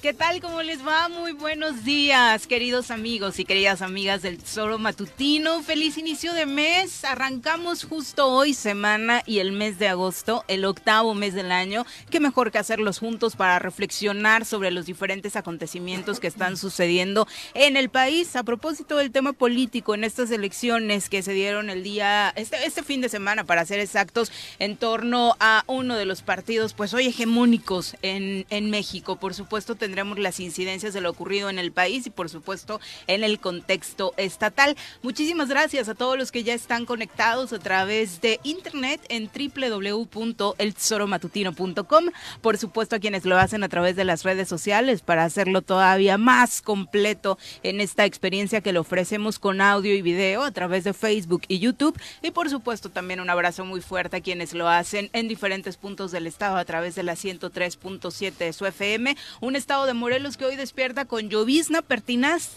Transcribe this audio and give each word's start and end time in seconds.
¿Qué 0.00 0.14
tal? 0.14 0.40
¿Cómo 0.40 0.62
les 0.62 0.86
va? 0.86 1.08
Muy 1.08 1.32
buenos 1.32 1.84
días, 1.84 2.46
queridos 2.46 2.92
amigos 2.92 3.40
y 3.40 3.44
queridas 3.44 3.82
amigas 3.82 4.22
del 4.22 4.38
Tesoro 4.38 4.78
Matutino. 4.78 5.60
Feliz 5.60 5.98
inicio 5.98 6.34
de 6.34 6.46
mes. 6.46 7.04
Arrancamos 7.04 7.82
justo 7.82 8.28
hoy 8.28 8.54
semana 8.54 9.24
y 9.26 9.40
el 9.40 9.50
mes 9.50 9.80
de 9.80 9.88
agosto, 9.88 10.44
el 10.46 10.64
octavo 10.66 11.14
mes 11.14 11.34
del 11.34 11.50
año. 11.50 11.84
Qué 12.10 12.20
mejor 12.20 12.52
que 12.52 12.58
hacerlos 12.58 13.00
juntos 13.00 13.34
para 13.34 13.58
reflexionar 13.58 14.44
sobre 14.44 14.70
los 14.70 14.86
diferentes 14.86 15.34
acontecimientos 15.34 16.20
que 16.20 16.28
están 16.28 16.56
sucediendo 16.56 17.26
en 17.54 17.76
el 17.76 17.88
país. 17.88 18.36
A 18.36 18.44
propósito 18.44 18.98
del 18.98 19.10
tema 19.10 19.32
político 19.32 19.96
en 19.96 20.04
estas 20.04 20.30
elecciones 20.30 21.08
que 21.08 21.22
se 21.22 21.32
dieron 21.32 21.70
el 21.70 21.82
día, 21.82 22.32
este, 22.36 22.64
este 22.64 22.84
fin 22.84 23.00
de 23.00 23.08
semana, 23.08 23.42
para 23.42 23.66
ser 23.66 23.80
exactos, 23.80 24.30
en 24.60 24.76
torno 24.76 25.36
a 25.40 25.64
uno 25.66 25.96
de 25.96 26.04
los 26.04 26.22
partidos, 26.22 26.72
pues 26.72 26.94
hoy 26.94 27.08
hegemónicos 27.08 27.96
en, 28.02 28.46
en 28.50 28.70
México. 28.70 29.16
Por 29.16 29.34
supuesto, 29.34 29.74
tendremos 29.88 30.18
las 30.18 30.38
incidencias 30.38 30.92
de 30.92 31.00
lo 31.00 31.08
ocurrido 31.08 31.48
en 31.48 31.58
el 31.58 31.72
país 31.72 32.06
y 32.06 32.10
por 32.10 32.28
supuesto 32.28 32.78
en 33.06 33.24
el 33.24 33.40
contexto 33.40 34.12
estatal. 34.18 34.76
Muchísimas 35.00 35.48
gracias 35.48 35.88
a 35.88 35.94
todos 35.94 36.18
los 36.18 36.30
que 36.30 36.44
ya 36.44 36.52
están 36.52 36.84
conectados 36.84 37.54
a 37.54 37.58
través 37.58 38.20
de 38.20 38.38
internet 38.42 39.00
en 39.08 39.30
www.eltesoromatutino.com. 39.32 42.04
Por 42.42 42.58
supuesto 42.58 42.96
a 42.96 42.98
quienes 42.98 43.24
lo 43.24 43.38
hacen 43.38 43.64
a 43.64 43.70
través 43.70 43.96
de 43.96 44.04
las 44.04 44.24
redes 44.24 44.46
sociales 44.46 45.00
para 45.00 45.24
hacerlo 45.24 45.62
todavía 45.62 46.18
más 46.18 46.60
completo 46.60 47.38
en 47.62 47.80
esta 47.80 48.04
experiencia 48.04 48.60
que 48.60 48.74
le 48.74 48.80
ofrecemos 48.80 49.38
con 49.38 49.62
audio 49.62 49.94
y 49.94 50.02
video 50.02 50.42
a 50.42 50.50
través 50.50 50.84
de 50.84 50.92
Facebook 50.92 51.44
y 51.48 51.60
YouTube. 51.60 51.98
Y 52.20 52.32
por 52.32 52.50
supuesto 52.50 52.90
también 52.90 53.20
un 53.20 53.30
abrazo 53.30 53.64
muy 53.64 53.80
fuerte 53.80 54.18
a 54.18 54.20
quienes 54.20 54.52
lo 54.52 54.68
hacen 54.68 55.08
en 55.14 55.28
diferentes 55.28 55.78
puntos 55.78 56.12
del 56.12 56.26
estado 56.26 56.58
a 56.58 56.66
través 56.66 56.94
de 56.94 57.04
la 57.04 57.14
103.7 57.14 58.36
de 58.36 58.52
su 58.52 58.66
FM. 58.66 59.16
Un 59.40 59.56
estado 59.56 59.77
de 59.86 59.94
Morelos 59.94 60.36
que 60.36 60.44
hoy 60.44 60.56
despierta 60.56 61.04
con 61.04 61.28
llovizna 61.28 61.82
pertinaz 61.82 62.56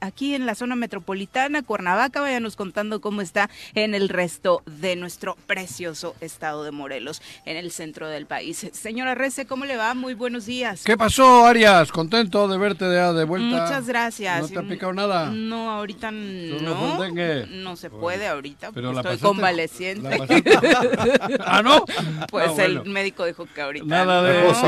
aquí 0.00 0.34
en 0.34 0.46
la 0.46 0.54
zona 0.54 0.76
metropolitana, 0.76 1.62
Cuernavaca. 1.62 2.20
Váyanos 2.20 2.56
contando 2.56 3.00
cómo 3.00 3.20
está 3.20 3.50
en 3.74 3.94
el 3.94 4.08
resto 4.08 4.62
de 4.66 4.96
nuestro 4.96 5.36
precioso 5.46 6.14
estado 6.20 6.64
de 6.64 6.70
Morelos, 6.70 7.20
en 7.44 7.56
el 7.56 7.70
centro 7.70 8.08
del 8.08 8.26
país. 8.26 8.66
Señora 8.72 9.14
Rece, 9.14 9.46
¿cómo 9.46 9.64
le 9.64 9.76
va? 9.76 9.94
Muy 9.94 10.14
buenos 10.14 10.46
días. 10.46 10.82
¿Qué 10.84 10.96
pasó, 10.96 11.46
Arias? 11.46 11.92
Contento 11.92 12.48
de 12.48 12.58
verte 12.58 12.86
de, 12.86 13.12
de 13.12 13.24
vuelta. 13.24 13.62
Muchas 13.62 13.86
gracias. 13.86 14.42
¿No 14.42 14.48
te 14.48 14.58
ha 14.58 14.62
picado 14.62 14.92
nada? 14.92 15.30
No, 15.30 15.70
ahorita 15.70 16.10
no. 16.10 17.06
No 17.50 17.76
se 17.76 17.90
puede 17.90 18.26
ahorita. 18.28 18.72
Pero 18.72 18.92
estoy 18.92 19.18
convaleciente. 19.18 20.18
¿Ah, 21.44 21.62
no? 21.62 21.84
Pues 22.30 22.50
ah, 22.58 22.64
el 22.64 22.84
médico 22.84 23.24
dijo 23.24 23.46
que 23.52 23.60
ahorita. 23.60 23.86
Nada 23.86 24.22
de 24.22 24.48
eso. 24.50 24.66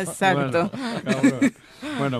exacto. 0.00 0.70
Bueno, 0.70 0.77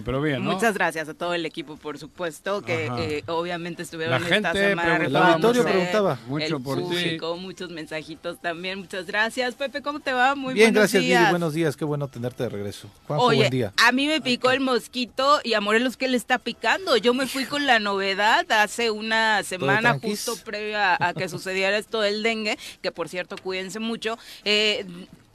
pero 0.04 0.22
bien, 0.22 0.44
¿no? 0.44 0.52
Muchas 0.52 0.74
gracias 0.74 1.08
a 1.08 1.14
todo 1.14 1.34
el 1.34 1.44
equipo, 1.46 1.76
por 1.76 1.98
supuesto, 1.98 2.62
que 2.62 2.86
eh, 2.98 3.24
obviamente 3.26 3.82
estuvieron 3.82 4.20
la 4.20 4.28
esta 4.36 4.52
semana. 4.52 5.04
El 5.04 5.16
auditorio 5.16 5.64
preguntaba. 5.64 6.18
Mucho 6.26 6.56
el 6.56 6.62
por 6.62 6.80
público, 6.80 7.36
muchos 7.36 7.70
mensajitos 7.70 8.40
también. 8.40 8.78
Muchas 8.78 9.06
gracias. 9.06 9.54
Pepe, 9.54 9.82
¿cómo 9.82 10.00
te 10.00 10.12
va? 10.12 10.34
Muy 10.34 10.54
bien, 10.54 10.66
buenos 10.72 10.92
gracias, 10.92 11.02
días. 11.02 11.30
buenos 11.30 11.54
días. 11.54 11.76
Qué 11.76 11.84
bueno 11.84 12.08
tenerte 12.08 12.44
de 12.44 12.48
regreso. 12.48 12.88
Juanjo, 13.06 13.26
Oye, 13.26 13.38
buen 13.38 13.50
día. 13.50 13.72
a 13.76 13.92
mí 13.92 14.06
me 14.06 14.20
picó 14.20 14.50
el 14.50 14.60
mosquito 14.60 15.40
y 15.44 15.54
a 15.54 15.60
Morelos, 15.60 15.96
¿qué 15.96 16.08
le 16.08 16.16
está 16.16 16.38
picando? 16.38 16.96
Yo 16.96 17.14
me 17.14 17.26
fui 17.26 17.44
con 17.44 17.66
la 17.66 17.78
novedad 17.78 18.50
hace 18.50 18.90
una 18.90 19.42
semana, 19.42 19.98
justo 20.00 20.34
previa 20.44 20.96
a 21.00 21.14
que 21.14 21.28
sucediera 21.28 21.76
esto 21.78 22.00
del 22.00 22.22
dengue, 22.22 22.58
que 22.82 22.92
por 22.92 23.08
cierto, 23.08 23.36
cuídense 23.36 23.78
mucho. 23.80 24.18
Eh, 24.44 24.86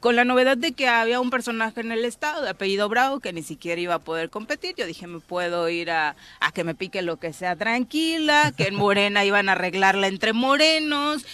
con 0.04 0.16
la 0.16 0.26
novedad 0.26 0.58
de 0.58 0.72
que 0.72 0.86
había 0.86 1.18
un 1.18 1.30
personaje 1.30 1.80
en 1.80 1.90
el 1.90 2.04
estado 2.04 2.42
de 2.42 2.50
apellido 2.50 2.90
Bravo 2.90 3.20
que 3.20 3.32
ni 3.32 3.42
siquiera 3.42 3.80
iba 3.80 3.94
a 3.94 4.00
poder 4.00 4.28
competir. 4.28 4.74
Yo 4.76 4.84
dije, 4.84 5.06
me 5.06 5.18
puedo 5.18 5.66
ir 5.70 5.90
a, 5.90 6.14
que 6.52 6.62
me 6.62 6.74
pique 6.74 7.00
lo 7.00 7.16
que 7.16 7.32
sea 7.32 7.56
tranquila, 7.56 8.52
que 8.54 8.64
en 8.64 8.74
Morena 8.74 9.24
iban 9.24 9.48
a 9.48 9.52
arreglarla 9.52 10.08
entre 10.08 10.34
morenos. 10.34 11.24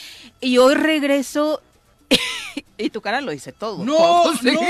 Y 0.40 0.58
hoy 0.58 0.74
regreso 0.74 1.60
y 2.78 2.90
tu 2.90 3.00
cara 3.00 3.20
lo 3.20 3.30
dice 3.30 3.52
todo. 3.52 3.84
No, 3.84 4.32
no, 4.42 4.60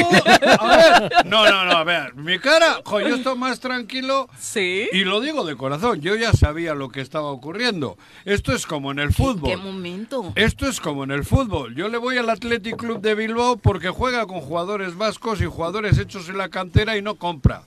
a 0.58 0.66
ver, 0.66 1.26
no, 1.26 1.48
no, 1.48 1.64
no, 1.64 1.72
a 1.72 1.84
ver, 1.84 2.14
mi 2.14 2.38
cara, 2.38 2.80
jo, 2.84 3.00
yo 3.00 3.16
estoy 3.16 3.36
más 3.38 3.60
tranquilo. 3.60 4.28
Sí. 4.38 4.88
Y 4.92 5.04
lo 5.04 5.20
digo 5.20 5.44
de 5.44 5.56
corazón, 5.56 6.00
yo 6.00 6.16
ya 6.16 6.32
sabía 6.32 6.74
lo 6.74 6.90
que 6.90 7.00
estaba 7.00 7.28
ocurriendo. 7.28 7.96
Esto 8.24 8.52
es 8.52 8.66
como 8.66 8.90
en 8.90 8.98
el 8.98 9.12
fútbol. 9.12 9.50
¿Qué 9.50 9.56
momento? 9.56 10.32
Esto 10.34 10.68
es 10.68 10.80
como 10.80 11.04
en 11.04 11.12
el 11.12 11.24
fútbol. 11.24 11.74
Yo 11.74 11.88
le 11.88 11.98
voy 11.98 12.18
al 12.18 12.28
Athletic 12.28 12.76
Club 12.76 13.00
de 13.00 13.14
Bilbao 13.14 13.56
porque 13.56 13.90
juega 13.90 14.26
con 14.26 14.40
jugadores 14.40 14.96
vascos 14.96 15.40
y 15.40 15.46
jugadores 15.46 15.98
hechos 15.98 16.28
en 16.28 16.38
la 16.38 16.48
cantera 16.48 16.96
y 16.96 17.02
no 17.02 17.14
compra. 17.14 17.62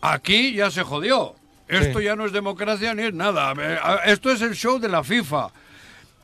Aquí 0.00 0.54
ya 0.54 0.70
se 0.70 0.82
jodió. 0.82 1.34
Esto 1.68 2.00
ya 2.00 2.14
no 2.14 2.26
es 2.26 2.32
democracia 2.32 2.94
ni 2.94 3.02
es 3.02 3.14
nada. 3.14 3.52
Esto 4.04 4.30
es 4.30 4.40
el 4.40 4.54
show 4.54 4.78
de 4.78 4.88
la 4.88 5.02
FIFA. 5.02 5.48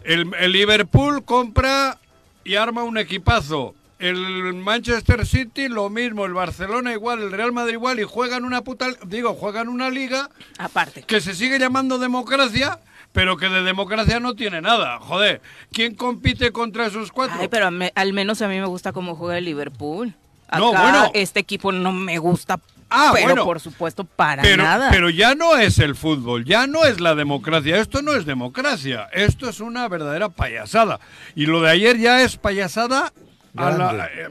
El, 0.05 0.33
el 0.39 0.53
Liverpool 0.53 1.25
compra 1.25 1.99
y 2.45 2.57
arma 2.57 2.83
un 2.83 2.99
equipazo. 2.99 3.75
El 3.99 4.55
Manchester 4.55 5.25
City 5.27 5.69
lo 5.69 5.89
mismo, 5.89 6.25
el 6.25 6.35
Barcelona 6.35 6.93
igual, 6.93 7.21
el 7.21 7.31
Real 7.31 7.53
Madrid 7.53 7.75
igual 7.75 8.01
y 8.01 8.03
juegan 8.03 8.45
una 8.45 8.63
puta, 8.63 8.89
digo, 9.07 9.35
juegan 9.35 9.69
una 9.69 9.91
liga 9.91 10.29
aparte 10.59 11.03
que 11.03 11.21
se 11.21 11.37
sigue 11.37 11.61
llamando 11.61 11.99
democracia, 12.01 12.81
pero 13.13 13.37
que 13.37 13.49
de 13.49 13.63
democracia 13.63 14.19
no 14.19 14.35
tiene 14.35 14.61
nada. 14.61 14.99
Joder, 14.99 15.41
¿quién 15.73 15.95
compite 15.95 16.51
contra 16.51 16.87
esos 16.87 17.13
cuatro? 17.13 17.37
Ay, 17.39 17.47
pero 17.47 17.71
al 17.95 18.13
menos 18.13 18.43
a 18.43 18.49
mí 18.49 18.59
me 18.59 18.67
gusta 18.67 18.93
cómo 18.93 19.15
juega 19.15 19.39
el 19.39 19.45
Liverpool. 19.45 20.15
no, 20.53 20.73
bueno, 20.73 21.13
este 21.15 21.39
equipo 21.39 21.71
no 21.71 21.93
me 21.93 22.19
gusta 22.19 22.59
Ah, 22.93 23.11
pero 23.15 23.27
bueno, 23.27 23.45
por 23.45 23.61
supuesto, 23.61 24.05
para 24.05 24.43
nada. 24.57 24.91
Pero 24.91 25.11
ya 25.11 25.35
no 25.35 25.57
es 25.57 25.79
el 25.79 25.95
fútbol, 25.95 26.45
ya 26.45 26.67
no 26.67 26.85
es 26.85 27.01
la 27.01 27.15
democracia. 27.15 27.79
Esto 27.79 28.03
no 28.03 28.13
es 28.15 28.27
democracia, 28.27 29.09
esto 29.13 29.49
es 29.49 29.61
una 29.61 29.89
verdadera 29.89 30.29
payasada. 30.29 31.01
Y 31.35 31.47
lo 31.47 31.63
de 31.63 31.71
ayer 31.71 31.99
ya 31.99 32.23
es 32.23 32.37
payasada 32.37 33.13
eh, 33.55 34.29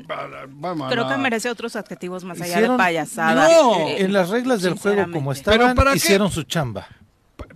Creo 0.89 1.07
que 1.07 1.17
merece 1.17 1.49
otros 1.49 1.75
adjetivos 1.75 2.23
más 2.23 2.41
allá 2.41 2.61
de 2.61 2.77
payasada. 2.77 3.47
No, 3.47 3.87
eh, 3.87 4.01
en 4.01 4.13
las 4.13 4.29
reglas 4.29 4.61
del 4.61 4.77
juego 4.77 5.11
como 5.11 5.31
estaban, 5.31 5.77
hicieron 5.95 6.31
su 6.31 6.43
chamba 6.43 6.87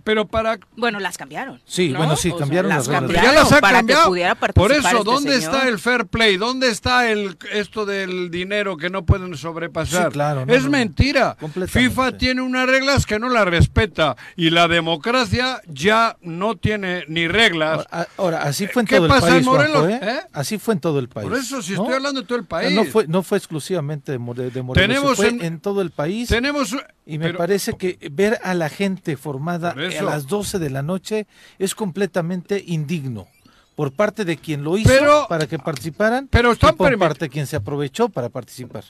pero 0.06 0.24
para... 0.28 0.60
Bueno, 0.76 1.00
las 1.00 1.18
cambiaron. 1.18 1.60
Sí, 1.64 1.92
bueno, 1.92 2.14
sí, 2.14 2.32
cambiaron 2.38 2.68
las, 2.68 2.86
reglas. 2.86 3.24
ya 3.24 3.32
las 3.32 3.50
ha 3.50 3.60
cambiado. 3.60 4.14
Por 4.54 4.70
eso, 4.70 4.86
este 4.86 5.02
¿dónde 5.02 5.36
está 5.36 5.66
el 5.66 5.80
fair 5.80 6.06
play? 6.06 6.36
¿Dónde 6.36 6.68
está 6.68 7.10
el 7.10 7.36
esto 7.52 7.84
del 7.84 8.30
dinero 8.30 8.76
que 8.76 8.88
no 8.88 9.04
pueden 9.04 9.36
sobrepasar? 9.36 10.06
Sí, 10.06 10.12
claro. 10.12 10.44
es 10.46 10.68
mentira. 10.68 11.36
FIFA 11.66 12.18
tiene 12.18 12.42
unas 12.42 12.68
reglas 12.68 13.04
que 13.04 13.18
no 13.18 13.28
las 13.28 13.46
respeta 13.46 14.14
y 14.36 14.50
la 14.50 14.68
democracia 14.68 15.60
ya 15.66 16.16
no 16.20 16.54
tiene 16.54 17.02
ni 17.08 17.26
reglas. 17.26 17.84
Ahora, 18.16 18.42
así 18.44 18.68
fue 18.68 18.82
en 18.82 18.86
todo 18.86 19.06
el 19.06 19.08
país. 19.08 19.24
¿Qué 19.24 19.26
pasa 19.26 19.38
en 19.38 19.44
Morelos? 19.44 19.90
¿eh? 19.90 20.20
Así 20.32 20.58
fue 20.58 20.74
en 20.74 20.80
todo 20.80 21.00
el 21.00 21.08
país. 21.08 21.28
Por 21.28 21.36
eso, 21.36 21.60
si 21.60 21.72
estoy 21.72 21.94
hablando 21.94 22.20
de 22.20 22.28
todo 22.28 22.38
el 22.38 22.44
país. 22.44 22.72
No 22.72 22.84
fue, 22.84 23.08
no 23.08 23.24
fue 23.24 23.38
exclusivamente 23.38 24.12
de, 24.12 24.18
Morelos, 24.18 24.52
tenemos 24.72 25.16
fue 25.16 25.30
en, 25.30 25.58
todo 25.58 25.82
el 25.82 25.90
país. 25.90 26.28
Tenemos 26.28 26.76
y 27.04 27.18
me 27.18 27.34
parece 27.34 27.72
que 27.76 27.98
ver 28.12 28.38
a 28.44 28.54
la 28.54 28.68
gente 28.68 29.16
formada 29.16 29.74
a 29.98 30.02
las 30.02 30.26
12 30.26 30.58
de 30.58 30.70
la 30.70 30.82
noche 30.82 31.26
es 31.58 31.74
completamente 31.74 32.62
indigno 32.66 33.28
por 33.74 33.92
parte 33.92 34.24
de 34.24 34.38
quien 34.38 34.64
lo 34.64 34.78
hizo 34.78 35.26
para 35.28 35.46
que 35.46 35.58
participaran 35.58 36.28
pero 36.28 36.52
y 36.52 36.56
por 36.56 36.98
parte 36.98 37.26
de 37.26 37.28
quien 37.28 37.46
se 37.46 37.56
aprovechó 37.56 38.08
para 38.08 38.28
participar. 38.30 38.84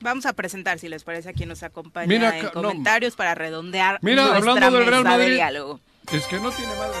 Vamos 0.00 0.26
a 0.26 0.32
presentar, 0.32 0.80
si 0.80 0.88
les 0.88 1.04
parece, 1.04 1.28
a 1.28 1.32
quien 1.32 1.48
nos 1.48 1.62
acompaña 1.62 2.38
en 2.38 2.48
comentarios 2.48 3.14
para 3.14 3.36
redondear 3.36 4.00
Mira, 4.02 4.26
nuestra 4.26 4.50
hablando 4.50 4.78
del 4.78 4.86
Real 4.88 5.04
Madrid, 5.04 5.26
de 5.26 5.34
diálogo. 5.34 5.80
Es 6.10 6.26
que 6.26 6.40
no 6.40 6.50
tiene 6.50 6.74
madre. 6.74 6.98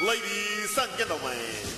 Ladies 0.00 0.78
and 0.78 0.96
gentlemen, 0.96 1.77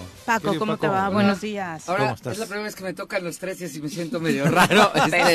Paco, 0.25 0.57
¿cómo 0.57 0.77
te 0.77 0.87
va? 0.87 1.09
Buenos 1.09 1.41
días. 1.41 1.87
Ahora 1.89 2.15
es 2.19 2.37
la 2.37 2.45
primera 2.45 2.63
vez 2.63 2.75
que 2.75 2.83
me 2.83 2.93
tocan 2.93 3.23
los 3.23 3.37
tres 3.37 3.75
y 3.75 3.81
me 3.81 3.89
siento 3.89 4.19
medio 4.19 4.45
raro. 4.49 4.91
este, 4.95 5.33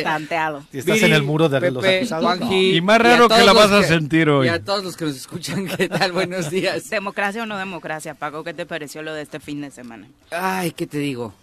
estás 0.72 1.02
en 1.02 1.12
el 1.12 1.22
muro 1.22 1.48
de 1.48 1.70
los 1.70 1.84
acusados. 1.84 2.40
Y 2.50 2.80
más 2.80 3.00
raro 3.00 3.28
que 3.28 3.42
la 3.42 3.52
vas 3.52 3.70
a 3.70 3.82
sentir 3.82 4.28
hoy. 4.28 4.46
Y 4.46 4.48
a 4.48 4.62
todos 4.62 4.84
los 4.84 4.96
que 4.96 5.06
nos 5.06 5.16
escuchan, 5.16 5.66
¿qué 5.66 5.88
tal? 5.88 6.12
Buenos 6.12 6.50
días. 6.50 6.88
¿Democracia 6.90 7.42
o 7.42 7.46
no 7.46 7.58
democracia, 7.58 8.14
Paco? 8.14 8.44
¿Qué 8.44 8.54
te 8.54 8.66
pareció 8.66 9.02
lo 9.02 9.14
de 9.14 9.22
este 9.22 9.40
fin 9.40 9.60
de 9.60 9.70
semana? 9.70 10.08
Ay, 10.30 10.70
¿qué 10.72 10.86
te 10.86 10.98
digo? 10.98 11.34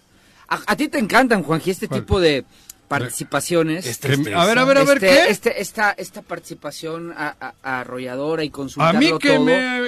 A, 0.47 0.75
ti 0.75 0.87
te 0.87 0.99
encantan, 0.99 1.41
Juanji, 1.41 1.71
este 1.71 1.87
tipo 1.87 2.19
de 2.19 2.45
participaciones. 2.87 3.85
Este, 3.85 4.13
a 4.33 4.45
ver, 4.45 4.59
a 4.59 4.65
ver, 4.65 4.77
a 4.77 4.83
ver, 4.83 4.97
este, 4.97 5.07
¿qué? 5.07 5.29
Este, 5.29 5.61
esta, 5.61 5.91
esta 5.91 6.21
participación 6.21 7.13
arrolladora 7.61 8.43
y 8.43 8.49
consultarlo 8.49 9.19
todo, 9.19 9.45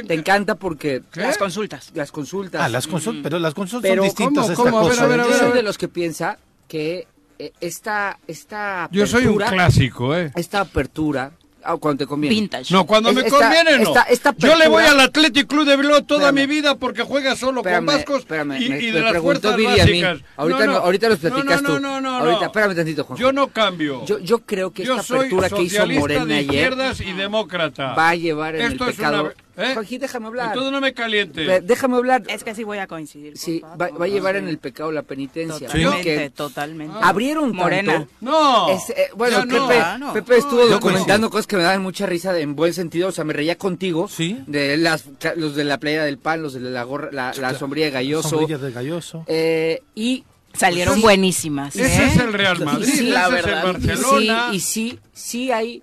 te 0.08 0.14
encanta 0.14 0.56
porque... 0.56 1.04
Las 1.14 1.38
consultas. 1.38 1.92
Las 1.94 2.12
consultas. 2.12 2.62
Ah, 2.62 2.70
las 2.70 2.88
consultas, 2.88 3.24
pero 3.24 3.40
las 3.40 3.54
consultas 3.54 3.96
son 3.96 4.04
distintas 4.04 4.52
¿cómo, 4.52 4.80
a 4.80 4.92
esta 4.92 5.04
A 5.04 5.08
ver, 5.08 5.20
a 5.20 5.26
ver, 5.26 5.34
Yo 5.34 5.40
soy 5.40 5.54
de 5.54 5.64
los 5.64 5.78
que 5.78 5.88
piensa 5.88 6.38
que 6.68 7.08
eh, 7.38 7.52
esta, 7.60 8.20
esta 8.28 8.90
Yo 8.92 9.06
soy 9.08 9.26
un 9.28 9.38
clásico, 9.38 10.16
¿eh? 10.16 10.32
Esta 10.36 10.62
apertura 10.62 11.32
Ah, 11.66 11.78
cuando 11.78 12.04
te 12.04 12.08
conviene. 12.08 12.36
Vintage. 12.36 12.72
No, 12.74 12.86
cuando 12.86 13.12
me 13.12 13.24
conviene 13.24 13.80
no. 13.80 13.94
Yo 14.38 14.56
le 14.56 14.68
voy 14.68 14.84
al 14.84 15.00
Athletic 15.00 15.48
Club 15.48 15.66
de 15.66 15.76
Bilbao 15.78 16.04
toda 16.04 16.32
mi 16.32 16.46
vida 16.46 16.76
porque 16.76 17.02
juega 17.02 17.36
solo 17.36 17.64
con 17.64 17.86
vascos 17.86 18.20
espérame, 18.20 18.62
y, 18.62 18.70
me, 18.70 18.80
y 18.80 18.92
de 18.92 19.02
las 19.02 19.18
fuerzas 19.18 19.58
básicas. 19.62 20.20
Ahorita, 20.38 20.66
no, 20.66 20.74
no, 20.74 20.78
ahorita 20.80 21.10
los 21.10 21.20
platicas 21.20 21.62
no, 21.62 21.76
tú. 21.76 21.80
No, 21.80 22.02
no, 22.02 22.18
ahorita, 22.18 22.46
espérame 22.46 22.76
tantito, 22.76 23.04
Juan. 23.04 23.20
Yo 23.20 23.32
no 23.32 23.48
cambio. 23.48 24.06
Yo, 24.06 24.20
yo 24.20 24.40
creo 24.40 24.72
que 24.72 24.84
esta 24.84 25.00
apertura 25.00 25.50
que 25.50 25.64
hizo 25.64 25.86
Morena 25.88 26.26
de 26.26 26.36
ayer 26.36 26.44
izquierdas 26.44 27.02
y 27.02 27.14
demócrata. 27.14 27.94
va 27.94 28.10
a 28.10 28.16
llevar 28.16 28.56
en 28.56 28.72
Esto 28.72 28.88
el 28.88 28.94
pecado. 28.94 29.34
¿Eh? 29.58 29.74
Joaquín, 29.74 30.00
déjame 30.02 30.28
hablar. 30.28 30.54
Todo 30.54 30.72
no 30.72 30.82
me 30.82 30.94
caliente. 30.94 31.62
Déjame 31.62 31.98
hablar. 31.98 32.24
Es 32.28 32.44
que 32.44 32.54
sí 32.56 32.64
voy 32.64 32.78
a 32.78 32.88
coincidir. 32.88 33.38
Sí, 33.38 33.62
va, 33.62 33.90
va, 33.90 34.06
a 34.06 34.08
llevar 34.08 34.36
en 34.36 34.48
el 34.48 34.58
pecado 34.58 34.92
la 34.92 35.04
penitencia. 35.04 35.68
Totalmente, 35.68 36.30
totalmente. 36.32 36.98
Abrieron 37.02 37.56
Morena. 37.56 38.08
no. 38.22 38.70
Es, 38.70 38.90
eh, 38.90 39.10
bueno, 39.16 39.42
Pepe, 39.48 39.84
no. 40.00 40.14
Pepe 40.14 40.38
estuvo 40.38 40.66
documentando 40.68 41.30
cosas 41.30 41.48
que 41.48 41.58
me 41.58 41.64
daban 41.64 41.82
mucha 41.82 42.06
risa 42.06 42.38
en 42.38 42.56
buen 42.56 42.74
sentido. 42.74 43.10
O 43.10 43.12
sea, 43.12 43.24
me 43.24 43.34
reía 43.34 43.58
contigo. 43.58 44.08
Sí. 44.08 44.40
De 44.48 44.78
las, 44.78 45.06
los 45.36 45.56
de 45.56 45.64
la 45.64 45.80
playa 45.80 46.04
del 46.04 46.18
pan, 46.18 46.42
los 46.42 46.54
de 46.54 46.60
la 46.60 46.84
gorra, 46.84 47.10
la, 47.12 47.34
la 47.34 47.54
sombrilla 47.54 47.88
de 47.88 47.92
Galloso. 47.92 48.30
Sombrilla 48.30 48.58
de 48.58 48.72
Galloso. 48.72 49.24
Eh, 49.28 49.82
y 49.96 50.24
salieron 50.54 51.02
buenísimas. 51.02 51.76
Ese 51.76 52.04
¿eh? 52.04 52.08
es 52.08 52.18
el 52.18 52.34
Real 52.34 52.64
Madrid, 52.64 52.90
sí, 52.94 53.10
la 53.10 53.24
ese 53.24 53.32
verdad. 53.32 53.58
es 53.58 53.66
el 53.66 53.74
Barcelona. 53.74 54.48
Sí, 54.52 54.56
y 54.56 54.60
sí, 54.60 55.00
sí 55.14 55.52
hay, 55.52 55.82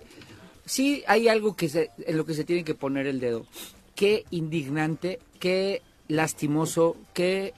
sí 0.65 1.03
hay 1.07 1.27
algo 1.27 1.55
que 1.55 1.69
se, 1.69 1.91
en 2.05 2.17
lo 2.17 2.25
que 2.25 2.33
se 2.33 2.43
tiene 2.43 2.63
que 2.63 2.75
poner 2.75 3.07
el 3.07 3.19
dedo 3.19 3.45
qué 3.95 4.25
indignante, 4.31 5.19
qué 5.39 5.81
lastimoso, 6.07 6.95
qué 7.13 7.53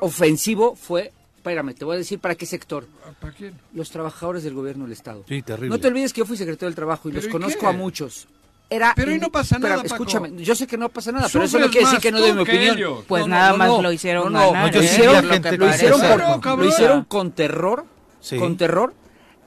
ofensivo 0.00 0.76
fue. 0.76 1.12
Espérame, 1.36 1.74
te 1.74 1.84
voy 1.84 1.94
a 1.94 1.98
decir 1.98 2.18
para 2.18 2.34
qué 2.34 2.44
sector. 2.44 2.86
¿Para 3.18 3.32
quién? 3.32 3.54
Los 3.72 3.90
trabajadores 3.90 4.42
del 4.42 4.54
gobierno 4.54 4.84
del 4.84 4.92
Estado. 4.92 5.24
Sí, 5.26 5.40
terrible. 5.42 5.70
No 5.70 5.80
te 5.80 5.88
olvides 5.88 6.12
que 6.12 6.18
yo 6.18 6.26
fui 6.26 6.36
secretario 6.36 6.68
del 6.68 6.74
Trabajo 6.74 7.08
y 7.08 7.12
los 7.12 7.26
conozco 7.28 7.66
a 7.66 7.72
muchos. 7.72 8.28
Era 8.68 8.92
pero 8.94 9.10
ahí 9.10 9.18
no 9.18 9.32
pasa 9.32 9.58
nada. 9.58 9.76
Pero, 9.76 9.86
escúchame, 9.86 10.30
yo 10.36 10.54
sé 10.54 10.66
que 10.66 10.76
no 10.76 10.88
pasa 10.90 11.10
nada, 11.10 11.28
pero 11.32 11.44
eso 11.44 11.58
no 11.58 11.68
quiere 11.70 11.86
decir 11.86 12.00
que 12.00 12.12
no 12.12 12.20
doy 12.20 12.32
mi 12.32 12.42
opinión. 12.42 12.76
Ellos. 12.76 13.04
Pues 13.08 13.26
nada 13.26 13.56
más 13.56 13.82
lo 13.82 13.90
hicieron 13.90 14.32
no, 14.32 14.52
ganar, 14.52 14.72
lo, 14.72 14.80
¿eh? 14.80 14.84
hicieron, 14.84 15.28
lo, 15.28 15.56
lo, 15.56 15.74
hicieron 15.74 16.00
por, 16.00 16.58
lo 16.58 16.64
hicieron 16.66 17.04
con 17.04 17.32
terror, 17.32 17.84
sí. 18.20 18.36
con 18.36 18.56
terror. 18.56 18.94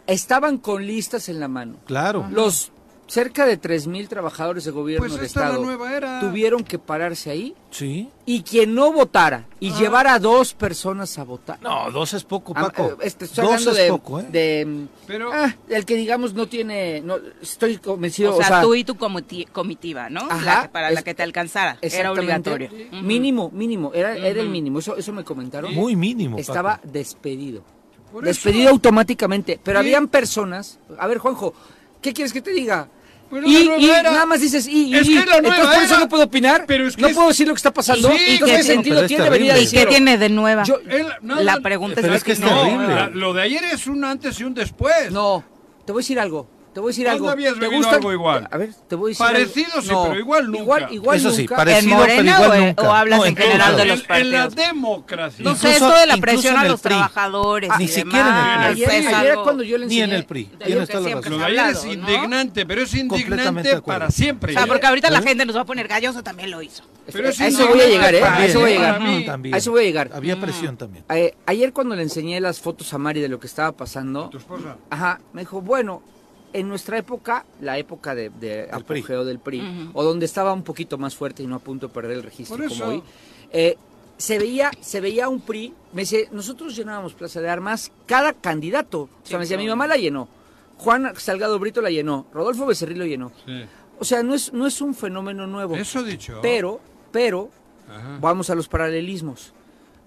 Estaban 0.07 0.57
con 0.57 0.85
listas 0.85 1.29
en 1.29 1.39
la 1.39 1.47
mano. 1.47 1.75
Claro. 1.85 2.27
Los 2.31 2.73
cerca 3.07 3.45
de 3.45 3.59
3.000 3.59 4.07
trabajadores 4.07 4.63
de 4.63 4.71
gobierno 4.71 5.05
pues 5.05 5.15
del 5.15 5.25
Estado 5.25 5.87
era. 5.87 6.19
tuvieron 6.19 6.63
que 6.63 6.79
pararse 6.79 7.29
ahí. 7.29 7.53
Sí. 7.69 8.09
Y 8.25 8.43
quien 8.43 8.73
no 8.73 8.91
votara 8.91 9.45
y 9.59 9.71
ah. 9.71 9.75
llevara 9.77 10.13
a 10.13 10.19
dos 10.19 10.53
personas 10.53 11.17
a 11.17 11.23
votar. 11.23 11.61
No, 11.61 11.91
dos 11.91 12.13
es 12.13 12.23
poco, 12.23 12.53
Paco. 12.53 12.97
Ah, 12.99 13.03
este, 13.03 13.25
estoy 13.25 13.43
dos 13.43 13.53
hablando 13.53 13.71
es 13.71 13.77
de, 13.77 13.89
poco, 13.89 14.19
¿eh? 14.19 14.25
de 14.31 14.87
Pero, 15.05 15.31
ah, 15.33 15.55
el 15.69 15.85
que 15.85 15.95
digamos 15.95 16.33
no 16.33 16.47
tiene, 16.47 17.01
no, 17.01 17.17
estoy 17.41 17.77
convencido. 17.77 18.33
O 18.33 18.37
sea, 18.37 18.45
o 18.45 18.49
sea 18.49 18.61
tú 18.61 18.75
y 18.75 18.83
tu 18.83 18.95
comitiva, 18.95 20.09
¿no? 20.09 20.21
Ajá, 20.29 20.63
la, 20.63 20.71
para 20.71 20.89
es, 20.89 20.95
la 20.95 21.01
que 21.03 21.13
te 21.13 21.23
alcanzara. 21.23 21.77
Era 21.81 22.11
obligatorio. 22.11 22.69
Uh 22.71 22.95
-huh. 22.95 23.01
Mínimo, 23.01 23.51
mínimo, 23.51 23.91
era, 23.93 24.13
uh 24.13 24.15
-huh. 24.15 24.23
era 24.23 24.41
el 24.41 24.49
mínimo. 24.49 24.79
Eso, 24.79 24.95
eso 24.95 25.11
me 25.11 25.23
comentaron. 25.23 25.73
Muy 25.73 25.95
mínimo. 25.95 26.37
Estaba 26.37 26.77
Paco. 26.77 26.87
despedido. 26.91 27.63
Por 28.13 28.23
despedido 28.23 28.65
eso. 28.65 28.73
automáticamente. 28.75 29.59
Pero 29.63 29.79
¿Sí? 29.79 29.85
habían 29.85 30.07
personas. 30.07 30.77
A 30.99 31.07
ver, 31.07 31.17
Juanjo, 31.17 31.53
¿qué 31.99 32.13
quieres 32.13 32.31
que 32.31 32.41
te 32.41 32.51
diga? 32.51 32.87
Pero 33.31 33.47
y, 33.47 33.71
y 33.79 33.87
nada 33.87 34.27
más 34.27 34.41
dices, 34.41 34.67
y, 34.67 34.95
es 34.95 35.09
y, 35.09 35.17
que 35.19 35.25
la 35.25 35.41
nueva 35.41 35.55
entonces 35.55 35.75
por 35.75 35.83
eso 35.83 35.99
no 35.99 36.07
puedo 36.07 36.23
opinar, 36.25 36.65
pero 36.67 36.87
es 36.87 36.95
que 36.95 37.01
no 37.01 37.07
es, 37.07 37.15
puedo 37.15 37.29
decir 37.29 37.47
lo 37.47 37.55
que 37.55 37.57
está 37.57 37.73
pasando, 37.73 38.11
sí, 38.11 38.35
y 38.35 38.37
qué 38.37 38.61
sentido 38.61 39.01
no, 39.01 39.07
tiene 39.07 39.27
venir 39.31 39.51
a 39.51 39.57
¿Y 39.57 39.67
qué 39.67 39.87
tiene 39.87 40.19
de 40.19 40.29
nueva? 40.29 40.61
Yo, 40.61 40.77
el, 40.87 41.07
no, 41.21 41.41
la 41.41 41.59
pregunta 41.59 41.99
pero 41.99 42.13
es, 42.13 42.17
es 42.17 42.23
que 42.23 42.33
es 42.33 42.39
no, 42.39 42.47
terrible. 42.47 42.93
la, 42.93 43.07
lo 43.07 43.33
de 43.33 43.41
ayer 43.41 43.63
es 43.63 43.87
un 43.87 44.03
antes 44.03 44.39
y 44.39 44.43
un 44.43 44.53
después. 44.53 45.11
No, 45.11 45.43
te 45.83 45.91
voy 45.91 46.01
a 46.01 46.03
decir 46.03 46.19
algo. 46.19 46.47
Te 46.73 46.79
voy 46.79 46.87
a 46.87 46.91
decir 46.91 47.07
algo. 47.07 47.29
habías 47.29 47.59
¿Te 47.59 47.67
gusta 47.67 47.95
algo 47.95 48.11
igual? 48.11 48.47
A 48.49 48.57
ver, 48.57 48.73
te 48.87 48.95
voy 48.95 49.09
a 49.09 49.11
decir 49.11 49.25
Parecido 49.25 49.67
algo. 49.73 49.81
sí, 49.81 49.89
no, 49.89 50.03
pero 50.07 50.19
igual 50.19 50.45
nunca. 50.47 50.59
Igual, 50.63 50.87
igual 50.91 51.17
Eso 51.17 51.29
nunca. 51.29 51.41
sí, 51.41 51.47
parecido, 51.47 51.93
¿En 51.93 51.99
Morena 51.99 52.37
pero 52.37 52.45
igual 52.45 52.61
o, 52.61 52.65
nunca. 52.65 52.83
o 52.83 52.91
hablas 52.93 53.19
no, 53.19 53.25
en 53.27 53.35
general 53.35 53.77
de 53.77 53.85
los 53.85 53.99
en, 53.99 54.07
partidos? 54.07 54.27
En 54.27 54.31
la 54.31 54.49
democracia. 54.49 55.43
No 55.45 55.55
sé, 55.55 55.71
esto 55.71 55.93
de 55.93 56.07
la 56.07 56.17
presión 56.17 56.57
a 56.57 56.65
los 56.65 56.81
trabajadores 56.81 57.69
ah, 57.71 57.77
Ni 57.77 57.87
siquiera 57.87 58.55
en 58.55 58.61
el 58.63 58.73
PRI. 58.73 58.83
Ayer, 58.85 59.15
ayer 59.15 59.35
cuando 59.43 59.63
yo 59.63 59.77
le 59.77 59.83
enseñé. 59.83 60.07
Ni 60.07 60.11
en 60.11 60.17
el 60.17 60.25
PRI. 60.25 60.45
Tienes 60.65 60.89
toda 60.89 61.09
la 61.09 61.15
razón. 61.15 61.31
Lo 61.31 61.37
de 61.37 61.45
ayer 61.45 61.69
es 61.69 61.85
indignante, 61.85 62.65
pero 62.65 62.81
es 62.81 62.93
indignante 62.95 63.81
para 63.81 64.09
siempre. 64.09 64.53
O 64.53 64.57
sea, 64.57 64.65
porque 64.65 64.87
ahorita 64.87 65.11
la 65.11 65.21
gente 65.21 65.45
nos 65.45 65.55
va 65.55 65.61
a 65.61 65.65
poner 65.65 65.87
galloso, 65.87 66.23
también 66.23 66.49
lo 66.49 66.61
hizo. 66.63 66.83
Pero 67.11 67.27
a 67.27 67.31
eso 67.31 67.67
voy 67.67 67.81
a 67.81 67.87
llegar, 67.87 68.15
¿eh? 68.15 68.23
A 68.23 68.45
eso 68.45 68.59
voy 68.61 68.71
a 68.71 68.73
llegar. 68.73 69.25
También. 69.25 69.53
A 69.53 69.57
eso 69.57 69.71
voy 69.71 69.81
a 69.81 69.83
llegar. 69.83 70.09
Había 70.13 70.39
presión 70.39 70.75
también. 70.75 71.05
Eh, 71.09 71.35
ayer 71.45 71.71
cuando 71.71 71.95
le 71.95 72.01
enseñé 72.01 72.39
las 72.41 72.59
fotos 72.59 72.91
a 72.93 72.97
Mari 72.97 73.21
de 73.21 73.27
lo 73.29 73.39
que 73.39 73.45
estaba 73.47 73.71
pasando. 73.73 74.29
¿Tu 74.29 74.37
esposa? 74.37 74.77
Ajá, 74.89 75.19
me 75.33 75.41
dijo, 75.41 75.61
bueno, 75.61 76.01
en 76.53 76.69
nuestra 76.69 76.97
época, 76.97 77.45
la 77.61 77.77
época 77.77 78.15
de, 78.15 78.29
de 78.29 78.69
apogeo 78.71 79.21
PRI. 79.21 79.25
del 79.25 79.39
PRI, 79.39 79.59
uh 79.59 79.63
-huh. 79.63 79.91
o 79.93 80.03
donde 80.03 80.25
estaba 80.25 80.53
un 80.53 80.63
poquito 80.63 80.97
más 80.97 81.15
fuerte 81.15 81.43
y 81.43 81.47
no 81.47 81.55
a 81.55 81.59
punto 81.59 81.87
de 81.87 81.93
perder 81.93 82.17
el 82.17 82.23
registro 82.23 82.57
como 82.69 82.85
hoy, 82.85 83.03
eh, 83.51 83.75
se 84.17 84.37
veía, 84.39 84.71
se 84.79 85.01
veía 85.01 85.27
un 85.27 85.41
PRI, 85.41 85.73
me 85.93 86.03
dice, 86.03 86.29
nosotros 86.31 86.75
llenábamos 86.75 87.13
Plaza 87.13 87.41
de 87.41 87.49
Armas, 87.49 87.91
cada 88.05 88.33
candidato, 88.33 89.01
o 89.01 89.09
sea, 89.23 89.37
me 89.37 89.43
decía, 89.45 89.57
mi 89.57 89.67
mamá 89.67 89.87
la 89.87 89.97
llenó, 89.97 90.27
Juan 90.77 91.13
Salgado 91.17 91.57
Brito 91.59 91.81
la 91.81 91.89
llenó, 91.89 92.27
Rodolfo 92.33 92.65
Becerril 92.65 92.99
lo 92.99 93.05
llenó. 93.05 93.31
Sí. 93.45 93.65
O 93.99 94.05
sea, 94.05 94.21
no 94.23 94.33
es, 94.33 94.51
no 94.51 94.67
es 94.67 94.81
un 94.81 94.93
fenómeno 94.95 95.47
nuevo. 95.47 95.75
Eso 95.75 96.03
dicho. 96.03 96.39
Pero, 96.41 96.79
pero, 97.11 97.49
Ajá. 97.87 98.17
vamos 98.19 98.49
a 98.49 98.55
los 98.55 98.67
paralelismos. 98.67 99.53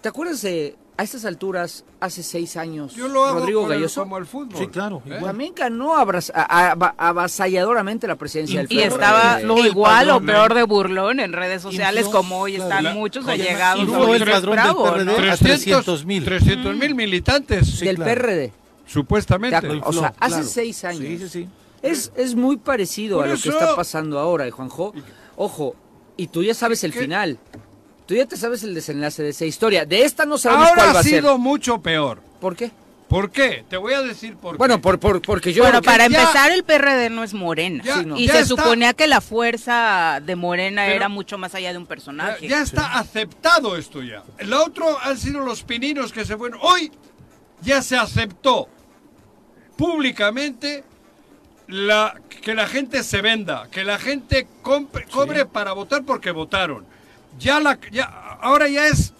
¿Te 0.02 0.08
acuerdas 0.08 0.42
de 0.42 0.76
a 0.98 1.02
estas 1.02 1.26
alturas, 1.26 1.84
hace 2.00 2.22
seis 2.22 2.56
años, 2.56 2.94
Yo 2.94 3.08
lo 3.08 3.24
hago 3.26 3.40
Rodrigo 3.40 3.64
el, 3.64 3.68
Galloso. 3.68 4.02
como 4.02 4.16
el 4.16 4.24
fútbol. 4.24 4.56
Sí, 4.58 4.66
claro. 4.68 5.02
¿Eh? 5.04 5.18
También 5.22 5.52
ganó 5.54 5.94
abras, 5.94 6.32
a, 6.34 6.72
a, 6.72 7.08
avasalladoramente 7.08 8.06
la 8.06 8.16
presidencia 8.16 8.60
del 8.62 8.72
Y 8.72 8.80
estaba 8.80 9.40
igual 9.42 10.10
o 10.10 10.20
peor 10.22 10.54
de 10.54 10.62
burlón 10.62 11.20
en 11.20 11.34
redes 11.34 11.60
sociales, 11.60 12.06
Infló, 12.06 12.18
como 12.18 12.40
hoy 12.40 12.56
están 12.56 12.84
la, 12.84 12.94
muchos 12.94 13.26
allegados. 13.28 13.82
Infló 13.82 14.14
el 14.14 14.24
padrón 14.24 14.56
del 14.56 15.06
PRD 15.16 15.30
a 15.30 15.36
300 15.36 16.06
mil. 16.06 16.24
300 16.24 16.76
mil 16.76 16.94
militantes. 16.94 17.78
Sí, 17.78 17.84
del 17.84 17.96
claro. 17.96 18.14
PRD. 18.14 18.52
Supuestamente. 18.86 19.80
O 19.84 19.92
sea, 19.92 20.14
hace 20.18 20.34
claro. 20.36 20.48
seis 20.48 20.84
años. 20.84 21.00
Sí, 21.00 21.18
sí, 21.18 21.28
sí. 21.28 21.48
Es, 21.82 22.10
es 22.16 22.34
muy 22.34 22.56
parecido 22.56 23.18
Por 23.18 23.26
a 23.26 23.28
lo 23.28 23.34
eso... 23.34 23.50
que 23.50 23.58
está 23.58 23.76
pasando 23.76 24.18
ahora, 24.18 24.50
Juanjo. 24.50 24.94
Ojo, 25.36 25.76
y 26.16 26.28
tú 26.28 26.42
ya 26.42 26.54
sabes 26.54 26.82
el 26.84 26.92
¿Qué? 26.92 27.00
final. 27.00 27.38
Tú 28.06 28.14
ya 28.14 28.26
te 28.26 28.36
sabes 28.36 28.62
el 28.62 28.74
desenlace 28.74 29.22
de 29.22 29.30
esa 29.30 29.44
historia. 29.44 29.84
De 29.84 30.02
esta 30.04 30.24
no 30.24 30.38
sabemos 30.38 30.68
Ahora 30.68 30.82
cuál 30.82 30.94
va 30.94 30.98
ha 30.98 31.00
a 31.00 31.02
ser. 31.02 31.20
sido 31.20 31.38
mucho 31.38 31.80
peor. 31.82 32.20
¿Por 32.40 32.54
qué? 32.56 32.70
¿Por 33.08 33.30
qué? 33.30 33.64
Te 33.68 33.76
voy 33.76 33.94
a 33.94 34.02
decir 34.02 34.36
por 34.36 34.52
qué. 34.54 34.58
Bueno, 34.58 34.80
por, 34.80 34.98
por, 34.98 35.22
porque 35.22 35.52
yo... 35.52 35.62
Bueno, 35.62 35.78
porque 35.78 35.86
para 35.86 36.08
ya- 36.08 36.20
empezar, 36.22 36.50
el 36.50 36.64
PRD 36.64 37.08
no 37.10 37.22
es 37.22 37.34
Morena. 37.34 37.82
Ya, 37.84 37.98
Sí, 38.00 38.04
no. 38.06 38.16
Y 38.16 38.28
se 38.28 38.40
está- 38.40 38.46
suponía 38.46 38.94
que 38.94 39.06
la 39.06 39.20
fuerza 39.20 40.20
de 40.24 40.34
Morena 40.36 40.82
Pero- 40.84 40.96
era 40.96 41.08
mucho 41.08 41.38
más 41.38 41.54
allá 41.54 41.70
de 41.72 41.78
un 41.78 41.86
personaje. 41.86 42.46
ya 42.48 42.62
está 42.62 42.98
aceptado 42.98 43.76
esto 43.76 44.02
ya. 44.02 44.22
El 44.38 44.52
otro 44.52 44.98
han 45.02 45.16
sido 45.18 45.40
los 45.40 45.62
pininos 45.62 46.12
que 46.12 46.24
se 46.24 46.36
fueron. 46.36 46.58
Hoy 46.62 46.90
ya 47.62 47.80
se 47.80 47.96
aceptó 47.96 48.68
públicamente 49.76 50.84
la, 51.68 52.20
que 52.42 52.54
la 52.54 52.66
gente 52.66 53.02
se 53.02 53.20
venda, 53.22 53.68
que 53.70 53.84
la 53.84 53.98
gente 53.98 54.46
compre- 54.62 55.08
cobre 55.10 55.46
para 55.46 55.72
votar 55.72 56.04
porque 56.04 56.30
votaron. 56.30 56.86
Ya 57.38 57.60
la, 57.60 57.78
ya, 57.90 58.04
ahora 58.40 58.68
ya 58.68 58.86
es, 58.88 59.12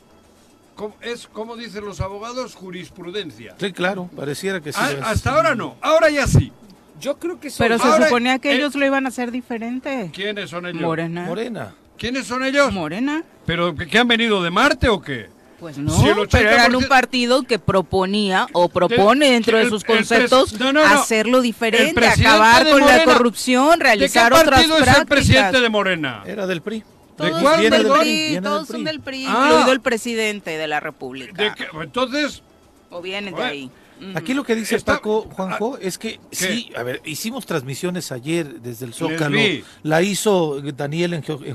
es 1.03 1.27
como 1.27 1.57
dicen 1.57 1.85
los 1.85 2.01
abogados, 2.01 2.55
jurisprudencia. 2.55 3.55
Sí, 3.59 3.73
claro, 3.73 4.09
pareciera 4.15 4.61
que 4.61 4.73
sí. 4.73 4.81
A- 4.81 5.11
hasta 5.11 5.35
ahora 5.35 5.55
no, 5.55 5.77
ahora 5.81 6.11
ya 6.11 6.27
sí. 6.27 6.53
Yo 7.01 7.19
creo 7.19 7.39
que 7.39 7.49
eso... 7.49 7.59
Pero 7.59 7.79
se 7.79 7.87
Ahora, 7.87 8.07
suponía 8.07 8.39
que 8.39 8.53
eh, 8.53 8.57
ellos 8.57 8.75
lo 8.75 8.87
iban 8.87 9.05
a 9.05 9.11
hacer 9.11 9.31
diferente. 9.31 10.11
¿Quiénes 10.15 10.49
son 10.49 10.65
ellos? 10.67 10.81
Morena. 10.81 11.25
Morena. 11.27 11.75
¿Quiénes 11.99 12.27
son 12.27 12.43
ellos? 12.43 12.73
Morena. 12.73 13.23
¿Pero 13.45 13.75
que, 13.75 13.99
han 13.99 14.09
venido 14.09 14.43
de 14.43 14.51
Marte 14.51 14.89
o 14.89 15.03
qué? 15.03 15.29
Pues 15.61 15.77
no, 15.77 15.91
Si 15.91 16.07
el 16.09 16.17
80% 16.17 16.29
pero 16.31 16.51
eran 16.51 16.75
un 16.77 16.85
partido 16.85 17.43
que 17.43 17.59
proponía 17.59 18.47
o 18.53 18.69
propone 18.71 19.27
De- 19.27 19.33
dentro 19.33 19.59
de 19.59 19.69
sus 19.69 19.85
conceptos 19.85 20.53
no, 20.59 20.73
no, 20.73 20.87
no. 20.87 20.87
hacerlo 20.87 21.41
diferente, 21.43 22.07
acabar 22.07 22.69
con 22.71 22.81
la 22.81 23.05
corrupción, 23.05 23.79
realizar 23.81 24.31
¿De 24.33 24.37
qué 24.37 24.43
otras 24.43 24.55
partido 24.55 24.77
es 24.79 24.83
prácticas. 24.83 25.01
el 25.01 25.07
presidente 25.07 25.61
de 25.61 25.69
Morena? 25.69 26.23
Era 26.27 26.47
del 26.47 26.61
PRI. 26.63 26.83
¿De 27.19 27.29
Todos 27.31 27.41
cuál, 27.43 27.55
son 27.55 27.63
del 27.63 27.71
perdón? 27.71 28.01
PRI, 28.01 28.35
del 28.35 28.43
todos 28.45 28.67
PRI. 28.69 28.73
son 28.77 28.85
del 28.85 29.01
PRI, 29.01 29.25
Ah. 29.27 29.47
incluido 29.49 29.73
el 29.73 29.81
presidente 29.81 30.59
de 30.59 30.67
la 30.67 30.81
República. 30.81 31.43
¿De 31.43 31.55
qué? 31.55 31.67
Entonces, 31.83 32.43
O 32.91 33.01
vienen 33.03 33.35
de 33.35 33.43
ahí. 33.43 33.71
Aquí 34.15 34.35
lo 34.35 34.45
que 34.45 34.55
dice 34.55 34.77
Está- 34.77 34.97
Paco, 34.97 35.23
Juanjo, 35.33 35.79
es 35.81 35.97
que 35.97 36.21
sí, 36.31 36.71
a 36.77 36.83
ver, 36.83 37.01
hicimos 37.07 37.47
transmisiones 37.47 38.13
ayer 38.13 38.61
desde 38.61 38.85
el 38.85 38.93
Zócalo, 38.93 39.39
la 39.83 40.03
hizo 40.03 40.61
Daniel 40.61 41.15
en, 41.15 41.25
en 41.27 41.55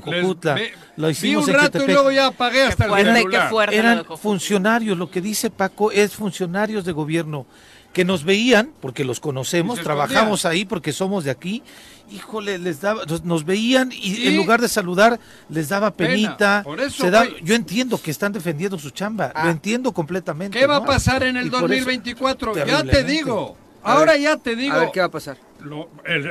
ve- 0.56 0.72
lo 0.96 1.06
vi 1.06 1.12
hicimos 1.12 1.44
un 1.44 1.50
en 1.50 1.56
rato 1.56 1.78
y 1.78 1.80
Jetepec. 1.82 1.94
luego 1.94 2.10
ya 2.10 2.26
apagué 2.26 2.62
hasta 2.62 2.84
Qué 2.84 2.90
fuerte, 2.90 3.10
el 3.10 3.16
celular. 3.16 3.50
fuerte. 3.50 3.76
Eran 3.76 3.98
de 3.98 4.16
funcionarios, 4.16 4.98
lo 4.98 5.08
que 5.08 5.20
dice 5.20 5.50
Paco 5.50 5.92
es 5.92 6.14
funcionarios 6.16 6.84
de 6.84 6.90
gobierno 6.90 7.46
que 7.92 8.04
nos 8.04 8.24
veían, 8.24 8.72
porque 8.80 9.04
los 9.04 9.20
conocemos, 9.20 9.80
trabajamos 9.80 10.44
ahí 10.44 10.64
porque 10.64 10.92
somos 10.92 11.22
de 11.24 11.30
aquí, 11.30 11.62
híjole, 12.12 12.58
les 12.58 12.80
daba, 12.80 13.02
nos 13.24 13.44
veían 13.44 13.90
y, 13.92 14.28
en 14.28 14.36
lugar 14.36 14.60
de 14.60 14.68
saludar 14.68 15.18
les 15.48 15.68
daba 15.68 15.90
penita. 15.90 16.64
yo 17.42 17.54
entiendo 17.54 18.00
que 18.00 18.10
están 18.10 18.32
defendiendo 18.32 18.78
su 18.78 18.90
chamba, 18.90 19.28
lo 19.34 19.40
ah. 19.40 19.50
entiendo 19.50 19.92
completamente. 19.92 20.58
¿Qué 20.58 20.66
va 20.66 20.76
a 20.76 20.84
pasar 20.84 21.22
en 21.22 21.36
el 21.36 21.50
2024? 21.50 22.66
ya 22.66 22.84
te 22.84 23.04
digo. 23.04 23.56
Ahora 23.82 24.16
ya 24.16 24.36
te 24.36 24.54
digo. 24.54 24.74
A 24.74 24.78
ver, 24.80 24.90
¿qué 24.92 25.00
va 25.00 25.06
a 25.06 25.10
pasar? 25.10 25.36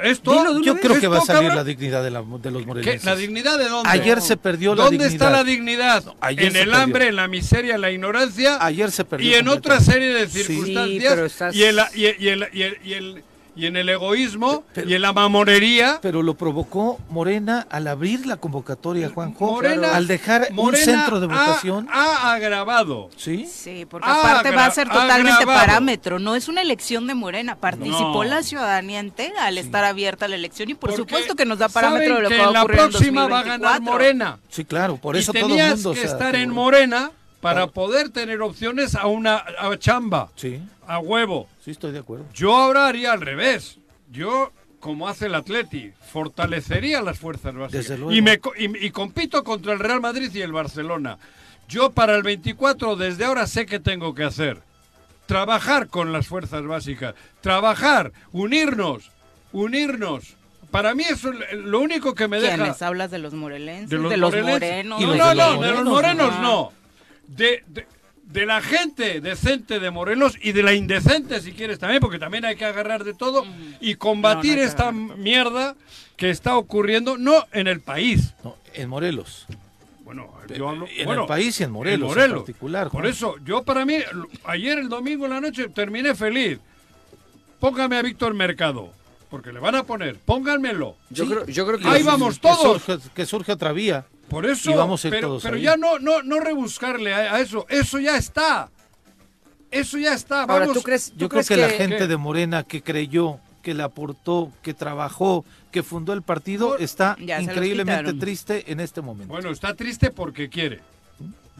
esto, 0.04 0.62
yo 0.62 0.78
creo 0.78 1.00
que 1.00 1.08
va 1.08 1.20
a 1.20 1.22
salir 1.22 1.54
la 1.54 1.64
dignidad 1.64 2.04
de, 2.04 2.12
los 2.12 2.66
morelenses. 2.66 3.06
¿La 3.06 3.16
dignidad 3.16 3.58
de 3.58 3.70
dónde? 3.70 3.90
Ayer 3.90 4.22
se 4.22 4.38
perdió 4.38 4.76
la 4.76 4.90
dignidad. 4.90 5.10
¿Dónde 5.10 5.14
está 5.14 5.30
la 5.30 5.44
dignidad? 5.44 6.04
en 6.30 6.56
el 6.56 6.74
hambre, 6.74 7.08
en 7.08 7.16
la 7.16 7.28
miseria, 7.28 7.76
en 7.76 7.82
la 7.82 7.92
ignorancia. 7.92 8.58
Ayer 8.60 8.92
se 8.92 9.06
perdió. 9.06 9.30
Y 9.30 9.36
en 9.36 9.48
otra 9.48 9.80
serie 9.80 10.14
de 10.14 10.28
circunstancias. 10.28 11.56
y, 11.56 11.64
el, 11.64 11.80
y, 11.96 12.28
el, 12.28 12.78
y 12.84 13.24
en 13.56 13.76
el 13.76 13.90
egoísmo 13.90 14.64
y 14.86 14.94
en 14.94 15.02
la 15.02 15.14
mamonería. 15.14 16.00
Pero 16.02 16.24
lo 16.24 16.36
provocó 16.36 17.00
Morena 17.10 17.68
al 17.70 17.88
abrir 17.88 18.26
la 18.26 18.38
convocatoria, 18.38 19.10
Juanjo. 19.10 19.52
Morena, 19.52 19.96
al 19.96 20.08
dejar 20.08 20.50
un 20.56 20.76
centro 20.76 21.20
de 21.20 21.28
votación. 21.28 21.88
Ha, 21.92 22.34
agravado. 22.34 23.10
Sí. 23.18 23.46
Sí, 23.46 23.86
porque 23.86 24.10
aparte 24.10 24.52
va 24.52 24.66
a 24.66 24.72
ser 24.72 24.88
totalmente 24.88 25.46
parámetro. 25.46 26.20
No 26.20 26.36
es 26.36 26.48
una 26.48 26.62
elección 26.62 27.08
de 27.08 27.16
Morena. 27.16 27.56
Participó 27.56 28.24
la 28.24 28.44
ciudadanía 28.44 29.00
entera 29.00 29.46
al 29.46 29.58
estar 29.58 29.84
abierta 29.84 30.28
la 30.28 30.36
elección 30.36 30.70
y 30.70 30.74
por 30.74 30.96
supuesto 30.96 31.36
que 31.36 31.46
nos 31.46 31.60
da 31.60 31.70
parámetro 31.70 32.16
de 32.16 32.22
lo 32.22 32.30
que, 32.30 32.38
va 32.38 32.46
a 32.46 32.50
ocurrir 32.50 32.78
la 32.78 32.90
próxima 32.90 33.28
va 33.28 33.40
a 33.40 33.44
ganar 33.44 33.82
Morena. 33.82 34.40
Sí, 34.50 34.66
claro, 34.66 34.98
por 34.98 35.16
eso 35.16 35.34
todo 35.34 35.56
el 35.56 35.70
mundo. 35.70 35.94
que 35.94 36.04
estar 36.04 36.36
en 36.36 36.50
Morena 36.50 37.12
para 37.42 37.68
poder 37.68 38.10
tener 38.10 38.42
opciones 38.42 38.96
a 38.96 39.08
una 39.08 39.44
chamba. 39.80 40.30
Sí. 40.36 40.62
A 40.88 41.00
huevo. 41.00 41.50
Sí, 41.64 41.72
estoy 41.72 41.92
de 41.92 42.00
acuerdo. 42.00 42.26
Yo 42.34 42.56
ahora 42.56 42.88
haría 42.88 43.12
al 43.12 43.22
revés. 43.22 43.80
Yo, 44.12 44.52
como 44.80 45.08
hace 45.08 45.26
el 45.26 45.36
Atleti, 45.36 45.92
fortalecería 46.12 47.02
las 47.02 47.20
fuerzas 47.20 47.56
básicas. 47.56 47.98
Y, 48.12 48.22
me, 48.22 48.40
y, 48.58 48.90
compito 48.92 49.44
contra 49.44 49.74
el 49.74 49.80
Real 49.80 50.02
Madrid 50.02 50.30
y 50.34 50.42
el 50.42 50.52
Barcelona. 50.52 51.18
Yo 51.68 51.92
para 51.92 52.16
el 52.16 52.24
24 52.24 52.96
desde 52.96 53.26
ahora 53.26 53.48
sé 53.48 53.66
qué 53.66 53.80
tengo 53.80 54.14
que 54.14 54.24
hacer. 54.24 54.62
Trabajar 55.26 55.88
con 55.88 56.12
las 56.12 56.28
fuerzas 56.28 56.66
básicas. 56.66 57.16
Trabajar, 57.40 58.12
unirnos, 58.34 59.12
unirnos. 59.54 60.36
Para 60.72 60.94
mí 60.94 61.04
eso 61.04 61.32
es 61.32 61.58
lo 61.58 61.80
único 61.80 62.14
que 62.14 62.28
me 62.28 62.40
deja... 62.40 62.56
¿Quiénes? 62.56 62.82
¿Hablas 62.82 63.12
de 63.12 63.20
los 63.20 63.34
morelenses? 63.34 63.90
¿De 63.90 63.98
los, 63.98 64.34
morenos? 64.34 65.02
no, 65.02 65.34
no, 65.34 65.62
de 65.62 65.72
los 65.72 65.86
morenos 65.86 66.40
no. 66.42 66.81
De, 67.36 67.64
de, 68.24 68.46
la 68.46 68.62
gente 68.62 69.22
decente 69.22 69.80
de 69.80 69.92
Morelos 69.92 70.38
y 70.42 70.52
de 70.52 70.64
la 70.64 70.74
indecente, 70.74 71.42
si 71.42 71.52
quieres 71.52 71.80
también, 71.80 72.02
porque 72.02 72.20
también 72.20 72.46
hay 72.46 72.56
que 72.56 72.66
agarrar 72.66 73.04
de 73.04 73.14
todo 73.14 73.46
y 73.80 73.96
combatir 73.96 74.60
esta 74.60 74.92
mierda 74.92 75.76
que 76.18 76.30
está 76.30 76.58
ocurriendo, 76.58 77.18
no 77.18 77.46
en 77.52 77.68
el 77.68 77.82
país. 77.82 78.34
en 78.74 78.90
Morelos. 78.90 79.48
Bueno, 80.04 80.32
yo 80.54 80.70
hablo, 80.70 80.88
en 80.96 81.10
el 81.10 81.26
país 81.26 81.60
y 81.62 81.64
en 81.64 81.72
Morelos, 81.72 82.18
en, 82.18 82.34
particular. 82.34 82.90
Por 82.90 83.06
eso, 83.06 83.36
yo 83.46 83.64
para 83.64 83.86
mí, 83.86 83.98
ayer 84.44 84.78
el 84.78 84.90
domingo 84.90 85.26
en 85.26 85.32
la 85.32 85.42
noche 85.42 85.70
terminé 85.70 86.16
feliz. 86.16 86.60
Póngame 87.60 87.98
a 87.98 88.02
Víctor 88.02 88.34
Mercado 88.34 88.92
porque 89.32 89.54
le 89.54 89.60
van 89.60 89.76
a 89.76 89.84
poner, 89.84 90.18
pónganmelo. 90.18 90.98
Yo, 91.10 91.26
creo, 91.26 91.46
yo 91.46 91.66
creo 91.66 91.80
que 91.80 91.88
ahí 91.88 92.04
vamos 92.04 92.40
todos. 92.42 92.84
que 93.16 93.26
surge 93.26 93.54
otra 93.54 93.72
vía. 93.72 94.06
Por 94.32 94.46
eso, 94.46 94.98
pero, 95.10 95.40
pero 95.44 95.58
ya 95.58 95.76
no, 95.76 96.00
no, 96.00 96.24
no 96.24 96.40
rebuscarle 96.40 97.14
a, 97.14 97.42
eso, 97.42 97.66
eso 97.68 98.00
ya 98.00 98.16
está. 98.16 98.72
Eso 99.70 99.98
ya 99.98 100.14
está. 100.14 100.44
Ahora, 100.44 100.68
¿tú 100.72 100.82
crees, 100.82 101.12
Yo 101.18 101.28
creo 101.28 101.44
que, 101.44 101.58
la 101.58 101.68
gente 101.68 102.08
de 102.08 102.16
Morena 102.16 102.64
que 102.64 102.82
creyó, 102.82 103.40
que 103.62 103.74
le 103.74 103.84
aportó, 103.84 104.50
que 104.62 104.74
trabajó, 104.74 105.44
que 105.70 105.84
fundó 105.84 106.14
el 106.14 106.22
partido, 106.22 106.78
está 106.78 107.18
increíblemente 107.20 108.14
triste 108.14 108.72
en 108.72 108.80
este 108.80 109.02
momento. 109.02 109.34
Bueno, 109.34 109.52
está 109.52 109.74
triste 109.74 110.12
porque 110.12 110.48
quiere. 110.48 110.80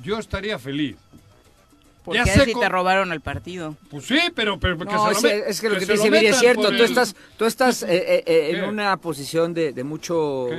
Yo 0.02 0.18
estaría 0.18 0.58
feliz. 0.58 0.96
¿Por 2.04 2.16
qué 2.24 2.32
si 2.46 2.54
te 2.54 2.68
robaron 2.68 3.12
el 3.12 3.22
partido? 3.22 3.76
Pues 3.90 4.06
sí, 4.06 4.20
pero, 4.34 4.60
pero 4.60 4.78
que 4.78 4.86
no, 4.86 5.14
se 5.14 5.40
lo 5.40 5.46
es, 5.46 5.62
que 5.62 5.70
lo 5.70 5.76
que, 5.76 5.86
dice 5.86 6.30
es 6.30 6.40
cierto. 6.40 6.70
Tú 6.70 6.84
estás, 6.84 7.16
tú 7.38 7.46
estás 7.46 7.84
eh, 7.84 7.88
eh, 7.90 8.24
eh, 8.26 8.52
en 8.56 8.64
una 8.64 8.98
posición 8.98 9.54
de, 9.54 9.72
de 9.72 9.84
mucho 9.84 10.50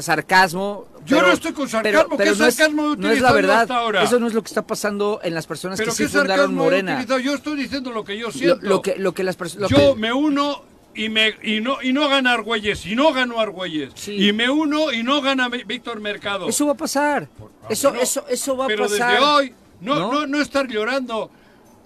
sarcasmo. 0.00 0.86
Yo 1.06 1.22
no 1.22 1.32
estoy 1.32 1.52
con 1.52 1.68
sarcasmo. 1.68 2.16
Pero, 2.16 2.34
¿Qué 2.34 2.38
no 2.38 2.50
sarcasmo 2.50 2.92
es, 2.92 2.98
no 2.98 3.10
es 3.10 3.20
la 3.20 3.32
verdad. 3.32 3.68
Eso 4.02 4.20
no 4.20 4.26
es 4.26 4.34
lo 4.34 4.42
que 4.42 4.48
está 4.48 4.66
pasando 4.66 5.20
en 5.22 5.34
las 5.34 5.46
personas 5.46 5.80
que 5.80 5.90
sí 5.90 6.06
fundaron 6.06 6.54
Morena. 6.54 7.04
Yo 7.04 7.34
estoy 7.34 7.56
diciendo 7.56 7.90
lo 7.92 8.04
que 8.04 8.18
yo 8.18 8.30
siento. 8.30 8.58
Lo, 8.60 8.82
que, 8.82 8.96
lo 8.96 9.12
que 9.14 9.24
las 9.24 9.36
personas. 9.36 9.70
Yo 9.70 9.96
me 9.96 10.12
uno 10.12 10.64
y 10.94 11.08
me 11.08 11.34
y 11.42 11.60
no 11.60 11.80
y 11.82 11.92
no 11.92 12.08
gana 12.08 12.32
Argüelles 12.32 12.84
y 12.84 12.96
no 12.96 13.12
ganó 13.12 13.38
Argüelles 13.40 13.92
y 14.08 14.32
me 14.32 14.50
uno 14.50 14.92
y 14.92 15.04
no 15.04 15.22
gana 15.22 15.48
Víctor 15.48 16.00
Mercado 16.00 16.48
eso 16.48 16.66
va 16.66 16.72
a 16.72 16.76
pasar 16.76 17.28
eso 17.68 17.94
eso 17.94 18.26
eso 18.28 18.56
va 18.56 18.64
a 18.64 18.68
pasar 18.68 18.76
pero 18.76 18.88
desde 18.88 19.18
hoy 19.24 19.54
no, 19.80 20.12
no, 20.12 20.26
no, 20.26 20.40
estar 20.40 20.68
llorando. 20.68 21.30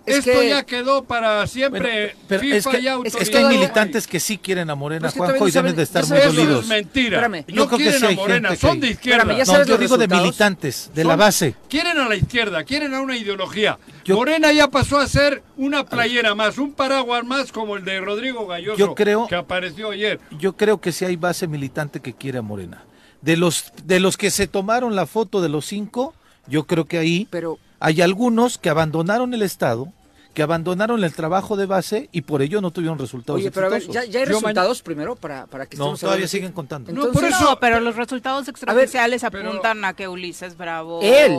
Esto 0.06 0.42
ya 0.42 0.64
quedó 0.64 1.04
para 1.04 1.46
siempre. 1.46 2.14
pero 2.28 2.42
es, 2.42 2.66
que, 2.66 2.78
es, 3.04 3.30
que, 3.30 3.38
hay 3.38 3.44
militantes 3.46 4.06
que 4.06 4.20
sí 4.20 4.36
quieren 4.36 4.68
a 4.68 4.74
Morena, 4.74 5.10
Juanjo, 5.10 5.48
y 5.48 5.50
deben 5.50 5.74
de 5.74 5.82
estar 5.82 6.06
muy 6.06 6.18
dolidos. 6.18 6.46
Eso 6.46 6.60
es 6.60 6.66
mentira. 6.66 7.28
no 7.28 7.68
quieren 7.68 8.04
a 8.04 8.10
Morena, 8.10 8.56
son 8.56 8.80
de 8.80 8.88
izquierda. 8.88 9.24
no, 9.24 9.64
yo 9.64 9.78
digo 9.78 9.96
de 9.96 10.08
militantes, 10.08 10.90
de 10.94 11.04
la 11.04 11.16
base. 11.16 11.54
Quieren 11.68 11.98
a 11.98 12.08
la 12.08 12.16
izquierda, 12.16 12.64
quieren 12.64 12.94
a 12.94 13.00
una 13.00 13.16
ideología. 13.16 13.78
Morena 14.08 14.52
ya 14.52 14.68
pasó 14.68 14.98
a 14.98 15.06
ser 15.06 15.42
una 15.56 15.84
playera 15.84 16.34
más, 16.34 16.58
un 16.58 16.72
paraguas 16.72 17.24
más 17.24 17.52
como 17.52 17.76
el 17.76 17.84
de 17.84 18.00
Rodrigo 18.00 18.46
Galloso, 18.46 18.78
yo 18.78 18.94
creo, 18.94 19.26
que 19.26 19.34
apareció 19.34 19.90
ayer. 19.90 20.20
Yo 20.38 20.56
creo 20.56 20.80
que 20.80 20.92
sí 20.92 21.04
hay 21.04 21.16
base 21.16 21.46
militante 21.46 22.00
que 22.00 22.12
quiere 22.12 22.38
a 22.38 22.42
Morena. 22.42 22.84
De 23.22 23.38
los, 23.38 23.72
de 23.84 24.00
los 24.00 24.18
que 24.18 24.30
se 24.30 24.46
tomaron 24.46 24.94
la 24.94 25.06
foto 25.06 25.40
de 25.40 25.48
los 25.48 25.64
cinco, 25.64 26.14
yo 26.46 26.66
creo 26.66 26.84
que 26.84 26.98
ahí... 26.98 27.26
Pero 27.30 27.58
hay 27.80 28.02
algunos 28.02 28.58
que 28.58 28.70
abandonaron 28.70 29.34
el 29.34 29.42
Estado, 29.42 29.92
que 30.34 30.42
abandonaron 30.42 31.02
el 31.04 31.14
trabajo 31.14 31.56
de 31.56 31.66
base 31.66 32.08
y 32.12 32.22
por 32.22 32.42
ello 32.42 32.60
no 32.60 32.72
tuvieron 32.72 32.98
resultados 32.98 33.40
Oye, 33.40 33.50
pero 33.52 33.66
a 33.66 33.70
ver, 33.70 33.86
¿ya, 33.86 34.00
hay 34.00 34.24
resultados 34.24 34.82
primero 34.82 35.14
para, 35.14 35.46
para 35.46 35.66
que 35.66 35.76
No, 35.76 35.96
todavía 35.96 36.26
siguen 36.26 36.52
contando. 36.52 36.92
no, 36.92 37.12
por 37.12 37.24
eso, 37.24 37.58
pero 37.60 37.80
los 37.80 37.94
resultados 37.96 38.48
extraoficiales 38.48 39.22
apuntan 39.22 39.84
a 39.84 39.94
que 39.94 40.08
Ulises 40.08 40.56
Bravo... 40.56 41.00
Él, 41.02 41.38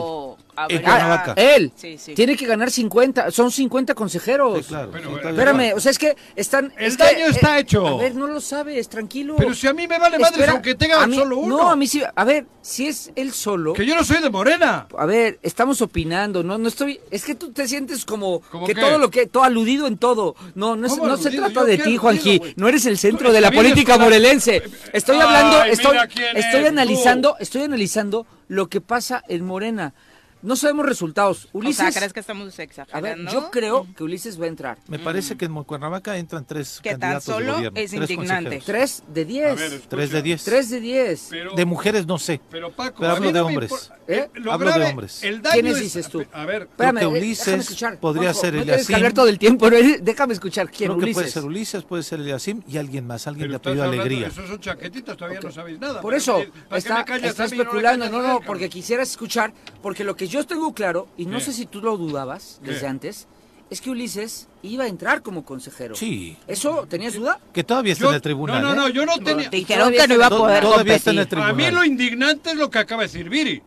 él 1.36 1.72
tiene 2.14 2.36
que 2.36 2.46
ganar 2.46 2.70
50, 2.70 3.30
son 3.30 3.50
50 3.50 3.94
consejeros. 3.94 4.66
Sí, 4.66 4.68
claro, 4.68 4.90
Espérame, 5.28 5.72
o 5.74 5.80
sea, 5.80 5.90
es 5.90 5.98
que 5.98 6.16
están... 6.34 6.72
El 6.76 6.96
daño 6.96 7.26
está 7.26 7.58
hecho. 7.58 7.86
A 7.86 7.96
ver, 7.96 8.14
no 8.14 8.26
lo 8.26 8.40
sabes, 8.40 8.88
tranquilo. 8.88 9.36
Pero 9.36 9.54
si 9.54 9.66
a 9.66 9.72
mí 9.72 9.86
me 9.86 9.98
vale 9.98 10.18
madre 10.18 10.46
aunque 10.48 10.74
tenga 10.74 11.06
solo 11.08 11.38
uno. 11.38 11.56
No, 11.56 11.70
a 11.70 11.76
mí 11.76 11.86
sí, 11.86 12.02
a 12.14 12.24
ver, 12.24 12.46
si 12.62 12.88
es 12.88 13.12
él 13.16 13.32
solo... 13.32 13.72
Que 13.72 13.86
yo 13.86 13.94
no 13.94 14.04
soy 14.04 14.20
de 14.20 14.30
Morena. 14.30 14.86
A 14.96 15.06
ver, 15.06 15.38
estamos 15.42 15.80
opinando, 15.82 16.42
no 16.42 16.58
no 16.58 16.68
estoy... 16.68 17.00
Es 17.10 17.24
que 17.24 17.34
tú 17.34 17.52
te 17.52 17.68
sientes 17.68 18.04
como 18.04 18.42
que 18.66 18.74
todo 18.74 18.98
lo 18.98 19.10
que... 19.10 19.26
Todo 19.26 19.42
aludido 19.44 19.86
en 19.86 19.98
todo. 19.98 20.34
No, 20.54 20.76
no, 20.76 20.88
no 20.88 21.16
se 21.16 21.30
trata 21.30 21.64
de 21.64 21.78
ti, 21.78 21.96
Juanji. 21.96 22.40
No 22.56 22.68
eres 22.68 22.86
el 22.86 22.98
centro 22.98 23.32
de 23.32 23.40
la 23.40 23.50
política 23.50 23.98
morelense. 23.98 24.62
Estoy 24.92 25.18
hablando, 25.18 25.64
estoy, 25.64 25.98
estoy 26.34 26.66
analizando, 26.66 27.36
estoy 27.38 27.62
analizando 27.62 28.26
lo 28.48 28.68
que 28.68 28.80
pasa 28.80 29.22
en 29.28 29.44
Morena. 29.44 29.94
No 30.42 30.54
sabemos 30.56 30.86
resultados. 30.86 31.48
Ulises, 31.52 31.80
o 31.80 31.90
sea, 31.90 32.00
¿crees 32.00 32.12
que 32.12 32.20
estamos 32.20 32.58
exagerando? 32.58 32.96
A 32.96 33.00
ver, 33.00 33.18
yo 33.32 33.50
creo 33.50 33.86
que 33.96 34.04
Ulises 34.04 34.40
va 34.40 34.44
a 34.44 34.48
entrar. 34.48 34.78
Me 34.88 34.98
parece 34.98 35.36
que 35.36 35.46
en 35.46 35.64
Cuernavaca 35.64 36.16
entran 36.16 36.44
tres 36.44 36.80
que 36.82 36.96
tan 36.96 37.20
solo 37.20 37.58
es 37.74 37.92
indignante. 37.92 38.62
Tres 38.64 39.02
de 39.08 39.24
diez. 39.24 39.88
tres 39.88 40.10
de 40.10 40.22
diez. 40.22 40.44
Tres 40.44 40.70
de 40.70 40.80
diez. 40.80 41.30
de 41.30 41.64
mujeres 41.64 42.06
no 42.06 42.18
sé. 42.18 42.40
Pero 42.50 42.70
Paco, 42.70 43.04
hablo 43.04 43.32
de 43.32 43.40
hombres. 43.40 43.90
¿Eh? 44.08 44.28
Hablo 44.48 44.72
de 44.72 44.84
hombres. 44.84 45.22
¿Quiénes 45.52 45.80
dices 45.80 46.08
tú? 46.08 46.24
A 46.32 46.44
ver, 46.44 46.62
Espérame, 46.62 46.98
eh, 46.98 47.06
Ulises 47.06 47.84
podría 48.00 48.32
ser 48.34 48.54
el 48.54 48.62
Eliasim. 48.62 49.00
No 49.00 49.14
todo 49.14 49.28
el 49.28 49.38
tiempo, 49.38 49.68
déjame 50.00 50.34
escuchar 50.34 50.70
quién 50.70 50.90
Creo 50.90 50.96
Ulises. 50.96 51.08
Que 51.08 51.14
puede 51.14 51.30
ser 51.30 51.44
Ulises, 51.44 51.82
puede 51.84 52.02
ser 52.02 52.18
el 52.18 52.26
Eliasim 52.26 52.62
y 52.68 52.76
alguien 52.76 53.06
más, 53.06 53.26
alguien 53.26 53.48
de 53.48 53.56
apellido 53.56 53.84
Alegría. 53.84 54.28
Esos 54.28 54.48
son 54.48 54.60
chaquetitas, 54.60 55.16
todavía 55.16 55.40
no 55.40 55.50
sabéis 55.50 55.80
nada. 55.80 56.00
Por 56.00 56.14
eso, 56.14 56.44
está, 56.70 57.04
está 57.22 57.44
especulando, 57.44 58.08
no, 58.08 58.22
no, 58.22 58.40
porque 58.40 58.68
quisieras 58.68 59.10
escuchar, 59.10 59.52
porque 59.82 60.04
lo 60.04 60.14
que 60.16 60.25
yo 60.28 60.46
tengo 60.46 60.74
claro 60.74 61.08
y 61.16 61.26
no 61.26 61.40
sé 61.40 61.52
si 61.52 61.66
tú 61.66 61.80
lo 61.80 61.96
dudabas 61.96 62.60
desde 62.62 62.86
antes, 62.86 63.26
es 63.68 63.80
que 63.80 63.90
Ulises 63.90 64.48
iba 64.62 64.84
a 64.84 64.86
entrar 64.86 65.22
como 65.22 65.44
consejero. 65.44 65.94
Sí. 65.94 66.36
¿Eso 66.46 66.86
tenías 66.88 67.14
duda? 67.14 67.40
Que 67.52 67.64
todavía 67.64 67.94
está 67.94 68.08
en 68.08 68.14
el 68.14 68.20
tribunal. 68.20 68.62
No, 68.62 68.74
no, 68.74 68.82
no, 68.82 68.88
yo 68.88 69.04
no 69.04 69.18
tenía. 69.18 69.48
Dijeron 69.48 69.92
que 69.92 70.06
no 70.06 70.14
iba 70.14 70.26
a 70.26 70.30
poder 70.30 70.62
Todavía 70.62 70.94
está 70.94 71.10
en 71.10 71.18
el 71.18 71.28
tribunal. 71.28 71.52
A 71.52 71.54
mí 71.54 71.70
lo 71.70 71.84
indignante 71.84 72.50
es 72.50 72.56
lo 72.56 72.70
que 72.70 72.78
acaba 72.78 73.02
de 73.02 73.08
decir 73.08 73.28
Viri. 73.28 73.62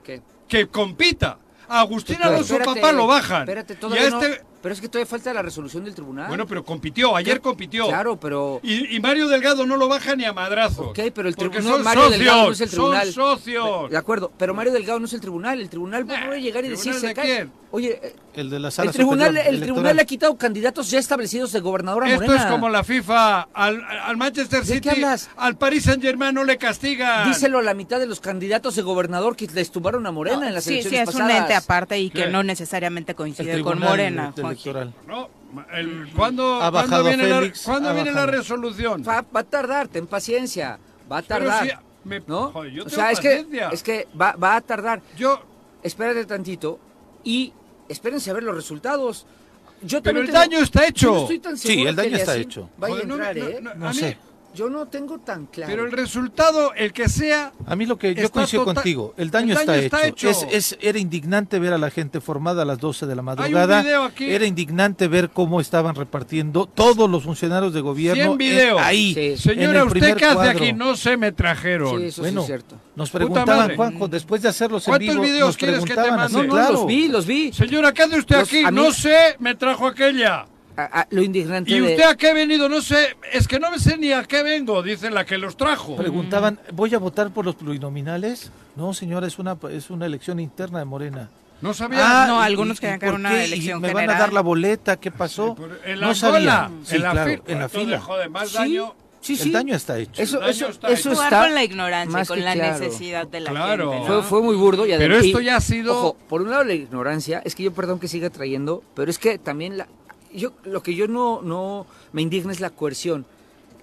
Que 0.47 0.67
compita. 0.67 1.37
A 1.67 1.81
Agustín 1.81 2.17
Alonso 2.21 2.57
papá 2.65 2.91
lo 2.91 3.05
bajan. 3.05 3.41
Espérate, 3.41 3.75
todavía, 3.75 4.07
este... 4.07 4.41
no, 4.41 4.49
Pero 4.61 4.73
es 4.73 4.81
que 4.81 4.89
todavía 4.89 5.09
falta 5.09 5.33
la 5.33 5.41
resolución 5.41 5.85
del 5.85 5.95
tribunal. 5.95 6.27
Bueno, 6.27 6.45
pero 6.45 6.63
compitió, 6.65 7.15
ayer 7.15 7.39
compitió. 7.39 7.87
Claro, 7.87 8.19
pero... 8.19 8.59
Y, 8.63 8.99
Mario 8.99 9.27
Delgado 9.27 9.65
no 9.65 9.77
lo 9.77 9.87
baja 9.87 10.15
ni 10.15 10.25
a 10.25 10.33
madrazo. 10.33 10.89
Ok, 10.89 10.99
pero 11.13 11.29
el 11.29 11.35
tribunal... 11.35 11.83
Mario 11.83 12.03
socios, 12.03 12.19
Delgado 12.19 12.45
no 12.45 12.51
es 12.51 12.61
el 12.61 12.69
tribunal. 12.69 13.13
Son 13.13 13.37
socios. 13.37 13.89
De 13.89 13.97
acuerdo, 13.97 14.31
pero 14.37 14.53
Mario 14.53 14.73
Delgado 14.73 14.99
no 14.99 15.05
es 15.05 15.13
el 15.13 15.21
tribunal. 15.21 15.61
El 15.61 15.69
tribunal 15.69 16.05
puede 16.05 16.41
llegar 16.41 16.65
y 16.65 16.69
decir... 16.69 16.93
¿De 16.95 17.13
quién? 17.13 17.51
Oye, 17.71 18.15
el 18.33 18.49
de 18.49 18.59
la 18.59 18.71
sala 18.71 18.89
el 18.89 18.95
tribunal, 18.95 19.37
el 19.37 19.61
tribunal 19.61 19.95
le 19.95 20.01
ha 20.01 20.05
quitado 20.05 20.35
candidatos 20.37 20.89
ya 20.89 20.97
establecidos 20.97 21.51
de 21.51 21.59
gobernador 21.59 22.03
a 22.03 22.13
Esto 22.13 22.33
es 22.33 22.45
como 22.45 22.67
la 22.67 22.83
FIFA. 22.83 23.41
Al, 23.53 23.83
al 23.83 24.17
Manchester 24.17 24.65
City, 24.65 24.89
al 25.37 25.57
Paris 25.57 25.83
Saint 25.83 26.01
Germain 26.01 26.33
no 26.33 26.43
le 26.43 26.57
castiga. 26.57 27.25
Díselo 27.25 27.59
a 27.59 27.61
la 27.61 27.75
mitad 27.75 27.99
de 27.99 28.07
los 28.07 28.21
candidatos 28.21 28.75
de 28.75 28.81
gobernador 28.81 29.35
que 29.35 29.47
le 29.47 29.63
tumbaron 29.65 30.07
a 30.07 30.11
Morena 30.11 30.47
en 30.47 30.55
las 30.55 30.63
sí, 30.63 30.79
elecciones 30.79 31.05
pasadas. 31.05 31.27
Sí, 31.27 31.31
es 31.31 31.37
un 31.37 31.43
ente 31.43 31.55
aparte 31.55 31.99
y 31.99 32.09
que 32.09 32.27
no 32.27 32.41
necesariamente 32.41 33.13
coincide 33.13 33.61
con 33.61 33.79
Morena. 33.79 34.33
No, 35.07 35.29
el, 35.73 36.09
¿Cuándo, 36.15 36.59
¿cuándo 36.71 37.03
viene, 37.03 37.27
la, 37.27 37.53
¿cuándo 37.65 37.93
viene 37.93 38.11
la 38.11 38.25
resolución? 38.25 39.03
Va, 39.07 39.21
va, 39.21 39.39
a 39.41 39.43
tardar, 39.43 39.87
ten 39.87 40.07
paciencia. 40.07 40.79
Va 41.11 41.17
a 41.19 41.21
tardar. 41.21 41.81
¿no? 42.27 42.53
o 42.53 42.89
sea, 42.89 43.11
es 43.11 43.19
que, 43.19 43.45
es 43.71 43.83
que 43.83 44.07
va, 44.19 44.33
va 44.33 44.55
a 44.55 44.61
tardar. 44.61 45.01
Yo. 45.17 45.41
Espérate 45.81 46.25
tantito 46.25 46.77
y 47.23 47.53
espérense 47.87 48.29
a 48.29 48.33
ver 48.33 48.43
los 48.43 48.55
resultados. 48.55 49.25
Yo 49.81 50.03
Pero 50.03 50.19
el 50.19 50.29
daño 50.29 50.59
está 50.59 50.85
hecho. 50.85 51.27
sí, 51.55 51.83
el 51.83 51.95
daño 51.95 52.17
está 52.17 52.35
hecho. 52.35 52.69
Vaya 52.77 52.95
a 52.95 53.01
entrar, 53.01 53.37
no, 53.37 53.47
¿eh? 53.47 53.61
no 53.75 53.93
sé. 53.93 54.17
Yo 54.55 54.69
no 54.69 54.87
tengo 54.87 55.19
tan 55.19 55.45
claro. 55.45 55.71
Pero 55.71 55.85
el 55.85 55.91
resultado, 55.91 56.73
el 56.73 56.91
que 56.91 57.07
sea. 57.07 57.53
A 57.65 57.75
mí 57.75 57.85
lo 57.85 57.97
que 57.97 58.15
yo 58.15 58.31
coincido 58.31 58.65
contigo, 58.65 59.13
el 59.17 59.31
daño, 59.31 59.53
está, 59.53 60.05
hecho. 60.05 60.29
Es, 60.29 60.77
era 60.81 60.99
indignante 60.99 61.59
ver 61.59 61.73
a 61.73 61.77
la 61.77 61.89
gente 61.89 62.19
formada 62.19 62.63
a 62.63 62.65
las 62.65 62.79
12 62.79 63.05
de 63.05 63.15
la 63.15 63.21
madrugada. 63.21 63.83
Era 64.19 64.45
indignante 64.45 65.07
ver 65.07 65.29
cómo 65.29 65.61
estaban 65.61 65.95
repartiendo 65.95 66.65
todos 66.65 67.09
los 67.09 67.23
funcionarios 67.23 67.73
de 67.73 67.81
gobierno. 67.81 68.37
ahí. 68.79 69.37
Señora, 69.37 69.85
¿usted 69.85 70.15
qué 70.15 70.25
hace 70.25 70.49
aquí? 70.49 70.73
No 70.73 70.95
se 70.95 71.17
me 71.17 71.31
trajeron. 71.31 71.99
Sí, 71.99 72.05
eso 72.07 72.21
bueno, 72.21 72.41
es 72.41 72.47
cierto. 72.47 72.75
Nos 72.95 73.09
preguntaban, 73.11 73.75
Juanjo, 73.75 74.07
después 74.07 74.41
de 74.41 74.49
hacerlos 74.49 74.87
en 74.87 74.97
vivo. 74.97 75.13
¿Cuántos 75.13 75.31
videos 75.31 75.57
quieres 75.57 75.85
que 75.85 75.95
te 75.95 76.11
mande? 76.11 76.33
No, 76.33 76.43
no, 76.43 76.71
los 76.71 76.85
vi, 76.85 77.07
los 77.07 77.25
vi. 77.25 77.53
Señora, 77.53 77.93
¿qué 77.93 78.03
hace 78.03 78.19
usted 78.19 78.35
aquí? 78.37 78.63
No 78.71 78.91
sé, 78.91 79.35
me 79.39 79.55
trajo 79.55 79.87
aquella 79.87 80.45
lo 81.09 81.21
indignante. 81.21 81.71
¿Y 81.71 81.81
usted 81.81 82.03
a 82.03 82.15
qué 82.15 82.29
ha 82.29 82.33
venido? 82.33 82.69
No 82.69 82.81
sé, 82.81 83.17
es 83.31 83.47
que 83.47 83.59
no 83.59 83.71
me 83.71 83.79
sé 83.79 83.97
ni 83.97 84.11
a 84.11 84.23
qué 84.23 84.43
vengo, 84.43 84.81
dice 84.83 85.09
la 85.09 85.25
que 85.25 85.37
los 85.37 85.57
trajo. 85.57 85.95
Preguntaban, 85.95 86.59
¿voy 86.73 86.93
a 86.95 86.99
votar 86.99 87.31
por 87.31 87.45
los 87.45 87.55
plurinominales? 87.55 88.51
No, 88.75 88.93
señora, 88.93 89.27
es 89.27 89.39
una, 89.39 89.57
es 89.71 89.89
una 89.89 90.05
elección 90.05 90.39
interna 90.39 90.79
de 90.79 90.85
Morena. 90.85 91.29
No 91.61 91.73
sabía. 91.73 92.23
Ah, 92.23 92.27
no, 92.27 92.41
algunos 92.41 92.79
querían 92.79 92.99
que 92.99 93.07
era 93.07 93.15
una 93.15 93.43
elección 93.43 93.81
¿Me 93.81 93.93
van 93.93 94.09
a 94.09 94.17
dar 94.17 94.31
la 94.31 94.41
boleta? 94.41 94.97
¿Qué 94.97 95.11
pasó? 95.11 95.57
en 95.85 95.99
la 95.99 96.07
no 96.07 96.15
sabía. 96.15 96.71
en 96.89 97.01
la, 97.01 97.39
en 97.45 97.59
la 97.59 97.69
fila. 97.69 97.99
Joder, 97.99 98.29
más 98.29 98.53
daño. 98.53 98.95
Sí, 99.21 99.35
sí. 99.35 99.49
El 99.49 99.53
daño 99.53 99.75
está 99.75 99.99
hecho. 99.99 100.21
Eso, 100.21 100.41
eso, 100.43 100.69
está, 100.69 100.87
eso 100.87 101.11
está 101.11 101.41
con 101.41 101.53
la 101.53 101.63
ignorancia, 101.63 102.25
con 102.25 102.41
la 102.41 102.55
necesidad 102.55 103.27
de 103.27 103.41
la 103.41 103.51
claro. 103.51 103.91
gente. 103.91 104.07
Fue, 104.07 104.23
fue, 104.23 104.41
muy 104.41 104.55
burdo 104.55 104.85
y 104.85 104.93
además, 104.93 105.17
Pero 105.17 105.27
esto 105.27 105.41
ya 105.41 105.57
ha 105.57 105.61
sido. 105.61 105.97
Ojo, 105.97 106.17
por 106.29 106.41
un 106.41 106.51
lado 106.51 106.63
la 106.63 106.73
ignorancia, 106.73 107.41
es 107.43 107.53
que 107.55 107.63
yo 107.63 107.73
perdón 107.73 107.99
que 107.99 108.07
siga 108.07 108.29
trayendo, 108.29 108.81
pero 108.95 109.11
es 109.11 109.19
que 109.19 109.37
también 109.37 109.77
la, 109.77 109.89
yo 110.33 110.53
lo 110.63 110.83
que 110.83 110.95
yo 110.95 111.07
no, 111.07 111.41
no 111.41 111.85
me 112.11 112.21
indigna 112.21 112.51
es 112.51 112.59
la 112.59 112.69
coerción. 112.69 113.25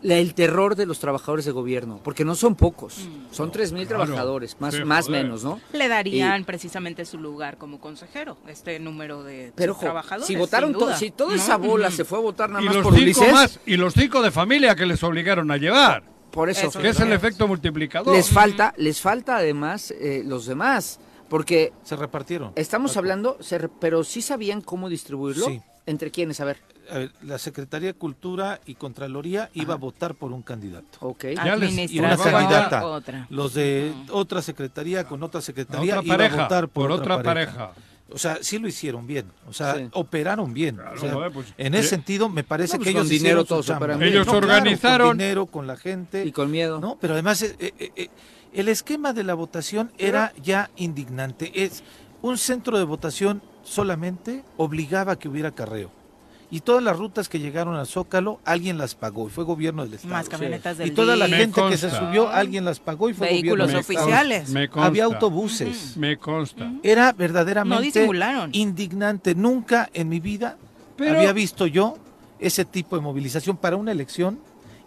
el 0.03 0.35
terror 0.35 0.77
de 0.77 0.87
los 0.87 0.99
trabajadores 0.99 1.45
de 1.45 1.53
gobierno, 1.53 2.01
porque 2.05 2.25
no 2.25 2.35
son 2.35 2.55
pocos, 2.55 2.99
mm. 2.99 3.35
son 3.35 3.51
tres 3.51 3.73
mil 3.73 3.89
trabajadores, 3.89 4.57
más 4.61 4.79
más 4.85 5.09
menos, 5.09 5.43
¿no? 5.43 5.61
Le 5.73 5.89
darían 5.89 6.45
precisamente 6.45 7.05
su 7.05 7.19
lugar 7.19 7.57
como 7.57 7.81
consejero, 7.81 8.37
este 8.47 8.79
número 8.79 9.25
de 9.25 9.53
pero, 9.57 9.75
trabajadores. 9.75 10.27
Si 10.27 10.37
votaron, 10.37 10.77
si 10.97 11.11
toda 11.11 11.35
esa 11.35 11.57
bola 11.57 11.91
se 11.91 12.05
fue 12.05 12.19
a 12.19 12.23
votar 12.23 12.51
nada 12.51 12.63
y 12.63 12.67
más 12.67 12.77
los 12.77 12.85
por 12.85 12.95
cinco 12.95 13.25
más 13.33 13.61
y 13.67 13.77
los 13.77 13.95
cinco 13.95 14.23
de 14.23 14.31
familia 14.31 14.77
que 14.77 14.87
les 14.87 15.03
obligaron 15.03 15.51
a 15.51 15.57
llevar. 15.57 16.17
Por 16.31 16.51
eso, 16.51 16.71
que 16.71 16.91
es 16.91 17.01
el 17.01 17.13
efecto 17.15 17.49
multiplicador. 17.49 18.15
Les 18.15 18.29
falta, 18.29 18.75
les 18.77 19.01
falta 19.01 19.39
además 19.39 19.91
eh, 19.91 20.23
los 20.23 20.45
demás, 20.45 21.01
porque 21.31 21.73
se 21.83 21.97
repartieron. 21.97 22.53
Estamos 22.57 22.97
hablando, 22.99 23.39
pero 23.81 24.05
sí 24.05 24.21
sabían 24.21 24.61
cómo 24.61 24.91
distribuirlo. 24.91 25.47
Sí. 25.47 25.63
¿Entre 25.87 26.11
quiénes? 26.11 26.41
A 26.41 26.45
ver. 26.45 26.59
la 27.23 27.39
Secretaría 27.39 27.93
de 27.93 27.95
Cultura 27.95 28.61
y 28.67 28.75
Contraloría 28.75 29.51
iba 29.55 29.75
a 29.75 29.77
votar 29.77 30.15
por 30.15 30.33
un 30.33 30.43
candidato. 30.43 30.99
Ok. 31.01 31.25
y 31.25 31.99
una 31.99 32.17
candidata. 32.17 33.01
Los 33.31 33.55
de 33.55 33.93
otra 34.11 34.43
secretaría 34.43 35.05
con 35.05 35.23
otra 35.23 35.41
secretaría 35.41 36.01
iba 36.03 36.25
a 36.25 36.29
votar 36.29 36.69
por, 36.69 36.91
otra, 36.91 37.23
pareja. 37.23 37.73
O 38.11 38.19
sea, 38.19 38.39
sí 38.41 38.59
lo 38.59 38.69
hicieron 38.69 39.07
bien. 39.07 39.27
O 39.49 39.53
sea, 39.53 39.77
operaron 39.93 40.55
bien. 40.55 40.79
Pues, 41.33 41.55
en 41.59 41.75
ese 41.75 41.89
sentido, 41.89 42.29
me 42.29 42.45
parece 42.45 42.77
pues 42.77 42.87
que 42.87 42.91
ellos 42.91 43.09
dinero 43.09 43.45
todos 43.45 43.69
Ellos 44.01 44.29
organizaron. 44.29 45.09
con 45.09 45.19
dinero, 45.19 45.47
con 45.47 45.67
la 45.67 45.77
gente. 45.77 46.25
Y 46.25 46.33
con 46.33 46.51
miedo. 46.51 46.81
No, 46.81 46.99
pero 47.01 47.15
además, 47.15 47.43
eh, 47.43 47.57
eh, 47.59 47.91
eh, 47.97 48.09
el 48.53 48.69
esquema 48.69 49.13
de 49.13 49.25
la 49.25 49.35
votación 49.35 49.93
era 49.99 50.33
ya 50.43 50.71
indignante. 50.77 51.65
Es 51.65 51.83
un 52.23 52.39
centro 52.39 52.79
de 52.79 52.85
votación 52.85 53.43
solamente 53.67 54.45
obligaba 54.57 55.13
a 55.13 55.19
que 55.19 55.29
hubiera 55.29 55.51
carreo. 55.51 55.91
Y 56.49 56.61
todas 56.61 56.83
las 56.83 56.97
rutas 56.97 57.29
que 57.29 57.41
llegaron 57.41 57.75
al 57.75 57.89
Zócalo, 57.89 58.39
alguien 58.45 58.79
las 58.79 58.95
pagó 58.95 59.27
y 59.27 59.31
fue 59.31 59.43
gobierno 59.43 59.85
del 59.85 59.95
Estado. 59.95 60.15
Más 60.15 60.29
camionetas 60.29 60.79
del 60.79 60.89
Y 60.89 60.91
toda 60.93 61.17
la 61.17 61.27
gente 61.27 61.61
que 61.69 61.77
se 61.77 61.91
subió, 61.91 62.29
alguien 62.29 62.65
las 62.65 62.79
pagó 62.79 63.11
y 63.11 63.15
fue 63.15 63.29
Vehículos 63.29 63.67
gobierno 63.67 63.81
oficiales. 63.81 64.51
Me 64.51 64.71
Había 64.75 65.05
autobuses. 65.05 65.97
Me 65.97 66.17
consta. 66.17 66.73
Era 66.85 67.13
verdaderamente 67.13 68.09
indignante. 68.53 69.35
Nunca 69.35 69.91
en 69.93 70.09
mi 70.09 70.21
vida 70.21 70.57
había 71.01 71.33
visto 71.33 71.67
yo 71.67 71.99
ese 72.39 72.65
tipo 72.65 72.95
de 72.95 73.03
movilización 73.03 73.57
para 73.57 73.77
una 73.77 73.91
elección 73.91 74.39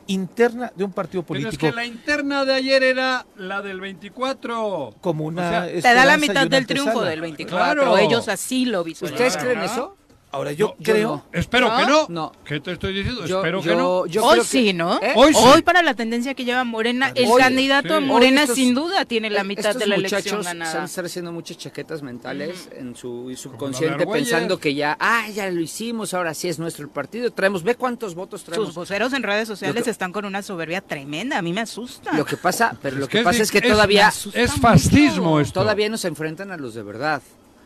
interna 0.10 0.72
de 0.76 0.84
un 0.84 0.92
partido 0.92 1.24
político. 1.24 1.58
Pero 1.60 1.68
es 1.68 1.74
que 1.74 1.76
la 1.76 1.86
interna 1.86 2.44
de 2.44 2.54
ayer 2.54 2.84
era 2.84 3.26
la 3.38 3.62
del 3.62 3.80
24. 3.80 4.96
Como 5.02 5.26
una. 5.26 5.68
te 5.68 5.82
da 5.82 6.06
la 6.06 6.18
mitad 6.18 6.48
del 6.48 6.66
triunfo 6.66 7.02
del 7.02 7.22
24. 7.22 7.98
Ellos 8.00 8.28
así 8.28 8.66
lo 8.66 8.84
visualizan. 8.84 9.28
¿Ustedes 9.28 9.38
creen 9.38 9.62
eso? 9.64 9.96
Ahora 10.32 10.52
yo 10.52 10.76
creo. 10.84 11.26
Espero 11.32 11.76
que 11.76 11.86
no. 11.88 12.06
no. 12.08 12.32
¿Qué 12.46 12.60
te 12.60 12.74
estoy 12.74 12.94
diciendo? 12.94 13.26
Espero 13.26 13.62
que 13.62 13.76
no. 13.76 14.00
Hoy 14.22 14.42
sí, 14.44 14.74
¿no? 14.74 15.00
¿Eh? 15.02 15.14
Hoy, 15.16 15.34
Hoy 15.36 15.62
para 15.64 15.82
la 15.82 15.96
tendencia 15.96 16.36
que 16.36 16.46
lleva 16.46 16.64
Morena, 16.64 17.12
el 17.16 17.28
candidato 17.38 17.96
a 17.96 18.00
Morena 18.00 18.46
sin 18.46 18.76
duda 18.76 19.06
tiene 19.06 19.30
la 19.30 19.44
mitad 19.44 19.76
de 19.76 19.88
la 19.88 19.96
elección 19.96 20.44
ganada. 20.44 20.70
Están 20.72 20.86
estar 20.86 21.06
haciendo 21.06 21.32
muchas 21.32 21.58
chaquetas 21.58 22.04
mentales 22.04 22.70
en 22.76 22.96
su 22.96 23.34
subconsciente 23.36 24.06
pensando 24.06 24.60
que 24.60 24.76
ya, 24.76 24.98
ah, 25.00 25.28
ya 25.30 25.50
lo 25.50 25.62
hicimos, 25.62 26.14
ahora 26.14 26.34
sí 26.34 26.48
es 26.48 26.60
nuestro 26.60 26.88
partido. 26.90 27.32
Traemos, 27.32 27.64
ve 27.64 27.76
cuántos 27.76 28.14
votos 28.14 28.44
traemos. 28.44 28.68
Sus 28.68 28.76
voceros 28.76 29.14
en 29.14 29.24
redes 29.24 29.48
sociales 29.48 29.88
están 29.88 30.12
con 30.12 30.26
una 30.26 30.44
soberbia 30.44 30.82
tremenda, 30.82 31.40
a 31.40 31.42
mí 31.42 31.54
me 31.54 31.62
asusta. 31.62 32.14
Lo 32.14 32.26
que 32.26 32.38
pasa, 32.38 32.76
pero 32.82 32.98
lo 32.98 33.08
que, 33.08 33.24
pasa 33.24 33.42
es, 33.42 33.52
que 33.52 33.62
todavía 33.62 34.12
es 34.34 34.54
fascismo 34.54 35.40
esto. 35.40 35.62
Todavía 35.62 35.90
nos 35.90 36.06
enfrentan 36.06 36.52
a 36.52 36.58
los 36.58 36.76
de 36.76 36.84
verdad. 36.84 37.22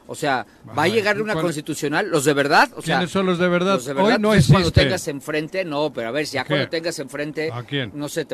O 0.08 0.16
sea, 0.16 0.46
va 0.78 0.84
a 0.84 0.88
llegar 0.88 1.22
una 1.22 1.34
constitucional, 1.34 2.10
los 2.10 2.26
de 2.26 2.34
verdad. 2.34 2.70
O 2.76 2.82
¿Quiénes 2.82 3.10
son 3.10 3.26
los 3.26 3.40
de 3.40 3.48
verdad? 3.48 3.76
Los 3.76 3.86
de 3.86 3.94
verdad 3.94 4.16
Hoy 4.16 4.22
no 4.22 4.34
existe. 4.34 4.54
Cuando 4.54 4.72
tengas 4.72 5.08
enfrente, 5.08 5.66
no, 5.66 5.94
pero 5.94 6.10
a 6.10 6.12
ver, 6.12 6.26
ya 6.26 6.46
cuando 6.46 6.68
tengas 6.70 7.00
enfrente, 7.00 7.50
¿A 7.52 7.64
quién? 7.64 7.92
no 7.94 8.10
sé, 8.10 8.28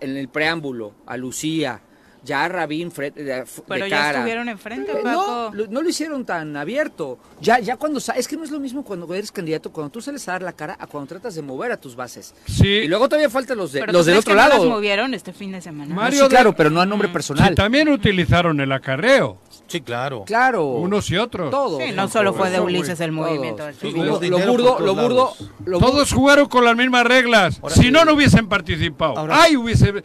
en 0.00 0.16
el 0.16 0.28
preámbulo, 0.28 0.94
a 1.06 1.16
Lucía, 1.16 1.80
ya 2.24 2.48
Rabín 2.48 2.90
frente, 2.90 3.24
de, 3.24 3.44
Pero 3.66 3.86
ya 3.86 4.12
estuvieron 4.12 4.48
enfrente, 4.48 4.92
Paco. 5.02 5.50
No, 5.54 5.66
no 5.68 5.82
lo 5.82 5.88
hicieron 5.88 6.24
tan 6.24 6.56
abierto. 6.56 7.18
Ya, 7.40 7.58
ya 7.58 7.76
cuando 7.76 7.98
es 7.98 8.28
que 8.28 8.36
no 8.36 8.44
es 8.44 8.50
lo 8.50 8.60
mismo 8.60 8.84
cuando 8.84 9.12
eres 9.12 9.32
candidato, 9.32 9.72
cuando 9.72 9.90
tú 9.90 10.00
sales 10.00 10.26
a 10.28 10.32
dar 10.32 10.42
la 10.42 10.52
cara, 10.52 10.76
a 10.78 10.86
cuando 10.86 11.08
tratas 11.08 11.34
de 11.34 11.42
mover 11.42 11.72
a 11.72 11.76
tus 11.76 11.96
bases. 11.96 12.34
Sí. 12.46 12.66
Y 12.66 12.88
luego 12.88 13.08
todavía 13.08 13.28
faltan 13.28 13.58
los 13.58 13.72
de 13.72 13.86
los 13.86 14.06
del 14.06 14.18
otro 14.18 14.34
lado. 14.34 14.64
No 14.64 14.70
movieron 14.70 15.14
este 15.14 15.32
fin 15.32 15.52
de 15.52 15.60
semana. 15.60 15.94
Mario 15.94 16.28
claro, 16.28 16.54
pero 16.54 16.70
no 16.70 16.80
a 16.80 16.86
nombre 16.86 17.08
personal. 17.08 17.48
Sí, 17.48 17.54
también 17.54 17.88
utilizaron 17.88 18.60
el 18.60 18.70
acarreo. 18.70 19.38
Sí, 19.66 19.80
claro. 19.80 20.24
Claro. 20.24 20.66
Unos 20.66 21.10
y 21.10 21.16
otros. 21.16 21.50
Todos. 21.50 21.82
Sí, 21.82 21.92
no 21.92 22.08
solo 22.08 22.34
fue 22.34 22.50
de 22.50 22.60
Ulises 22.60 23.00
el 23.00 23.12
movimiento. 23.12 23.68
lo, 23.82 24.38
burdo, 24.46 24.78
lo 24.78 24.94
burdo, 24.94 25.34
Todos 25.64 26.12
jugaron 26.12 26.46
con 26.46 26.64
las 26.64 26.76
mismas 26.76 27.04
reglas. 27.04 27.60
si 27.68 27.90
no, 27.90 28.04
no 28.04 28.14
hubiesen 28.14 28.48
participado. 28.48 29.26
Ay, 29.30 29.56
hubiese 29.56 30.02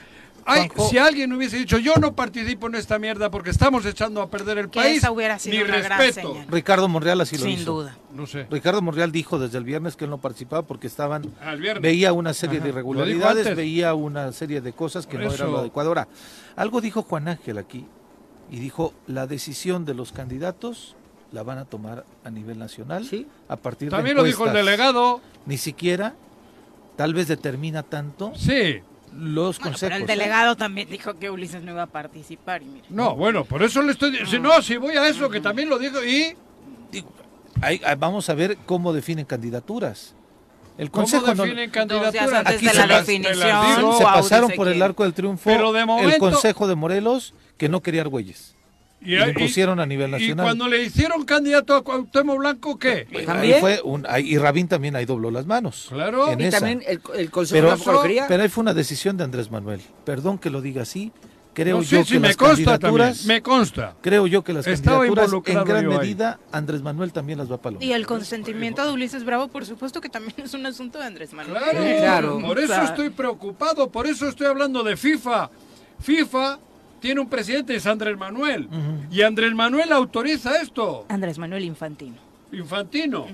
si 0.90 0.98
alguien 0.98 1.34
hubiese 1.34 1.58
dicho 1.58 1.78
yo 1.78 1.96
no 1.96 2.16
participo 2.16 2.68
en 2.68 2.76
esta 2.76 3.00
mierda 3.00 3.30
porque 3.30 3.50
estamos 3.50 3.86
echando 3.86 4.22
a 4.22 4.30
perder 4.30 4.58
el 4.58 4.70
país, 4.70 4.98
esa 4.98 5.12
hubiera 5.12 5.38
sido 5.40 5.66
mi 5.66 5.72
respeto. 5.72 6.38
Ricardo 6.50 6.88
Monreal 6.88 7.22
así 7.22 7.38
lo 7.38 7.44
Sin 7.44 7.66
duda. 7.66 7.98
No 8.14 8.26
sé. 8.26 8.48
Ricardo 8.50 8.82
Monreal 8.82 9.12
dijo 9.12 9.40
desde 9.40 9.58
el 9.58 9.64
viernes 9.64 9.96
que 9.96 10.06
él 10.06 10.12
no 10.12 10.20
participaba 10.20 10.64
porque 10.64 10.88
estaban 10.88 11.34
veía 11.82 12.14
una 12.14 12.34
serie 12.34 12.60
de 12.60 12.70
irregularidades, 12.70 13.56
veía 13.56 13.94
una 13.94 14.32
serie 14.32 14.62
de 14.62 14.74
cosas 14.74 15.06
que 15.06 15.18
no 15.18 15.32
eran 15.32 15.52
lo 15.52 15.60
adecuado. 15.60 15.90
Ahora, 15.90 16.08
algo 16.56 16.82
dijo 16.82 17.04
Juan 17.04 17.28
Ángel 17.28 17.58
aquí 17.58 17.86
y 18.50 18.60
dijo 18.60 18.94
la 19.08 19.28
decisión 19.28 19.86
de 19.86 19.94
los 19.94 20.12
candidatos 20.12 20.96
la 21.32 21.44
van 21.44 21.58
a 21.58 21.66
tomar 21.66 22.06
a 22.24 22.30
nivel 22.30 22.58
nacional 22.58 23.06
¿Sí? 23.06 23.28
a 23.50 23.58
partir 23.58 23.90
También 23.90 24.16
de 24.16 24.22
lo 24.22 24.28
dijo 24.28 24.48
el 24.48 24.54
delegado. 24.54 25.20
Ni 25.46 25.58
siquiera 25.58 26.16
tal 26.96 27.14
vez 27.14 27.28
determina 27.28 27.84
tanto. 27.84 28.32
Sí 28.36 28.82
los 29.18 29.60
consejos. 29.60 29.82
Pero 29.82 29.96
el 29.96 30.06
delegado 30.08 30.56
también 30.56 30.90
dijo 30.90 31.16
que 31.16 31.30
Ulises 31.30 31.64
no 31.64 31.72
iba 31.72 31.84
a 31.84 31.88
participar. 31.88 32.62
Y 32.62 32.82
No, 32.90 33.16
bueno, 33.16 33.46
por 33.46 33.64
eso 33.64 33.82
le 33.82 33.92
estoy 33.92 34.12
diciendo. 34.12 34.50
No. 34.50 34.62
si 34.62 34.78
voy 34.78 34.96
a 34.96 35.08
eso, 35.08 35.30
que 35.30 35.42
también 35.42 35.70
lo 35.70 35.80
digo 35.80 36.04
y. 36.04 36.36
vamos 37.98 38.30
a 38.30 38.34
ver 38.34 38.58
cómo 38.66 38.94
definen 38.94 39.26
candidaturas. 39.26 40.14
El 40.78 40.92
Consejo 40.92 41.26
¿Cómo 41.26 41.44
definen 41.44 41.72
candidaturas? 41.72 42.46
Aquí 42.46 42.68
se, 42.68 42.76
la 42.76 43.00
definición, 43.00 43.98
se 43.98 44.04
pasaron 44.04 44.52
por 44.52 44.68
el 44.68 44.80
arco 44.82 45.04
del 45.04 45.14
triunfo 45.14 45.50
el 45.50 46.18
Consejo 46.20 46.68
de 46.68 46.76
Morelos 46.76 47.34
que 47.58 47.68
no 47.68 47.82
quería 47.82 48.02
Argüelles. 48.02 48.56
Y, 49.00 49.16
y, 49.16 49.34
pusieron 49.34 49.80
a 49.80 49.86
nivel 49.86 50.10
nacional. 50.12 50.46
¿Y 50.46 50.48
cuando 50.48 50.68
le 50.68 50.84
hicieron 50.84 51.24
candidato 51.24 51.76
a 51.76 51.84
Cuauhtémoc 51.84 52.38
Blanco, 52.40 52.80
qué? 52.80 53.08
Ahí 53.28 53.54
fue 53.60 53.80
un, 53.84 54.06
y 54.24 54.38
Rabín 54.38 54.68
también 54.68 54.96
ahí 54.96 55.06
dobló 55.06 55.30
las 55.32 55.46
manos. 55.46 55.88
Claro. 55.90 56.34
y 56.38 56.50
también 56.50 56.84
el, 56.86 57.30
Consejo 57.30 57.78
pero. 57.78 58.26
Pero 58.28 58.44
ahí 58.44 58.50
fue 58.50 58.62
una 58.64 58.74
decisión 58.74 59.16
de 59.18 59.24
Andrés 59.24 59.52
Manuel. 59.52 59.82
Perdón 60.04 60.38
que 60.38 60.50
lo 60.50 60.62
diga 60.62 60.82
así. 60.82 61.12
Creo 61.58 61.82
yo 61.82 62.06
que 62.06 62.20
me 62.20 62.28
las 62.28 62.38
consta 62.38 62.78
candidaturas, 62.78 63.26
me 63.26 63.42
consta. 63.42 63.96
Creo 64.02 64.28
yo 64.28 64.44
que 64.44 64.54
las 64.54 64.64
candidaturas 64.64 65.32
en 65.44 65.64
gran 65.64 65.88
medida 65.88 66.40
Andrés 66.52 66.84
Manuel 66.84 67.12
también 67.12 67.40
las 67.40 67.50
va 67.50 67.56
a 67.56 67.58
palomear. 67.58 67.90
Y 67.90 67.94
el 67.94 68.06
consentimiento 68.06 68.86
de 68.86 68.92
Ulises 68.92 69.24
Bravo, 69.24 69.48
por 69.48 69.66
supuesto 69.66 70.00
que 70.00 70.08
también 70.08 70.36
es 70.38 70.54
un 70.54 70.68
asunto 70.68 71.00
de 71.00 71.06
Andrés 71.06 71.34
Manuel. 71.34 71.58
Claro, 71.58 71.80
claro. 71.82 72.40
Por 72.42 72.60
eso 72.60 72.80
estoy 72.84 73.10
preocupado, 73.10 73.90
por 73.90 74.06
eso 74.06 74.28
estoy 74.28 74.46
hablando 74.46 74.84
de 74.84 74.96
FIFA. 74.98 75.50
FIFA 76.00 76.60
tiene 77.00 77.22
un 77.22 77.30
presidente, 77.30 77.76
es 77.76 77.86
Andrés 77.86 78.18
Manuel. 78.18 78.68
Y 79.12 79.22
Andrés 79.22 79.54
Manuel 79.54 79.92
autoriza 79.92 80.62
esto. 80.62 81.06
Andrés 81.10 81.38
Manuel 81.38 81.64
Infantino. 81.64 82.18
Infantino. 82.52 83.28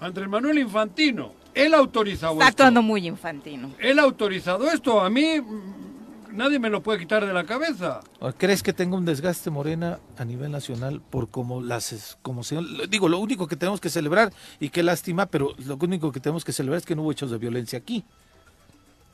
Andrés 0.00 0.28
Manuel 0.28 0.58
Infantino. 0.58 1.42
Él 1.54 1.74
ha 1.74 1.78
autorizado 1.78 2.34
Está 2.34 2.46
actuando 2.46 2.82
muy 2.82 3.06
infantino. 3.06 3.70
Él 3.78 3.98
ha 3.98 4.02
autorizado 4.02 4.70
esto. 4.70 5.00
A 5.00 5.10
mí 5.10 5.38
mm, 5.38 6.36
nadie 6.36 6.58
me 6.58 6.70
lo 6.70 6.82
puede 6.82 6.98
quitar 6.98 7.26
de 7.26 7.32
la 7.32 7.44
cabeza. 7.44 8.00
¿Crees 8.38 8.62
que 8.62 8.72
tenga 8.72 8.96
un 8.96 9.04
desgaste 9.04 9.50
Morena 9.50 9.98
a 10.16 10.24
nivel 10.24 10.50
nacional 10.50 11.02
por 11.10 11.28
como 11.28 11.60
las 11.60 12.16
como 12.22 12.42
se 12.42 12.58
digo, 12.88 13.08
lo 13.08 13.18
único 13.18 13.46
que 13.46 13.56
tenemos 13.56 13.80
que 13.80 13.90
celebrar 13.90 14.32
y 14.60 14.70
qué 14.70 14.82
lástima, 14.82 15.26
pero 15.26 15.54
lo 15.66 15.76
único 15.80 16.10
que 16.10 16.20
tenemos 16.20 16.44
que 16.44 16.52
celebrar 16.52 16.78
es 16.78 16.86
que 16.86 16.96
no 16.96 17.02
hubo 17.02 17.12
hechos 17.12 17.30
de 17.30 17.38
violencia 17.38 17.78
aquí 17.78 18.04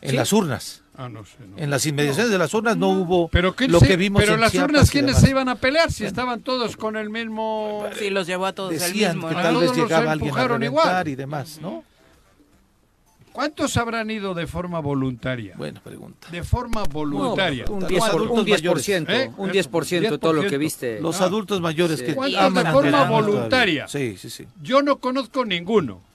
en 0.00 0.16
las 0.16 0.32
urnas. 0.32 0.82
Ah, 0.96 1.08
no 1.08 1.24
sé, 1.24 1.36
En 1.56 1.70
las 1.70 1.86
inmediaciones 1.86 2.32
de 2.32 2.38
las 2.38 2.52
urnas 2.54 2.76
no, 2.76 2.88
hubo 2.88 3.28
pero 3.28 3.54
lo 3.68 3.80
que 3.80 3.96
vimos 3.96 4.20
Pero 4.20 4.34
en 4.34 4.40
las 4.40 4.52
urnas, 4.54 4.90
¿quiénes 4.90 5.16
se 5.18 5.30
iban 5.30 5.48
a 5.48 5.54
pelear 5.54 5.92
si 5.92 6.04
estaban 6.04 6.40
todos 6.40 6.76
con 6.76 6.96
el 6.96 7.08
mismo...? 7.08 7.86
Sí, 7.96 8.10
los 8.10 8.26
llevó 8.26 8.46
a 8.46 8.52
todos 8.52 8.72
Decían 8.72 9.12
el 9.12 9.16
mismo, 9.18 9.28
que 9.28 9.34
tal 9.36 9.56
vez 9.58 9.76
llegaba 9.76 10.10
alguien 10.10 10.36
a 10.36 10.48
reventar 10.48 11.06
y 11.06 11.14
demás, 11.14 11.60
¿no? 11.62 11.84
¿Cuántos 13.30 13.76
habrán 13.76 14.10
ido 14.10 14.34
de 14.34 14.48
forma 14.48 14.80
voluntaria? 14.80 15.54
Buena 15.56 15.80
pregunta. 15.80 16.26
De 16.32 16.42
forma 16.42 16.82
voluntaria. 16.82 17.66
un 17.68 17.82
10%, 17.82 18.30
un 18.30 18.44
10%, 18.44 19.06
¿eh? 19.10 19.30
un 19.36 19.50
10%, 19.50 20.10
de 20.10 20.18
todo 20.18 20.32
lo 20.32 20.42
que 20.42 20.58
viste. 20.58 21.00
Los 21.00 21.20
adultos 21.20 21.60
mayores 21.60 22.02
que 22.02 22.16
¿Cuántos 22.16 22.54
de 22.54 22.64
forma 22.72 23.08
voluntaria? 23.08 23.86
Sí, 23.86 24.16
sí, 24.18 24.28
sí. 24.30 24.48
Yo 24.60 24.82
no 24.82 24.96
conozco 24.98 25.44
ninguno. 25.44 26.07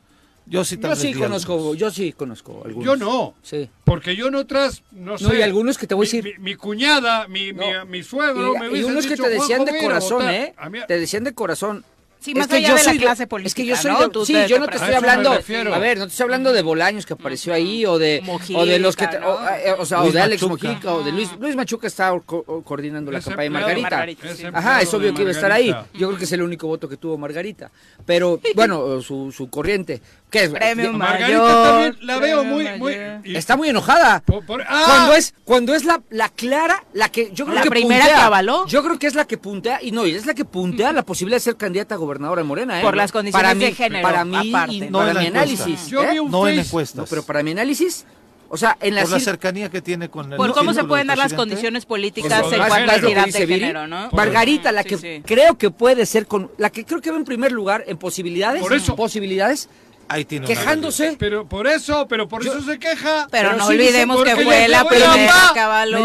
Yo 0.45 0.63
sí, 0.65 0.77
yo 0.81 0.95
sí 0.95 1.13
conozco, 1.13 1.73
yo 1.75 1.89
sí 1.89 2.11
conozco 2.13 2.61
algunos. 2.65 2.85
Yo 2.85 2.95
no. 2.95 3.33
Sí. 3.41 3.69
Porque 3.85 4.15
yo 4.15 4.27
en 4.27 4.35
otras, 4.35 4.83
no 4.91 5.17
sé. 5.17 5.23
No, 5.23 5.33
y 5.33 5.41
algunos 5.41 5.77
que 5.77 5.87
te 5.87 5.95
voy 5.95 6.05
a 6.05 6.07
decir. 6.07 6.39
Mi, 6.39 6.55
cuñada, 6.55 7.27
mi, 7.27 7.53
mi, 7.53 7.65
mi, 7.87 8.03
suegro, 8.03 8.55
y, 8.55 8.59
me 8.59 8.79
y 8.79 8.83
unos 8.83 9.05
que 9.07 9.15
te 9.15 9.29
decían 9.29 9.65
de 9.65 9.79
corazón, 9.79 10.29
¿eh? 10.29 10.53
Te 10.87 10.99
decían 10.99 11.23
de 11.23 11.33
corazón. 11.33 11.85
Sí, 12.23 12.33
más 12.33 12.47
es 12.47 12.53
allá 12.53 12.75
de 12.75 12.83
la 12.85 12.93
clase 12.93 13.27
política. 13.27 13.47
Es 13.47 13.53
que 13.53 13.65
yo 13.65 13.75
soy 13.75 13.91
¿no? 13.91 14.25
sí, 14.25 14.33
yo 14.47 14.57
no 14.57 14.67
te 14.67 14.77
estoy 14.77 14.93
hablando. 14.93 15.31
A 15.31 15.79
ver, 15.79 15.97
no 15.97 16.05
te 16.05 16.11
estoy 16.11 16.23
hablando 16.23 16.53
de 16.53 16.61
Bolaños 16.61 17.05
que 17.05 17.13
apareció 17.13 17.53
ahí 17.53 17.85
o 17.85 17.99
de 17.99 18.23
o 18.55 18.65
de 18.65 18.79
los 18.79 18.95
que 18.95 19.03
eh, 19.03 19.75
o, 19.77 19.85
sea, 19.85 20.03
o 20.03 20.09
de 20.09 20.21
Alex 20.21 20.41
Mojica 20.43 20.93
o 20.93 21.03
de 21.03 21.11
Luis 21.11 21.29
Luis 21.37 21.57
Machuca 21.57 21.85
está 21.85 22.17
coordinando 22.25 23.11
la 23.11 23.19
campaña 23.19 23.43
de 23.43 23.81
Margarita. 23.81 24.07
Ajá, 24.53 24.81
es 24.81 24.93
obvio 24.93 25.13
que 25.13 25.23
iba 25.23 25.31
a 25.31 25.33
estar 25.33 25.51
ahí. 25.51 25.75
Yo 25.93 26.07
creo 26.07 26.17
que 26.17 26.23
es 26.23 26.31
el 26.31 26.41
único 26.41 26.65
voto 26.65 26.87
que 26.87 26.95
tuvo 26.95 27.17
Margarita. 27.17 27.69
Pero 28.05 28.39
bueno, 28.55 29.01
su, 29.01 29.33
su 29.33 29.49
corriente. 29.49 30.01
¿Qué 30.33 30.45
es? 30.45 30.49
Premio 30.49 30.93
Margarita 30.93 31.63
también 31.63 31.97
la 32.01 32.17
veo 32.17 32.43
muy, 32.43 32.67
muy 32.79 32.97
está 33.23 33.55
muy 33.55 33.69
enojada. 33.69 34.23
¡Ah! 34.67 34.83
Cuando 34.87 35.13
es 35.13 35.35
cuando 35.45 35.75
es 35.75 35.85
la, 35.85 36.01
la 36.09 36.29
clara, 36.29 36.83
la 36.93 37.09
que 37.09 37.29
yo 37.33 37.45
creo 37.45 37.53
la 37.55 37.61
que 37.61 37.69
primera 37.69 38.07
que 38.07 38.13
avaló. 38.13 38.65
Yo 38.65 38.83
creo 38.83 38.97
que 38.97 39.05
es 39.05 39.13
la 39.13 39.25
que 39.25 39.37
puntea 39.37 39.77
y 39.79 39.91
no, 39.91 40.05
es 40.05 40.25
la 40.25 40.33
que 40.33 40.43
puntea 40.43 40.91
la 40.91 41.03
posibilidad 41.03 41.35
de 41.35 41.41
ser 41.41 41.55
candidata 41.55 41.93
a 41.93 41.97
gobernadora 41.99 42.41
de 42.41 42.47
Morena, 42.47 42.79
¿eh? 42.79 42.81
Por 42.81 42.97
las 42.97 43.11
condiciones 43.11 43.47
para 43.47 43.53
de 43.53 43.75
género. 43.75 44.01
Para 44.01 44.25
mí, 44.25 44.51
no 44.89 44.97
para 44.97 45.13
mi 45.13 45.27
análisis. 45.27 45.87
Yo 45.89 46.01
vi 46.01 46.17
¿eh? 46.17 46.19
un 46.19 46.31
no 46.31 46.47
en 46.47 46.57
encuestas. 46.57 47.07
pero 47.07 47.21
para 47.21 47.43
mi 47.43 47.51
análisis 47.51 48.03
o 48.49 48.57
sea, 48.57 48.77
en 48.81 48.93
la 48.95 49.01
por 49.01 49.11
la 49.11 49.19
cercanía 49.19 49.69
que 49.69 49.81
tiene 49.81 50.09
con 50.09 50.31
el 50.31 50.37
Por 50.37 50.53
cómo 50.53 50.73
se 50.73 50.83
pueden 50.83 51.07
dar 51.07 51.17
las 51.17 51.33
condiciones 51.33 51.85
políticas 51.85 52.43
en 52.51 52.59
cuanto 52.59 52.91
a 52.91 52.95
equidad 52.95 53.25
de 53.25 53.47
género, 53.47 53.87
¿no? 53.87 54.09
Margarita, 54.11 54.71
la 54.71 54.83
que 54.83 55.21
creo 55.23 55.59
que 55.59 55.69
puede 55.69 56.07
ser 56.07 56.25
con 56.25 56.49
la 56.57 56.71
que 56.71 56.85
creo 56.85 57.01
que 57.01 57.11
va 57.11 57.17
en 57.17 57.23
primer 57.23 57.51
lugar 57.51 57.83
en 57.85 57.97
posibilidades, 57.97 58.61
por 58.63 58.73
eso. 58.73 58.95
posibilidades 58.95 59.69
Ahí 60.07 60.25
tiene 60.25 60.45
quejándose. 60.45 61.15
Pero 61.17 61.47
por 61.47 61.67
eso, 61.67 62.07
pero 62.07 62.27
por 62.27 62.41
eso 62.45 62.61
se 62.61 62.79
queja. 62.79 63.27
Pero, 63.31 63.55
no 63.55 63.67
olvidemos 63.67 64.23
que 64.23 64.35
fue 64.35 64.67
la 64.67 64.85
primera 64.85 65.51
caballo. 65.53 65.97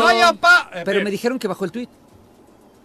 Pero 0.84 1.02
me 1.02 1.10
dijeron 1.10 1.38
que 1.38 1.48
bajó 1.48 1.64
el 1.64 1.72
tuit. 1.72 1.90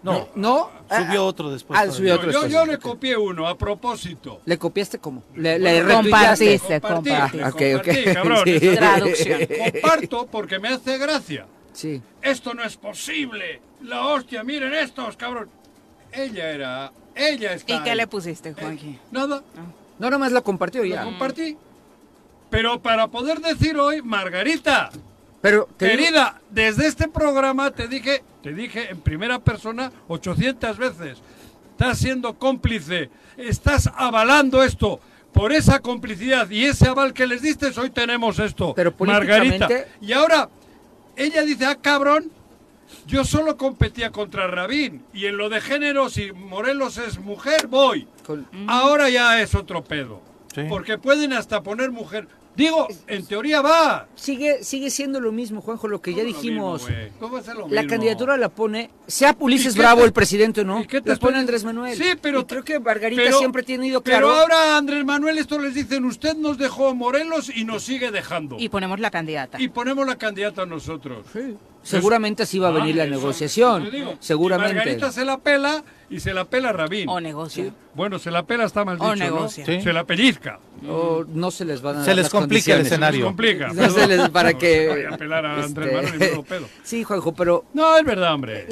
No, 0.04 0.28
no. 0.36 0.70
Subió 0.90 1.22
ah, 1.22 1.24
otro 1.24 1.50
después. 1.50 1.80
Ah, 1.80 1.90
subió 1.90 2.16
otro 2.16 2.30
yo, 2.30 2.46
yo 2.48 2.66
le 2.66 2.78
copié 2.78 3.16
uno, 3.16 3.48
a 3.48 3.58
propósito. 3.58 4.42
¿Le 4.46 4.58
copiaste 4.58 5.00
cómo? 5.00 5.24
Le, 5.34 5.58
le 5.58 5.82
compartiste, 5.82 6.82
compartí, 6.82 7.10
compartiste. 7.10 7.46
Okay, 7.46 7.74
okay. 7.76 8.14
cabrón. 8.14 8.44
Sí. 8.44 8.60
Traducción. 8.60 9.40
Comparto 9.82 10.28
porque 10.28 10.60
me 10.60 10.68
hace 10.68 10.98
gracia. 10.98 11.48
Sí. 11.72 12.02
Esto 12.22 12.54
no 12.54 12.64
es 12.64 12.76
posible. 12.76 13.62
La 13.82 14.08
hostia, 14.08 14.44
miren 14.44 14.74
estos, 14.74 15.16
cabrón. 15.16 15.50
Ella 16.12 16.50
era, 16.50 16.92
ella 17.16 17.54
está 17.54 17.74
¿Y 17.74 17.80
qué 17.82 17.96
le 17.96 18.06
pusiste, 18.06 18.54
Juanji? 18.54 18.90
Eh, 18.90 19.00
nada. 19.12 19.42
No, 19.56 19.83
nomás 20.00 20.32
la 20.32 20.42
compartió 20.42 20.84
ya. 20.84 20.98
La 20.98 21.04
compartí. 21.06 21.58
Pero 22.50 22.82
para 22.82 23.08
poder 23.08 23.40
decir 23.40 23.78
hoy, 23.78 24.02
Margarita, 24.02 24.92
pero 25.42 25.68
querida, 25.78 26.40
desde 26.52 26.88
este 26.88 27.08
programa 27.08 27.72
te 27.72 27.88
dije, 27.88 28.24
te 28.42 28.54
dije 28.54 28.92
en 28.92 29.02
primera 29.02 29.40
persona 29.40 29.92
800 30.08 30.78
veces, 30.78 31.18
estás 31.72 31.98
siendo 31.98 32.38
cómplice, 32.38 33.10
estás 33.38 33.90
avalando 33.96 34.64
esto. 34.64 35.00
Por 35.34 35.52
esa 35.52 35.80
complicidad 35.80 36.48
y 36.52 36.66
ese 36.66 36.88
aval 36.88 37.12
que 37.12 37.26
les 37.26 37.42
diste, 37.42 37.68
hoy 37.80 37.90
tenemos 37.90 38.38
esto. 38.38 38.74
Pero 38.76 38.94
Margarita. 39.00 39.68
Y 40.00 40.14
ahora, 40.14 40.48
ella 41.16 41.42
dice, 41.42 41.66
ah, 41.66 41.76
cabrón, 41.82 42.32
yo 43.06 43.24
solo 43.26 43.58
competía 43.58 44.12
contra 44.12 44.48
Rabín. 44.48 45.04
Y 45.14 45.26
en 45.26 45.38
lo 45.38 45.50
de 45.50 45.62
género, 45.62 46.10
si 46.10 46.32
Morelos 46.32 46.98
es 46.98 47.20
mujer, 47.20 47.68
voy. 47.68 48.08
Ahora 48.68 49.10
ya 49.10 49.42
es 49.42 49.56
otro 49.56 49.84
pedo. 49.84 50.22
Porque 50.70 50.98
pueden 50.98 51.34
hasta 51.34 51.64
poner 51.64 51.92
mujer. 51.92 52.28
Digo, 52.56 52.88
en 53.08 53.26
teoría 53.26 53.62
va. 53.62 54.08
Sigue, 54.14 54.64
sigue 54.64 54.92
siendo 54.92 55.20
lo 55.20 55.32
mismo, 55.32 55.62
Juanjo, 55.62 55.88
lo 55.88 56.02
que 56.02 56.14
ya 56.14 56.24
dijimos. 56.24 56.88
¿Cómo 57.20 57.40
lo 57.40 57.68
la 57.68 57.88
candidatura 57.88 58.38
la 58.38 58.50
pone, 58.50 58.92
sea 59.08 59.36
Ulises 59.40 59.76
Bravo 59.76 60.06
el 60.06 60.14
presidente 60.14 60.62
o 60.62 60.64
no, 60.64 60.86
la 61.04 61.16
pone 61.16 61.40
Andrés 61.40 61.64
Manuel. 61.64 61.98
Sí, 61.98 62.12
pero 62.22 62.46
creo 62.46 62.64
que 62.64 62.80
Margarita 62.80 63.32
siempre 63.32 63.64
ha 63.64 63.66
tenido 63.66 64.02
claro. 64.02 64.28
Pero 64.28 64.40
ahora 64.40 64.78
Andrés 64.78 65.04
Manuel 65.04 65.40
esto 65.40 65.58
les 65.58 65.74
dicen, 65.74 66.06
usted 66.06 66.36
nos 66.36 66.60
dejó 66.60 66.94
Morelos 66.94 67.52
y 67.56 67.66
nos 67.66 67.84
sigue 67.84 68.12
dejando. 68.12 68.58
Y 68.60 68.70
ponemos 68.70 69.00
la 69.00 69.10
candidata. 69.10 69.60
Y 69.60 69.70
ponemos 69.70 70.06
la 70.06 70.18
candidata 70.18 70.66
nosotros. 70.68 71.26
Sí. 71.34 71.56
Seguramente 71.84 72.44
así 72.44 72.60
va 72.60 72.70
a 72.70 72.72
venir 72.72 72.96
la 72.96 73.06
negociación. 73.06 73.90
Seguramente. 74.20 74.76
Margarita 74.76 75.12
se 75.12 75.26
la 75.26 75.38
pela 75.38 75.84
y 76.10 76.20
se 76.20 76.34
la 76.34 76.46
pela 76.46 76.72
Rabín. 76.72 77.10
O 77.10 77.20
negocia. 77.20 77.74
Bueno, 77.94 78.20
se 78.20 78.32
la 78.32 78.44
pela 78.44 78.66
está 78.66 78.86
mal 78.86 78.98
dicho, 78.98 79.10
o 79.10 79.16
negocia. 79.16 79.66
¿no? 79.68 79.82
Se 79.82 79.94
la 79.94 80.04
pellizca. 80.06 80.60
O 80.88 81.26
no 81.28 81.52
se 81.52 81.66
les 81.66 81.84
va 81.84 81.92
a 81.92 81.94
dar 81.94 82.06
Se 82.06 82.16
les 82.16 82.30
complica 82.30 82.76
el 82.76 82.82
escenario. 82.82 83.18
Se 83.18 83.24
les 83.24 83.28
complica. 83.28 83.74
No 83.74 83.90
se 83.90 84.08
les, 84.08 84.30
para 84.30 84.54
que... 84.54 84.88
Voy 84.88 85.14
a 85.14 85.18
pelar 85.18 85.46
a 85.46 85.64
Andrés 85.64 85.88
este, 85.88 85.96
Manuel 85.96 86.16
y 86.16 86.38
me 86.38 86.44
pedo. 86.44 86.68
Sí, 86.84 87.04
Juanjo, 87.04 87.34
pero... 87.34 87.66
No, 87.74 87.98
es 87.98 88.06
verdad, 88.06 88.34
hombre. 88.34 88.68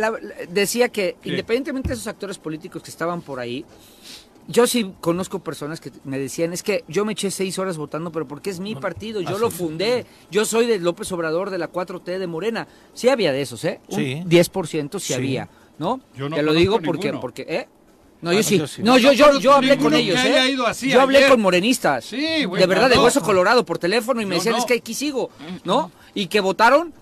decía 0.50 0.89
que 0.89 1.15
independientemente 1.24 1.89
de 1.89 1.95
esos 1.95 2.08
actores 2.08 2.38
políticos 2.38 2.84
que 2.84 2.89
estaban 2.89 3.21
por 3.21 3.39
ahí, 3.39 3.65
yo 4.47 4.67
sí 4.67 4.93
conozco 4.99 5.39
personas 5.39 5.80
que 5.80 5.91
me 6.04 6.19
decían, 6.19 6.54
es 6.54 6.63
que 6.63 6.84
yo 6.88 7.06
me 7.06 7.13
eché 7.13 7.32
seis 7.32 7.58
horas 7.60 7.77
votando, 7.77 8.12
pero 8.12 8.27
porque 8.27 8.49
es 8.49 8.60
mi 8.60 8.75
partido, 8.75 9.21
yo 9.21 9.38
lo 9.38 9.49
fundé, 9.51 10.06
yo 10.30 10.45
soy 10.45 10.65
de 10.65 10.80
López 10.80 11.12
Obrador 11.12 11.49
de 11.49 11.58
la 11.58 11.71
4T 11.71 12.17
de 12.17 12.27
Morena. 12.27 12.67
Sí 12.93 13.10
había 13.10 13.32
de 13.32 13.41
esos, 13.41 13.63
¿eh? 13.65 13.80
Un 13.89 13.99
10% 14.30 14.99
sí, 14.99 15.13
había, 15.13 15.49
¿no? 15.80 16.01
Yo 16.15 16.30
no 16.30 16.36
Te 16.36 16.43
lo 16.43 16.54
digo 16.54 16.82
porque, 16.82 17.13
porque, 17.13 17.45
¿eh? 17.47 17.67
No, 18.21 18.32
yo 18.32 18.43
sí. 18.43 18.62
No, 18.84 18.99
yo, 18.99 19.13
yo, 19.13 19.39
yo 19.39 19.54
hablé 19.54 19.77
con 19.77 19.93
ellos, 19.95 20.19
¿eh? 20.23 20.56
yo 20.84 21.01
hablé 21.01 21.27
con 21.27 21.41
morenistas. 21.41 22.12
de 22.12 22.47
verdad, 22.67 22.89
de 22.89 22.97
hueso 22.97 23.21
colorado 23.21 23.65
por 23.65 23.80
teléfono 23.80 24.21
y 24.21 24.25
me 24.25 24.36
decían, 24.36 24.56
es 24.56 24.65
que 24.65 24.75
aquí 24.75 24.93
sigo, 24.93 25.30
¿no? 25.63 25.91
Y 26.13 26.27
que 26.27 26.39
votaron 26.39 26.93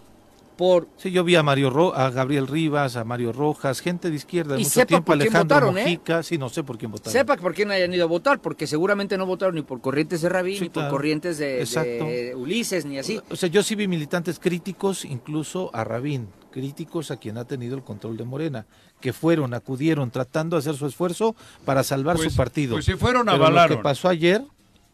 por... 0.60 0.90
Sí, 0.98 1.10
yo 1.10 1.24
vi 1.24 1.38
a 1.38 1.42
Mario 1.42 1.70
Ro 1.70 1.96
a 1.96 2.10
Gabriel 2.10 2.46
Rivas, 2.46 2.98
a 2.98 3.06
Mario 3.06 3.32
Rojas, 3.32 3.80
gente 3.80 4.10
de 4.10 4.18
izquierda 4.18 4.56
de 4.56 4.62
y 4.62 4.66
mucho 4.66 4.86
tiempo, 4.86 5.14
Alejandro 5.14 5.72
votaron, 5.72 5.78
¿eh? 5.78 6.02
Sí, 6.22 6.38
no 6.38 6.50
sé 6.50 6.66
por 6.66 6.78
quién 6.78 6.92
votaron. 6.92 7.14
Sepa 7.14 7.38
por 7.38 7.54
quién 7.54 7.72
hayan 7.72 7.94
ido 7.94 8.04
a 8.04 8.08
votar, 8.08 8.42
porque 8.42 8.68
seguramente 8.68 9.18
no 9.18 9.26
votaron 9.26 9.56
ni 9.56 9.62
por 9.62 9.80
corrientes 9.80 10.22
de 10.22 10.28
Rabín, 10.28 10.62
ni 10.62 10.68
por 10.68 10.90
corrientes 10.90 11.38
de, 11.38 12.34
Ulises, 12.36 12.84
ni 12.84 13.00
así. 13.00 13.22
O 13.30 13.38
sea, 13.38 13.48
yo 13.48 13.64
sí 13.64 13.76
vi 13.76 13.88
militantes 13.88 14.38
críticos 14.38 15.06
incluso 15.06 15.72
a 15.74 15.86
Rabín, 15.86 16.28
críticos 16.52 17.10
a 17.10 17.16
quien 17.16 17.38
ha 17.38 17.46
tenido 17.46 17.78
el 17.78 17.84
control 17.84 18.18
de 18.18 18.26
Morena, 18.26 18.66
que 19.00 19.14
fueron, 19.14 19.54
acudieron, 19.54 20.12
tratando 20.12 20.58
de 20.58 20.60
hacer 20.60 20.76
su 20.76 20.88
esfuerzo 20.88 21.38
para 21.64 21.84
salvar 21.84 22.18
su 22.18 22.24
pues, 22.24 22.36
partido. 22.36 22.76
Pues 22.76 22.84
si 22.84 22.96
fueron 22.96 23.30
a 23.30 23.38
Lo 23.38 23.68
que 23.70 23.78
pasó 23.78 24.10
ayer 24.10 24.44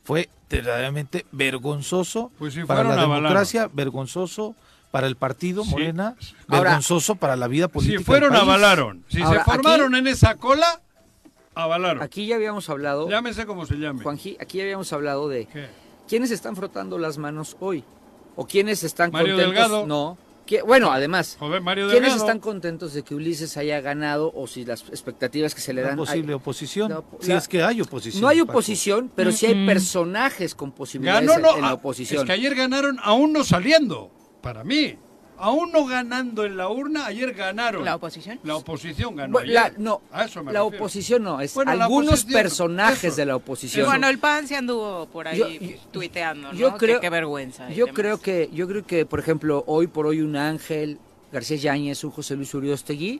fue 0.03 0.29
verdaderamente 0.47 1.25
vergonzoso 1.31 2.31
pues 2.37 2.55
para 2.67 2.83
la 2.83 3.01
democracia, 3.01 3.67
vergonzoso 3.73 4.55
para 4.95 5.07
el 5.07 5.17
partido 5.17 5.65
Morena, 5.65 6.15
vergonzoso 6.47 7.15
para 7.15 7.35
la 7.35 7.49
vida 7.49 7.67
política. 7.67 7.99
Si 7.99 8.05
fueron, 8.05 8.33
avalaron. 8.33 9.03
Si 9.09 9.21
se 9.21 9.39
formaron 9.41 9.93
en 9.93 10.07
esa 10.07 10.35
cola, 10.35 10.81
avalaron. 11.53 12.01
Aquí 12.01 12.27
ya 12.27 12.37
habíamos 12.37 12.69
hablado. 12.69 13.09
Llámese 13.09 13.45
como 13.45 13.65
se 13.65 13.75
llame. 13.75 14.01
Juanji, 14.01 14.37
aquí 14.39 14.59
ya 14.59 14.63
habíamos 14.63 14.93
hablado 14.93 15.27
de 15.27 15.49
quiénes 16.07 16.31
están 16.31 16.55
frotando 16.55 16.97
las 16.97 17.17
manos 17.17 17.57
hoy. 17.59 17.83
O 18.37 18.47
quiénes 18.47 18.85
están 18.85 19.11
Mario 19.11 19.35
Delgado. 19.35 19.85
No. 19.85 20.17
bueno, 20.65 20.93
además, 20.93 21.37
¿quiénes 21.91 22.15
están 22.15 22.39
contentos 22.39 22.93
de 22.93 23.03
que 23.03 23.15
Ulises 23.15 23.57
haya 23.57 23.81
ganado 23.81 24.31
o 24.33 24.47
si 24.47 24.63
las 24.63 24.83
expectativas 24.87 25.53
que 25.53 25.59
se 25.59 25.73
le 25.73 25.81
dan... 25.81 25.97
posible 25.97 26.35
oposición, 26.35 27.03
si 27.19 27.33
es 27.33 27.49
que 27.49 27.63
hay 27.63 27.81
oposición. 27.81 28.21
No 28.21 28.29
hay 28.29 28.39
oposición, 28.39 29.11
pero 29.13 29.33
sí 29.33 29.45
hay 29.45 29.65
personajes 29.65 30.55
con 30.55 30.71
posibilidades 30.71 31.29
en 31.29 31.41
la 31.41 31.67
ah, 31.67 31.73
oposición. 31.73 32.21
Es 32.21 32.25
que 32.25 32.31
ayer 32.31 32.55
ganaron 32.55 32.97
aún 33.03 33.33
no 33.33 33.43
saliendo 33.43 34.09
para 34.45 34.63
mí. 34.63 34.95
Aún 35.39 35.71
no 35.71 35.85
ganando 35.87 36.45
en 36.45 36.55
la 36.55 36.69
urna, 36.69 37.07
ayer 37.07 37.33
ganaron. 37.33 37.83
¿La 37.83 37.95
oposición? 37.95 38.39
La 38.43 38.55
oposición 38.55 39.15
ganó. 39.15 39.39
La, 39.39 39.73
no, 39.75 40.03
la 40.51 40.63
oposición 40.63 41.23
no, 41.23 41.41
es 41.41 41.57
algunos 41.57 42.25
personajes 42.25 43.15
de 43.15 43.25
la 43.25 43.35
oposición. 43.35 43.87
bueno, 43.87 44.07
el 44.07 44.19
PAN 44.19 44.47
se 44.47 44.55
anduvo 44.55 45.07
por 45.07 45.27
ahí 45.27 45.77
tuiteando, 45.91 46.53
¿no? 46.53 46.57
Yo 46.57 46.77
creo, 46.77 47.01
qué, 47.01 47.09
vergüenza. 47.09 47.69
Yo 47.71 47.87
creo 47.87 48.21
que, 48.21 48.49
yo 48.53 48.67
creo 48.67 48.85
que, 48.85 49.07
por 49.07 49.19
ejemplo, 49.19 49.63
hoy 49.65 49.87
por 49.87 50.05
hoy 50.05 50.21
un 50.21 50.37
Ángel 50.37 50.99
García 51.33 51.57
Yáñez, 51.57 52.03
un 52.03 52.11
José 52.11 52.35
Luis 52.35 52.53
Uriostegui, 52.53 53.19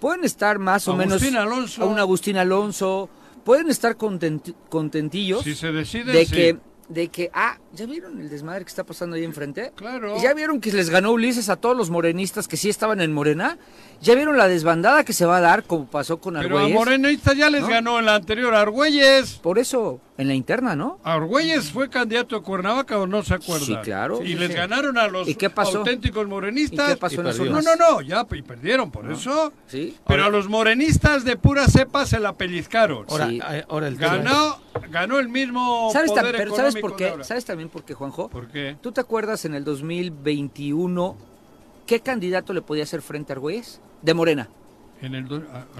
pueden 0.00 0.24
estar 0.24 0.58
más 0.58 0.88
o 0.88 0.96
menos 0.96 1.22
Alonso. 1.22 1.82
a 1.82 1.86
un 1.86 1.98
Agustín 1.98 2.38
Alonso, 2.38 3.10
pueden 3.44 3.68
estar 3.68 3.96
contentillos 3.96 5.44
si 5.44 5.54
se 5.54 5.70
decide, 5.70 6.10
de 6.10 6.26
que 6.26 6.58
de 6.88 7.08
que, 7.08 7.30
ah, 7.32 7.58
¿ya 7.72 7.86
vieron 7.86 8.20
el 8.20 8.28
desmadre 8.28 8.64
que 8.64 8.68
está 8.68 8.84
pasando 8.84 9.16
ahí 9.16 9.24
enfrente? 9.24 9.72
Claro. 9.74 10.16
¿Ya 10.22 10.34
vieron 10.34 10.60
que 10.60 10.72
les 10.72 10.90
ganó 10.90 11.12
Ulises 11.12 11.48
a 11.48 11.56
todos 11.56 11.76
los 11.76 11.90
morenistas 11.90 12.48
que 12.48 12.56
sí 12.56 12.68
estaban 12.68 13.00
en 13.00 13.12
Morena? 13.12 13.58
¿Ya 14.00 14.14
vieron 14.14 14.36
la 14.36 14.48
desbandada 14.48 15.04
que 15.04 15.12
se 15.12 15.24
va 15.26 15.38
a 15.38 15.40
dar 15.40 15.64
como 15.64 15.86
pasó 15.86 16.18
con 16.18 16.36
Argüelles? 16.36 16.68
Pero 16.68 16.80
a 16.80 16.84
morenistas 16.84 17.36
ya 17.36 17.50
les 17.50 17.66
ganó 17.66 17.98
en 17.98 18.06
la 18.06 18.16
anterior 18.16 18.54
Argüelles. 18.54 19.34
Por 19.42 19.58
eso, 19.58 20.00
en 20.18 20.28
la 20.28 20.34
interna, 20.34 20.76
¿no? 20.76 20.98
Argüelles 21.02 21.70
fue 21.72 21.88
candidato 21.88 22.36
a 22.36 22.42
Cuernavaca 22.42 22.98
o 22.98 23.06
no 23.06 23.22
se 23.22 23.34
acuerda. 23.34 23.64
Sí, 23.64 23.76
claro. 23.82 24.22
Y 24.22 24.34
les 24.34 24.54
ganaron 24.54 24.98
a 24.98 25.08
los 25.08 25.28
auténticos 25.56 26.26
morenistas. 26.26 26.88
¿Y 26.88 26.92
qué 26.92 26.96
pasó 26.98 27.20
en 27.20 27.26
eso? 27.28 27.44
No, 27.44 27.62
no, 27.62 27.76
no, 27.76 28.00
ya 28.00 28.26
y 28.30 28.42
perdieron 28.42 28.90
por 28.90 29.10
eso. 29.10 29.52
Sí. 29.66 29.96
Pero 30.06 30.24
a 30.24 30.28
los 30.28 30.48
morenistas 30.48 31.24
de 31.24 31.36
pura 31.36 31.66
cepa 31.66 32.06
se 32.06 32.20
la 32.20 32.34
pellizcaron. 32.34 33.06
Ahora, 33.08 33.30
eh, 33.30 33.64
ahora 33.68 33.88
el 33.88 33.96
ganó, 33.96 34.58
ganó 34.90 35.18
el 35.18 35.28
mismo 35.28 35.90
¿Sabes 35.92 36.10
poder 36.10 36.36
pero 36.36 36.54
¿Sabes 36.54 36.76
por 36.76 36.96
qué? 36.96 37.14
¿Sabes 37.22 37.44
también 37.44 37.68
por 37.68 37.84
qué, 37.84 37.94
Juanjo? 37.94 38.28
¿Por 38.28 38.48
qué? 38.48 38.76
¿Tú 38.80 38.92
te 38.92 39.00
acuerdas 39.00 39.44
en 39.44 39.54
el 39.54 39.64
2021 39.64 41.33
qué 41.86 42.00
candidato 42.00 42.52
le 42.52 42.62
podía 42.62 42.84
hacer 42.84 43.02
frente 43.02 43.32
a 43.32 43.34
Argüelles? 43.34 43.80
De 44.02 44.14
Morena. 44.14 44.48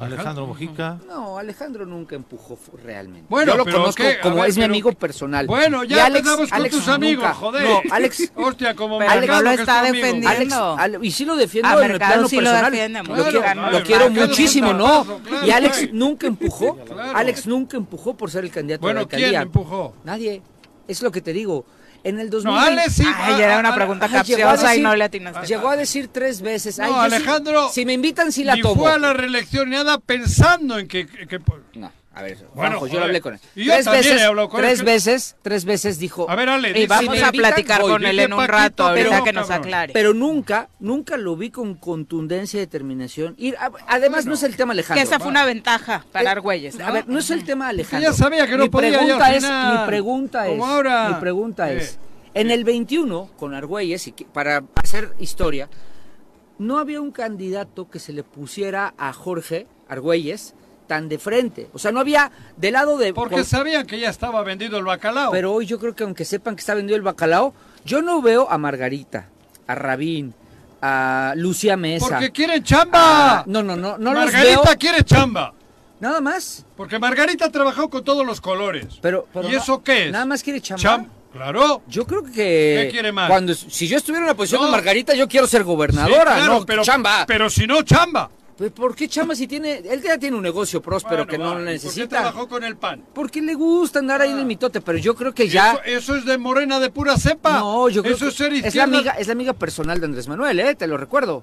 Alejandro 0.01 0.47
Mojica. 0.47 0.99
No, 1.07 1.39
Alejandro 1.39 1.87
nunca 1.87 2.15
empujó 2.15 2.59
realmente. 2.83 3.27
Bueno, 3.29 3.53
yo 3.53 3.59
lo 3.59 3.65
conozco 3.65 4.03
como 4.23 4.45
es 4.45 4.57
mi 4.57 4.65
amigo 4.65 4.93
personal. 4.93 5.47
Bueno, 5.47 5.85
ya 5.85 6.07
Alex, 6.07 6.29
con 6.29 6.69
tus 6.69 6.89
amigos, 6.89 7.27
joder. 7.37 7.65
No, 7.65 7.83
Alex, 7.91 8.33
hostia, 8.37 8.75
como 8.75 8.99
pero 8.99 9.41
lo 9.41 9.51
está 9.51 9.83
defendiendo. 9.83 10.77
Alex, 10.79 11.05
y 11.05 11.11
sí 11.11 11.25
lo 11.25 11.37
defiendo 11.37 11.81
en 11.81 11.93
el 11.93 11.97
plano 11.99 12.29
sí 12.29 12.37
personal. 12.37 12.65
Lo, 12.65 12.71
defiende, 12.71 13.03
lo, 13.03 13.25
quiero, 13.25 13.71
lo 13.71 13.83
quiero 13.83 14.11
muchísimo, 14.11 14.73
¿no? 14.73 15.21
y 15.45 15.51
Alex 15.51 15.93
nunca 15.93 16.27
empujó. 16.27 16.79
Alex 17.15 17.47
nunca 17.47 17.77
empujó 17.77 18.15
por 18.15 18.31
ser 18.31 18.45
el 18.45 18.51
candidato 18.51 18.83
bueno, 18.83 19.01
de 19.01 19.05
la 19.05 19.05
alcaldía. 19.05 19.29
¿quién 19.29 19.43
empujó? 19.43 19.95
Nadie. 20.05 20.43
Es 20.87 21.01
lo 21.03 21.11
que 21.11 21.23
te 21.23 21.33
digo. 21.33 21.65
En 22.05 22.21
el 22.21 22.29
2000. 22.29 22.53
No, 22.53 22.61
Alex 22.61 22.93
sí. 22.93 23.07
Ay, 23.17 23.41
era 23.41 23.59
una 23.59 23.75
pregunta 23.75 24.09
capciosa 24.09 24.77
y 24.77 24.81
no 24.81 24.95
le 24.95 25.05
atinaste. 25.05 25.47
Llegó 25.47 25.71
a 25.71 25.77
decir 25.77 26.09
tres 26.09 26.43
veces. 26.43 26.79
no, 26.79 27.01
Alejandro. 27.01 27.71
si 27.73 27.85
me 27.85 27.95
invitan, 27.95 28.31
sí 28.31 28.45
la 28.45 28.57
ni 28.57 28.61
tomo. 28.61 28.83
fue 28.83 28.93
a 28.93 28.99
la 28.99 29.15
reelección 29.15 29.71
ni 29.71 29.77
nada 29.77 29.99
pensando 29.99 30.79
en 30.79 30.87
que. 30.87 31.07
que, 31.07 31.41
no. 31.75 31.91
A 32.17 32.23
ver, 32.23 32.47
bueno, 32.55 32.87
yo 32.87 33.01
lo 33.01 33.07
hablé 33.07 33.21
con 33.21 33.35
él. 33.35 33.41
Y 33.57 33.67
tres 33.67 33.87
veces, 33.87 34.23
con 34.49 34.61
tres 34.61 34.79
él. 34.81 34.87
veces, 34.87 35.37
tres 35.43 35.65
veces 35.65 35.99
dijo. 35.99 36.31
A 36.31 36.37
ver, 36.37 36.49
Ale, 36.49 36.79
y 36.81 36.87
vamos 36.87 37.21
a 37.21 37.33
platicar 37.33 37.81
con 37.81 38.05
él 38.05 38.21
en 38.21 38.33
un 38.33 38.47
rato, 38.47 38.87
ahorita 38.87 39.25
que 39.25 39.33
nos 39.33 39.51
aclare. 39.51 39.93
Pero 39.93 40.15
nunca, 40.15 40.69
nunca 40.79 41.17
lo 41.17 41.37
vi 41.37 41.51
con 41.51 41.75
contundencia 41.75 42.59
y 42.59 42.61
determinación. 42.61 43.35
Y 43.37 43.55
además 43.89 44.27
no 44.27 44.35
es 44.35 44.45
el 44.45 44.57
tema 44.57 44.73
Alejandro. 44.73 45.03
Que 45.03 45.09
esa 45.09 45.19
fue 45.19 45.29
una 45.29 45.45
ventaja 45.45 46.05
para 46.13 46.31
eh, 46.31 46.33
Argüelles. 46.33 46.79
A 46.79 46.93
ver, 46.93 47.09
no 47.09 47.19
es 47.19 47.31
el 47.31 47.45
tema 47.45 47.69
Alejandro. 47.69 48.09
Ya 48.09 48.17
sabía 48.17 48.47
que 48.47 48.57
no 48.57 48.65
mi 48.65 48.71
podía 48.71 48.99
pregunta 48.99 49.35
es, 49.35 49.43
Mi 49.43 49.87
pregunta 49.87 50.49
es, 50.49 50.61
ahora. 50.63 51.09
mi 51.09 51.15
pregunta 51.21 51.73
es, 51.73 51.99
en 52.35 52.53
el 52.53 52.63
21, 52.63 53.31
con 53.37 53.55
Argüelles, 53.55 54.07
y 54.07 54.13
para 54.13 54.63
hacer 54.77 55.11
historia, 55.19 55.69
no 56.59 56.79
había 56.79 57.01
un 57.01 57.11
candidato 57.11 57.91
que 57.91 57.99
se 57.99 58.13
le 58.13 58.23
pusiera 58.23 58.95
a 58.99 59.13
Jorge 59.13 59.67
Argüelles 59.89 60.55
tan 60.87 61.09
de 61.09 61.19
frente. 61.19 61.69
O 61.73 61.79
sea, 61.79 61.93
no 61.93 62.01
había 62.01 62.31
del 62.57 62.75
lado 62.75 62.99
de... 62.99 63.13
Porque 63.15 63.45
sabían 63.45 63.87
que 63.87 63.99
ya 63.99 64.11
estaba 64.11 64.43
vendido 64.43 64.79
el 64.79 64.85
bacalao. 64.85 65.31
Pero 65.31 65.53
hoy 65.53 65.67
yo 65.67 65.79
creo 65.79 65.95
que 65.95 66.05
aunque 66.05 66.25
sepan 66.25 66.57
que 66.57 66.61
está 66.61 66.75
vendido 66.75 66.97
el 66.97 67.03
bacalao, 67.03 67.55
yo 67.85 68.03
no 68.03 68.23
veo 68.23 68.51
a 68.51 68.59
Margarita, 68.59 69.29
a 69.67 69.75
Rabín, 69.75 70.35
a 70.81 71.35
Lucia 71.37 71.77
Mesa. 71.77 72.07
Porque 72.07 72.31
quieren 72.31 72.63
chamba. 72.63 73.45
no, 73.47 73.63
no, 73.63 73.77
no, 73.77 73.99
no 73.99 74.13
Margarita 74.13 74.77
quiere 74.77 75.03
chamba. 75.05 75.55
Nada 76.01 76.21
más. 76.21 76.67
Porque 76.77 76.99
Margarita 76.99 77.51
trabajó 77.51 77.89
con 77.89 78.05
todos 78.05 78.27
los 78.27 78.41
colores. 78.41 78.99
Pero, 79.01 79.27
¿Y 79.49 79.55
eso 79.55 79.83
qué 79.83 80.07
es? 80.07 80.13
Nada 80.13 80.27
más 80.27 80.43
quiere 80.43 80.61
chamba. 80.61 81.07
Claro. 81.33 81.83
Yo 81.89 82.07
creo 82.07 82.23
que. 82.23 82.31
¿Qué 82.85 82.89
quiere 82.93 83.11
más? 83.11 83.29
Cuando, 83.29 83.55
si 83.55 83.89
yo 83.89 83.97
estuviera 83.97 84.25
en 84.25 84.29
la 84.29 84.35
posición 84.35 84.65
de 84.65 84.71
Margarita, 84.71 85.15
yo 85.15 85.27
quiero 85.27 85.47
ser 85.47 85.65
gobernadora, 85.65 86.47
no 86.47 86.65
pero, 86.65 86.83
chamba. 86.83 87.25
Pero 87.27 87.51
si 87.51 87.67
no, 87.67 87.83
chamba. 87.83 88.31
Pues 88.57 88.71
¿por 88.71 88.95
qué 88.95 89.09
chamba 89.09 89.35
si 89.35 89.49
tiene, 89.49 89.79
él 89.79 90.01
ya 90.01 90.17
tiene 90.17 90.37
un 90.37 90.43
negocio 90.43 90.81
próspero 90.81 91.27
que 91.27 91.37
no 91.37 91.55
lo 91.55 91.61
necesita? 91.61 91.91
¿Por 91.91 92.03
qué 92.03 92.09
trabajó 92.09 92.49
con 92.49 92.65
el 92.65 92.77
pan? 92.77 93.05
Porque 93.13 93.43
le 93.43 93.55
gusta 93.55 93.99
andar 93.99 94.23
ahí 94.23 94.31
en 94.31 94.37
el 94.37 94.43
ah. 94.43 94.47
mitote, 94.47 94.81
pero 94.81 94.97
yo 94.99 95.17
creo 95.17 95.35
que 95.35 95.49
ya... 95.49 95.81
Eso, 95.85 96.15
es 96.15 96.25
de 96.25 96.39
morena 96.39 96.79
de 96.79 96.91
pura 96.91 97.17
cepa. 97.17 97.59
No, 97.59 97.89
yo 97.89 98.03
creo 98.03 98.15
eso 98.15 98.29
es 98.29 98.35
ser 98.35 98.53
es 98.53 98.75
la 98.75 98.85
amiga, 98.85 99.13
es 99.13 99.27
la 99.27 99.33
amiga 99.33 99.55
personal 99.55 99.99
de 99.99 100.07
Andrés 100.07 100.29
Manuel, 100.29 100.61
eh, 100.61 100.75
te 100.77 100.87
lo 100.87 100.97
recuerdo. 100.97 101.43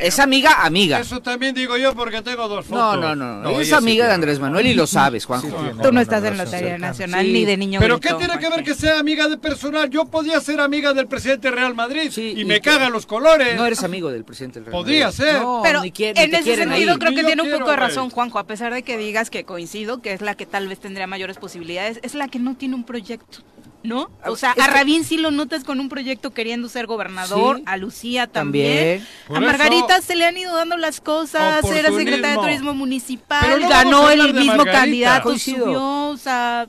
Es 0.00 0.18
amiga, 0.18 0.64
amiga. 0.64 1.00
Eso 1.00 1.20
también 1.20 1.54
digo 1.54 1.76
yo 1.76 1.94
porque 1.94 2.22
tengo 2.22 2.48
dos 2.48 2.66
fotos. 2.66 3.00
No, 3.00 3.14
no, 3.14 3.16
no. 3.16 3.42
no 3.42 3.60
es 3.60 3.72
amiga 3.72 4.06
de 4.06 4.14
Andrés 4.14 4.38
Manuel 4.38 4.66
y 4.66 4.74
lo 4.74 4.86
sabes, 4.86 5.24
Juanjo. 5.24 5.48
Tú 5.82 5.92
no 5.92 6.00
estás 6.00 6.22
en 6.24 6.36
la 6.36 6.44
Lotería 6.44 6.78
Nacional 6.78 7.32
ni 7.32 7.44
de 7.44 7.56
niño 7.56 7.80
¿Pero 7.80 8.00
qué 8.00 8.14
tiene 8.14 8.38
que 8.38 8.48
ver 8.48 8.62
que 8.62 8.74
sea 8.74 8.98
amiga 8.98 9.28
de 9.28 9.38
personal? 9.38 9.90
Yo 9.90 10.06
podía 10.06 10.40
ser 10.40 10.60
amiga 10.60 10.92
del 10.92 11.06
presidente 11.06 11.50
Real 11.50 11.74
Madrid 11.74 12.12
y, 12.16 12.44
me 12.44 12.60
cagan 12.60 12.92
los 12.92 13.06
colores. 13.06 13.56
No 13.56 13.66
eres 13.66 13.82
amigo 13.82 14.10
del 14.10 14.24
presidente 14.24 14.60
del 14.60 14.66
Real 14.66 14.82
Madrid. 14.82 15.02
Podría 15.02 15.12
ser. 15.12 15.42
pero 15.62 15.82
en 15.84 16.34
ese 16.34 16.56
sentido 16.56 16.98
creo 16.98 17.14
que 17.14 17.24
tiene 17.24 17.42
un 17.42 17.50
poco 17.50 17.70
de 17.70 17.76
razón, 17.76 18.10
Juanjo, 18.10 18.38
a 18.38 18.46
pesar 18.46 18.72
de 18.72 18.82
que 18.82 18.96
digas 18.96 19.30
que 19.30 19.44
coincido, 19.44 20.00
que 20.00 20.12
es 20.12 20.20
la 20.20 20.34
que 20.34 20.46
tal 20.46 20.68
vez 20.68 20.78
tendría 20.78 21.06
mayores 21.06 21.38
posibilidades, 21.38 22.00
es 22.02 22.14
la 22.14 22.28
que 22.28 22.38
no 22.38 22.54
tiene 22.54 22.74
un 22.74 22.84
proyecto. 22.84 23.38
¿No? 23.82 24.10
O 24.24 24.36
sea, 24.36 24.52
a 24.52 24.66
Rabín 24.66 25.04
sí 25.04 25.16
lo 25.16 25.30
notas 25.30 25.64
con 25.64 25.80
un 25.80 25.88
proyecto 25.88 26.32
queriendo 26.32 26.68
ser 26.68 26.86
gobernador, 26.86 27.60
a 27.66 27.76
Lucía 27.76 28.26
también. 28.26 29.06
A 29.28 29.40
Margarita 29.40 30.00
se 30.00 30.16
le 30.16 30.24
han 30.24 30.36
ido 30.36 30.54
dando 30.54 30.76
las 30.76 31.00
cosas, 31.00 31.64
era 31.64 31.90
secretaria 31.90 32.36
de 32.36 32.42
Turismo 32.42 32.74
Municipal, 32.74 33.60
ganó 33.60 34.10
el 34.10 34.34
mismo 34.34 34.64
candidato, 34.64 35.36
subió, 35.38 36.08
o 36.10 36.16
sea... 36.16 36.66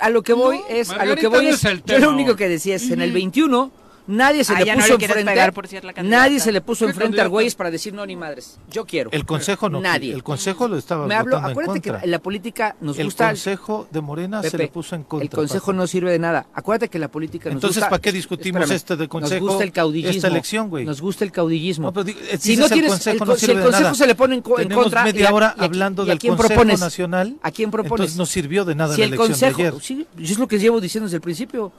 a 0.00 0.10
lo 0.10 0.22
que 0.22 0.32
voy 0.32 0.60
es, 0.68 0.90
a 0.90 1.04
lo 1.04 1.16
que 1.16 1.26
voy 1.26 1.46
es, 1.48 1.62
yo 1.62 1.98
lo 1.98 2.10
único 2.10 2.36
que 2.36 2.48
decía 2.48 2.76
es, 2.76 2.90
en 2.90 3.02
el 3.02 3.12
21 3.12 3.83
Nadie 4.06 4.44
se 4.44 4.52
ah, 4.54 4.60
le 4.60 4.74
puso 4.74 4.94
enfrente. 4.94 6.02
nadie 6.02 6.40
se 6.40 6.52
le 6.52 6.60
puso 6.60 6.86
enfrente 6.86 7.20
al 7.20 7.28
güeyes 7.30 7.54
para 7.54 7.70
decir 7.70 7.94
no 7.94 8.04
ni 8.04 8.16
madres. 8.16 8.58
Yo 8.70 8.84
quiero. 8.84 9.10
El 9.12 9.24
consejo 9.24 9.70
no. 9.70 9.80
Nadie. 9.80 10.12
El 10.12 10.22
consejo 10.22 10.68
lo 10.68 10.76
estaba 10.76 11.06
Me 11.06 11.14
hablo, 11.14 11.38
acuérdate 11.38 11.80
que 11.80 11.90
en 11.90 12.10
la 12.10 12.18
política 12.18 12.76
nos 12.80 12.98
gusta. 12.98 13.30
El 13.30 13.30
consejo 13.30 13.88
de 13.90 14.00
Morena 14.00 14.42
se 14.42 14.58
le 14.58 14.68
puso 14.68 14.94
en 14.94 15.04
contra. 15.04 15.24
El 15.24 15.30
consejo 15.30 15.72
no 15.72 15.86
sirve 15.86 16.12
de 16.12 16.18
nada. 16.18 16.46
Acuérdate 16.52 16.88
que 16.88 16.98
la 16.98 17.08
política 17.08 17.48
nos 17.48 17.56
Entonces, 17.56 17.82
¿para 17.84 17.98
qué 17.98 18.12
discutimos 18.12 18.70
este 18.70 18.96
de 18.96 19.08
consejo? 19.08 19.44
Nos 19.44 19.50
gusta 19.52 19.64
el 19.64 19.72
caudillismo. 19.72 20.16
Esta 20.16 20.28
elección, 20.28 20.68
güey. 20.68 20.84
Nos 20.84 21.00
gusta 21.00 21.24
el 21.24 21.32
caudillismo. 21.32 21.92
Eh, 22.06 22.38
si 22.38 22.56
no 22.56 22.68
tienes 22.68 23.06
el 23.06 23.18
consejo, 23.18 23.24
no 23.24 23.36
si 23.36 23.50
el 23.50 23.62
consejo 23.62 23.94
se 23.94 24.06
le 24.06 24.14
pone 24.14 24.34
en, 24.34 24.42
contra. 24.42 25.04
media 25.04 25.32
hora 25.32 25.54
hablando 25.58 26.04
del 26.04 26.18
Consejo 26.18 26.64
Nacional. 26.64 27.36
¿A 27.42 27.50
quién 27.50 27.70
propones? 27.70 27.94
Entonces 27.94 28.16
no 28.18 28.26
sirvió 28.26 28.64
de 28.64 28.74
nada 28.74 28.96
la 28.96 29.04
elección 29.04 29.38
de 29.38 29.46
ayer. 29.46 29.74
Sí, 29.80 30.06
es 30.20 30.38
lo 30.38 30.46
que 30.46 30.58
llevo 30.58 30.80
diciendo 30.80 31.06
desde 31.06 31.16
el 31.16 31.22
principio 31.22 31.72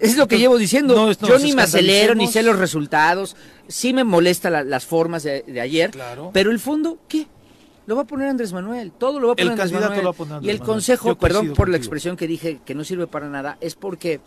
Es 0.00 0.16
lo 0.16 0.28
que 0.28 0.38
llevo 0.38 0.58
diciendo. 0.58 1.12
Yo 1.12 1.38
ni 1.38 1.52
me 1.52 1.62
acelero, 1.62 2.14
ni 2.14 2.26
sé 2.26 2.42
los 2.42 2.58
resultados. 2.58 3.36
Sí 3.68 3.92
me 3.92 4.04
molesta 4.04 4.50
las 4.50 4.86
formas 4.86 5.22
de, 5.22 5.60
ayer. 5.60 5.90
Pero 6.32 6.50
el 6.50 6.58
fondo, 6.58 6.98
¿qué? 7.08 7.26
Lo 7.86 7.94
va 7.94 8.02
a 8.02 8.06
poner 8.06 8.28
Andrés 8.28 8.52
Manuel. 8.52 8.92
Todo 8.92 9.20
lo 9.20 9.28
va 9.28 9.32
a 9.34 9.36
poner 9.36 9.52
Andrés 9.52 9.72
Manuel. 9.72 10.42
y 10.42 10.50
el 10.50 10.60
consejo, 10.60 11.16
perdón 11.16 11.54
por 11.54 11.68
la 11.68 11.76
expresión 11.76 12.16
que 12.16 12.26
dije 12.26 12.60
que 12.64 12.74
no 12.74 12.84
sirve 12.84 13.06
para 13.06 13.28
nada, 13.28 13.58
es 13.60 13.74
porque 13.74 14.20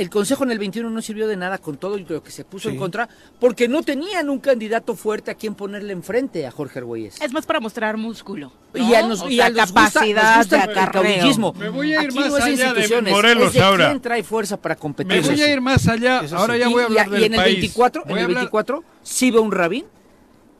el 0.00 0.08
Consejo 0.08 0.44
en 0.44 0.50
el 0.50 0.58
21 0.58 0.88
no 0.88 1.02
sirvió 1.02 1.28
de 1.28 1.36
nada 1.36 1.58
con 1.58 1.76
todo 1.76 1.98
lo 1.98 2.22
que 2.22 2.30
se 2.30 2.46
puso 2.46 2.70
en 2.70 2.78
contra, 2.78 3.06
porque 3.38 3.68
no 3.68 3.82
tenían 3.82 4.30
un 4.30 4.38
candidato 4.38 4.96
fuerte 4.96 5.30
a 5.30 5.34
quien 5.34 5.54
ponerle 5.54 5.92
enfrente 5.92 6.46
a 6.46 6.50
Jorge 6.50 6.78
Argüelles. 6.78 7.20
Es 7.20 7.32
más 7.34 7.44
para 7.44 7.60
mostrar 7.60 7.98
músculo. 7.98 8.50
Y 8.74 8.94
a, 8.94 9.06
nos, 9.06 9.30
y 9.30 9.42
a 9.42 9.52
capacidad 9.52 10.46
de 10.46 10.56
acarreo. 10.56 11.52
Me 11.52 11.68
voy 11.68 11.92
a 11.92 12.02
ir 12.02 12.14
más 12.14 12.32
allá 12.32 12.72
de 12.72 13.02
Morelos 13.10 13.54
ahora. 13.58 13.90
¿Quién 13.90 14.00
trae 14.00 14.22
fuerza 14.22 14.56
para 14.56 14.74
competir? 14.74 15.20
Me 15.20 15.20
voy 15.20 15.42
a 15.42 15.52
ir 15.52 15.60
más 15.60 15.86
allá. 15.86 16.22
Ahora 16.32 16.56
ya 16.56 16.68
voy 16.68 16.82
a 16.82 16.86
hablar 16.86 17.08
y, 17.08 17.10
del 17.10 17.20
y 17.20 17.24
en 17.26 17.34
el 17.34 17.40
24, 17.40 18.04
en 18.06 18.18
el 18.18 18.26
24, 18.28 18.84
sí 19.02 19.30
ve 19.30 19.38
un 19.38 19.52
rabín, 19.52 19.84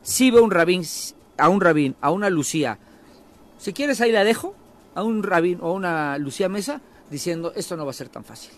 sí 0.03 0.29
ve 0.29 0.39
un 0.39 0.51
rabín, 0.51 0.83
a 1.39 1.49
un 1.49 1.61
rabín, 1.61 1.95
a 1.99 2.11
una 2.11 2.29
Lucía. 2.29 2.77
Si 3.57 3.73
quieres 3.73 4.01
ahí 4.01 4.11
la 4.11 4.23
dejo, 4.23 4.55
a 4.93 5.01
un 5.01 5.23
rabín 5.23 5.57
o 5.61 5.69
a 5.69 5.73
una 5.73 6.19
Lucía 6.19 6.47
Mesa, 6.47 6.79
diciendo 7.09 7.53
esto 7.55 7.75
no 7.75 7.85
va 7.85 7.91
a 7.91 7.95
ser 7.95 8.09
tan 8.09 8.23
fácil. 8.23 8.51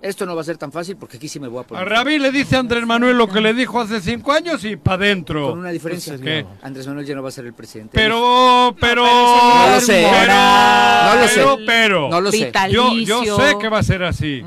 Esto 0.00 0.26
no 0.26 0.36
va 0.36 0.42
a 0.42 0.44
ser 0.44 0.56
tan 0.56 0.70
fácil 0.70 0.96
porque 0.96 1.16
aquí 1.16 1.28
sí 1.28 1.40
me 1.40 1.48
voy 1.48 1.60
a 1.60 1.66
poner. 1.66 1.82
A 1.82 1.84
Rabí 1.84 2.20
le 2.20 2.30
dice 2.30 2.54
a 2.54 2.60
Andrés 2.60 2.86
Manuel 2.86 3.18
lo 3.18 3.28
que 3.28 3.40
le 3.40 3.52
dijo 3.52 3.80
hace 3.80 4.00
cinco 4.00 4.32
años 4.32 4.64
y 4.64 4.76
para 4.76 5.04
adentro. 5.04 5.50
Con 5.50 5.58
una 5.58 5.70
diferencia. 5.70 6.16
que 6.16 6.46
Andrés 6.62 6.86
Manuel 6.86 7.04
ya 7.04 7.16
no 7.16 7.22
va 7.22 7.30
a 7.30 7.32
ser 7.32 7.46
el 7.46 7.52
presidente. 7.52 7.92
Pero, 7.94 8.76
pero. 8.80 9.04
No, 9.04 9.74
lo 9.74 9.80
sé. 9.80 10.06
Pero, 10.08 10.32
no 10.34 11.20
lo 11.20 11.28
sé. 11.28 11.64
Pero. 11.66 12.08
No 12.10 12.20
lo 12.20 12.30
sé. 12.30 12.52
Yo, 12.70 12.94
yo 12.94 13.36
sé 13.36 13.58
que 13.60 13.68
va 13.68 13.78
a 13.78 13.82
ser 13.82 14.04
así. 14.04 14.44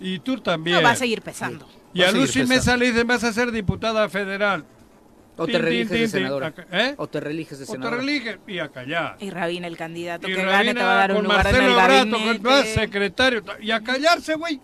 Y 0.00 0.20
tú 0.20 0.38
también. 0.38 0.76
No, 0.76 0.82
va 0.82 0.90
a 0.90 0.96
seguir 0.96 1.20
pesando. 1.20 1.66
Y 1.92 2.02
a, 2.02 2.12
Lucy 2.12 2.44
Mesa 2.44 2.76
le 2.76 2.90
dicen 2.90 3.06
vas 3.06 3.24
a 3.24 3.32
ser 3.32 3.50
diputada 3.50 4.08
federal. 4.08 4.64
O 5.36 5.46
te 5.46 5.58
religes 5.58 5.90
de 5.90 6.08
senadora. 6.08 6.52
¿Eh? 6.70 6.94
O 6.96 7.06
te 7.06 7.20
religes 7.20 7.58
de 7.58 7.66
senadora. 7.66 7.96
O 7.96 7.98
te 7.98 8.06
religes 8.06 8.38
y 8.46 8.58
a 8.58 8.68
callar. 8.68 9.16
Y 9.18 9.30
Rabín, 9.30 9.64
el 9.64 9.76
candidato 9.76 10.26
que 10.26 10.34
gane, 10.34 10.74
te 10.74 10.82
va 10.82 10.92
a 10.92 10.96
dar 10.96 11.12
un 11.12 11.24
lugar 11.24 11.46
en 11.46 11.64
el 11.64 11.74
gabinete. 11.74 12.42
Con 12.42 12.64
secretario. 12.64 13.42
Y 13.60 13.70
a 13.70 13.80
callarse, 13.80 14.34
güey. 14.34 14.60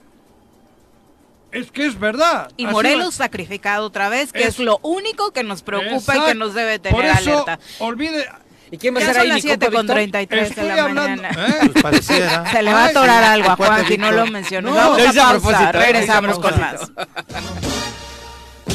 Es 1.52 1.72
que 1.72 1.86
es 1.86 1.98
verdad. 1.98 2.50
Y 2.56 2.66
Morelos 2.66 3.16
sacrificado 3.16 3.86
otra 3.86 4.08
vez, 4.08 4.32
que 4.32 4.44
es, 4.44 4.60
lo 4.60 4.78
único 4.82 5.32
que 5.32 5.42
nos 5.42 5.62
preocupa 5.62 6.16
y 6.16 6.20
que 6.26 6.34
nos 6.34 6.54
debe 6.54 6.78
tener 6.78 6.94
Por 6.94 7.04
eso, 7.04 7.42
alerta. 7.42 7.58
Olvide, 7.80 8.28
¿Y 8.70 8.78
quién 8.78 8.94
va 8.94 9.00
a 9.00 9.04
ser 9.04 9.18
ahí? 9.18 9.28
las 9.28 9.42
7 9.42 9.70
con 9.70 9.86
33 9.86 10.54
de 10.54 10.62
la 10.62 10.88
mañana. 10.88 11.30
¿Eh? 11.30 11.70
Pues 11.72 11.82
pareciera. 11.82 12.46
Se 12.52 12.62
le 12.62 12.72
va 12.72 12.84
a 12.84 12.86
atorar 12.86 13.24
algo 13.24 13.50
a 13.50 13.56
Juan 13.56 13.86
si 13.86 13.98
no 13.98 14.12
lo 14.12 14.26
mencionó. 14.26 14.70
No, 14.70 14.76
Vamos 14.76 15.16
a 15.16 15.40
pausar, 15.40 15.74
regresamos 15.74 16.38
con 16.38 16.60
más. 16.60 16.92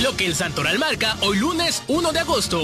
Lo 0.01 0.15
que 0.17 0.25
el 0.25 0.35
Santoral 0.35 0.77
marca 0.77 1.17
hoy 1.21 1.37
lunes 1.37 1.83
1 1.87 2.11
de 2.11 2.19
agosto. 2.19 2.61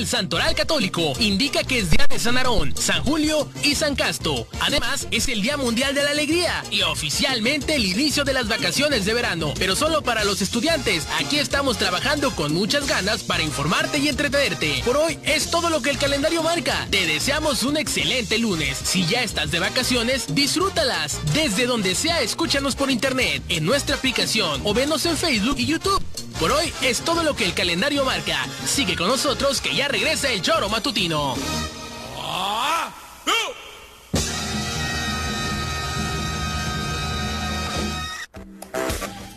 El 0.00 0.06
Santoral 0.06 0.54
Católico 0.54 1.12
indica 1.18 1.62
que 1.62 1.78
es 1.78 1.90
día 1.90 2.06
de 2.08 2.18
San 2.18 2.38
Aarón, 2.38 2.74
San 2.74 3.04
Julio 3.04 3.46
y 3.62 3.74
San 3.74 3.94
Casto. 3.94 4.48
Además, 4.58 5.06
es 5.10 5.28
el 5.28 5.42
Día 5.42 5.58
Mundial 5.58 5.94
de 5.94 6.02
la 6.02 6.12
Alegría 6.12 6.64
y 6.70 6.80
oficialmente 6.80 7.74
el 7.74 7.84
inicio 7.84 8.24
de 8.24 8.32
las 8.32 8.48
vacaciones 8.48 9.04
de 9.04 9.12
verano, 9.12 9.52
pero 9.58 9.76
solo 9.76 10.00
para 10.00 10.24
los 10.24 10.40
estudiantes. 10.40 11.06
Aquí 11.18 11.38
estamos 11.38 11.76
trabajando 11.76 12.34
con 12.34 12.54
muchas 12.54 12.86
ganas 12.88 13.22
para 13.24 13.42
informarte 13.42 13.98
y 13.98 14.08
entretenerte. 14.08 14.80
Por 14.86 14.96
hoy 14.96 15.18
es 15.22 15.50
todo 15.50 15.68
lo 15.68 15.82
que 15.82 15.90
el 15.90 15.98
calendario 15.98 16.42
marca. 16.42 16.88
Te 16.90 17.04
deseamos 17.04 17.62
un 17.62 17.76
excelente 17.76 18.38
lunes. 18.38 18.78
Si 18.82 19.04
ya 19.04 19.22
estás 19.22 19.50
de 19.50 19.60
vacaciones, 19.60 20.34
disfrútalas. 20.34 21.20
Desde 21.34 21.66
donde 21.66 21.94
sea, 21.94 22.22
escúchanos 22.22 22.74
por 22.74 22.90
internet, 22.90 23.42
en 23.50 23.66
nuestra 23.66 23.96
aplicación 23.96 24.62
o 24.64 24.72
venos 24.72 25.04
en 25.04 25.18
Facebook 25.18 25.58
y 25.58 25.66
YouTube. 25.66 26.02
Por 26.40 26.52
hoy 26.52 26.72
es 26.80 27.02
todo 27.02 27.22
lo 27.22 27.36
que 27.36 27.44
el 27.44 27.52
calendario 27.52 28.02
marca. 28.02 28.46
Sigue 28.64 28.96
con 28.96 29.08
nosotros 29.08 29.60
que 29.60 29.74
ya 29.74 29.88
regresa 29.88 30.32
el 30.32 30.40
choro 30.40 30.70
matutino. 30.70 31.34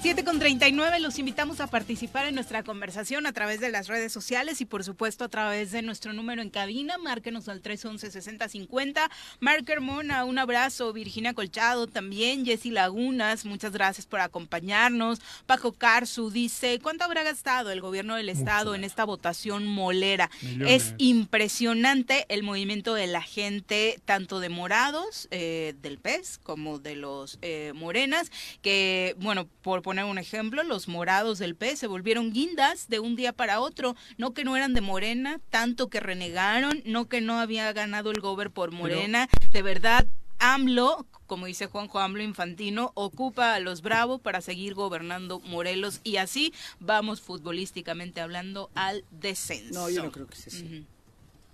7 0.04 0.26
con 0.26 0.38
39, 0.38 1.00
los 1.00 1.18
invitamos 1.18 1.62
a 1.62 1.68
participar 1.68 2.26
en 2.26 2.36
nuestra 2.36 2.62
conversación 2.62 3.26
a 3.26 3.32
través 3.32 3.62
de 3.62 3.72
las 3.72 3.88
redes 3.88 4.12
sociales 4.12 4.60
y 4.60 4.66
por 4.66 4.84
supuesto 4.84 5.24
a 5.24 5.30
través 5.30 5.72
de 5.72 5.82
nuestro 5.82 6.12
número 6.12 6.42
en 6.42 6.50
cabina. 6.50 6.98
Márquenos 6.98 7.48
al 7.48 7.62
311-6050. 7.62 9.10
Marker 9.40 9.80
Mona, 9.80 10.26
un 10.26 10.40
abrazo. 10.40 10.92
Virginia 10.92 11.34
Colchado 11.34 11.88
también. 11.88 12.44
Jessy 12.44 12.70
Lagunas, 12.72 13.46
muchas 13.46 13.72
gracias 13.72 14.06
por 14.06 14.20
acompañarnos. 14.20 15.22
Paco 15.46 15.72
Carzu 15.72 16.32
dice, 16.32 16.80
¿cuánto 16.84 17.06
habrá 17.06 17.24
gastado 17.24 17.72
el 17.72 17.80
gobierno 17.80 18.18
del 18.18 18.28
estado 18.28 18.76
en 18.76 18.84
esta 18.84 19.06
votación 19.06 19.66
molera? 19.66 20.30
Es 20.68 20.96
impresionante 20.98 22.26
el 22.28 22.44
movimiento 22.44 22.94
de 22.94 23.08
la 23.08 23.22
gente, 23.22 24.02
tanto 24.04 24.42
de 24.42 24.50
morados, 24.50 25.30
eh, 25.32 25.76
del 25.82 25.98
PES, 25.98 26.42
como 26.44 26.78
de 26.78 26.98
los 26.98 27.40
eh, 27.42 27.72
morenas, 27.74 28.34
que, 28.62 29.16
bueno, 29.18 29.48
por 29.62 29.82
poner 29.82 29.93
un 30.06 30.18
ejemplo, 30.18 30.64
los 30.64 30.88
morados 30.88 31.40
del 31.40 31.56
P 31.56 31.76
se 31.76 31.88
volvieron 31.88 32.34
guindas 32.34 32.88
de 32.88 33.00
un 33.00 33.16
día 33.16 33.34
para 33.34 33.60
otro, 33.60 33.96
no 34.18 34.34
que 34.34 34.44
no 34.44 34.58
eran 34.58 34.74
de 34.74 34.82
Morena, 34.82 35.40
tanto 35.50 35.90
que 35.90 36.00
renegaron, 36.00 36.82
no 36.86 37.08
que 37.08 37.22
no 37.22 37.40
había 37.40 37.72
ganado 37.74 38.12
el 38.12 38.20
gober 38.20 38.52
por 38.52 38.72
Morena, 38.72 39.30
de 39.52 39.62
verdad 39.62 40.08
AMLO, 40.40 41.06
como 41.26 41.46
dice 41.46 41.68
Juanjo 41.68 42.00
AMLO 42.00 42.22
Infantino, 42.22 42.92
ocupa 42.96 43.54
a 43.54 43.60
los 43.60 43.82
Bravo 43.82 44.20
para 44.20 44.42
seguir 44.42 44.74
gobernando 44.74 45.40
Morelos 45.40 46.02
y 46.04 46.18
así 46.18 46.54
vamos 46.80 47.22
futbolísticamente 47.22 48.20
hablando 48.20 48.70
al 48.76 49.06
descenso. 49.12 49.74
No, 49.74 49.90
yo 49.90 50.04
no 50.04 50.12
creo 50.12 50.28
que 50.28 50.36
sea 50.36 50.48
así. 50.48 50.86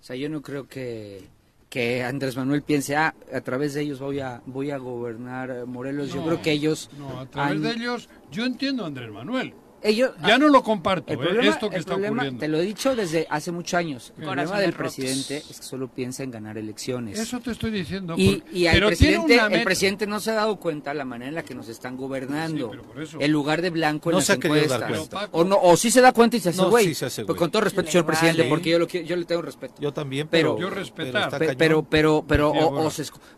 O 0.00 0.04
sea, 0.04 0.16
yo 0.16 0.28
no 0.28 0.42
creo 0.42 0.66
que 0.66 1.28
que 1.70 2.02
Andrés 2.02 2.36
Manuel 2.36 2.62
piense, 2.62 2.96
ah, 2.96 3.14
a 3.32 3.40
través 3.40 3.74
de 3.74 3.82
ellos 3.82 4.00
voy 4.00 4.18
a, 4.20 4.42
voy 4.44 4.72
a 4.72 4.76
gobernar 4.76 5.66
Morelos. 5.66 6.12
Yo 6.12 6.22
creo 6.24 6.42
que 6.42 6.52
ellos... 6.52 6.90
No, 6.98 7.20
a 7.20 7.26
través 7.26 7.62
de 7.62 7.70
ellos, 7.70 8.08
yo 8.30 8.44
entiendo 8.44 8.84
a 8.84 8.88
Andrés 8.88 9.10
Manuel 9.10 9.54
ya 9.82 10.14
ah, 10.22 10.38
no 10.38 10.48
lo 10.48 10.62
comparto, 10.62 11.12
eh, 11.12 11.38
esto 11.42 11.70
que 11.70 11.78
está 11.78 11.94
ocurriendo. 11.94 12.38
Te 12.38 12.48
lo 12.48 12.58
he 12.58 12.62
dicho 12.62 12.94
desde 12.94 13.26
hace 13.30 13.50
muchos 13.52 13.74
años. 13.74 14.12
El 14.18 14.24
problema 14.24 14.60
del 14.60 14.72
presidente 14.72 15.38
es 15.38 15.60
que 15.60 15.66
solo 15.66 15.88
piensa 15.88 16.22
en 16.22 16.30
ganar 16.30 16.58
elecciones. 16.58 17.18
Eso 17.18 17.40
te 17.40 17.52
estoy 17.52 17.70
diciendo. 17.70 18.14
Y, 18.16 18.42
el, 18.66 18.84
presidente, 18.84 19.40
el 19.50 19.64
presidente 19.64 20.06
no 20.06 20.20
se 20.20 20.30
ha 20.30 20.34
dado 20.34 20.56
cuenta 20.56 20.90
de 20.90 20.96
la 20.96 21.04
manera 21.04 21.28
en 21.28 21.34
la 21.34 21.42
que 21.42 21.54
nos 21.54 21.68
están 21.68 21.96
gobernando. 21.96 22.72
el 23.18 23.30
lugar 23.30 23.62
de 23.62 23.70
blanco 23.70 24.10
en 24.10 24.16
las 24.16 24.30
encuestas. 24.30 25.10
O, 25.32 25.44
no, 25.44 25.58
o 25.60 25.76
sí 25.76 25.90
se 25.90 26.00
da 26.00 26.12
cuenta 26.12 26.36
y 26.36 26.40
se 26.40 26.50
hace 26.50 26.62
güey. 26.62 26.94
Pues 26.94 27.38
con 27.38 27.50
todo 27.50 27.62
respeto, 27.62 27.90
señor 27.90 28.06
presidente, 28.06 28.44
porque 28.44 28.70
yo, 28.70 28.78
lo, 28.78 28.86
yo 28.86 29.16
le 29.16 29.24
tengo 29.24 29.42
respeto. 29.42 29.74
Yo 29.80 29.92
también, 29.92 30.28
pero... 30.28 30.58
yo 30.58 30.70
respetar. 30.70 31.30
Pero, 31.56 31.82
pero, 31.82 32.24
pero, 32.26 32.52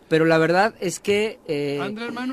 pero, 0.09 0.24
la 0.24 0.38
verdad 0.38 0.74
es 0.81 1.00
que 1.00 1.38
eh, 1.46 1.78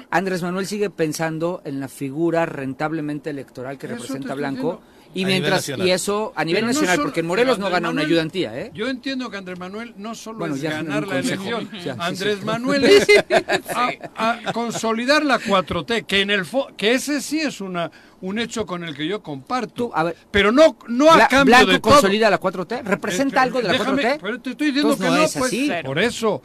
Andrés, 0.09 0.41
Manuel. 0.41 0.65
sigue 0.65 0.89
pensando 0.89 1.61
en 1.65 1.79
la 1.79 1.87
figura 1.87 2.45
rentablemente 2.45 3.29
electoral 3.29 3.77
que 3.77 3.87
representa 3.99 4.35
Blanco. 4.35 4.81
Y 5.13 5.25
mientras 5.25 5.67
y 5.69 5.89
eso 5.89 6.33
a 6.35 6.45
nivel 6.45 6.67
nacional, 6.67 6.99
porque 7.01 7.21
en 7.21 7.25
Morelos 7.25 7.57
no 7.57 7.69
gana 7.69 7.89
una 7.89 8.03
ayudantía, 8.03 8.57
¿eh? 8.59 8.71
Yo 8.75 8.87
entiendo 8.87 9.29
que 9.31 9.37
Andrés 9.37 9.57
Manuel 9.57 9.95
no 9.97 10.13
solo 10.13 10.45
es 10.45 10.61
ganar 10.61 11.07
la 11.07 11.19
elección, 11.19 11.67
Andrés 11.97 12.43
Manuel 12.43 12.83
es 12.85 13.07
a, 13.29 14.51
consolidar 14.53 15.25
la 15.25 15.39
4T, 15.39 16.05
que 16.05 16.21
en 16.21 16.29
el 16.29 16.45
que 16.77 16.93
ese 16.93 17.21
sí 17.21 17.39
es 17.39 17.59
una 17.59 17.91
un 18.21 18.37
hecho 18.37 18.65
con 18.65 18.83
el 18.83 18.95
que 18.95 19.07
yo 19.07 19.23
comparto, 19.23 19.91
pero 20.29 20.51
no 20.51 20.77
no 20.87 21.11
a 21.11 21.27
cambio 21.27 21.55
Blanco 21.55 21.71
de 21.71 21.81
consolida 21.81 22.29
la 22.29 22.39
4T, 22.39 22.83
representa 22.83 23.41
algo 23.41 23.61
de 23.61 23.67
la 23.69 23.79
4T. 23.79 24.19
Pero 24.21 24.41
te 24.41 24.51
estoy 24.51 24.67
diciendo 24.67 24.95
que 24.95 25.05
no, 25.05 25.17
es 25.17 25.33
pues, 25.33 25.45
así. 25.47 25.71
por 25.83 25.97
eso 25.97 26.43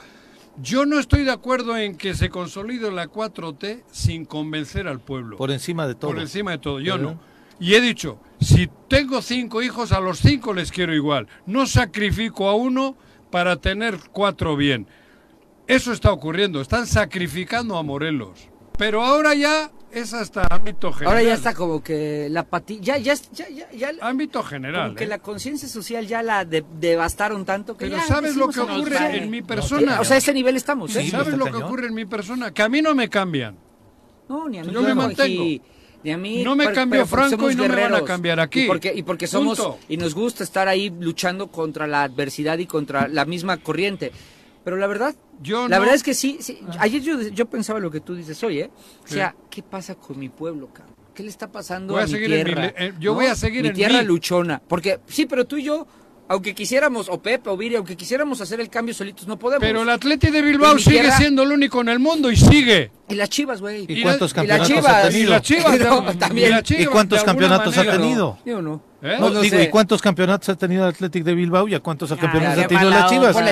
yo 0.63 0.87
no 0.87 0.99
estoy 0.99 1.25
de 1.25 1.33
acuerdo 1.33 1.77
en 1.77 1.97
que 1.97 2.15
se 2.15 2.31
consolide 2.31 2.91
la 2.91 3.09
4T 3.09 3.83
sin 3.91 4.25
convencer 4.25 4.89
al 4.89 5.01
pueblo. 5.01 5.37
Por 5.37 5.51
encima 5.51 5.87
de 5.87 5.95
todo. 5.95 6.13
Por 6.13 6.21
encima 6.21 6.53
de 6.53 6.59
todo, 6.59 6.81
yo 6.81 6.97
no. 6.97 7.34
Y 7.61 7.75
he 7.75 7.81
dicho, 7.81 8.19
si 8.41 8.69
tengo 8.89 9.23
cinco 9.23 9.63
hijos, 9.63 9.93
a 9.93 10.01
los 10.01 10.19
cinco 10.19 10.53
les 10.53 10.71
quiero 10.71 10.95
igual. 10.95 11.29
No 11.47 11.67
sacrifico 11.67 12.49
a 12.49 12.55
uno 12.55 12.97
para 13.31 13.57
tener 13.57 13.99
cuatro 14.13 14.57
bien. 14.57 14.87
Eso 15.67 15.93
está 15.93 16.13
ocurriendo, 16.13 16.61
están 16.61 16.87
sacrificando 16.87 17.77
a 17.77 17.83
Morelos. 17.83 18.49
Pero 18.77 19.03
ahora 19.03 19.35
ya 19.35 19.71
es 19.91 20.13
hasta 20.13 20.47
ámbito 20.51 20.93
general. 20.93 21.17
Ahora 21.17 21.23
ya 21.23 21.35
está 21.35 21.55
como 21.55 21.83
que 21.83 22.29
la 22.29 22.45
patilla, 22.45 22.99
ya, 22.99 23.15
ya, 23.15 23.49
ya, 23.49 23.71
ya, 23.71 23.91
Ámbito 24.01 24.43
general. 24.43 24.89
Como 24.89 24.97
que 24.97 25.05
¿eh? 25.05 25.09
la 25.09 25.21
conciencia 25.21 25.69
social 25.69 26.07
ya 26.07 26.23
la 26.23 26.45
devastaron 26.45 27.45
tanto 27.45 27.77
que 27.77 27.87
Pero 27.87 28.03
¿sabes 28.03 28.37
lo 28.37 28.49
que 28.49 28.61
ocurre 28.61 29.17
en 29.17 29.31
mi 29.31 29.43
persona? 29.43 30.01
o 30.01 30.05
sea, 30.05 30.17
a 30.17 30.19
ese 30.19 30.35
nivel 30.35 30.57
estamos, 30.57 30.95
¿eh? 30.97 31.09
¿Sabes 31.09 31.37
lo 31.39 31.47
que 31.47 31.57
ocurre 31.57 31.87
en 31.87 31.95
mi 31.95 32.05
persona? 32.05 32.53
Que 32.53 32.63
a 32.63 32.69
mí 32.69 32.83
no 32.83 32.95
me 32.95 33.09
cambian. 33.09 33.57
No, 34.29 34.49
ni 34.49 34.59
a 34.59 34.65
mí. 34.65 34.73
Yo 34.73 34.83
me 34.83 34.95
mantengo. 34.95 35.65
A 36.11 36.19
mí, 36.19 36.43
no 36.43 36.55
me 36.55 36.71
cambio 36.73 37.07
Franco 37.07 37.51
y 37.51 37.55
no 37.55 37.69
me 37.69 37.75
van 37.75 37.95
a 37.95 38.05
cambiar 38.05 38.41
aquí. 38.41 38.65
Y 38.65 38.67
porque, 38.67 38.93
y 38.95 39.03
porque 39.03 39.27
somos, 39.27 39.61
y 39.89 39.97
nos 39.97 40.15
gusta 40.15 40.45
estar 40.45 40.69
ahí 40.69 40.93
luchando 41.01 41.49
contra 41.49 41.87
la 41.87 42.03
adversidad 42.03 42.59
y 42.59 42.67
contra 42.67 43.09
la 43.09 43.25
misma 43.25 43.57
corriente. 43.57 44.13
Pero 44.65 44.77
la 44.79 44.87
verdad, 44.87 45.15
yo 45.43 45.69
la 45.69 45.79
verdad 45.79 45.95
es 45.95 46.03
que 46.03 46.15
sí, 46.15 46.39
sí. 46.41 46.59
ayer 46.79 47.03
yo, 47.03 47.21
yo 47.21 47.47
pensaba 47.47 47.81
lo 47.81 47.91
que 47.91 48.01
tú 48.01 48.15
dices 48.15 48.43
hoy, 48.43 48.61
¿eh? 48.61 48.71
O 49.05 49.09
sea, 49.09 49.35
¿qué 49.51 49.63
pasa 49.63 49.95
con 49.95 50.19
mi 50.19 50.31
pueblo, 50.31 50.69
cabrón? 50.73 50.95
¿Qué 51.15 51.23
le 51.23 51.29
está 51.29 51.53
pasando 51.53 51.97
a, 51.97 52.07
mi 52.07 52.15
tierra? 52.15 52.73
Eh, 52.77 52.93
yo 52.99 53.15
voy 53.15 53.27
a 53.27 53.37
seguir 53.37 53.63
mi 53.63 53.69
en 53.69 53.75
tierra 53.75 54.03
luchona. 54.03 54.61
Porque, 54.67 54.99
sí, 55.07 55.27
pero 55.27 55.45
tú 55.45 55.59
y 55.59 55.65
yo 55.65 55.87
aunque 56.29 56.55
quisiéramos, 56.55 57.09
o 57.09 57.21
Pepe 57.21 57.51
o 57.51 57.57
Viri, 57.57 57.77
aunque 57.77 57.97
quisiéramos 57.97 58.41
hacer 58.41 58.61
el 58.61 58.69
cambio 58.71 58.95
solitos, 58.95 59.27
no 59.27 59.39
podemos. 59.39 59.61
Pero 59.61 59.83
el 59.83 59.89
Atleti 59.91 60.31
de 60.31 60.43
Bilbao 60.43 60.79
sigue 60.79 61.11
siendo 61.13 61.43
el 61.43 61.53
único 61.53 61.81
en 61.81 61.89
el 61.89 61.99
mundo 61.99 62.31
y 62.31 62.37
sigue. 62.37 62.91
Y 63.09 63.15
las 63.15 63.29
Chivas, 63.29 63.61
güey. 63.61 63.85
¿Y, 63.87 64.03
cuántos 64.03 64.33
campeonatos 64.33 64.87
ha 64.87 65.03
tenido? 65.03 65.25
Y 65.25 65.27
las 65.27 65.43
Chivas 65.43 66.19
también. 66.19 66.63
¿Y 66.69 66.87
cuántos 66.87 67.23
campeonatos 67.25 67.77
ha 67.77 67.85
tenido? 67.85 68.39
Yo 68.45 68.63
no. 68.63 68.94
¿Eh? 69.05 69.19
No, 69.21 69.29
digo, 69.39 69.61
¿y 69.61 69.69
cuántos 69.69 70.01
campeonatos 70.01 70.49
ha 70.49 70.57
tenido 70.57 70.85
el 70.85 70.95
Atlético 70.95 71.27
de 71.27 71.35
Bilbao 71.35 71.69
y 71.69 71.75
a 71.75 71.81
cuántos 71.81 72.09
campeonatos 72.15 72.65
ha 72.65 72.67
tenido 72.67 72.89
las 72.89 73.11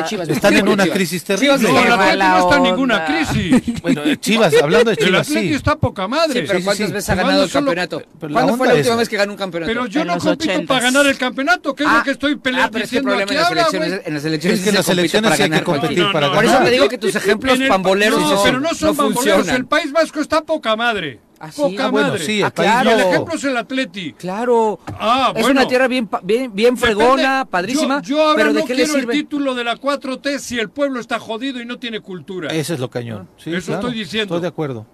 Chivas? 0.09 0.29
Están 0.31 0.55
en 0.55 0.67
una 0.67 0.87
crisis 0.87 1.23
terrible. 1.23 1.59
no, 1.59 1.79
el 1.79 1.93
Atlético 1.93 2.25
no 2.25 2.39
está 2.39 2.57
en 2.57 2.63
ninguna 2.63 3.05
crisis. 3.05 3.83
bueno, 3.83 4.15
Chivas, 4.15 4.55
hablando 4.63 4.91
de 4.91 4.97
Chivas, 5.05 5.29
El 5.29 5.37
Atlético 5.37 5.57
está 5.57 5.77
poca 5.77 6.09
madre. 6.09 6.41
Sí, 6.41 6.47
pero 6.49 6.65
¿cuántas 6.65 6.91
veces 6.91 7.11
ha 7.11 7.15
ganado 7.17 7.45
el 7.45 7.51
campeonato? 7.51 8.03
¿Cuándo 8.19 8.57
fue 8.57 8.67
la 8.67 8.75
última 8.77 8.97
vez 8.97 9.09
que 9.11 9.17
ganó 9.19 9.33
un 9.33 9.39
campeonato? 9.39 9.69
Pero 9.71 9.87
yo 9.89 10.07
no 10.07 10.17
compito 10.17 10.67
para 10.67 10.81
ganar 10.81 11.07
el 11.07 11.19
campeonato, 11.19 11.75
que 11.75 11.83
es 11.83 11.91
lo 11.91 11.97
ah, 11.99 12.03
que 12.03 12.13
estoy 12.13 12.37
peleando. 12.37 12.69
Ah, 12.69 12.71
pero 12.73 12.85
es 12.87 12.93
el 12.95 13.03
problema 13.03 13.31
en 13.31 13.37
las 13.37 13.51
elecciones, 13.51 14.01
en 14.07 14.15
las 14.15 14.25
elecciones 14.25 14.59
es 14.59 14.65
que 14.65 14.71
en 14.71 14.77
las 14.77 14.89
elecciones 14.89 15.39
hay 15.39 15.51
que 15.51 15.63
competir 15.63 16.13
para 16.13 16.29
ganar. 16.29 16.35
Por 16.35 16.45
eso 16.47 16.65
te 16.65 16.71
digo 16.71 16.89
que 16.89 16.97
tus 16.97 17.15
ejemplos 17.15 17.59
pamboleros 17.69 18.41
pero 18.43 18.59
no 18.59 18.73
son 18.73 18.97
pamboleros, 18.97 19.49
el 19.49 19.67
País 19.67 19.93
Vasco 19.93 20.21
está 20.21 20.41
poca 20.41 20.77
madre. 20.77 21.21
Ah, 21.45 21.51
Poca 21.57 21.87
ah, 21.87 21.91
bueno, 21.91 22.19
sí, 22.19 22.39
el 22.39 22.45
ah, 22.45 22.51
claro. 22.53 22.91
Y 22.91 22.93
el 22.93 23.01
ejemplo 23.01 23.35
es 23.35 23.43
el 23.43 23.57
Atleti. 23.57 24.13
Claro. 24.13 24.79
Ah, 24.87 25.33
es 25.35 25.45
una 25.45 25.67
tierra 25.67 25.89
bien, 25.89 26.09
bien, 26.23 26.55
bien 26.55 26.77
fregona, 26.77 27.45
padrísima. 27.51 28.01
Yo, 28.01 28.15
yo 28.15 28.23
ahora 28.23 28.37
pero 28.37 28.53
no 28.53 28.65
quiero 28.65 28.95
el 28.95 29.09
título 29.09 29.57
de 29.57 29.65
la 29.65 29.77
4T 29.77 30.39
si 30.39 30.61
el 30.61 30.71
pueblo 30.71 31.01
está 31.01 31.19
jodido 31.19 31.61
y 31.61 31.67
no 31.67 31.81
tiene 31.81 31.99
cultura. 31.99 32.53
Ese 32.53 32.75
es 32.75 32.81
lo 32.81 32.89
cañón. 32.89 33.29
Sí, 33.39 33.53
Eso 33.53 33.75
estoy 33.75 33.93
diciendo. 33.93 34.37
Estoy 34.37 34.43
de 34.43 34.47
acuerdo. 34.47 34.87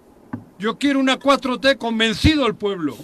Yo 0.57 0.79
quiero 0.79 0.99
una 0.99 1.19
4T 1.19 1.77
convencido 1.77 2.47
el 2.47 2.55
pueblo. 2.55 2.97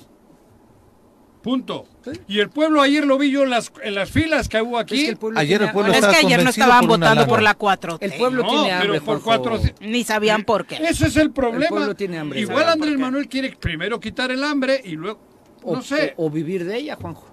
Punto. 1.45 1.85
Y 2.27 2.39
el 2.39 2.49
pueblo 2.49 2.81
ayer 2.81 3.05
lo 3.05 3.19
vi 3.19 3.29
yo 3.29 3.43
en 3.43 3.51
las, 3.51 3.71
en 3.83 3.93
las 3.93 4.09
filas 4.09 4.49
que 4.49 4.59
hubo 4.63 4.79
aquí. 4.79 5.05
Es 5.05 5.19
que 5.19 5.27
ayer 5.35 5.61
el 5.61 5.71
pueblo 5.71 5.93
es 5.93 6.03
que 6.03 6.15
ayer 6.15 6.43
no 6.43 6.49
estaban 6.49 6.87
votando 6.87 7.27
por 7.27 7.39
la 7.43 7.53
4 7.53 7.99
El 8.01 8.13
pueblo 8.13 8.47
tiene 8.47 8.71
hambre. 8.71 8.89
Pero 8.93 9.05
por 9.05 9.21
4 9.21 9.59
Ni 9.81 10.03
sabían 10.03 10.43
por 10.43 10.65
qué. 10.65 10.77
Ese 10.77 11.05
es 11.05 11.17
el 11.17 11.29
problema. 11.29 11.65
El 11.65 11.69
pueblo 11.69 11.95
tiene 11.95 12.17
hambre. 12.17 12.39
Igual 12.39 12.67
Andrés 12.67 12.97
Manuel 12.97 13.27
quiere 13.27 13.55
primero 13.55 13.99
quitar 13.99 14.31
el 14.31 14.43
hambre 14.43 14.81
y 14.83 14.93
luego. 14.93 15.19
no 15.63 15.83
sé. 15.83 16.15
O, 16.17 16.31
vivir 16.31 16.65
de 16.65 16.77
ella, 16.77 16.95
Juanjo. 16.95 17.27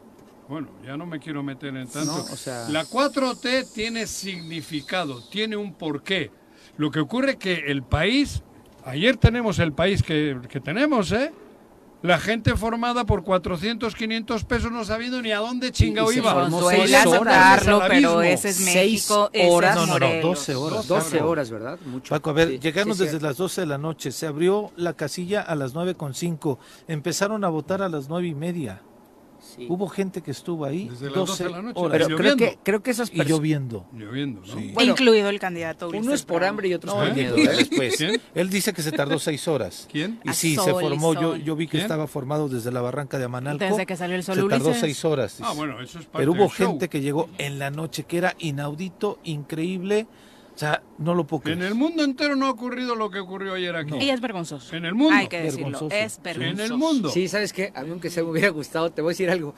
Bueno, 0.47 0.69
ya 0.85 0.99
no 0.99 1.07
me 1.07 1.19
quiero 1.19 1.43
meter 1.43 1.75
en 1.75 1.89
tanto. 1.89 2.27
La 2.69 2.85
4T 2.85 3.73
tiene 3.73 4.07
significado, 4.07 5.27
tiene 5.31 5.57
un 5.57 5.73
porqué. 5.73 6.31
Lo 6.77 6.91
que 6.91 7.01
ocurre 7.01 7.31
es 7.31 7.37
que 7.37 7.55
el 7.69 7.83
país, 7.83 8.43
ayer 8.85 9.17
tenemos 9.17 9.59
el 9.59 9.73
país 9.73 10.03
que, 10.03 10.39
que 10.51 10.61
tenemos, 10.61 11.13
¿eh? 11.13 11.33
La 12.03 12.19
gente 12.19 12.57
formada 12.57 13.05
por 13.05 13.23
400, 13.23 13.95
500 13.95 14.45
pesos 14.45 14.73
no 14.73 14.85
sabiendo 14.85 15.23
ni 15.23 15.31
a 15.31 15.39
dónde 15.39 15.71
chingado 15.71 16.13
iba. 16.13 16.51
Seis 16.69 17.07
horas, 17.07 17.63
pero 17.89 18.23
ese 18.23 18.49
es 18.49 18.61
México, 18.61 19.31
horas, 19.49 19.77
ese 19.77 19.85
es 19.85 19.89
no, 19.89 19.99
no, 19.99 20.21
12 20.21 20.55
horas. 20.57 20.89
12 20.89 21.21
horas, 21.23 21.51
¿verdad? 21.51 21.79
Mucho. 21.87 22.11
Paco, 22.11 22.31
a 22.31 22.33
ver, 22.33 22.59
llegamos 22.59 22.99
desde 22.99 23.21
las 23.21 23.37
12 23.37 23.63
de 23.63 23.67
la 23.69 23.79
noche, 23.79 24.11
se 24.11 24.27
abrió 24.27 24.73
la 24.77 24.95
casilla 24.95 25.43
a 25.43 25.55
las 25.55 25.75
9.5, 25.75 26.59
empezaron 26.89 27.45
a 27.45 27.49
votar 27.49 27.83
a 27.83 27.89
las 27.89 28.09
nueve 28.09 28.27
y 28.29 28.35
media. 28.35 28.81
Hubo 29.69 29.89
gente 29.89 30.23
que 30.23 30.31
estuvo 30.31 30.65
ahí 30.65 30.89
Desde 30.89 31.09
12 31.09 31.45
de 31.45 31.51
la 31.51 31.63
noche. 31.63 31.81
Pero 31.91 32.17
creo 32.17 32.37
que, 32.37 32.59
creo 32.63 32.83
que 32.83 32.91
esas 32.91 33.11
personas... 33.11 33.29
Y 33.29 33.33
lloviendo. 33.33 33.87
Lloviendo, 33.93 34.41
¿no? 34.41 34.55
Sí. 34.55 34.75
Incluido 34.81 35.29
el 35.29 35.39
candidato 35.39 35.89
Uno 35.89 36.13
es 36.13 36.23
por 36.23 36.45
hambre 36.45 36.69
y 36.69 36.75
otro 36.75 36.91
es 36.91 37.09
por 37.09 37.17
miedo. 37.17 37.37
¿eh? 37.37 37.57
Después. 37.57 38.01
Él 38.35 38.51
dice 38.51 38.73
que 38.73 38.83
se 38.83 38.93
tardó 38.93 39.19
seis 39.19 39.47
horas. 39.49 39.89
¿Quién? 39.91 40.21
Y 40.25 40.33
sí, 40.33 40.57
se 40.57 40.71
formó. 40.71 41.15
Yo, 41.15 41.37
yo 41.37 41.57
vi 41.57 41.67
que 41.67 41.79
estaba 41.79 42.07
formado 42.07 42.49
desde 42.49 42.71
la 42.73 42.81
barranca 42.81 43.19
de 43.19 43.25
Amanalco. 43.25 43.65
Desde 43.65 43.87
que 43.87 43.97
salió 43.97 44.17
el 44.17 44.25
sol 44.25 44.37
Se 44.37 44.49
tardó 44.49 44.75
seis 44.75 45.05
horas. 45.05 45.39
Ah, 45.41 45.53
bueno, 45.55 45.81
eso 45.81 45.99
es 45.99 46.07
parte 46.07 46.19
Pero 46.19 46.33
hubo 46.33 46.49
gente 46.49 46.89
que 46.89 47.01
llegó 47.01 47.29
en 47.39 47.59
la 47.59 47.71
noche 47.71 48.05
que 48.05 48.19
era 48.19 48.35
inaudito, 48.39 49.19
increíble 49.25 50.07
o 50.55 50.59
sea, 50.59 50.83
no 50.99 51.15
lo 51.15 51.27
puedo 51.27 51.51
En 51.51 51.63
el 51.63 51.75
mundo 51.75 52.05
entero 52.05 52.37
no 52.37 52.47
ha 52.47 52.51
ocurrido 52.51 52.95
lo 52.95 53.11
que 53.11 53.19
ocurrió 53.21 53.55
ayer 53.55 53.75
aquí. 53.75 53.97
Y 53.97 54.11
es 54.11 54.21
vergonzoso. 54.21 54.77
En 54.77 54.85
el 54.85 54.95
mundo. 54.95 55.15
Hay 55.17 55.29
que 55.29 55.41
decirlo, 55.41 55.89
es 55.91 56.21
vergonzoso. 56.23 56.53
En 56.53 56.61
el 56.61 56.77
mundo. 56.77 57.09
Sí, 57.09 57.29
¿sabes 57.29 57.53
qué? 57.53 57.73
A 57.75 57.83
mí 57.83 57.91
aunque 57.91 58.11
se 58.11 58.23
me 58.23 58.31
hubiera 58.31 58.51
gustado, 58.51 58.91
te 58.91 59.01
voy 59.01 59.11
a 59.11 59.13
decir 59.13 59.31
algo. 59.31 59.55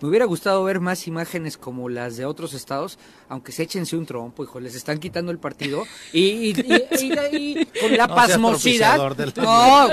Me 0.00 0.08
hubiera 0.08 0.24
gustado 0.24 0.64
ver 0.64 0.80
más 0.80 1.06
imágenes 1.06 1.58
como 1.58 1.90
las 1.90 2.16
de 2.16 2.24
otros 2.24 2.54
estados, 2.54 2.98
aunque 3.28 3.52
se 3.52 3.64
échense 3.64 3.98
un 3.98 4.06
trompo, 4.06 4.42
hijo, 4.42 4.58
les 4.58 4.74
están 4.74 4.98
quitando 4.98 5.30
el 5.30 5.38
partido 5.38 5.84
y, 6.14 6.54
con 6.54 7.96
la 7.98 8.08
pasmosidad. 8.14 8.96
No, 9.36 9.88